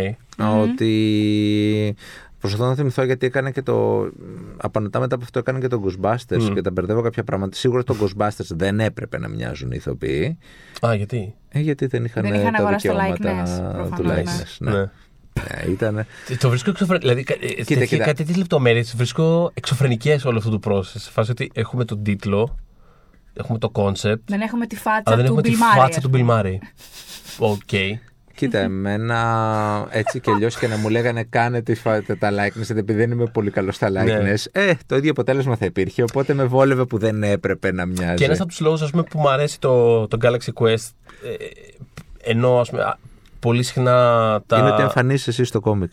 Ότι. 0.62 1.96
Προσπαθώ 2.40 2.70
να 2.70 2.76
θυμηθώ 2.76 3.04
γιατί 3.04 3.26
έκανε 3.26 3.52
και 3.52 3.62
το. 3.62 4.08
Απανωτά 4.58 5.00
μετά 5.00 5.16
από 5.16 5.24
αυτό 5.24 5.40
έκανε 5.40 5.60
και 5.60 5.68
το 5.68 5.84
Ghostbusters 5.86 6.38
Μμμ. 6.40 6.54
και 6.54 6.62
τα 6.62 6.72
μπερδεύω 6.72 7.02
κάποια 7.02 7.24
πράγματα. 7.24 7.56
Σίγουρα 7.56 7.84
το 7.84 7.96
Ghostbusters 8.02 8.50
δεν 8.50 8.80
έπρεπε 8.80 9.20
να 9.20 9.28
μοιάζουν 9.28 9.72
οι 9.72 9.76
ηθοποιοί. 9.76 10.38
Α, 10.86 10.96
γιατί; 10.96 11.36
Ε, 11.50 11.60
γιατί 11.60 11.86
δεν 11.86 12.06
είχαν, 12.06 12.24
Δεν 12.24 12.34
είχαν 12.34 12.52
τα 12.54 12.60
αγοράσει 12.60 12.88
το 12.88 12.94
δικαιώματα 12.94 13.46
likeness, 13.46 13.72
του 13.72 13.74
προφανώς, 13.74 14.16
ναι. 14.16 14.24
likeness. 14.24 14.74
Ναι. 14.74 14.90
Ναι. 15.40 15.66
Ναι, 15.66 15.72
ήτανε. 15.72 16.06
Ε, 16.30 16.36
Το 16.36 16.50
βρίσκω 16.50 16.70
εξωφρενικό. 16.70 17.08
Δηλαδή, 17.08 17.24
κα- 17.24 17.34
ε, 17.42 17.64
τέτοια- 17.64 17.86
κοίτα. 17.86 18.04
κάτι 18.04 18.24
τέτοιες 18.24 18.36
λεπτομέρειες 18.36 18.84
βρίσκω 18.96 19.52
εξωφρενικές 19.54 20.26
όλο 20.26 20.38
αυτό 20.38 20.60
το 20.60 20.72
process. 20.72 20.84
Σε 20.84 21.12
φάση 21.12 21.32
ότι 21.32 21.52
έχουμε 21.54 21.86
τον 21.86 22.04
τίτλο, 22.04 22.56
έχουμε 23.34 23.58
το 23.58 23.72
concept, 23.74 24.16
Δεν 24.26 24.42
έχουμε 24.42 24.68
τη 24.68 24.76
φάτσα 24.76 25.02
αλλά 25.06 25.16
δεν 25.16 25.26
του 25.26 25.32
έχουμε 25.32 25.42
τη 25.42 25.50
Bill 25.52 25.76
Murray, 25.76 25.80
φάτσα 25.80 25.98
ας 25.98 26.04
του 26.04 26.10
πούμε. 26.10 26.26
Bill 26.42 26.46
Murray. 26.46 26.58
Οκ. 27.40 27.98
Κοίτα, 28.36 28.60
εμένα 28.60 29.88
έτσι 29.92 30.20
και 30.20 30.32
αλλιώς 30.32 30.58
και 30.58 30.68
να 30.68 30.78
μου 30.78 30.90
λέγανε 30.90 31.24
κάνε 31.24 31.62
τη 31.62 31.76
φα- 31.76 32.02
τα 32.20 32.30
likeness, 32.32 32.62
γιατί 32.66 32.78
επειδή 32.80 32.94
δεν 33.00 33.12
είμαι 33.12 33.26
πολύ 33.26 33.52
καλός 33.52 33.76
στα 33.76 33.90
Ναι. 33.90 34.04
likeness, 34.04 34.44
ε, 34.52 34.72
το 34.86 34.96
ίδιο 34.96 35.12
αποτέλεσμα 35.12 35.56
θα 35.56 35.66
υπήρχε. 35.66 36.02
Οπότε 36.04 36.34
με 36.34 36.44
βόλευε 36.44 36.86
που 36.86 36.98
δεν 36.98 37.24
έπρεπε 37.24 37.72
να 37.72 37.86
μοιάζει. 37.86 38.16
Και 38.16 38.26
ένας 38.26 38.40
από 38.40 38.50
τους 38.50 38.60
λόγους 38.60 38.90
που 38.92 39.20
μου 39.20 39.30
αρέσει 39.30 39.60
το, 39.60 40.08
το 40.08 40.18
Galaxy 40.22 40.54
Quest, 40.54 40.90
ε, 41.24 41.34
ενώ 42.32 42.60
ας 42.60 42.70
πούμε, 42.70 42.82
α, 42.84 42.98
πολύ 43.46 43.64
συχνά 43.64 43.94
τα. 44.48 44.58
Είναι 44.58 44.72
ότι 44.72 44.82
εμφανίζεσαι 44.82 45.30
εσύ 45.30 45.44
στο 45.44 45.60
κόμικ. 45.60 45.92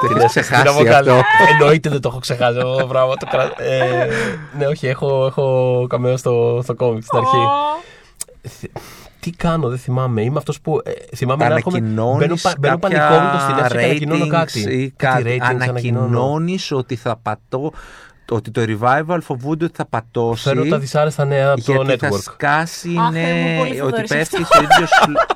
Το 0.00 0.06
Τι 0.06 0.06
έχεις 0.06 0.22
να 0.22 0.28
ξεχάσει 0.42 0.76
πω 0.78 0.84
καλά. 0.84 1.12
αυτό. 1.12 1.24
Εννοείται 1.52 1.88
δεν 1.88 2.00
το 2.00 2.08
έχω 2.08 2.18
ξεχάσει 2.18 2.58
αυτό 2.58 2.76
το 2.76 2.86
πράγμα. 2.86 3.14
Το 3.16 3.26
κρα- 3.30 3.60
ε, 3.62 4.08
ναι, 4.58 4.66
όχι, 4.66 4.86
έχω, 4.86 5.26
έχω 5.26 5.86
καμέο 5.88 6.16
στο, 6.16 6.60
στο 6.62 6.74
κόμικ 6.74 7.02
στην 7.02 7.18
αρχή. 7.18 7.36
Ω, 7.36 7.50
Τι 9.20 9.30
κάνω, 9.30 9.68
δεν 9.68 9.78
θυμάμαι. 9.78 10.22
Είμαι 10.22 10.38
αυτός 10.38 10.60
που. 10.60 10.80
Ε, 10.84 11.16
θυμάμαι 11.16 11.48
να 11.48 11.54
έρχομαι. 11.54 11.78
Ανακοινώνεις 11.78 12.18
Μπαίνω, 12.18 12.34
πα- 12.42 12.54
μπαίνω 12.58 12.78
κάποια 12.78 12.98
πανικόβλητο 13.08 13.38
στην 13.42 13.54
αίθουσα 13.58 13.78
και 13.78 13.84
ανακοινώνω 13.84 14.24
ratings 14.24 14.28
κάτι. 14.28 14.60
Ή 14.60 14.90
Κάτι 14.96 15.22
κάτι. 15.22 15.38
ratings 15.40 15.60
ανακοινώνω; 15.62 16.04
Ανακοινώνεις 16.04 16.72
ότι 16.72 16.96
θα 16.96 17.16
πατώ. 17.22 17.72
Ότι 18.30 18.50
το 18.50 18.62
revival 18.66 19.18
φοβούνται 19.22 19.64
ότι 19.64 19.74
θα 19.76 19.86
πατώσει. 19.86 20.42
Φέρνω 20.42 20.64
τα 20.64 20.78
δυσάρεστα 20.78 21.24
νέα 21.24 21.50
από 21.52 21.62
το 21.64 21.72
γιατί 21.72 21.96
θα 22.06 22.08
network. 22.12 22.20
σκάσει 22.20 22.94
Αχ, 22.98 23.10
ναι, 23.10 23.20
Θεέ 23.20 23.34
μου, 23.42 23.58
πολύ 23.58 23.70
ότι 23.70 23.78
Θοδωρής 23.80 24.08
πέφτει 24.08 24.42
αυτό. 24.42 24.54
στο 24.54 24.62
ίδιο 24.62 24.86
σλ- 24.86 25.34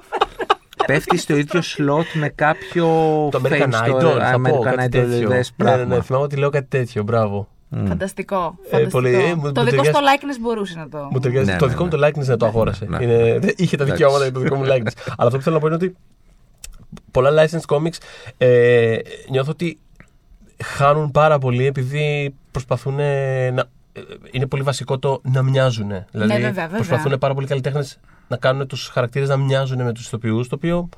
πέφτει 0.93 1.19
στο 1.19 1.37
ίδιο 1.37 1.61
slot 1.77 2.05
με 2.21 2.29
κάποιο 2.29 2.85
Το 3.31 3.41
American 3.45 3.63
fame 3.63 3.73
στο 3.73 3.97
Idol, 3.99 4.19
θα 4.21 4.41
πω, 4.41 4.59
American 4.59 4.63
κάτι 4.65 4.85
Idol 4.87 4.91
τέτοιο. 4.91 5.29
δες 5.29 5.53
Ναι, 5.57 5.65
ναι, 5.71 5.77
πράγμα. 5.77 5.95
ναι, 5.97 6.03
θυμάμαι 6.03 6.25
ότι 6.25 6.37
λέω 6.37 6.51
κάτι 6.51 6.67
τέτοιο, 6.69 7.03
μπράβο. 7.03 7.49
Φανταστικό. 7.87 8.37
Ε, 8.65 8.69
φανταστικό. 8.71 8.91
πολύ- 8.91 9.15
ε, 9.15 9.35
μου- 9.35 9.53
το 9.53 9.61
μου 9.61 9.71
δικό 9.71 9.85
σου 9.85 9.91
το 9.91 9.99
ταιριάζει. 9.99 10.17
likeness 10.21 10.41
μπορούσε 10.41 10.79
να 10.79 10.89
το. 10.89 11.09
Μου 11.13 11.19
ταιριάζει. 11.21 11.51
Ναι, 11.51 11.57
το 11.57 11.65
ναι, 11.65 11.71
δικό 11.71 11.85
μου 11.85 11.91
ναι. 11.91 11.97
το 11.97 12.07
likeness 12.07 12.23
δεν 12.25 12.39
το 12.39 12.47
αγόρασε. 12.47 12.85
Ναι. 12.89 12.99
Είναι, 13.05 13.39
δεν- 13.39 13.55
είχε 13.63 13.77
τα 13.77 13.83
Εντάξει. 13.83 13.93
δικαιώματα 13.93 14.25
για 14.25 14.33
το 14.33 14.41
δικό 14.41 14.55
μου 14.57 14.65
likeness. 14.65 14.93
Αλλά 15.17 15.27
αυτό 15.27 15.37
που 15.37 15.43
θέλω 15.43 15.55
να 15.55 15.61
πω 15.61 15.67
είναι 15.67 15.77
ότι 15.77 15.97
πολλά 17.11 17.31
licensed 17.45 17.77
comics 17.77 17.97
ε, 18.39 18.97
νιώθω 19.31 19.51
ότι 19.51 19.79
χάνουν 20.65 21.11
πάρα 21.11 21.39
πολύ 21.39 21.67
επειδή 21.67 22.35
προσπαθούν 22.51 22.95
να. 23.55 23.65
Ε, 23.93 24.01
Είναι 24.31 24.47
πολύ 24.47 24.63
βασικό 24.63 24.99
το 24.99 25.21
να 25.25 25.43
μοιάζουν. 25.43 25.89
Δηλαδή, 26.11 26.33
βέβαια, 26.33 26.51
βέβαια. 26.51 26.69
προσπαθούν 26.77 27.19
πάρα 27.19 27.35
πολλοί 27.35 27.47
καλλιτέχνες 27.47 27.99
να 28.29 28.37
κάνουν 28.37 28.67
τους 28.67 28.89
χαρακτήρες 28.89 29.29
να 29.29 29.37
μοιάζουν 29.37 29.83
με 29.83 29.93
τους 29.93 30.07
ηθοποιούς, 30.07 30.49
το 30.49 30.55
οποίο. 30.55 30.89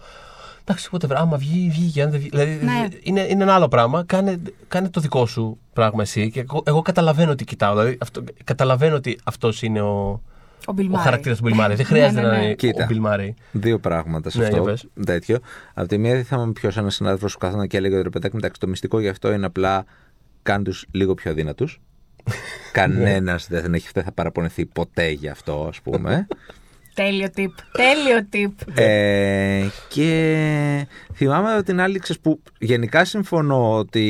Εντάξει, 0.65 0.89
whatever. 0.93 1.15
Άμα 1.15 1.37
βγει, 1.37 1.69
βγήκε. 1.71 2.03
Αν 2.03 2.11
δεν 2.11 2.21
βγει. 2.21 2.29
Δηλαδή, 2.29 2.59
Ναι. 2.65 2.89
είναι, 3.03 3.21
είναι 3.21 3.43
ένα 3.43 3.55
άλλο 3.55 3.69
πράγμα. 3.69 4.05
Κάνε, 4.07 4.39
κάνε 4.69 4.89
το 4.91 5.01
δικό 5.01 5.27
σου 5.27 5.59
πράγμα 5.73 6.03
εσύ. 6.03 6.31
Και 6.31 6.41
εγώ, 6.41 6.63
εγώ 6.67 6.83
καταλαβαίνω 6.83 7.35
τι 7.35 7.45
κοιτάω. 7.45 7.75
Δηλαδή, 7.77 7.99
αυτό, 8.01 8.23
καταλαβαίνω 8.45 8.95
ότι 8.97 9.19
αυτός 9.25 9.63
είναι 9.63 9.81
ο, 9.81 10.11
Ο 10.67 10.75
Bill 10.77 10.87
ο 10.89 10.93
Murray. 10.93 10.99
χαρακτήρας 10.99 11.39
του 11.41 11.45
Bill 11.49 11.61
Murray. 11.61 11.73
Δεν 11.77 11.85
χρειάζεται 11.87 12.21
Ναι, 12.21 12.27
ναι, 12.27 12.33
ναι. 12.33 12.39
να 12.39 12.45
είναι 12.45 12.55
Κοίτα. 12.55 12.85
ο 12.85 12.87
Bill 12.91 13.07
Murray. 13.07 13.29
Δύο 13.53 13.79
πράγματα 13.79 14.31
σε 14.31 14.39
Ναι, 14.39 14.45
αυτό. 14.45 14.57
για 14.57 14.65
πες. 14.65 14.87
Τέτοιο. 15.05 15.39
Από 15.75 15.89
τη 15.89 15.99
μία 15.99 16.15
δεν 16.15 16.25
θα 16.25 16.37
είμαι 16.43 16.53
ποιο 16.53 16.71
ένα 16.77 16.91
συνάδελφος 16.91 17.33
που 17.33 17.39
καθόταν 17.39 17.67
και 17.67 17.77
έλεγε 17.77 17.95
ότι 17.95 18.03
ρε 18.03 18.11
παιδάκι, 18.11 18.37
εντάξει, 18.37 18.61
το 18.61 18.67
μυστικό 18.67 19.01
γι' 19.01 19.09
αυτό 19.09 19.33
είναι 19.33 19.47
απλά 19.47 19.85
κάνε 20.43 20.65
τους 20.65 20.87
λίγο 20.91 21.15
πιο 21.15 21.31
αδύνατους. 21.31 21.81
Κανένας 22.73 23.47
δεν, 23.49 23.75
έχει- 23.75 23.89
δεν 23.95 24.03
θα 24.05 24.13
παραπονεθεί 24.13 24.67
ποτέ 24.67 25.09
γι' 25.11 25.29
αυτό, 25.29 25.67
ας 25.69 25.81
πούμε. 25.81 26.27
Τέλειο 26.95 27.27
tip. 27.37 27.49
Τέλειο 27.73 28.29
tip. 28.33 28.79
ε, 28.83 29.65
και 29.89 30.87
θυμάμαι 31.15 31.55
ότι 31.55 31.65
την 31.65 31.81
άλλη 31.81 31.99
ξέρεις, 31.99 32.21
που 32.23 32.43
γενικά 32.59 33.05
συμφωνώ 33.05 33.79
ότι 33.79 34.01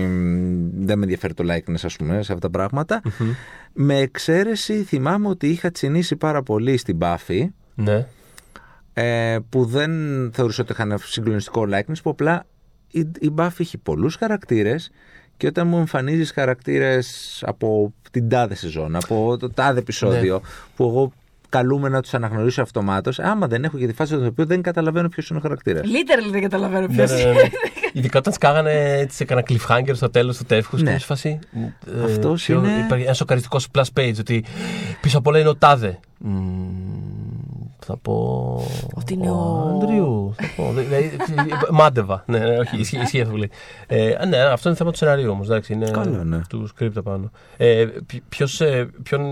μ, 0.00 0.84
δεν 0.84 0.98
με 0.98 1.02
ενδιαφέρει 1.04 1.34
το 1.34 1.44
likeness 1.54 1.80
ας 1.82 1.96
πούμε 1.96 2.12
σε 2.22 2.32
αυτά 2.32 2.38
τα 2.38 2.50
πράγματα 2.50 3.02
με 3.72 3.98
εξαίρεση 3.98 4.82
θυμάμαι 4.82 5.28
ότι 5.28 5.48
είχα 5.48 5.70
τσινήσει 5.70 6.16
πάρα 6.16 6.42
πολύ 6.42 6.76
στην 6.76 6.98
Buffy 7.00 7.46
Ναι. 7.74 8.06
ε, 8.92 9.38
που 9.48 9.64
δεν 9.64 9.90
θεωρούσα 10.32 10.62
ότι 10.62 10.72
είχαν 10.72 10.98
συγκλονιστικό 10.98 11.66
likeness 11.72 12.02
που 12.02 12.10
απλά 12.10 12.46
η, 12.90 13.00
η 13.20 13.32
Buffy 13.36 13.50
έχει 13.60 13.78
πολλούς 13.78 14.16
χαρακτήρες 14.16 14.90
και 15.38 15.46
όταν 15.46 15.66
μου 15.66 15.78
εμφανίζεις 15.78 16.30
χαρακτήρες 16.32 17.38
από 17.46 17.92
την 18.10 18.28
τάδε 18.28 18.54
σεζόν, 18.54 18.96
από 18.96 19.36
το 19.38 19.50
τάδε 19.50 19.78
επεισόδιο 19.78 20.40
που 20.76 20.84
εγώ 20.84 21.12
καλούμε 21.48 21.88
να 21.88 22.02
τους 22.02 22.14
αναγνωρίσω 22.14 22.62
αυτομάτως 22.62 23.18
άμα 23.18 23.46
δεν 23.46 23.64
έχω 23.64 23.78
και 23.78 23.86
τη 23.86 23.92
φάση 23.92 24.14
του 24.14 24.26
οποίου 24.30 24.46
δεν 24.46 24.62
καταλαβαίνω 24.62 25.08
ποιος 25.08 25.28
είναι 25.28 25.38
ο 25.38 25.42
χαρακτήρας. 25.42 25.82
Literally 25.86 26.30
δεν 26.32 26.40
καταλαβαίνω 26.42 26.86
Ναι, 26.86 26.94
ποιος 26.94 27.10
ναι, 27.10 27.24
ναι, 27.24 27.32
ναι. 27.32 27.40
Ειδικά 27.92 28.18
όταν 28.18 28.32
σκάγανε 28.32 28.98
έτσι 28.98 29.22
έκανα 29.22 29.42
cliffhanger 29.48 29.90
στο 29.94 30.10
τέλος 30.10 30.36
του 30.36 30.44
τεύχους 30.44 30.82
Ναι. 30.82 30.92
και 30.92 30.98
σε 30.98 31.04
φάση. 31.06 31.38
ε, 32.00 32.04
Αυτός 32.04 32.44
ποιο- 32.44 32.58
είναι- 32.64 32.82
Υπάρχει 32.84 33.04
ένα 33.04 33.14
σοκαριστικός 33.14 33.68
splash 33.72 34.00
page 34.00 34.14
ότι 34.18 34.44
πίσω 35.00 35.18
απ' 35.18 35.26
όλα 35.26 35.38
είναι 35.38 35.48
ο 35.48 35.56
Τάδε. 35.56 35.98
Μμμ, 36.18 37.07
θα 37.88 37.96
πω. 37.96 38.14
Ότι 38.94 39.12
είναι 39.14 39.30
ο- 39.30 39.78
Άντριου. 39.82 40.34
Θα 40.36 40.46
πω. 40.56 40.72
Δηλαδή, 40.72 41.16
μάντεβα. 41.70 42.22
Ναι, 42.26 42.38
ναι, 42.38 42.58
όχι, 42.58 42.76
ισχύει, 42.80 42.98
ισχύει 42.98 43.20
αυτό 43.20 43.32
που 43.32 43.38
λέει. 43.38 43.50
Ε, 43.86 44.14
α, 44.14 44.26
ναι, 44.26 44.38
αυτό 44.38 44.68
είναι 44.68 44.78
θέμα 44.78 44.90
του 44.90 44.96
σενάριου 44.96 45.30
όμως. 45.30 45.48
Είναι 45.68 45.90
Καλό, 45.90 46.24
ναι. 46.24 46.40
του 46.48 46.68
script 46.78 46.92
απάνω. 46.94 47.30
Ε, 47.56 47.86
ποι- 48.06 48.22
ποιος, 48.28 48.60
ε, 48.60 48.88
ποιον, 49.02 49.22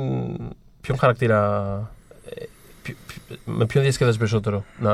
ποιον 0.80 0.98
χαρακτήρα. 0.98 1.66
ε, 2.34 2.44
ποι- 2.82 2.96
ποι- 3.28 3.38
με 3.44 3.66
ποιον 3.66 3.82
διασκεδάζει 3.82 4.18
περισσότερο 4.18 4.64
να. 4.78 4.92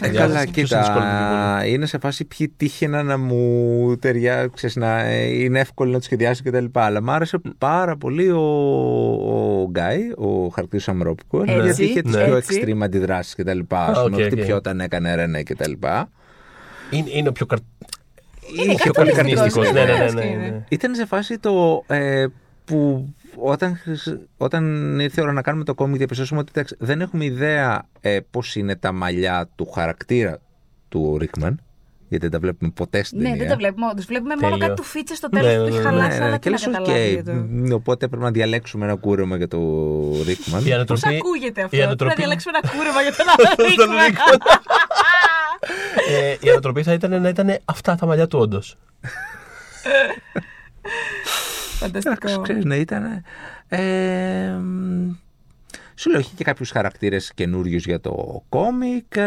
Ε, 0.00 0.04
σχεδιάζεις, 0.04 0.34
καλά, 0.34 0.50
ποιος 0.52 0.68
σε 0.68 0.78
δυσκολεύει 0.78 1.10
πιο 1.10 1.20
πολύ; 1.20 1.26
κοίτα. 1.28 1.66
Είναι 1.66 1.86
σε 1.86 1.98
φάση 1.98 2.24
ποιοι 2.24 2.52
τύχαινε 2.56 3.02
να 3.02 3.18
μου 3.18 3.96
ταιριάξει, 3.96 4.70
να 4.74 5.00
ε, 5.00 5.26
είναι 5.42 5.60
εύκολο 5.60 5.90
να 5.90 5.98
το 5.98 6.04
σχεδιάσω 6.04 6.42
κτλ. 6.44 6.64
Αλλά 6.72 7.02
μ' 7.02 7.10
άρεσε 7.10 7.38
πάρα 7.58 7.96
πολύ 7.96 8.30
ο, 8.30 8.40
ο 9.62 9.68
Γκάι, 9.70 10.00
ο 10.16 10.48
χαρακτήρας 10.48 10.88
Sam 10.88 11.01
Rockwell, 11.01 11.42
Έτσι, 11.46 11.60
γιατί 11.62 11.84
είχε 11.84 12.02
τις 12.02 12.14
ναι. 12.14 12.24
πιο 12.24 12.36
έτσι. 12.36 12.62
extreme 12.64 12.80
αντιδράσεις 12.82 13.34
κτλ. 13.34 13.58
Α 13.68 13.84
Α, 13.84 14.02
πούμε, 14.02 14.16
οκ, 14.16 14.20
οκ. 14.20 14.20
χτυπιόταν, 14.22 14.80
έκανε 14.80 15.14
ρενέ 15.14 15.42
κτλ. 15.42 15.72
Είναι, 16.90 17.06
είναι 17.12 17.28
ο 17.28 17.32
πιο, 17.32 17.46
καρ... 17.46 17.58
Είναι 18.64 18.74
πιο 18.74 18.92
καρτουνιστικός, 18.92 19.52
καρτουνιστικός. 19.52 19.72
ναι, 19.72 19.80
Ναι, 19.80 19.86
ναι, 19.86 19.92
ναι, 19.92 19.92
βεβαίως 19.92 20.14
ναι, 20.14 20.20
και 20.20 20.26
είναι. 20.26 20.48
ναι. 20.48 20.64
Ήταν 20.68 20.94
σε 20.94 21.06
φάση 21.06 21.38
το 21.38 21.84
ε, 21.86 22.26
που 22.64 23.08
όταν, 23.42 23.76
χρησ- 23.76 24.16
όταν 24.36 24.98
ήρθε 24.98 25.20
η 25.20 25.24
ώρα 25.24 25.32
να 25.32 25.42
κάνουμε 25.42 25.64
το 25.64 25.74
κόμικ 25.74 25.96
διαπιστώσαμε 25.96 26.40
ότι 26.40 26.50
εντάξει, 26.54 26.76
δεν 26.78 27.00
έχουμε 27.00 27.24
ιδέα 27.24 27.82
ε, 28.00 28.18
πώς 28.30 28.56
είναι 28.56 28.76
τα 28.76 28.92
μαλλιά 28.92 29.48
του 29.56 29.66
χαρακτήρα 29.70 30.38
του 30.88 31.16
Ρίκμαν 31.18 31.60
γιατί 32.08 32.24
δεν 32.24 32.32
τα 32.32 32.38
βλέπουμε 32.38 32.70
ποτέ 32.74 33.02
στην 33.02 33.18
Ναι, 33.18 33.24
ταινία. 33.24 33.38
δεν 33.38 33.48
τα 33.48 33.56
βλέπουμε 33.56 33.86
όντως. 33.86 34.04
Βλέπουμε 34.04 34.34
μόνο 34.40 34.48
Τέλειο. 34.52 34.66
κάτι 34.68 34.80
τουφίτσες 34.80 35.14
στο 35.14 35.28
Ναι, 35.32 35.40
τέλος 35.40 35.54
ναι, 35.54 35.60
που 35.60 35.66
έχει 35.66 35.76
ναι, 35.76 35.82
χαλάσει, 35.82 36.18
Ναι, 36.18 36.24
αλλά 36.24 36.30
ναι, 36.30 36.38
τι 36.38 36.50
και 36.50 36.50
να 36.50 36.56
λες, 36.56 36.66
οκ, 36.66 36.72
καταλάβει. 36.72 37.12
για 37.12 37.24
το- 37.24 37.32
μ, 37.48 37.72
οπότε 37.72 38.08
πρέπει 38.08 38.22
να 38.22 38.30
διαλέξουμε 38.30 38.84
ένα 38.84 38.94
κούρεμα 38.96 39.36
για 39.36 39.48
το 39.48 39.58
Ρίκμαν. 40.26 40.60
Η 40.60 40.64
Πώς 40.64 40.72
ανατροπή, 40.72 41.16
ακούγεται 41.16 41.62
αυτό, 41.62 41.76
η 41.76 41.78
Πρέπει 41.78 41.82
να 41.82 41.84
ανατροπή, 41.84 42.14
διαλέξουμε 42.16 42.58
ένα 42.62 42.70
κούρεμα 42.76 43.02
για 43.02 43.12
τον 43.16 43.26
Στον 43.70 43.90
άλλο 43.90 44.00
Ρίκμαν. 44.06 44.38
ε, 46.10 46.36
η 46.40 46.50
ανατροπή 46.50 46.82
θα 46.82 46.92
ήταν 46.92 47.20
να 47.22 47.28
ήταν 47.28 47.56
αυτά 47.64 47.94
τα 47.94 48.06
μαλλιά 48.06 48.26
του 48.26 48.38
όντως. 48.38 48.76
Φανταστικό. 51.78 52.40
Ξέρεις, 52.40 52.64
ναι, 52.64 52.76
ήταν. 52.76 53.04
Ε, 53.68 54.50
μ, 54.62 55.10
σου 55.94 56.10
λέω, 56.10 56.20
είχε 56.20 56.30
και 56.36 56.44
κάποιους 56.44 56.70
χαρακτήρες 56.70 57.32
καινούριους 57.34 57.84
για 57.84 58.00
το 58.00 58.42
κόμικ. 58.48 59.16
ε, 59.16 59.24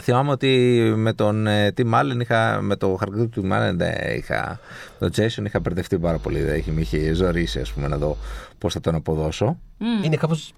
θυμάμαι 0.00 0.30
ότι 0.30 0.48
με 0.96 1.12
τον 1.12 1.46
ε, 1.46 1.72
Tim 1.76 1.92
Allen 1.94 2.20
είχα, 2.20 2.58
με 2.62 2.76
το 2.76 2.94
χαρακτήρα 2.98 3.26
του 3.26 3.42
Tim 3.44 3.52
Allen 3.52 3.80
ε, 3.80 4.14
είχα, 4.14 4.60
τον 4.98 5.10
Jason 5.16 5.44
είχα 5.44 5.60
μπερδευτεί 5.60 5.98
πάρα 5.98 6.18
πολύ. 6.18 6.40
Δεν 6.42 6.56
είχε, 6.56 6.70
με 6.70 6.80
είχε 6.80 7.12
ζωρίσει, 7.12 7.60
ας 7.60 7.72
πούμε, 7.72 7.88
να 7.88 7.96
δω 7.96 8.16
πώς 8.58 8.72
θα 8.72 8.80
τον 8.80 8.94
αποδώσω. 8.94 9.58
Είναι 10.04 10.16
κάπως 10.16 10.52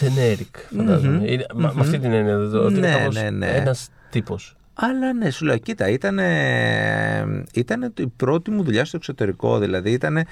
generic, 0.00 0.76
φαντάζομαι. 0.76 1.30
Είναι- 1.30 1.46
μα- 1.54 1.72
Με 1.74 1.80
αυτή 1.80 1.98
την 1.98 2.12
έννοια. 2.12 2.36
δηλαδή, 2.38 2.56
Ότι 2.56 2.76
είναι 2.78 2.88
Ναι, 2.88 2.96
κάπως 2.98 3.14
ναι, 3.14 3.30
ναι. 3.30 3.46
ένας 3.46 3.88
τύπος. 4.10 4.56
Αλλά 4.78 5.12
ναι, 5.12 5.30
σου 5.30 5.44
λέω, 5.44 5.58
κοίτα, 5.58 5.88
ήταν, 5.88 6.18
ήταν 7.52 7.92
η 7.98 8.06
πρώτη 8.06 8.50
μου 8.50 8.62
δουλειά 8.62 8.84
στο 8.84 8.96
εξωτερικό. 8.96 9.58
Δηλαδή, 9.58 9.90
ήταν 9.90 10.26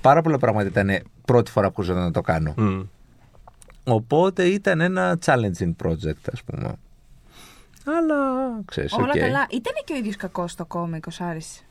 πάρα 0.00 0.22
πολλά 0.22 0.38
πράγματα. 0.38 0.66
Ήταν 0.68 1.02
πρώτη 1.24 1.50
φορά 1.50 1.70
που 1.70 1.82
ζω 1.82 1.94
να 1.94 2.10
το 2.10 2.20
κάνω. 2.20 2.54
Μμ. 2.56 2.80
Οπότε 3.84 4.44
ήταν 4.44 4.80
ένα 4.80 5.18
challenging 5.24 5.72
project, 5.84 6.24
ας 6.32 6.42
πούμε. 6.44 6.72
Αλλά 7.84 8.16
ξέρεις, 8.64 8.92
Όλα 8.92 9.10
οκ. 9.14 9.18
καλά. 9.18 9.46
Ήταν 9.50 9.72
και 9.84 9.92
ο 9.92 9.96
ίδιος 9.96 10.16
κακός 10.16 10.50
στο 10.52 10.64
κόμικ 10.64 11.06
ο 11.06 11.10
Sarris. 11.10 11.64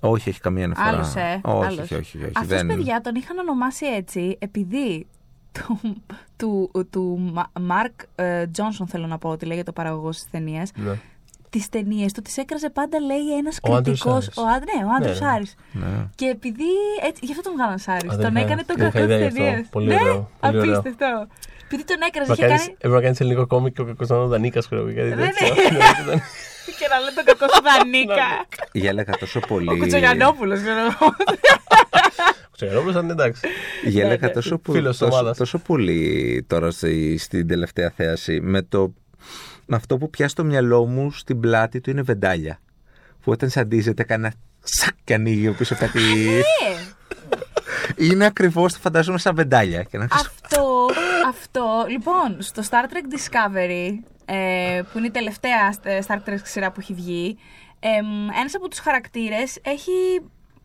Όχι, 0.00 0.28
έχει 0.28 0.40
καμία 0.40 0.64
αναφορά. 0.64 0.88
Άλλος, 0.88 1.14
ε; 1.14 1.40
Όχι, 1.42 1.66
άλλος. 1.66 1.78
όχι, 1.78 1.94
όχι. 1.94 2.16
όχι, 2.18 2.26
Αυτός, 2.34 2.46
δεν- 2.46 2.66
παιδιά, 2.66 3.00
τον 3.00 3.14
είχαν 3.14 3.38
ονομάσει 3.38 3.86
έτσι 3.86 4.36
επειδή 4.38 5.06
του, 5.52 5.80
του, 6.36 6.70
του 6.90 7.32
Μαρκ 7.60 7.92
Τζόνσον, 8.52 8.86
θέλω 8.86 9.06
να 9.06 9.18
πω, 9.18 9.28
ότι 9.28 9.46
λέγεται 9.46 9.70
ο 9.70 9.72
παραγωγός 9.72 10.16
της 10.16 10.30
ταινίας. 10.30 10.70
Ναι. 10.74 10.98
Τις 11.54 11.68
ταινίες 11.68 12.12
του 12.12 12.22
τις 12.22 12.36
έκραζε 12.36 12.70
πάντα, 12.70 13.00
λέει, 13.00 13.36
ένας 13.38 13.56
Ο 13.62 13.74
Άντρου 13.74 13.82
κριτικός. 13.82 14.24
Σάρης. 14.24 14.36
Ο, 14.38 14.42
Άντ- 14.54 14.64
ναι, 14.70 14.78
ο 14.84 14.90
Άντρου 14.96 15.04
Ναι, 15.12 15.18
ναι. 15.20 15.24
Σάρης. 15.26 15.54
Ναι. 15.72 16.06
Και 16.14 16.26
επειδή. 16.36 16.70
Έτσι, 17.08 17.20
γι' 17.26 17.32
αυτό 17.34 17.42
τον 17.42 17.52
βγάλαν 17.56 17.78
Σάρης. 17.78 18.10
Α, 18.12 18.16
δεν 18.16 18.24
Τον 18.26 18.34
είχα- 18.36 18.44
έκανε 18.46 18.62
τον 18.68 18.76
δεν 18.76 18.86
είχα 18.86 18.98
κακό 18.98 19.06
τη 19.06 19.12
ιδέα 19.12 19.18
γι' 19.18 19.24
αυτό. 19.32 19.42
ταινίας. 19.42 19.66
Πολύ 19.76 19.86
ναι, 19.88 19.94
ωραίο, 20.00 20.30
πολύ 20.40 20.58
ωραίο. 20.58 20.78
απίστευτο. 20.78 21.26
Επειδή 21.66 21.84
τον 21.84 22.00
έκραζε, 22.08 22.28
Να 22.30 22.34
είχε 22.36 22.46
κάνεις- 22.46 22.60
κάνει. 22.64 22.74
Έπρεπε 22.78 22.94
να 22.94 23.00
κάνεις 23.04 23.20
ελληνικό 23.20 23.46
κόμικ 23.46 23.72
και 23.74 23.80
ο 23.80 23.84
κακό 23.90 24.04
να 24.08 24.14
είναι 24.16 24.24
ο 24.24 24.28
Δανίκα, 24.28 24.60
ξέρω 24.60 24.80
εγώ. 24.80 24.88
κάτι 24.98 25.08
Ναι, 25.08 25.14
τέτοιο. 25.14 25.54
ναι. 26.08 26.16
και 26.78 26.86
να 26.92 26.96
λέει 27.02 27.12
τον 27.18 27.24
κακό 27.30 27.44
σου 27.54 27.60
Δανίκα. 27.68 28.28
Γέλαγα 28.72 29.12
τόσο 29.18 29.40
πολύ. 29.50 29.68
Ο 29.72 29.76
Κουτσογιανόπουλος, 29.76 30.58
ξέρω 30.60 30.80
εγώ. 30.80 31.06
Ο 32.52 32.56
Τσεγαρόπουλο 32.56 32.90
ήταν 32.90 33.10
εντάξει. 33.10 33.40
Γέλαγα 33.84 34.26
Ναι, 34.26 34.32
τόσο, 34.32 34.58
που- 34.58 34.72
Φίλος 34.72 34.90
της 34.90 34.98
τόσο, 34.98 35.12
ομάδας. 35.16 35.36
τόσο 35.36 35.58
πολύ 35.58 36.44
τώρα 36.48 36.70
στη, 36.70 37.18
στην 37.18 37.48
τελευταία 37.48 37.90
θέαση 37.96 38.40
με, 38.40 38.62
το, 38.62 38.80
με 38.80 38.92
αυτό 39.70 39.98
που 39.98 40.10
πιάσει 40.10 40.30
στο 40.30 40.44
μυαλό 40.44 40.86
μου 40.86 41.10
στην 41.10 41.40
πλάτη 41.40 41.80
του 41.80 41.90
είναι 41.90 42.02
βεντάλια. 42.02 42.58
Που 43.22 43.32
όταν 43.32 43.48
σαντίζεται 43.50 44.02
κάνει 44.04 44.24
ένα 44.24 44.34
σακ 44.60 44.94
και 45.04 45.14
ανοίγει 45.14 45.50
πίσω 45.50 45.74
κάτι. 45.74 45.98
Ναι. 45.98 46.76
είναι 48.06 48.24
ακριβώς 48.26 48.72
το 48.72 48.78
φαντάζομαι 48.78 49.18
σαν 49.18 49.34
βεντάλια. 49.34 49.82
Και 49.82 49.98
να... 49.98 50.04
αυτό, 50.04 50.86
αυτό, 51.28 51.84
λοιπόν, 51.88 52.36
στο 52.38 52.62
Star 52.70 52.84
Trek 52.92 53.14
Discovery, 53.14 53.88
ε, 54.24 54.82
που 54.92 54.98
είναι 54.98 55.06
η 55.06 55.10
τελευταία 55.10 55.74
Star 56.06 56.28
Trek 56.28 56.36
σειρά 56.42 56.70
που 56.70 56.80
έχει 56.80 56.94
βγει, 56.94 57.36
ε, 57.80 57.88
ένας 58.40 58.54
από 58.54 58.68
τους 58.68 58.78
χαρακτήρες 58.78 59.58
έχει, 59.62 59.90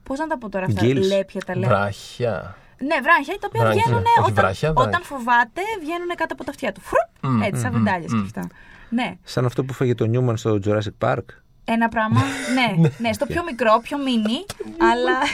πώς 0.03 0.19
να 0.19 0.27
τα 0.27 0.37
πω 0.37 0.49
τώρα 0.49 0.65
αυτά, 0.65 0.81
Gills. 0.83 1.01
λέπια 1.07 1.41
τα 1.45 1.57
λέω. 1.57 1.69
Βράχια. 1.69 2.55
Ναι, 2.81 2.95
βράχια, 3.01 3.37
τα 3.39 3.47
οποία 3.47 3.61
Βράχια, 3.61 3.81
βγαίνουν 3.83 4.03
όχι 4.19 4.31
όταν, 4.31 4.33
βράχια, 4.33 4.69
όταν 4.69 4.83
βράχια. 4.89 5.05
φοβάται, 5.05 5.61
βγαίνουν 5.81 6.07
κάτω 6.15 6.33
από 6.33 6.43
τα 6.43 6.51
αυτιά 6.51 6.71
του. 6.71 6.81
Φρουπ, 6.81 7.09
Μμ, 7.33 7.41
έτσι, 7.41 7.61
σαν 7.61 7.71
μμ, 7.71 7.77
βεντάλιες 7.77 8.13
μμ. 8.13 8.17
και 8.17 8.25
αυτά. 8.25 8.47
Ναι, 8.89 9.17
Σαν 9.23 9.45
αυτό 9.45 9.63
που 9.63 9.73
φάγε 9.73 9.95
το 9.95 10.05
Νιούμαν 10.05 10.37
στο 10.37 10.59
Jurassic 10.65 11.07
Park. 11.07 11.23
ένα 11.65 11.89
πράγμα, 11.89 12.21
ναι, 12.55 12.87
ναι, 12.97 13.13
στο 13.13 13.25
πιο 13.25 13.43
μικρό, 13.43 13.79
πιο 13.83 13.97
μίνι, 13.97 14.45
αλλά... 14.91 15.17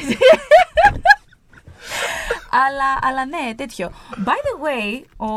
αλλά, 2.66 3.00
αλλά 3.02 3.26
ναι, 3.26 3.54
τέτοιο. 3.56 3.92
By 4.12 4.20
the 4.48 4.66
way, 4.66 5.04
ο... 5.18 5.28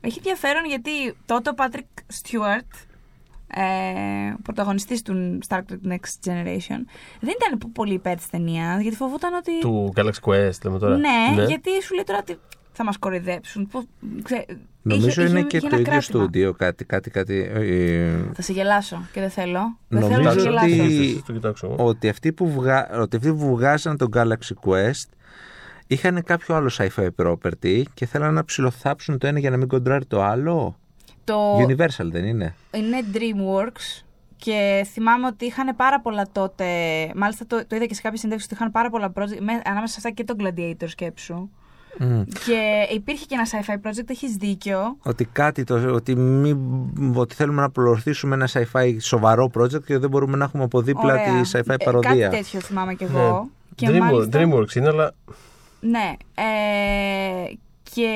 έχει 0.00 0.16
ενδιαφέρον 0.18 0.64
γιατί 0.64 1.16
τότε 1.26 1.50
ο 1.50 1.54
Patrick 1.56 2.02
Stewart, 2.22 2.86
ε, 3.46 4.34
πρωταγωνιστής 4.42 5.02
του 5.02 5.38
Star 5.48 5.56
Trek 5.58 5.92
Next 5.92 6.28
Generation, 6.30 6.80
δεν 7.20 7.34
ήταν 7.40 7.58
πο- 7.58 7.70
πολύ 7.72 7.94
υπέρ 7.94 8.16
της 8.16 8.30
ταινίας, 8.30 8.80
γιατί 8.82 8.96
φοβόταν 8.96 9.34
ότι... 9.34 9.58
Του 9.60 9.92
Galaxy 9.96 10.20
Quest, 10.30 10.58
λέμε 10.64 10.78
τώρα. 10.78 10.96
Ναι, 10.96 11.44
γιατί 11.46 11.70
σου 11.82 11.94
λέει 11.94 12.04
τώρα 12.04 12.18
ότι 12.18 12.38
θα 12.76 12.84
μας 12.84 12.98
κοροϊδέψουν. 12.98 13.66
Πώς- 13.68 13.84
ξέ- 14.22 14.46
Νομίζω 14.82 15.06
είχε- 15.08 15.20
είναι 15.30 15.38
είχε- 15.38 15.46
και 15.48 15.56
είχε 15.56 15.68
το 15.68 15.74
ένα 15.76 15.80
ίδιο 15.80 15.92
κράτημα. 15.92 16.20
στούντιο, 16.22 16.52
κάτι, 16.52 16.84
κάτι, 16.84 17.10
κάτι. 17.10 17.50
ε, 17.54 18.12
Θα 18.34 18.42
σε 18.42 18.52
γελάσω 18.52 19.06
και 19.12 19.20
δεν 19.20 19.30
θέλω. 19.30 19.60
Δεν 19.88 20.00
Νομίζω 20.00 20.14
θέλω 20.16 20.24
να 20.24 20.30
σε 20.30 20.38
ότι- 20.38 20.48
γελάσω. 20.48 20.84
Ότι... 20.84 21.22
Το 21.26 21.32
κοιτάξω 21.32 21.66
εγώ. 21.66 21.84
ότι 21.86 22.08
αυτοί 22.08 22.32
που, 22.32 22.50
βγα... 22.52 22.90
ότι 23.00 23.16
αυτοί 23.16 23.32
που 23.34 23.56
βγάζαν 23.56 23.96
τον 23.96 24.08
Galaxy 24.14 24.68
Quest 24.68 25.08
είχαν 25.86 26.22
κάποιο 26.22 26.54
άλλο 26.54 26.70
sci-fi 26.78 27.08
property 27.16 27.82
και 27.94 28.06
θέλανε 28.06 28.32
να 28.32 28.44
ψιλοθάψουν 28.44 29.18
το 29.18 29.26
ένα 29.26 29.38
για 29.38 29.50
να 29.50 29.56
μην 29.56 29.68
κοντράρει 29.68 30.06
το 30.06 30.22
άλλο. 30.22 30.76
Το... 31.24 31.56
Universal 31.58 32.04
δεν 32.10 32.24
είναι. 32.24 32.54
είναι 32.74 32.96
DreamWorks 33.14 34.02
και 34.36 34.86
θυμάμαι 34.92 35.26
ότι 35.26 35.44
είχαν 35.44 35.76
πάρα 35.76 36.00
πολλά 36.00 36.26
τότε. 36.32 36.64
Μάλιστα 37.14 37.46
το, 37.46 37.66
το 37.66 37.76
είδα 37.76 37.84
και 37.86 37.94
σε 37.94 38.00
κάποιε 38.00 38.18
συνέντευξει 38.18 38.48
ότι 38.52 38.60
είχαν 38.60 38.72
πάρα 38.72 38.90
πολλά 38.90 39.12
project. 39.14 39.38
Με, 39.40 39.52
ανάμεσα 39.64 40.00
σε 40.00 40.08
αυτά 40.08 40.10
και 40.10 40.24
το 40.24 40.36
Gladiator 40.38 40.84
σκέψου. 40.88 41.50
Μμ. 41.98 42.22
Και 42.46 42.86
υπήρχε 42.94 43.24
και 43.24 43.34
ένα 43.34 43.46
sci-fi 43.50 43.88
project, 43.88 44.10
έχεις 44.10 44.36
δίκιο. 44.36 44.96
Ότι 45.02 45.24
κάτι, 45.24 45.64
το, 45.64 45.74
ότι, 45.94 46.14
μη, 46.16 46.56
ότι 47.14 47.34
θέλουμε 47.34 47.60
να 47.60 47.70
προωθήσουμε 47.70 48.34
ένα 48.34 48.48
sci-fi 48.52 48.96
σοβαρό 49.00 49.50
project 49.58 49.84
και 49.84 49.98
δεν 49.98 50.10
μπορούμε 50.10 50.36
να 50.36 50.44
έχουμε 50.44 50.62
από 50.64 50.80
δίπλα 50.82 51.12
Ωραία. 51.12 51.42
τη 51.42 51.50
sci-fi 51.52 51.74
Ε, 51.78 51.84
παροδία. 51.84 52.28
κάτι 52.28 52.36
τέτοιο 52.36 52.60
θυμάμαι 52.60 52.94
κι 52.94 53.04
Ναι. 53.04 53.10
εγώ. 53.18 53.48
Και 53.74 53.86
Dreamworks, 53.90 53.98
μάλιστα- 53.98 54.40
DreamWorks 54.40 54.74
είναι, 54.74 54.88
αλλά 54.88 55.14
Ναι. 55.80 56.12
Ε, 56.34 57.52
και 57.94 58.08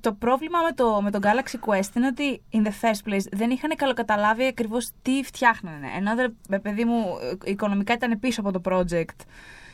το 0.00 0.12
πρόβλημα 0.12 0.58
με 0.68 0.72
το, 0.74 1.00
με 1.02 1.10
τον 1.10 1.20
Galaxy 1.24 1.68
Quest 1.68 1.96
είναι 1.96 2.06
ότι 2.06 2.40
in 2.52 2.66
the 2.66 2.70
first 2.70 3.08
place 3.10 3.26
δεν 3.32 3.50
είχαν 3.50 3.70
καλοκαταλάβει 3.76 4.46
ακριβώς 4.46 4.90
τι 5.02 5.22
φτιάχνανε. 5.24 5.86
Ενώ 5.96 6.14
δε, 6.14 6.28
με 6.48 6.58
παιδί 6.58 6.84
μου 6.84 7.04
ε, 7.44 7.50
οικονομικά 7.50 7.92
ήταν 7.92 8.18
πίσω 8.20 8.40
από 8.40 8.52
το 8.52 8.60
project 8.64 9.18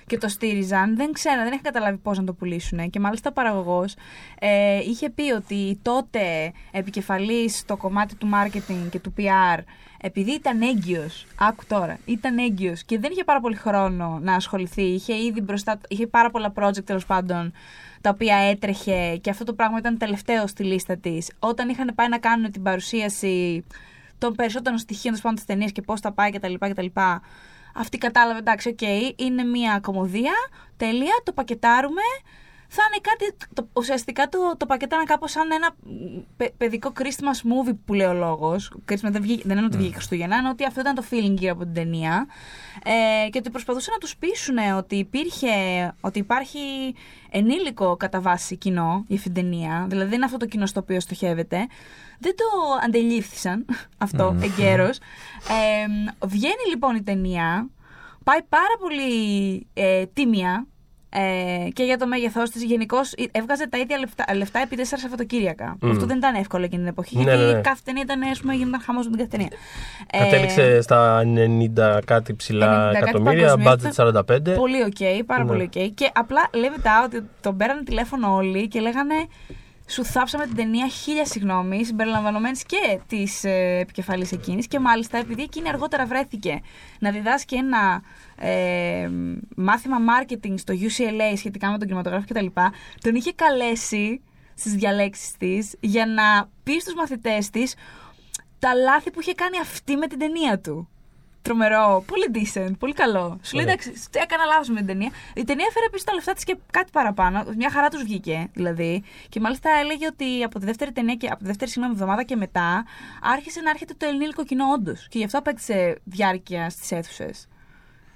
και 0.09 0.18
το 0.18 0.28
στήριζαν, 0.28 0.96
δεν 0.96 1.12
ξέραν, 1.12 1.38
δεν 1.38 1.46
είχαν 1.46 1.62
καταλάβει 1.62 1.96
πώς 1.96 2.18
να 2.18 2.24
το 2.24 2.32
πουλήσουν. 2.32 2.90
Και 2.90 3.00
μάλιστα 3.00 3.30
ο 3.30 3.32
παραγωγός 3.32 3.94
ε, 4.38 4.78
είχε 4.78 5.11
πει 5.11 5.32
ότι 5.32 5.78
τότε 5.82 6.52
επικεφαλής 6.70 7.59
στο 7.59 7.76
κομμάτι 7.76 8.14
του 8.14 8.28
marketing 8.34 8.88
και 8.90 8.98
του 8.98 9.14
PR, 9.18 9.62
επειδή 10.00 10.32
ήταν 10.32 10.62
έγκυος, 10.62 11.26
άκου 11.38 11.64
τώρα, 11.68 11.98
ήταν 12.04 12.38
έγκυος 12.38 12.84
και 12.84 12.98
δεν 12.98 13.11
είχε 13.12 13.24
πάρα 13.24 13.40
πολύ 13.40 13.54
χρόνο 13.54 14.18
να 14.22 14.34
ασχοληθεί, 14.34 14.82
είχε 14.82 15.14
ήδη 15.14 15.40
μπροστά, 15.40 15.80
είχε 15.88 16.06
πάρα 16.06 16.30
πολλά 16.30 16.52
project 16.56 16.84
τέλος 16.84 17.06
πάντων 17.06 17.52
τα 18.00 18.11
οποία 18.11 18.36
έτρεχε 18.36 19.16
και 19.16 19.30
αυτό 19.30 19.44
το 19.44 19.52
πράγμα 19.52 19.78
ήταν 19.78 19.98
τελευταίο 19.98 20.46
στη 20.46 20.64
λίστα 20.64 20.96
της. 20.96 21.30
Όταν 21.38 21.68
είχαν 21.68 21.92
πάει 21.94 22.09
να 22.09 22.18
κάνουν 22.18 22.50
την 22.50 22.62
παρουσίαση 22.62 23.64
των 24.18 24.34
περισσότερων 24.34 24.78
στοιχείων 24.78 25.02
τέλος 25.04 25.20
πάντων 25.20 25.36
της 25.36 25.44
ταινίας 25.44 25.72
και 25.72 25.82
πώς 25.82 26.00
θα 26.00 26.12
πάει 26.12 26.30
κτλ. 26.30 26.54
κτλ. 26.59 26.86
Αυτή 27.79 27.99
κατάλαβε, 27.99 28.39
εντάξει, 28.39 28.68
οκ, 28.68 28.81
είναι 29.16 29.43
μια 29.43 29.79
κωμωδία, 29.82 30.34
τέλεια, 30.76 31.20
το 31.24 31.33
πακετάρουμε. 31.33 32.03
Θα 32.71 32.83
είναι 32.87 33.01
κάτι, 33.01 33.37
το, 33.55 33.69
ουσιαστικά 33.73 34.29
το, 34.29 34.39
το 34.57 34.66
πακετάνε 34.66 35.05
κάπως 35.05 35.31
σαν 35.31 35.51
ένα 35.53 35.75
μ, 35.83 36.19
παι- 36.37 36.53
παιδικό 36.57 36.93
Christmas 36.99 37.37
movie 37.47 37.77
που 37.85 37.95
λέει 37.95 38.07
ο 38.07 38.12
λόγος. 38.12 38.73
Christmas 38.89 39.11
δεν, 39.11 39.23
βγήκε, 39.23 39.43
δεν 39.47 39.57
είναι 39.57 39.66
ότι 39.66 39.77
βγήκε 39.77 39.95
Χριστούγεννα, 39.95 40.37
είναι 40.37 40.49
ότι 40.49 40.64
αυτό 40.64 40.81
ήταν 40.81 40.95
το 40.95 41.05
feeling 41.11 41.35
γύρω 41.39 41.53
από 41.53 41.62
την 41.62 41.75
ταινία. 41.75 42.27
Ε, 42.85 43.29
και 43.31 43.39
ότι 43.39 43.51
προσπαθούσαν 43.51 43.93
να 43.93 43.99
τους 43.99 44.16
πείσουν 44.16 44.57
ότι, 44.77 44.97
υπήρχε, 44.97 45.49
ότι 46.01 46.19
υπάρχει 46.19 46.59
ενήλικο 47.31 47.97
κατά 47.97 48.21
βάση 48.21 48.57
κοινό 48.57 49.05
για 49.07 49.16
αυτήν 49.16 49.33
την 49.33 49.43
ταινία. 49.43 49.87
Δηλαδή 49.89 50.07
δεν 50.09 50.16
είναι 50.16 50.25
αυτό 50.25 50.37
το 50.37 50.47
κοινό 50.47 50.66
στο 50.66 50.81
οποίο 50.81 51.01
στοχεύεται. 51.01 51.66
Δεν 52.19 52.37
το 52.37 52.45
αντελήφθησαν 52.85 53.64
αυτό 53.99 54.37
εγκαίρως. 54.43 54.99
Ε, 54.99 55.87
βγαίνει 56.27 56.69
λοιπόν 56.69 56.97
η 56.97 57.03
ταινία, 57.03 57.69
πάει 58.25 58.43
πάρα 58.43 58.77
πολύ 58.81 59.66
ε, 59.75 60.07
τίμια 60.07 60.66
ε, 61.11 61.68
και 61.72 61.82
για 61.82 61.98
το 61.98 62.06
μέγεθός 62.06 62.50
της. 62.50 62.62
Γενικώς 62.62 63.12
έβγαζε 63.32 63.68
τα 63.68 63.78
ίδια 63.78 63.98
λεφτά, 63.98 64.24
λεφτά 64.34 64.59
επί 64.61 64.76
τέσσερα 64.76 65.00
Σαββατοκύριακα. 65.00 65.76
Μμ. 65.80 65.90
Αυτό 65.90 66.06
δεν 66.06 66.16
ήταν 66.16 66.34
εύκολο 66.34 66.64
εκείνη 66.64 66.80
την 66.80 66.90
εποχή. 66.90 67.16
Ναι, 67.16 67.22
γιατί 67.22 67.40
ναι, 67.44 67.52
ναι. 67.52 67.61
κάθε 67.61 67.80
ταινία 67.84 68.02
ήταν, 68.02 68.22
ας 68.22 68.40
πούμε, 68.40 68.54
γινόταν 68.54 68.80
χαμός 68.80 69.09
με 69.09 69.16
την 69.16 69.18
κάθε 69.28 69.30
ταινία. 69.36 69.48
Ε, 70.11 70.18
κατέληξε 70.18 70.80
στα 70.80 71.22
90 71.24 72.00
κάτι 72.04 72.32
90 72.32 72.36
ψηλά 72.36 72.66
κάτι 72.92 72.96
εκατομμύρια, 72.96 73.56
παγκοσμίως. 73.56 73.96
budget 73.96 74.52
45. 74.52 74.54
Πολύ 74.54 74.82
οκ, 74.82 75.24
πάρα 75.26 75.42
Ναι. 75.42 75.48
πολύ 75.48 75.62
οκ. 75.62 75.94
Και 75.94 76.11
απλά 76.14 76.48
λέει 76.54 76.70
μετά 76.76 77.04
ότι 77.04 77.22
τον 77.40 77.56
παίρνανε 77.57 77.82
τηλέφωνο 77.82 78.34
όλοι 78.34 78.68
και 78.68 78.80
λέγανε 78.80 79.14
σου 79.89 80.05
θάψαμε 80.05 80.47
την 80.47 80.57
ταινία 80.57 80.89
χίλια 80.89 81.24
συγγνώμη, 81.24 81.84
συμπεριλαμβανομένης 81.84 82.62
και 82.62 83.01
της 83.07 83.45
ε, 83.45 83.78
επικεφαλής 83.80 84.32
εκείνης. 84.32 84.66
Και 84.66 84.78
μάλιστα 84.78 85.18
επειδή 85.18 85.43
εκείνη 85.43 85.68
αργότερα 85.68 86.07
βρέθηκε 86.07 86.61
να 86.99 87.11
διδάσκει 87.11 87.57
ένα 87.57 88.03
ε, 88.36 89.11
μάθημα 89.57 89.97
marketing 89.99 90.55
στο 90.57 90.74
UCLA 90.74 91.36
σχετικά 91.36 91.70
με 91.70 91.78
τον 91.78 91.86
κινηματογράφο 91.86 92.26
κτλ., 92.28 92.47
τον 93.01 93.14
είχε 93.14 93.32
καλέσει 93.32 94.20
στις 94.55 94.72
διαλέξεις 94.74 95.36
της 95.36 95.74
για 95.80 96.07
να 96.07 96.49
πει 96.62 96.80
στους 96.80 96.95
μαθητές 96.95 97.51
της 97.51 97.74
τα 98.59 98.74
λάθη 98.74 99.11
που 99.11 99.20
είχε 99.20 99.34
κάνει 99.34 99.59
αυτή 99.59 99.97
με 99.97 100.07
την 100.07 100.18
ταινία 100.18 100.61
του. 100.61 100.89
Τρομερό. 101.49 102.05
Πολύ 102.07 102.26
decent. 102.36 102.72
Πολύ 102.78 102.92
καλό. 102.92 103.38
Σου 103.42 103.55
λέει 103.57 103.64
Ωραία. 103.64 103.76
εντάξει, 103.80 103.92
έκανα 104.24 104.44
λάθος 104.44 104.68
με 104.68 104.76
την 104.76 104.86
ταινία. 104.86 105.11
Η 105.34 105.44
ταινία 105.44 105.66
έφερε 105.68 105.84
επίσης 105.86 106.05
τα 106.07 106.14
λεφτά 106.14 106.32
της 106.32 106.44
και 106.44 106.57
κάτι 106.72 106.90
παραπάνω. 106.92 107.44
Μια 107.57 107.70
χαρά 107.70 107.88
τους 107.88 108.03
βγήκε 108.03 108.49
δηλαδή. 108.53 109.03
Και 109.28 109.40
μάλιστα 109.40 109.70
έλεγε 109.82 110.07
ότι 110.07 110.42
από 110.44 110.59
τη 110.59 110.64
δεύτερη 110.64 110.92
ταινία 110.92 111.14
και 111.14 111.26
από 111.26 111.38
τη 111.38 111.44
δεύτερη 111.44 111.70
συγγνώμη 111.70 111.94
εβδομάδα 111.96 112.22
και 112.22 112.36
μετά 112.36 112.84
άρχισε 113.22 113.61
να 113.61 113.70
έρχεται 113.70 113.94
το 113.96 114.07
ελληνικό 114.07 114.44
κοινό 114.44 114.64
όντως. 114.74 115.07
Και 115.11 115.18
γι' 115.18 115.24
αυτό 115.24 115.38
απέκτησε 115.38 115.99
διάρκεια 116.05 116.70
στις 116.70 116.92
αίθουσες. 116.92 117.49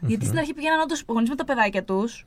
Γιατί 0.00 0.24
στην 0.24 0.38
αρχή 0.38 0.54
πήγαιναν 0.54 0.80
όντως 0.80 1.04
γονείς 1.06 1.28
με 1.28 1.34
τα 1.34 1.44
παιδάκια 1.44 1.84
τους. 1.84 2.26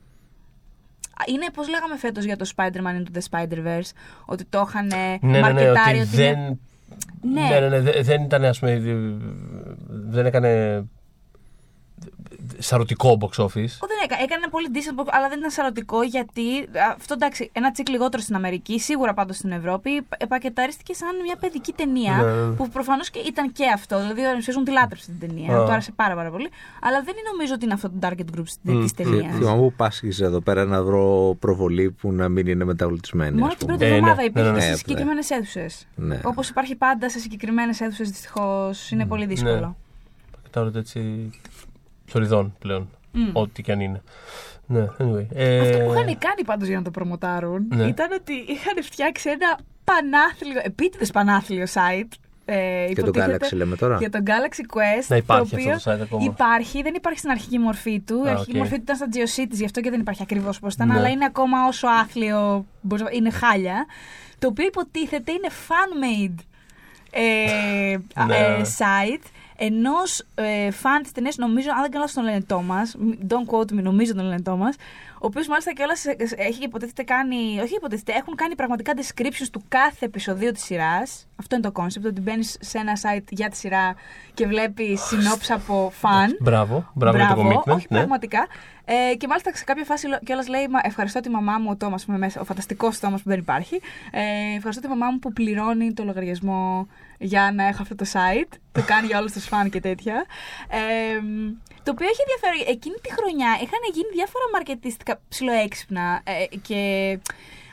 Είναι 1.26 1.46
πώς 1.54 1.68
λέγαμε 1.68 1.96
φέτος 1.96 2.24
για 2.24 2.36
το 2.36 2.50
Spider-Man 2.56 2.96
into 3.02 3.18
the 3.18 3.20
Spider-Verse, 3.30 3.90
ότι 4.26 4.44
το 4.44 4.64
είχαν 4.68 4.86
Ναι, 4.86 5.16
ναι, 5.20 5.30
ναι, 5.30 5.40
μαρκετάρει 5.40 5.98
ότι 5.98 6.06
ότι 6.06 6.16
δεν. 6.16 6.38
είναι- 6.38 6.58
Ναι, 7.22 7.40
Ναι. 7.48 7.60
ναι, 7.60 7.68
ναι, 7.68 7.80
δε- 7.80 8.02
δεν 8.02 8.22
ήταν, 8.22 8.44
ας 8.44 8.58
πούμε. 8.58 8.76
δι- 8.76 9.16
Δεν 9.88 10.26
έκανε. 10.26 10.84
Σαρωτικό 12.58 13.18
box 13.20 13.42
office. 13.44 13.74
Ο, 13.82 13.86
δεν 13.92 13.98
έκανε, 14.04 14.22
έκανε 14.22 14.46
πολύ 14.50 14.68
decent, 14.74 15.00
box, 15.00 15.06
αλλά 15.10 15.28
δεν 15.28 15.38
ήταν 15.38 15.50
σαρωτικό 15.50 16.02
γιατί 16.02 16.58
α, 16.58 16.94
αυτό 16.96 17.14
εντάξει, 17.14 17.50
ένα 17.52 17.70
τσικ 17.70 17.88
λιγότερο 17.88 18.22
στην 18.22 18.34
Αμερική, 18.34 18.80
σίγουρα 18.80 19.14
πάντως 19.14 19.36
στην 19.36 19.50
Ευρώπη, 19.50 19.90
επακεταρίστηκε 20.16 20.94
σαν 20.94 21.08
μια 21.24 21.36
παιδική 21.36 21.72
ταινία. 21.72 22.16
Ναι. 22.16 22.54
Που 22.54 22.68
προφανώς 22.68 23.10
και 23.10 23.18
ήταν 23.18 23.52
και 23.52 23.64
αυτό. 23.74 24.00
Δηλαδή 24.00 24.20
ο 24.26 24.30
Ρεμσέζον 24.30 24.64
τη 24.64 24.70
λάτρεψε 24.70 25.06
την 25.06 25.28
ταινία. 25.28 25.56
Α. 25.58 25.64
Του 25.64 25.72
άρεσε 25.72 25.92
πάρα, 25.92 26.14
πάρα 26.14 26.30
πολύ. 26.30 26.48
Αλλά 26.80 27.02
δεν 27.02 27.14
νομίζω 27.32 27.54
ότι 27.54 27.64
είναι 27.64 27.74
αυτό 27.74 27.90
το 27.90 27.96
target 28.08 28.38
group 28.38 28.44
Μμ. 28.62 28.82
της 28.82 28.92
Θυ- 28.92 28.96
ταινίας. 28.96 29.34
Θυμάμαι 29.36 29.60
που 29.60 29.72
πάσχιζε 29.76 30.24
εδώ 30.24 30.40
πέρα 30.40 30.64
να 30.64 30.82
βρω 30.82 31.36
προβολή 31.40 31.90
που 31.90 32.12
να 32.12 32.28
μην 32.28 32.46
είναι 32.46 32.64
μεταγλωττισμένη. 32.64 33.34
Μόνο 33.38 33.46
ας 33.46 33.56
την 33.56 33.66
πούμε. 33.66 33.78
πρώτη 33.78 33.92
Ε, 33.92 33.94
εβδομάδα 33.96 34.20
ναι, 34.20 34.26
υπήρχε 34.28 34.48
ναι, 34.48 34.54
ναι. 34.54 34.60
σε 34.62 34.70
Ναι, 34.70 34.76
συγκεκριμένες 34.76 35.30
αίθουσες. 35.30 35.86
Ναι. 35.94 36.20
Όπως 36.24 36.48
υπάρχει 36.48 36.74
πάντα 36.76 37.10
σε 37.10 37.18
συγκεκριμένες 37.18 37.80
αίθουσες, 37.80 38.10
δυστυχώς 38.10 38.90
είναι 38.90 39.06
πολύ 39.06 39.26
δύσκολο. 39.26 39.76
Κοιτάω 40.42 40.70
έτσι. 40.76 41.30
Θορυδών 42.06 42.54
πλέον. 42.58 42.88
Μμ. 43.12 43.30
Ό,τι 43.32 43.62
και 43.62 43.72
αν 43.72 43.80
είναι. 43.80 44.02
Ναι, 44.66 44.86
anyway. 44.98 45.26
Ε, 45.34 45.60
Αυτό 45.60 45.78
που 45.78 45.92
είχαν 45.92 46.18
κάνει 46.18 46.44
πάντως 46.46 46.68
για 46.68 46.76
να 46.76 46.82
το 46.82 46.90
προμοτάρουν 46.90 47.66
Ναι. 47.74 47.84
ήταν 47.84 48.08
ότι 48.12 48.32
είχαν 48.32 48.82
φτιάξει 48.82 49.30
ένα 49.30 49.58
πανάθλιο, 49.84 50.60
επίτηδες 50.62 51.10
πανάθλιο 51.10 51.64
site. 51.72 52.08
Ε, 52.44 52.86
Και 52.88 53.00
το 53.00 53.06
υποτίθεται, 53.06 53.46
Galaxy 53.46 53.56
λέμε 53.56 53.76
τώρα. 53.76 53.96
Για 53.96 54.10
τον 54.10 54.22
Galaxy 54.26 54.76
Quest. 54.76 55.06
Να 55.08 55.16
υπάρχει 55.16 55.50
το 55.50 55.56
οποίο 55.60 55.72
αυτό 55.74 55.90
το 55.90 55.96
site 55.96 56.00
ακόμα. 56.02 56.24
Υπάρχει, 56.24 56.82
δεν 56.82 56.94
υπάρχει 56.94 57.18
στην 57.18 57.30
αρχική 57.30 57.58
μορφή 57.58 58.00
του. 58.00 58.22
Η 58.24 58.28
Α, 58.28 58.30
αρχική 58.30 58.50
οκ. 58.50 58.56
μορφή 58.56 58.74
του 58.74 58.80
ήταν 58.82 58.96
στα 58.96 59.06
GeoCities, 59.12 59.50
γι' 59.56 59.64
αυτό 59.64 59.80
και 59.80 59.90
δεν 59.90 60.00
υπάρχει 60.00 60.22
ακριβώς 60.22 60.56
όπως 60.56 60.74
ήταν, 60.74 60.88
Ναι. 60.88 60.94
αλλά 60.98 61.08
είναι 61.08 61.24
ακόμα 61.24 61.66
όσο 61.66 61.86
άθλιο. 61.88 62.66
μπορείς 62.80 63.04
να- 63.04 63.10
Είναι 63.12 63.30
χάλια. 63.30 63.86
Το 64.38 64.46
οποίο 64.48 64.66
υποτίθεται 64.66 65.32
είναι 65.32 65.48
fan-made 65.68 66.44
ε, 67.10 67.96
Ναι. 68.26 68.36
ε, 68.36 68.62
site 68.78 69.24
ενός 69.56 70.26
ε, 70.34 70.70
φαν 70.70 71.02
της 71.02 71.12
ταινίας, 71.12 71.36
νομίζω, 71.36 71.70
αν 71.70 71.80
δεν 71.80 71.90
κάνω 71.90 72.04
λάθος, 72.04 72.12
τον 72.12 72.24
λένε 72.24 72.40
Τόμας. 72.40 72.96
Don't 73.28 73.54
quote 73.54 73.72
me, 73.72 73.82
νομίζω 73.82 74.14
τον 74.14 74.24
λένε 74.24 74.40
Τόμας. 74.40 74.76
Ο 75.14 75.26
οποίος 75.26 75.48
μάλιστα 75.48 75.72
κιόλας 75.72 76.04
έχει 76.36 76.64
υποτίθεται 76.64 77.02
κάνει. 77.02 77.60
Όχι 77.62 77.74
υποτίθεται, 77.74 78.12
έχουν 78.12 78.34
κάνει 78.34 78.54
πραγματικά 78.54 78.92
descriptions 78.96 79.48
του 79.52 79.62
κάθε 79.68 80.04
επεισοδίου 80.04 80.52
της 80.52 80.64
σειράς. 80.64 81.26
Αυτό 81.36 81.56
είναι 81.56 81.70
το 81.70 81.82
concept, 81.82 82.06
ότι 82.06 82.20
μπαίνεις 82.20 82.56
σε 82.60 82.78
ένα 82.78 82.92
site 83.02 83.24
για 83.28 83.48
τη 83.48 83.56
σειρά 83.56 83.94
και 84.34 84.46
βλέπεις 84.46 85.00
συνόψη 85.00 85.52
από 85.52 85.90
φαν. 85.94 86.36
Μπράβο, 86.40 86.90
μπράβο, 86.94 87.16
για 87.16 87.32
το 87.34 87.40
commitment. 87.40 87.74
όχι 87.74 87.86
ναι. 87.90 87.98
πραγματικά. 87.98 88.46
Ε, 88.84 89.14
και 89.14 89.26
μάλιστα 89.26 89.50
σε 89.54 89.64
κάποια 89.64 89.84
φάση 89.84 90.08
κιόλας 90.24 90.48
λέει: 90.48 90.68
«Μα 90.68 90.80
Ευχαριστώ 90.82 91.20
τη 91.20 91.28
μαμά 91.30 91.58
μου, 91.58 91.68
ο 91.70 91.76
Τόμας 91.76 92.04
που 92.04 92.10
είμαι 92.10 92.20
μέσα, 92.20 92.40
ο 92.40 92.44
φανταστικός 92.44 92.98
Τόμας 93.00 93.22
που 93.22 93.28
δεν 93.28 93.38
υπάρχει. 93.38 93.80
Ε, 94.10 94.20
ευχαριστώ 94.56 94.82
τη 94.82 94.88
μαμά 94.88 95.10
μου 95.10 95.18
που 95.18 95.32
πληρώνει 95.32 95.92
το 95.92 96.04
λογαριασμό 96.04 96.86
για 97.18 97.52
να 97.54 97.66
έχω 97.66 97.82
αυτό 97.82 97.94
το 97.94 98.04
site. 98.12 98.52
το 98.72 98.82
κάνει 98.86 99.06
για 99.06 99.18
όλους 99.18 99.32
τους 99.32 99.44
φαν 99.44 99.70
και 99.70 99.80
τέτοια. 99.80 100.24
Ε, 100.68 100.78
το 101.82 101.90
οποίο 101.94 102.06
έχει 102.12 102.20
ενδιαφέρον. 102.26 102.74
Εκείνη 102.74 102.96
τη 103.02 103.10
χρονιά 103.12 103.50
είχαν 103.62 103.80
γίνει 103.94 104.08
διάφορα 104.14 104.44
μαρκετιστικά 104.52 105.20
ψιλοέξυπνα 105.28 106.20
ε, 106.24 106.56
και. 106.56 107.18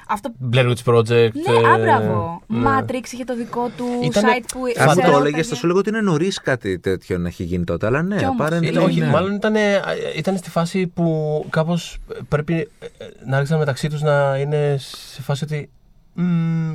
Αυτό 0.07 0.33
Blair 0.53 0.65
Witch 0.73 0.93
Project. 0.93 1.31
ναι, 1.33 1.67
ε, 1.67 1.71
α, 1.73 1.77
μπράβο. 1.77 2.41
ναι. 2.47 2.69
Matrix 2.69 3.11
είχε 3.11 3.23
το 3.23 3.35
δικό 3.35 3.69
του 3.77 3.85
Ήτανε- 4.03 4.33
site 4.33 4.45
που. 4.51 4.59
Αν 4.77 4.85
μου 4.87 4.91
ξέρω, 4.91 5.11
το 5.11 5.17
έλεγες, 5.17 5.31
παιδιά- 5.31 5.43
θα 5.43 5.55
σου 5.55 5.67
λέγω 5.67 5.79
ότι 5.79 5.89
είναι 5.89 6.01
νωρίς 6.01 6.39
κάτι 6.41 6.79
τέτοιο 6.79 7.17
να 7.17 7.27
έχει 7.27 7.43
γίνει 7.43 7.63
τότε. 7.63 7.85
Αλλά 7.85 8.01
ναι, 8.01 8.15
Κι 8.17 8.25
όμως. 8.25 8.47
apparently 8.49 8.75
Ε, 8.75 8.79
όχι, 8.79 8.99
ναι. 8.99 9.05
μάλλον 9.07 9.33
ήταν, 9.35 9.55
ήταν 10.15 10.37
στη 10.37 10.49
φάση 10.49 10.87
που 10.87 11.45
κάπως 11.49 11.97
πρέπει 12.27 12.69
ε, 12.79 12.87
να 13.25 13.35
άρχισαν 13.37 13.57
μεταξύ 13.59 13.87
τους 13.89 14.01
να 14.01 14.37
είναι 14.37 14.75
σε 14.79 15.21
φάση 15.21 15.43
ότι. 15.43 15.69
Μ, 16.13 16.23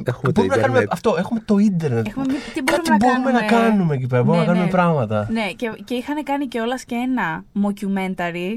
Έχουμε 0.04 0.32
το 0.32 0.40
μπορούμε 0.40 0.54
να 0.56 0.60
κάνουμε 0.60 0.78
ίντερνετ. 0.78 0.92
αυτό, 0.92 1.14
έχουμε 1.18 1.40
το 1.44 1.58
ίντερνετ. 1.58 2.06
Έχουμε 2.06 2.24
μη- 2.28 2.36
τι 2.54 2.62
Κάτι 2.62 2.80
μπορούμε 2.90 2.90
να 2.90 2.96
μπορούμε 3.20 3.30
να 3.40 3.42
κάνουμε; 3.46 3.68
κάνουμε 3.68 3.94
εκεί 3.94 4.06
πέρα. 4.06 4.22
Μπορούμε 4.22 4.40
Ναι, 4.42 4.46
να 4.46 4.52
κάνουμε 4.52 4.70
ναι. 4.70 4.76
πράγματα. 4.78 5.28
Ναι, 5.30 5.46
και, 5.56 5.72
και 5.84 5.94
είχαν 5.94 6.22
κάνει 6.22 6.46
κιόλας 6.48 6.84
και 6.84 6.94
ένα 6.94 7.44
mockumentary 7.62 8.56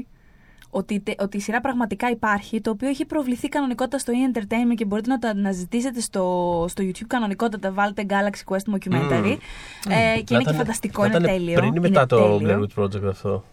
ότι, 0.74 1.00
τε- 1.00 1.22
ότι 1.22 1.36
η 1.36 1.40
σειρά 1.40 1.60
πραγματικά 1.60 2.10
υπάρχει, 2.10 2.60
το 2.60 2.70
οποίο 2.70 2.88
έχει 2.88 3.04
προβληθεί 3.04 3.48
κανονικότητα 3.48 3.98
στο 3.98 4.12
e-entertainment 4.12 4.74
και 4.74 4.84
μπορείτε 4.84 5.10
να 5.10 5.18
το 5.18 5.28
αναζητήσετε 5.28 6.00
στο, 6.00 6.64
στο 6.68 6.82
YouTube 6.86 7.06
κανονικότητα. 7.06 7.72
Βάλτε 7.72 8.06
Galaxy 8.08 8.52
Quest 8.54 8.74
mockumentary. 8.74 9.36
Ε, 9.88 9.94
και 9.94 9.94
Να 9.94 10.04
είναι 10.04 10.22
και 10.24 10.34
ήταν- 10.34 10.54
φανταστικό, 10.54 11.00
να 11.02 11.06
είναι 11.08 11.16
ήταν 11.16 11.30
τέλειο. 11.36 11.54
Πριν 11.54 11.64
ή 11.66 11.72
είναι 11.76 11.88
μετά 11.88 12.06
το 12.06 12.38
τέλειο. 12.38 12.66
Blair 12.76 12.82
Witch 12.82 12.84
Project 12.84 13.08
αυτό; 13.08 13.44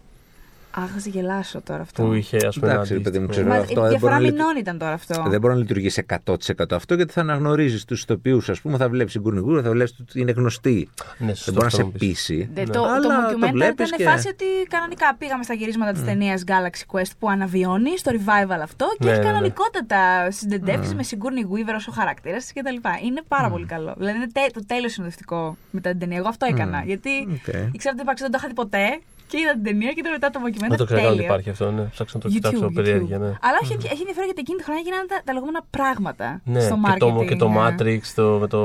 Αχ, 0.84 0.90
θα 0.94 1.00
σε 1.00 1.10
γελάσω 1.10 1.62
τώρα 1.62 1.82
αυτό. 1.82 2.04
Που 2.04 2.14
είχε, 2.14 2.38
ας 2.48 2.60
πούμε. 2.60 2.72
Εντάξει, 2.72 2.94
ένα 2.94 3.04
ρε 3.04 3.10
παιδί 3.10 3.20
μου, 3.20 3.26
αντίστοιχο. 3.26 3.48
ξέρω. 3.48 3.48
Μα, 3.48 3.56
αυτό 3.56 3.80
η 3.80 3.82
δεν 3.82 3.90
διαφορά 3.90 4.16
μπορεί 4.16 4.26
να 4.26 4.32
μηνών 4.32 4.56
ήταν 4.58 4.78
τώρα 4.78 4.94
αυτό. 4.94 5.24
Δεν 5.30 5.40
μπορεί 5.40 5.54
να 5.54 5.60
λειτουργήσει 5.60 6.06
100% 6.26 6.72
αυτό 6.72 6.94
γιατί 6.96 7.14
θα 7.14 7.22
αναγνωρίζεις 7.22 7.86
τους 7.86 8.02
ηθοποιούς. 8.02 8.38
Ας 8.38 8.54
πούμε, 8.62 8.78
θα 8.78 8.90
βλέπεις 8.90 9.14
τη 9.14 9.22
Sigourney 9.22 9.44
Weaver, 9.44 9.62
θα 9.62 9.70
βλέπεις 9.70 9.96
ότι 10.02 10.20
είναι 10.20 10.32
γνωστή. 10.32 10.90
Ναι, 11.18 11.34
σωστό 11.34 11.52
δεν 11.52 11.54
μπορεί 11.54 11.60
να 11.62 11.66
αυτό 11.66 11.78
σε 11.78 11.84
να 11.84 11.90
πεις. 11.90 12.00
πείσει. 12.08 12.50
Δε- 12.54 12.62
Ναι. 12.62 12.66
Το, 12.68 12.74
το 12.82 12.86
Αλλά 12.86 13.02
το 13.02 13.38
mockumentary 13.38 13.52
βλέπεις 13.52 13.88
ήταν 13.88 13.98
και- 14.00 14.04
φάση 14.06 14.28
ότι 14.28 14.46
κανονικά 14.70 15.16
πήγαμε 15.18 15.44
στα 15.44 15.54
γυρίσματα 15.54 15.92
της 15.92 16.04
ταινίας 16.04 16.44
Galaxy 16.48 16.96
Quest 16.96 17.12
που 17.20 17.30
αναβιώνει 17.30 17.98
στο 17.98 18.12
revival 18.16 18.60
αυτό 18.64 18.86
και 19.00 19.06
Ναι, 19.06 19.12
έχει 19.12 19.20
ναι, 19.20 19.26
ναι. 19.26 19.32
κανονικότατα 19.32 20.32
συνεντεύξεις 20.32 20.96
με 20.96 21.04
Sigourney 21.10 21.46
Weaver 21.54 21.74
ως 21.76 21.88
ο 21.88 21.92
χαρακτήρας 21.92 22.46
της 22.46 22.54
κτλ. 22.54 22.76
Είναι 23.06 23.22
πάρα 23.28 23.50
πολύ 23.50 23.66
καλό. 23.66 23.94
Δηλαδή 23.98 24.18
είναι 24.18 24.28
τε- 24.32 24.54
το 24.54 24.62
τέλειο 24.66 24.90
συνοδευτικό 24.90 25.58
μετά 25.72 25.90
την 25.90 26.00
ταινία. 26.00 26.18
Εγώ 26.18 26.28
αυτό 26.28 26.46
έκανα. 26.50 26.84
Γιατί 26.86 27.10
Οκ. 27.10 27.48
ήξερα 27.72 27.94
ότι 27.94 28.02
υπάρχει, 28.02 28.24
δεν 28.24 28.32
το 28.32 28.38
είχα 28.40 28.48
δει 28.48 28.54
ποτέ 28.54 29.00
και 29.30 29.38
είδα 29.42 29.52
την 29.58 29.64
ταινία 29.64 29.92
και 29.96 30.00
ήταν 30.04 30.12
μετά 30.18 30.30
το 30.34 30.40
mockumentary. 30.44 30.70
Δεν 30.74 30.78
το 30.84 30.86
ξέρω 30.90 31.00
ότι 31.02 31.10
τέλειο. 31.10 31.24
υπάρχει 31.24 31.50
αυτό, 31.50 31.66
ναι. 31.72 31.84
Ψάξω 31.96 32.14
να 32.18 32.24
το 32.24 32.28
YouTube, 32.30 32.34
κοιτάξω 32.34 32.66
YouTube. 32.66 32.74
περιέργεια, 32.80 33.18
ναι. 33.24 33.26
Αλλά 33.48 33.58
όχι, 33.64 33.74
έχει 33.74 34.02
ενδιαφέρον 34.06 34.26
γιατί 34.30 34.42
εκείνη 34.46 34.58
τη 34.60 34.64
χρονιά 34.68 34.82
γίνανε 34.86 35.06
τα, 35.12 35.18
τα 35.26 35.32
λεγόμενα 35.34 35.62
πράγματα 35.76 36.28
Ναι, 36.54 36.60
στο 36.68 36.76
και 36.94 37.00
το, 37.00 37.08
marketing. 37.20 37.26
και 37.30 37.36
το 37.44 37.48
ναι. 37.50 37.56
Matrix, 37.60 38.02
το, 38.16 38.24
με 38.42 38.48
το. 38.48 38.60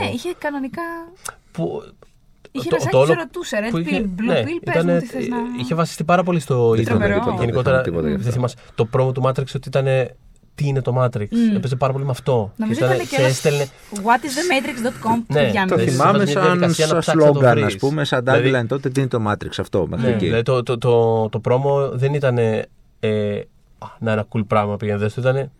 Ναι, 0.00 0.08
είχε 0.16 0.30
κανονικά. 0.38 0.82
Που, 1.52 1.82
Είχε 2.54 2.68
το- 2.68 2.76
ένα 2.80 2.90
το 2.90 2.96
σάκι 2.96 2.96
όλο 2.96 3.06
σε 3.06 3.12
ρωτούσε. 3.22 3.56
Red 3.66 3.70
που 3.70 3.78
είχε- 3.78 4.00
pill, 4.00 4.20
blue 4.20 4.24
ναι, 4.26 4.40
pill, 4.42 4.58
πες 4.64 4.74
ήτανε- 4.74 4.92
μου 4.94 5.00
τι 5.00 5.06
θες 5.06 5.28
να... 5.28 5.36
Είχε 5.60 5.74
βασιστεί 5.74 6.04
πάρα 6.04 6.22
πολύ 6.22 6.40
στο 6.40 6.70
Δεν 6.70 6.80
ίντερνετ. 6.80 7.02
θυμάμαι 7.06 7.20
τίποτα, 7.22 7.40
Γενικότερα, 7.44 7.76
δεν 7.76 7.84
θυμάμαι 7.84 8.02
τίποτα 8.02 8.08
γι' 8.08 8.16
δεν 8.16 8.20
αυτό. 8.20 8.32
θυμάσαι. 8.32 8.56
Το 8.74 8.84
promo 8.84 9.12
του 9.12 9.22
Matrix 9.26 9.46
ότι 9.56 9.68
ήταν. 9.68 9.86
Τι 10.54 10.66
είναι 10.66 10.80
το 10.82 10.94
Matrix. 11.02 11.28
Μμ. 11.30 11.56
Έπαιζε 11.56 11.76
πάρα 11.76 11.92
πολύ 11.92 12.04
με 12.04 12.10
αυτό. 12.10 12.52
Νομίζω 12.56 12.78
Και 12.78 12.84
ήταν- 12.84 12.96
ήταν 12.96 13.08
και 13.08 13.14
σε 13.14 13.20
ένας 13.20 13.32
έστελνε. 13.32 13.66
whatisthematrix.com 13.92 15.22
Ναι, 15.26 15.48
για 15.50 15.64
Το 15.66 15.76
Ναι, 15.76 15.82
θυμάμαι 15.86 16.18
σε 16.18 16.24
μια 16.24 16.32
σαν, 16.32 16.42
διαδικασία 16.42 16.86
να 16.86 16.90
σαν 16.90 16.98
ψάξεις 17.00 17.14
να 17.24 17.26
το 17.32 17.38
σλόγκαν, 17.38 17.54
βρεις. 17.54 17.64
ας 17.66 17.76
πούμε, 17.76 18.04
σαν 18.04 18.24
Δηλαδή- 18.24 18.50
tagline 18.54 18.66
τότε. 18.68 18.88
Τι 18.90 19.00
είναι 19.00 19.08
το 19.08 19.22
Matrix 19.28 19.50
αυτό 19.58 19.86
μέχρι 19.88 20.06
Ναι, 20.06 20.12
εκεί. 20.14 20.24
δηλαδή 20.24 20.42
το, 20.42 20.62
το, 20.62 20.78
το, 20.78 21.28
το 21.28 21.40
πρόμο 21.40 21.88
δεν 21.90 22.14
ήταν. 22.14 22.38
Ε, 22.38 23.38
α, 23.78 23.86
να 23.98 24.12
ένα 24.12 24.26
cool 24.32 24.46
πράγμα 24.46 24.76
πήγαινε 24.76 24.98
δες 24.98 25.14
το. 25.14 25.20
Ήταν. 25.20 25.50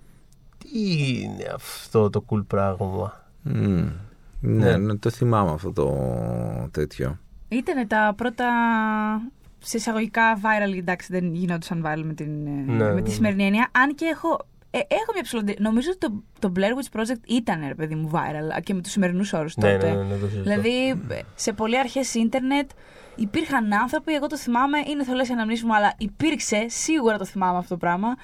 Τι 0.59 1.20
είναι 1.22 1.45
αυτό 1.55 2.11
το 2.11 2.24
cool 2.30 2.45
πράγμα; 2.47 3.22
Μμ. 3.43 3.53
Ναι, 4.40 4.64
Ναι. 4.70 4.76
ναι, 4.76 4.97
το 4.97 5.11
θυμάμαι 5.11 5.51
αυτό 5.51 5.72
το 5.72 5.97
τέτοιο. 6.70 7.18
Ήταν 7.49 7.86
τα 7.86 8.12
πρώτα 8.16 8.45
σε 9.59 9.76
εισαγωγικά 9.76 10.38
viral, 10.43 10.76
εντάξει 10.78 11.09
δεν 11.12 11.34
γινόντουσαν 11.34 11.82
viral 11.86 12.03
με, 12.05 12.12
την, 12.14 12.47
ε, 12.47 12.51
Ναι, 12.72 12.84
με 12.84 12.93
ναι, 12.93 13.03
τη 13.03 13.09
ναι. 13.09 13.14
σημερινή 13.14 13.45
έννοια. 13.45 13.68
Αν 13.72 13.95
και 13.95 14.05
έχω, 14.05 14.38
ε, 14.74 14.78
έχω 14.78 15.12
μια 15.14 15.22
ψηλότερη. 15.22 15.56
Νομίζω 15.60 15.90
ότι 15.90 15.98
το, 15.98 16.22
το 16.38 16.52
Blair 16.56 16.60
Witch 16.60 17.00
Project 17.00 17.20
ήταν 17.26 17.64
ρε 17.66 17.74
παιδί 17.74 17.94
μου 17.94 18.10
viral 18.12 18.62
και 18.62 18.74
με 18.74 18.80
τους 18.80 18.92
σημερινούς 18.92 19.32
όρους 19.32 19.56
Ναι, 19.56 19.72
τότε. 19.72 19.90
ναι, 19.90 19.96
ναι, 19.96 20.02
ναι, 20.02 20.16
το 20.16 20.26
συζητώ. 20.26 20.42
Δηλαδή, 20.42 20.88
ε, 21.08 21.20
σε 21.34 21.52
πολύ 21.52 21.78
αρχές 21.78 22.14
ίντερνετ 22.14 22.70
υπήρχαν 23.16 23.72
άνθρωποι, 23.72 24.14
εγώ 24.14 24.26
το 24.26 24.36
θυμάμαι, 24.36 24.78
είναι 24.86 25.04
θολές 25.04 25.28
οι 25.28 25.32
αναμνήσεις 25.32 25.64
μου, 25.64 25.74
αλλά 25.74 25.94
υπήρξε, 25.98 26.64
σίγουρα 26.68 27.18
το 27.18 27.24
θυμάμαι 27.24 27.58
αυτό 27.58 27.68
το 27.68 27.76
πράγμα, 27.76 28.16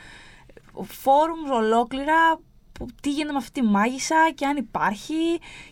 forums 0.82 1.50
ολόκληρα 1.50 2.40
που 2.72 2.86
τι 3.02 3.10
γίνεται 3.10 3.32
με 3.32 3.38
αυτή 3.38 3.60
τη 3.60 3.66
μάγισσα 3.66 4.30
και 4.34 4.46
αν 4.46 4.56
υπάρχει 4.56 5.14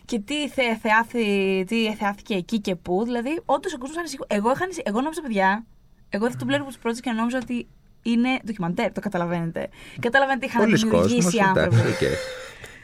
και 0.05 0.19
τι, 0.19 0.49
θε, 0.49 0.75
θεάθη, 0.75 1.63
τι 1.67 1.95
θεάθηκε 1.95 2.33
εκεί 2.35 2.59
και 2.59 2.75
πού. 2.75 3.03
Δηλαδή, 3.03 3.41
όντως 3.45 3.73
ο 3.73 3.77
κόσμος 3.77 3.97
ανησυχεί. 3.97 4.23
Εγώ, 4.27 4.51
είχα, 4.51 4.63
ανησυχ- 4.63 4.87
εγώ 4.87 5.01
νόμιζα, 5.01 5.21
παιδιά, 5.21 5.65
εγώ 6.09 6.25
είδα 6.27 6.35
το 6.37 6.45
Blair 6.49 6.59
Witch 6.61 6.87
Project 6.87 6.99
και 7.01 7.11
νόμιζα 7.11 7.37
ότι 7.37 7.67
είναι 8.11 8.29
ντοκιμαντέρ, 8.45 8.91
το 8.91 9.01
καταλαβαίνετε. 9.01 9.69
Καταλαβαίνετε 9.99 10.45
τι 10.45 10.51
είχαν 10.51 10.61
Πολλοί 10.63 10.79
κόσμος, 10.79 10.91
δημιουργήσει 11.07 11.37
οι 11.37 11.39
εντάξει, 11.39 11.59
άνθρωποι. 11.61 11.87
οκ. 11.89 12.03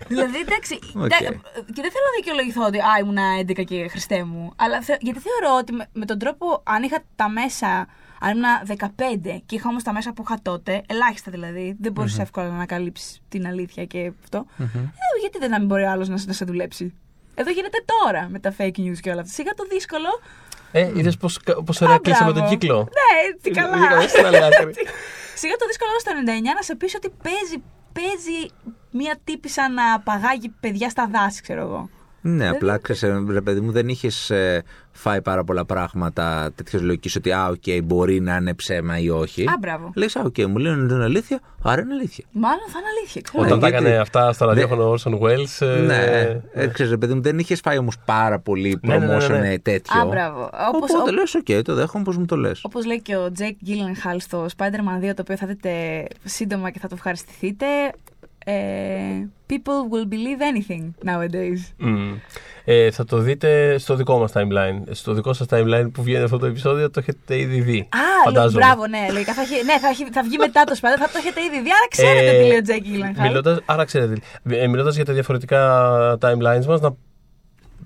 Δηλαδή, 0.08 0.38
εντάξει. 0.40 0.80
Οκ. 0.96 1.10
τα- 1.10 1.18
Και 1.76 1.82
δεν 1.86 1.92
θέλω 1.94 2.06
να 2.12 2.16
δικαιολογηθώ 2.20 2.66
ότι 2.66 2.78
α, 2.80 2.92
ήμουνα 3.02 3.24
11 3.40 3.64
και 3.64 3.88
χριστέ 3.88 4.24
μου. 4.24 4.54
Αλλά 4.56 4.82
θε- 4.82 5.02
γιατί 5.02 5.20
θεωρώ 5.20 5.58
ότι 5.58 5.74
με, 5.74 5.86
με 5.94 6.06
τον 6.06 6.18
τρόπο, 6.20 6.62
αν 6.66 6.84
είχα 6.84 7.00
τα 7.16 7.30
μέσα. 7.30 7.88
Αν 8.26 8.32
ήμουν 8.32 8.46
15 8.66 9.42
και 9.46 9.56
είχα 9.56 9.70
όμως 9.70 9.84
τα 9.84 9.94
μέσα 9.94 10.14
που 10.14 10.24
είχα 10.28 10.40
τότε, 10.42 10.82
ελάχιστα 10.88 11.32
δηλαδή, 11.32 11.76
δεν 11.80 11.92
μπορούσε 11.92 12.22
εύκολα 12.22 12.48
να 12.48 12.54
ανακαλύψεις 12.56 13.22
την 13.30 13.48
αλήθεια 13.48 13.86
και 13.86 14.12
αυτό. 14.24 14.46
Ε, 14.60 14.66
γιατί 15.22 15.38
δεν 15.40 15.50
να 15.50 15.58
μην 15.60 15.68
μπορεί 15.68 15.84
άλλος 15.84 16.10
να, 16.10 16.18
σε- 16.18 16.28
να 16.28 16.34
σε 16.34 16.46
δουλέψει. 16.46 16.94
Εδώ 17.36 17.52
γίνεται 17.52 17.84
τώρα 18.02 18.28
με 18.30 18.40
τα 18.40 18.54
fake 18.58 18.78
news 18.80 18.98
και 19.02 19.10
όλα 19.10 19.22
αυτά. 19.22 19.34
Σιγά 19.34 19.52
το 19.54 19.64
δύσκολο 19.70 20.08
Ε, 20.72 20.92
είδες 20.96 21.18
πόσο 21.18 21.40
ωραία 21.82 21.96
Α, 21.96 22.00
κλείσαμε 22.00 22.32
τον 22.32 22.42
μπράβο. 22.42 22.58
κύκλο. 22.58 22.78
Ναι, 22.78 23.38
τι 23.42 23.50
καλά. 23.52 23.78
Βγήκαμε 25.48 25.72
στην 25.72 25.86
άλλη 25.86 26.00
άκρη. 26.00 26.00
Σιγά 26.00 26.00
το 26.00 26.00
δύσκολο 26.00 26.00
στο 26.00 26.12
99 26.52 26.56
να 26.56 26.62
σε 26.62 26.76
πεις 26.76 26.96
ότι 26.96 27.10
παίζει, 27.24 27.64
παίζει 27.94 28.50
μία 28.92 29.18
τύπισσα 29.24 29.70
να 29.70 30.00
απαγάγει 30.00 30.50
παιδιά 30.60 30.90
στα 30.90 31.08
δάση, 31.08 31.42
ξέρω 31.42 31.62
εγώ. 31.62 31.90
Ναι, 32.26 32.50
απλά 32.50 32.78
ξέρεις, 32.78 33.04
ε, 33.04 33.24
ρε 33.30 33.42
παιδί 33.42 33.60
μου, 33.60 33.72
δεν 33.72 33.88
είχες 33.88 34.32
φάει 34.92 35.22
πάρα 35.22 35.44
πολλά 35.44 35.66
πράγματα 35.66 36.52
τέτοια 36.56 36.80
λογική 36.82 37.18
ότι 37.18 37.32
α, 37.32 37.48
οκ, 37.48 37.84
μπορεί 37.84 38.20
να 38.22 38.36
είναι 38.36 38.54
ψέμα 38.54 38.98
ή 39.00 39.10
όχι. 39.10 39.44
Α, 39.48 39.58
μπράβο. 39.60 39.92
Λες, 39.96 40.16
α, 40.16 40.22
οκ, 40.26 40.36
μου 40.48 40.58
λένε 40.58 40.84
ότι 40.84 40.94
είναι 40.94 41.04
αλήθεια, 41.04 41.40
άρα 41.62 41.82
είναι 41.82 41.94
αλήθεια. 41.94 42.26
Μάλλον 42.32 42.64
θα 42.72 42.80
είναι 42.80 42.88
αλήθεια, 42.98 43.22
ξέρω. 43.22 43.44
Όταν 43.44 43.58
Ε, 43.58 43.62
τα 43.62 43.70
γιατί- 43.70 43.86
έκανε 43.86 44.00
αυτά 44.02 44.34
στο 44.34 44.46
ραδιόφωνο 44.46 44.94
Orson 44.94 45.20
Welles. 45.20 45.66
ε, 45.68 45.80
ναι, 45.80 45.96
ε, 46.54 46.68
ξέρεις, 46.68 46.92
ρε 46.92 46.98
παιδί 46.98 47.14
μου, 47.14 47.22
δεν 47.22 47.40
είχες 47.40 47.60
φάει 47.60 47.78
όμως 47.78 47.96
πάρα 48.06 48.40
πολύ 48.40 48.80
Ναι, 48.82 48.98
ναι, 48.98 49.06
ναι, 49.06 49.16
promotion 49.18 49.30
ναι, 49.30 49.38
ναι. 49.38 49.54
ε, 49.54 49.58
τέτοιο. 49.58 50.02
Α, 50.02 50.06
μπράβο. 50.06 50.50
Όπως, 50.74 50.90
Οπότε 50.94 51.10
ο- 51.10 51.14
λες, 51.14 51.36
οκ, 51.36 51.64
το 51.64 51.74
δέχομαι 51.74 52.04
πώς 52.04 52.12
μου 52.12 52.26
το 52.26 52.36
λες. 52.36 52.60
Όπως 52.64 52.86
λέει 52.86 53.02
και 53.02 53.16
ο 53.16 53.32
Jake 53.40 53.68
Gyllenhaal 53.70 54.16
στο 54.18 54.46
Spider-Man 54.58 55.04
2, 55.04 55.14
το 55.14 55.22
οποίο 55.22 55.38
θα 55.38 55.48
δείτε 55.48 55.72
σύντομα 56.24 56.70
και 56.70 56.80
θα 56.80 56.88
το 56.88 56.96
ευχαριστηθείτε. 56.98 57.66
Ε, 58.46 58.54
people 59.54 59.80
will 59.94 60.08
believe 60.14 60.42
anything 60.52 60.84
nowadays. 61.10 61.60
μμ. 61.78 62.14
Ε, 62.66 62.92
θα 62.92 63.06
το 63.06 63.18
δείτε 63.18 63.78
στο 63.78 63.96
δικό 63.96 64.18
μας 64.20 64.32
timeline. 64.36 64.82
Στο 64.92 65.14
δικό 65.14 65.34
σας 65.34 65.48
timeline 65.50 65.88
που 65.94 66.04
βγαίνει 66.04 66.24
αυτό 66.24 66.38
το 66.38 66.46
επεισόδιο 66.46 66.90
το 66.90 67.00
έχετε 67.00 67.38
ήδη 67.40 67.62
δει. 67.62 67.80
Α, 67.80 67.98
φαντάζομαι. 68.24 68.66
μπράβο, 68.66 68.88
ναι, 68.88 69.08
λογικά 69.12 69.34
θα, 69.34 69.42
έχει- 69.42 69.64
ναι, 69.66 69.80
θα, 69.80 69.88
έχει- 69.88 70.10
θα 70.12 70.24
βγει 70.24 70.38
μετά 70.38 70.64
το 70.64 70.74
Spider, 70.82 70.98
θα 71.00 71.06
το 71.06 71.18
έχετε 71.18 71.42
ήδη 71.42 71.56
δει, 71.62 71.70
άρα 71.70 71.88
ξέρετε 71.90 72.30
Ε, 72.30 72.42
τι 72.42 72.48
λέει 72.48 72.58
ο 72.58 72.62
Jake 72.68 73.18
Gyllenhaal. 73.18 73.28
Μιλώντας, 73.28 73.60
άρα 73.66 73.84
ξέρετε. 73.86 74.18
Ε, 74.50 74.68
μιλώντας 74.68 74.96
για 74.96 75.06
τα 75.06 75.14
διαφορετικά 75.14 76.18
timelines 76.22 76.66
μας, 76.68 76.82
να 76.82 76.96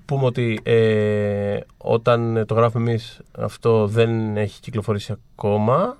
πούμε 0.04 0.24
ότι 0.24 0.60
ε, 0.62 1.58
όταν 1.76 2.44
το 2.46 2.54
γράφουμε 2.54 2.90
εμείς 2.90 3.20
αυτό 3.38 3.86
δεν 3.86 4.36
έχει 4.36 4.60
κυκλοφορήσει 4.60 5.14
ακόμα. 5.36 5.96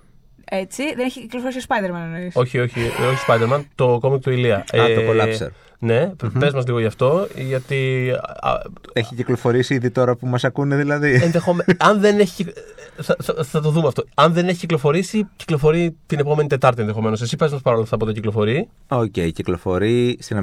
Έτσι, 0.50 0.82
δεν 0.94 1.04
έχει 1.06 1.20
κυκλοφορήσει 1.20 1.58
ο 1.58 1.62
Spider-Man 1.68 2.02
εννοείς; 2.04 2.36
Όχι, 2.36 2.58
όχι, 2.58 2.80
όχι 2.80 3.24
Spider-man, 3.26 3.60
το 3.74 3.98
κόμικ 4.00 4.22
του 4.22 4.30
Ηλία. 4.30 4.56
Α, 4.56 4.64
το 4.70 5.00
Collapser. 5.10 5.48
Ναι, 5.80 6.10
πες 6.38 6.52
μας 6.52 6.66
λίγο 6.66 6.78
γι' 6.80 6.86
αυτό, 6.86 7.28
γιατί 7.36 8.10
α, 8.40 8.60
Έχει 8.92 9.14
κυκλοφορήσει 9.14 9.74
ήδη 9.74 9.90
τώρα 9.90 10.16
που 10.16 10.26
μας 10.26 10.44
ακούνε 10.44 10.76
δηλαδή; 10.76 11.20
ενδεχομε... 11.22 11.64
αν 11.78 12.00
δεν 12.00 12.18
έχει. 12.18 12.34
κυκλ- 12.34 12.58
Θα, 13.00 13.16
θα, 13.22 13.44
θα 13.44 13.60
το 13.60 13.70
δούμε 13.70 13.86
αυτό. 13.86 14.04
Αν 14.14 14.32
δεν 14.32 14.48
έχει 14.48 14.58
κυκλοφορήσει, 14.58 15.28
κυκλοφορεί 15.36 15.96
την 16.06 16.18
επόμενη 16.18 16.48
Τετάρτη 16.48 16.80
ενδεχομένως. 16.80 17.20
Εσύ 17.22 17.36
πες 17.36 17.52
μας 17.52 17.60
παρόλο 17.60 17.82
αυτά 17.82 17.96
πότε 17.96 18.12
κυκλοφορεί. 18.12 18.68
Οκ, 18.88 19.10
κυκλοφορεί 19.10 20.18
στην 20.20 20.36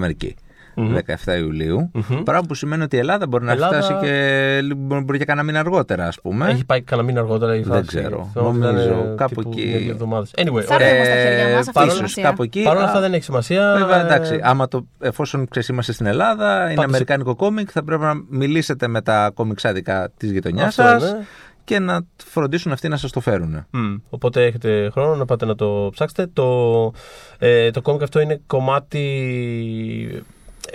Αμερική 0.76 1.14
17 1.26 1.38
Ιουλίου 1.40 1.91
Πράγμα 2.23 2.41
που 2.47 2.53
σημαίνει 2.53 2.84
ότι 2.84 2.95
η 2.95 2.99
Ελλάδα 2.99 3.27
μπορεί 3.27 3.43
να 3.45 3.52
Ελλάδα- 3.52 3.81
φτάσει 3.84 4.06
και 4.06 4.60
λίγο- 4.61 5.02
μπορεί 5.02 5.18
και 5.18 5.26
κανένα 5.26 5.45
μήνα 5.45 5.60
αργότερα, 5.60 6.07
ας 6.07 6.22
πούμε. 6.22 6.49
Έχει 6.49 6.65
πάει 6.65 6.81
κανένα 6.81 7.07
μήνα 7.07 7.19
αργότερα 7.19 7.56
η 7.56 7.61
Δεν 7.61 7.72
φάση. 7.72 7.85
ξέρω. 7.88 8.30
Θυμάμαι 8.34 8.49
ότι 8.49 8.60
Νομίζω 8.76 8.88
ήταν, 8.89 9.15
κάπου 9.18 9.35
τύπου 9.43 9.49
εκεί. 9.57 9.68
μια-δύο 9.68 9.91
εβδομάδες. 9.91 10.31
Anyway, 10.38 10.61
Θα 10.65 10.76
ωραία. 10.76 10.88
έρθουμε 10.88 11.06
στα 11.06 11.15
χέρια 11.30 11.56
μας, 11.56 11.68
αυτή 11.68 11.80
η 11.80 11.84
ίσως 11.85 11.95
σημασία. 11.95 12.23
κάπου 12.23 12.43
εκεί. 12.43 12.61
Παρ' 12.64 12.76
όλα 12.76 12.85
Α, 12.85 12.88
αυτά 12.88 12.99
δεν 12.99 13.14
έχει 13.14 13.23
σημασία. 13.23 13.76
Βέβαια, 13.77 14.06
εντάξει, 14.06 14.34
Ε, 14.34 14.39
άμα 14.43 14.68
το, 14.68 14.85
εφόσον 14.99 15.47
ξέρεις, 15.47 15.68
είμαστε 15.68 15.91
στην 15.93 16.06
Ελλάδα, 16.06 16.56
είναι 16.56 16.64
Πάτε 16.68 16.80
σε- 16.80 16.85
αμερικάνικο 16.85 17.35
κόμικ, 17.35 17.69
θα 17.72 17.84
πρέπει 17.84 18.02
να 18.02 18.14
μιλήσετε 18.30 18.88
με 18.88 19.02
τα 19.02 19.31
κομιξάδικα 19.34 20.11
της 20.18 20.31
γειτονιάς 20.31 20.80
Αυτό, 20.80 20.99
σας 20.99 21.11
ναι. 21.11 21.19
και 21.64 21.80
να 21.80 21.99
φροντίσουν 22.26 22.72
αυτοί 22.72 22.88
να 22.88 22.97
σας 22.97 23.11
το 23.11 23.19
φέρουν. 23.19 23.65
Μμ. 23.72 23.95
Οπότε 24.10 24.43
έχετε 24.45 24.89
χρόνο 24.91 25.15
να 25.15 25.26
πάτε 25.26 25.45
να 25.45 25.56
το 25.56 25.89
ψάξετε. 25.91 26.27
Το, 26.34 26.45
ε, 27.39 27.72
το 27.72 27.81
κόμικ 27.81 28.02
αυτό 28.02 28.19
είναι 28.19 28.41
κομμάτι 28.47 29.03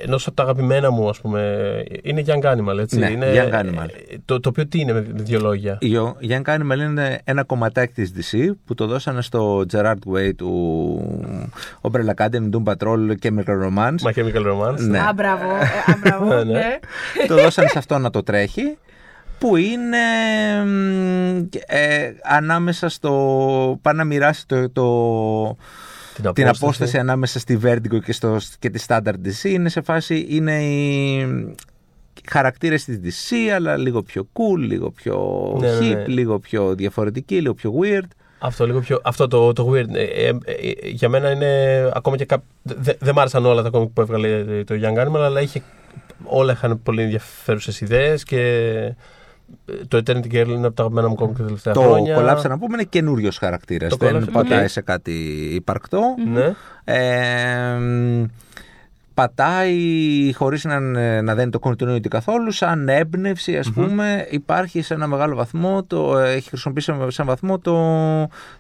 ενός 0.05 0.27
από 0.27 0.37
τα 0.37 0.43
αγαπημένα 0.43 0.91
μου, 0.91 1.09
ας 1.09 1.21
πούμε. 1.21 1.83
Είναι 2.03 2.23
Young 2.27 2.43
Animal, 2.45 2.79
έτσι. 2.79 2.99
Ναι, 2.99 3.11
είναι, 3.11 3.27
Young 3.35 3.55
Animal. 3.55 3.89
ε, 4.11 4.17
Το, 4.25 4.41
το 4.41 4.49
οποίο 4.49 4.67
τι 4.67 4.81
είναι 4.81 4.93
με 4.93 5.01
με 5.01 5.23
δύο 5.23 5.41
λόγια; 5.41 5.79
Η 5.81 6.29
Young 6.29 6.55
Animal 6.57 6.79
είναι 6.79 7.21
ένα 7.25 7.45
κομματάκι 7.45 7.93
της 7.93 8.13
DC 8.33 8.51
που 8.65 8.75
το 8.75 8.87
δώσανε 8.87 9.23
στο 9.23 9.65
Gerard 9.73 10.13
Way 10.15 10.31
του 10.37 10.53
Umbrella 11.81 12.15
Academy, 12.25 12.51
Doom 12.53 12.63
Patrol 12.73 13.15
και 13.19 13.33
Micro 13.39 13.67
Romance. 13.67 14.11
My 14.11 14.13
Chemical 14.15 14.47
Romance. 14.53 14.79
Ναι. 14.79 14.99
Α, 14.99 15.13
μπράβο, 15.15 15.45
ε, 15.45 15.93
α, 15.93 15.97
μπράβο, 16.03 16.25
Ναι, 16.35 16.35
ναι. 16.45 16.53
ναι. 16.53 16.79
το 17.27 17.35
δώσανε 17.35 17.69
σε 17.69 17.79
αυτό 17.79 17.99
να 17.99 18.11
το 18.11 18.23
τρέχει 18.23 18.79
που 19.39 19.57
είναι 19.57 19.99
μ, 20.65 21.39
ε, 21.67 22.13
ανάμεσα 22.23 22.89
στο 22.89 23.79
πάνε 23.83 23.99
να 23.99 24.05
μοιράσει 24.05 24.47
το, 24.47 24.71
το, 24.71 25.57
Την 26.21 26.33
την 26.33 26.49
απόσταση 26.49 26.99
ανάμεσα 26.99 27.39
στη 27.39 27.59
Vertigo 27.65 28.01
και, 28.05 28.13
στο, 28.13 28.37
και 28.59 28.71
τη 28.71 28.85
Standard 28.89 29.15
DC 29.25 29.45
είναι 29.45 29.69
σε 29.69 29.81
φάση 29.81 30.27
είναι 30.29 30.63
οι 30.65 31.55
χαρακτήρες 32.29 32.85
της 32.85 32.99
DC 33.05 33.35
αλλά 33.55 33.77
λίγο 33.77 34.03
πιο 34.03 34.29
cool, 34.33 34.59
λίγο 34.59 34.91
πιο 34.91 35.57
Ναι, 35.61 35.73
ναι, 35.73 35.79
hip, 35.79 35.97
ναι. 35.97 36.07
λίγο 36.07 36.39
πιο 36.39 36.75
διαφορετική, 36.75 37.41
λίγο 37.41 37.55
πιο 37.55 37.75
weird 37.83 38.09
Αυτό, 38.39 38.67
λίγο 38.67 38.81
πιο, 38.81 39.01
αυτό 39.03 39.29
το, 39.29 39.53
το 39.53 39.73
weird. 39.73 39.95
Ε, 39.95 40.03
ε, 40.03 40.29
ε, 40.29 40.89
για 40.89 41.09
μένα 41.09 41.31
είναι 41.31 41.91
ακόμα 41.95 42.17
και 42.17 42.25
κά... 42.25 42.43
Δεν 42.63 42.97
δε 42.99 43.13
μ' 43.13 43.19
άρεσαν 43.19 43.47
όλα 43.47 43.63
τα 43.63 43.71
κόμικ 43.71 43.89
που 43.89 44.01
έβγαλε 44.01 44.45
το 44.65 44.75
Young 44.83 45.07
Animal, 45.07 45.21
αλλά 45.21 45.41
είχε, 45.41 45.63
όλα 46.25 46.53
είχαν 46.53 46.83
πολύ 46.83 47.03
ενδιαφέρουσες 47.03 47.81
ιδέες 47.81 48.23
και 48.23 48.41
ε, 48.41 48.97
το 49.89 49.97
Eternity 50.07 50.33
Girl 50.33 50.47
είναι 50.49 50.67
από 50.67 50.75
τα 50.77 50.83
αγαπημένα 50.83 51.09
μου 51.09 51.15
κόμικ 51.15 51.37
τα 51.37 51.45
τελευταία 51.45 51.73
το 51.75 51.81
χρόνια. 51.81 52.17
Collapse 52.19 52.49
να 52.49 52.59
πούμε 52.59 52.75
είναι 52.75 52.85
καινούριος 52.85 53.39
χαρακτήρας. 53.39 53.97
Το 53.97 54.07
Δεν 54.07 54.23
Collapser, 54.25 54.33
πατάει 54.33 54.63
οκ. 54.63 54.69
σε 54.69 54.81
κάτι 54.81 55.13
υπαρκτό. 55.55 56.01
Ναι. 56.33 56.55
Ε, 56.85 57.75
μ, 57.79 58.25
πατάει 59.15 60.33
χωρίς 60.37 60.65
να, 60.65 60.81
να 61.23 61.35
δένει 61.35 61.51
το 61.51 61.59
continuity 61.63 62.09
καθόλου 62.09 62.51
σαν 62.51 62.89
έμπνευση 62.89 63.57
ας 63.59 63.71
πούμε 63.71 64.27
υπάρχει 64.31 64.83
σε 64.83 64.95
ένα 64.95 65.07
μεγάλο 65.07 65.35
βαθμό 65.37 65.85
το, 65.85 66.19
έχει 66.19 66.49
χρησιμοποιήσει 66.49 66.93
σε 67.09 67.23
ένα 67.23 67.31
βαθμό 67.31 67.59
το, 67.59 67.77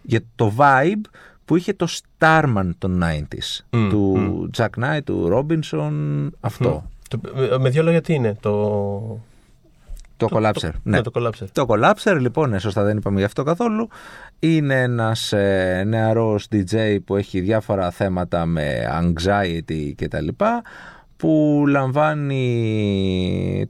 για 0.02 0.20
το 0.34 0.52
vibe 0.56 1.00
που 1.44 1.56
είχε 1.56 1.72
το 1.72 1.86
Starman 2.18 2.70
των 2.78 3.02
90s 3.04 3.60
Μμ, 3.70 3.88
του 3.88 4.50
Jack 4.56 4.68
Knight, 4.84 5.00
του 5.04 5.28
Robinson 5.32 5.92
αυτό 6.40 6.84
Το- 7.08 7.20
με- 7.34 7.58
με 7.58 7.68
δύο 7.68 7.82
λόγια 7.82 8.00
τι 8.00 8.14
είναι 8.14 8.36
το. 8.40 9.20
Το, 10.28 10.38
Collapser 10.38 10.70
ναι. 10.82 10.96
Ναι, 10.96 11.02
το 11.02 11.10
Collapser. 11.14 11.46
Το 11.52 11.66
Collapser 11.68 12.16
λοιπόν, 12.20 12.50
ναι, 12.50 12.58
σωστά 12.58 12.84
δεν 12.84 12.96
είπαμε 12.96 13.18
γι' 13.18 13.24
αυτό 13.24 13.42
καθόλου, 13.42 13.88
είναι 14.38 14.82
ένας 14.82 15.32
ε, 15.32 15.82
νεαρός 15.86 16.46
DJ 16.52 16.98
που 17.04 17.16
έχει 17.16 17.40
διάφορα 17.40 17.90
θέματα 17.90 18.46
με 18.46 18.88
anxiety 19.02 19.92
και 19.96 20.08
τα 20.08 20.20
λοιπά 20.20 20.62
που 21.16 21.64
λαμβάνει, 21.68 22.46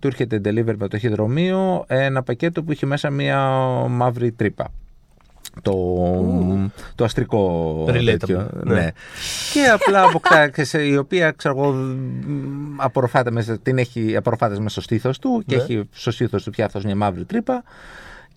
του 0.00 0.06
έρχεται 0.06 0.40
deliver 0.44 0.64
με 0.64 0.76
το 0.76 0.88
ταχυδρομείο 0.88 1.84
ένα 1.86 2.22
πακέτο 2.22 2.62
που 2.62 2.70
έχει 2.70 2.86
μέσα 2.86 3.10
μια 3.10 3.40
μαύρη 3.88 4.32
τρύπα. 4.32 4.68
Το, 5.62 5.74
το 6.94 7.04
αστρικό 7.04 7.84
Relatable, 7.88 8.04
τέτοιο, 8.18 8.48
ναι. 8.64 8.74
ναι. 8.74 8.90
Και 9.52 9.66
απλά 9.68 10.02
αποκτά, 10.02 10.48
και 10.48 10.64
σε- 10.64 10.82
η 10.86 10.96
οποία 10.96 11.30
ξέρω 11.30 11.56
εγώ 11.58 11.72
μ, 11.72 12.76
απορροφάται 12.76 13.30
μέσα, 13.30 13.58
την 13.58 13.78
έχει 13.78 14.16
απορροφάται 14.16 14.54
μέσα 14.54 14.68
στο 14.68 14.80
στήθος 14.80 15.18
του 15.18 15.42
και 15.46 15.56
Ναι. 15.56 15.62
έχει 15.62 15.88
στο 15.92 16.10
στήθος 16.10 16.42
του 16.42 16.50
πια 16.50 16.64
αυτός 16.64 16.84
μια 16.84 16.96
μαύρη 16.96 17.24
τρύπα 17.24 17.62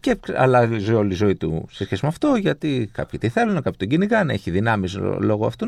και 0.03 0.17
αλλάζει 0.37 0.93
όλη 0.93 1.11
η 1.11 1.15
ζωή 1.15 1.35
του 1.35 1.67
σε 1.71 1.83
σχέση 1.85 1.99
με 2.03 2.07
αυτό 2.07 2.35
γιατί 2.35 2.89
κάποιοι 2.93 3.19
τι 3.19 3.29
θέλουν, 3.29 3.55
κάποιοι 3.55 3.75
τον 3.77 3.87
κυνηγάνε, 3.87 4.33
έχει 4.33 4.51
δυνάμεις 4.51 4.95
λο- 4.97 5.17
λόγω 5.21 5.45
αυτού 5.45 5.67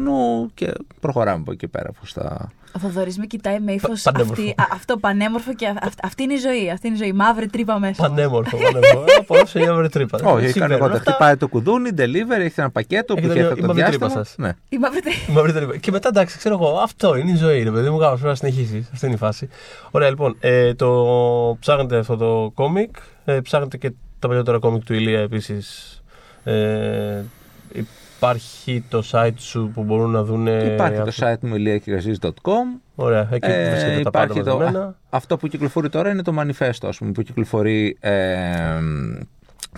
και 0.54 0.72
προχωράμε 1.00 1.40
από 1.42 1.52
εκεί 1.52 1.68
πέρα 1.68 1.92
προς 1.92 2.14
τα... 2.14 2.52
Ο 2.76 2.80
Θοδωρής 2.80 3.18
με 3.18 3.26
κοιτάει 3.26 3.60
με 3.60 3.72
ύφος 3.72 4.02
Πα- 4.02 4.12
πανέμορφο. 4.12 4.54
αυτό 4.72 4.98
πανέμορφο 4.98 5.54
και 5.54 5.68
α- 5.68 5.74
αυ- 5.82 6.06
αυτή 6.06 6.24
είναι 6.24 6.34
η 6.34 6.38
ζωή. 6.38 6.70
Αυτή 6.72 6.88
είναι 6.88 6.96
η 6.96 7.00
ζωή. 7.00 7.14
Μαύρη 7.14 7.48
τρύπα 7.48 7.80
μέσα. 7.80 8.02
Πανέμορφο, 8.08 8.58
πανέμορφο. 8.64 9.04
Ε, 9.08 9.16
Απόλαυσε 9.20 9.60
μια 9.60 9.72
μαύρη 9.72 9.90
τρύπα. 9.90 10.18
Όχι, 10.18 10.28
Συμβαίνουν 10.28 10.54
κανονικότερα. 10.54 10.98
αυτά. 10.98 11.12
Χτυπάει 11.12 11.38
το 11.38 11.48
κουδούνι, 11.48 11.90
deliver, 11.98 12.40
έχει 12.40 12.54
ένα 12.60 12.70
πακέτο 12.72 13.14
που 13.14 13.20
Έχετε 13.20 13.34
έχει 13.34 13.42
μια- 13.42 13.48
αυτό 13.52 13.58
η 13.58 13.62
το 13.62 13.68
μαύρη 13.68 13.84
τρύπα 13.84 13.98
διάστημα. 14.08 14.24
σας. 14.24 14.36
Ναι. 14.38 14.52
Η 14.70 14.78
μαύρη 14.78 15.00
τρύπα. 15.02 15.18
Η 15.30 15.34
μαύρη 15.34 15.52
τρύπα. 15.54 15.78
Και 15.78 15.92
μετά 15.92 16.08
εντάξει, 16.08 16.38
ξέρω 16.38 16.56
εγώ, 16.56 16.78
αυτό 16.78 17.16
είναι 17.16 17.32
η 17.32 17.36
ζωή, 17.36 17.64
ρε 17.64 17.72
παιδί 17.72 17.90
μου. 17.90 17.98
Κάπως 17.98 18.20
πρέπει 18.22 18.40
να 18.42 18.50
συνεχίσει. 18.50 18.88
Αυτή 18.94 19.06
είναι 19.06 19.16
η 19.16 19.18
φάση. 19.18 19.50
Ωραία, 19.92 20.10
λοιπόν. 20.10 20.36
Ε, 20.40 20.74
το 20.74 21.58
ψάχνετε 21.60 21.98
αυτό 21.98 22.18
το 22.18 22.52
κόμικ. 22.54 22.96
Ε, 23.26 23.40
ψάχνετε 23.40 23.78
και 23.78 23.92
τα 24.26 24.32
παλιότερα 24.32 24.60
κόμικ 24.60 24.84
του 24.84 24.94
Ηλία 24.94 25.20
επίσης. 25.20 26.00
Ε, 26.44 27.22
υπάρχει 28.16 28.84
το 28.90 29.04
site 29.12 29.34
σου 29.38 29.72
που 29.74 29.84
μπορούν 29.84 30.12
να 30.12 30.24
δουν. 30.24 30.48
Υπάρχει 30.48 31.00
το 31.02 31.12
site 31.16 31.40
μου 31.42 31.56
iliakigazis.com 31.58 32.82
Ωραία, 32.96 33.28
εκεί 33.32 33.50
Ε, 33.52 33.70
βρίσκεται 33.70 34.02
τα 34.02 34.12
πάντα 34.12 34.26
υπάρχει 34.26 34.44
το, 34.50 34.58
μαζεμένα. 34.58 34.86
α, 34.86 34.94
αυτό 35.10 35.38
που 35.38 35.48
κυκλοφορεί 35.48 35.90
τώρα 35.90 36.10
είναι 36.10 36.22
το 36.22 36.34
manifesto, 36.40 36.88
ας 36.88 36.98
πούμε, 36.98 37.12
που 37.12 37.22
κυκλοφορεί 37.22 37.98
ε, 38.00 38.80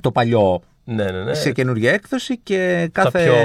το 0.02 0.11
παλιό 0.11 0.61
Ναι, 0.89 1.03
ναι, 1.03 1.23
ναι. 1.23 1.34
σε 1.34 1.51
καινούργια 1.51 1.91
έκδοση 1.91 2.38
και 2.38 2.89
Τα 2.91 3.01
κάθε... 3.01 3.23
πιο 3.23 3.35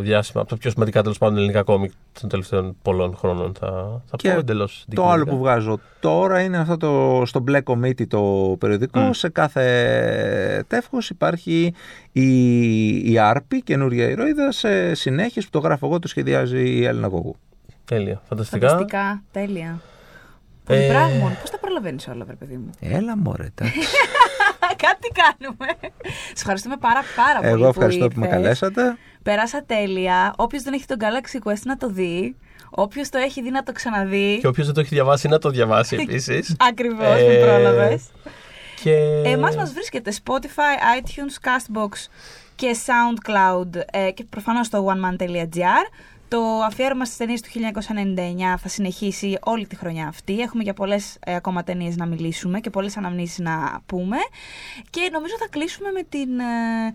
διάσημα, 0.00 0.40
από 0.40 0.50
τα 0.50 0.56
πιο 0.56 0.70
σημαντικά 0.70 1.02
τέλος 1.02 1.18
πάντων 1.18 1.36
ελληνικά 1.36 1.62
κόμικ 1.62 1.92
των 2.20 2.28
τελευταίων 2.28 2.76
πολλών 2.82 3.16
χρόνων. 3.16 3.54
Θα, 3.58 3.66
θα 4.06 4.16
Και 4.16 4.30
πω 4.30 4.38
εντελώς. 4.38 4.84
Το 4.94 5.08
άλλο 5.08 5.24
που 5.24 5.38
βγάζω 5.38 5.78
τώρα 6.00 6.40
είναι 6.40 6.58
αυτό 6.58 6.76
το, 6.76 7.22
στο 7.26 7.40
μπλε 7.40 7.60
κομίτι 7.60 8.06
το 8.06 8.56
περιοδικό. 8.58 9.00
Μμ. 9.00 9.10
Σε 9.12 9.28
κάθε 9.28 10.64
τεύχος 10.68 11.10
υπάρχει 11.10 11.74
η, 12.12 13.12
η 13.12 13.18
Άρπη, 13.18 13.62
καινούρια 13.62 14.08
ηρωίδα, 14.08 14.52
σε 14.52 14.94
συνέχειες 14.94 15.44
που 15.44 15.50
το 15.50 15.58
γράφω 15.58 15.86
εγώ, 15.86 15.98
το 15.98 16.08
σχεδιάζει 16.08 16.68
η 16.68 16.84
Έλληνα 16.84 17.08
Κογού. 17.08 17.36
Τέλεια. 17.84 18.22
Φανταστικά. 18.28 18.68
Φανταστικά. 18.68 19.22
Τέλεια. 19.32 19.80
Ε, 20.66 20.74
Πολυπράγμων. 20.74 21.36
Πώς 21.40 21.50
τα 21.50 21.58
προλαβαίνεις 21.58 22.08
όλα, 22.08 22.24
βρε 22.24 22.34
παιδί 22.34 22.56
μου; 22.56 22.70
Έλα 22.80 23.16
μωρέ, 23.16 23.44
εντάξει. 23.44 23.78
Κάτι 24.86 25.08
κάνουμε. 25.22 25.66
Σα 26.34 26.40
ευχαριστούμε 26.40 26.76
πάρα, 26.76 27.00
πάρα 27.16 27.38
πολύ. 27.40 27.52
Εγώ 27.52 27.66
ευχαριστώ 27.66 28.08
που, 28.08 28.18
με 28.18 28.26
ήρθες. 28.26 28.42
καλέσατε. 28.42 28.96
Πέρασα 29.22 29.64
τέλεια. 29.66 30.34
Όποιος 30.36 30.62
δεν 30.62 30.72
έχει 30.72 30.84
τον 30.86 30.96
Galaxy 31.00 31.48
Quest 31.48 31.62
να 31.64 31.76
το 31.76 31.88
δει. 31.88 32.36
Όποιος 32.70 33.08
το 33.08 33.18
έχει 33.18 33.42
δει 33.42 33.50
να 33.50 33.62
το 33.62 33.72
ξαναδεί. 33.72 34.38
Και 34.40 34.46
όποιος 34.46 34.66
δεν 34.66 34.74
το 34.74 34.80
έχει 34.80 34.94
διαβάσει, 34.94 35.28
να 35.28 35.38
το 35.38 35.50
διαβάσει 35.50 35.96
επίσης. 36.02 36.56
Ακριβώς, 36.68 37.22
με 37.22 37.38
πρόλαβες. 37.44 38.02
Και... 38.82 39.22
Εμάς 39.24 39.56
μας 39.56 39.72
βρίσκεται 39.72 40.12
Spotify, 40.24 41.00
iTunes, 41.00 41.48
Castbox 41.48 41.88
και 42.54 42.76
SoundCloud 42.86 43.80
ε, 43.90 44.10
και 44.10 44.24
προφανώς 44.30 44.66
στο 44.66 44.86
oneman.gr. 44.86 45.86
Το 46.28 46.40
αφιέρωμα 46.66 47.04
στις 47.04 47.16
ταινίες 47.16 47.40
του 47.40 47.48
1999 47.52 48.58
θα 48.58 48.68
συνεχίσει 48.68 49.38
όλη 49.42 49.66
τη 49.66 49.76
χρονιά 49.76 50.06
αυτή. 50.08 50.40
Έχουμε 50.40 50.62
για 50.62 50.74
πολλές 50.74 51.16
ε, 51.24 51.34
ακόμα 51.34 51.62
ταινίες 51.64 51.96
να 51.96 52.06
μιλήσουμε 52.06 52.60
και 52.60 52.70
πολλές 52.70 52.96
αναμνήσεις 52.96 53.38
να 53.38 53.80
πούμε. 53.86 54.16
Και 54.90 55.08
νομίζω 55.12 55.34
θα 55.38 55.46
κλείσουμε 55.50 55.90
με 55.90 56.02
την... 56.08 56.38
ε, 56.38 56.86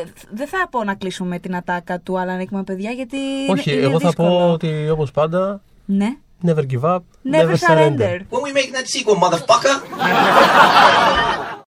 ε, 0.00 0.04
δεν 0.30 0.46
θα 0.46 0.68
πω 0.70 0.84
να 0.84 0.94
κλείσουμε 0.94 1.28
με 1.28 1.38
την 1.38 1.56
ατάκα 1.56 2.00
του 2.00 2.14
Alan 2.14 2.42
Rickman, 2.42 2.62
παιδιά, 2.66 2.90
γιατί 2.90 3.16
Όχι, 3.50 3.70
είναι, 3.70 3.78
είναι 3.80 3.88
εγώ 3.90 4.00
θα 4.00 4.06
δύσκολο. 4.06 4.28
πω 4.28 4.50
ότι 4.52 4.90
όπως 4.90 5.10
πάντα, 5.10 5.62
Ναι. 5.84 6.16
never 6.46 6.64
give 6.72 6.80
up, 6.94 6.98
Never 7.30 7.54
surrender. 7.68 8.16
When 8.30 8.42
we 8.46 8.52
making 8.58 8.74
that 8.78 8.86
sequel, 8.94 9.16
motherfucker? 9.24 9.74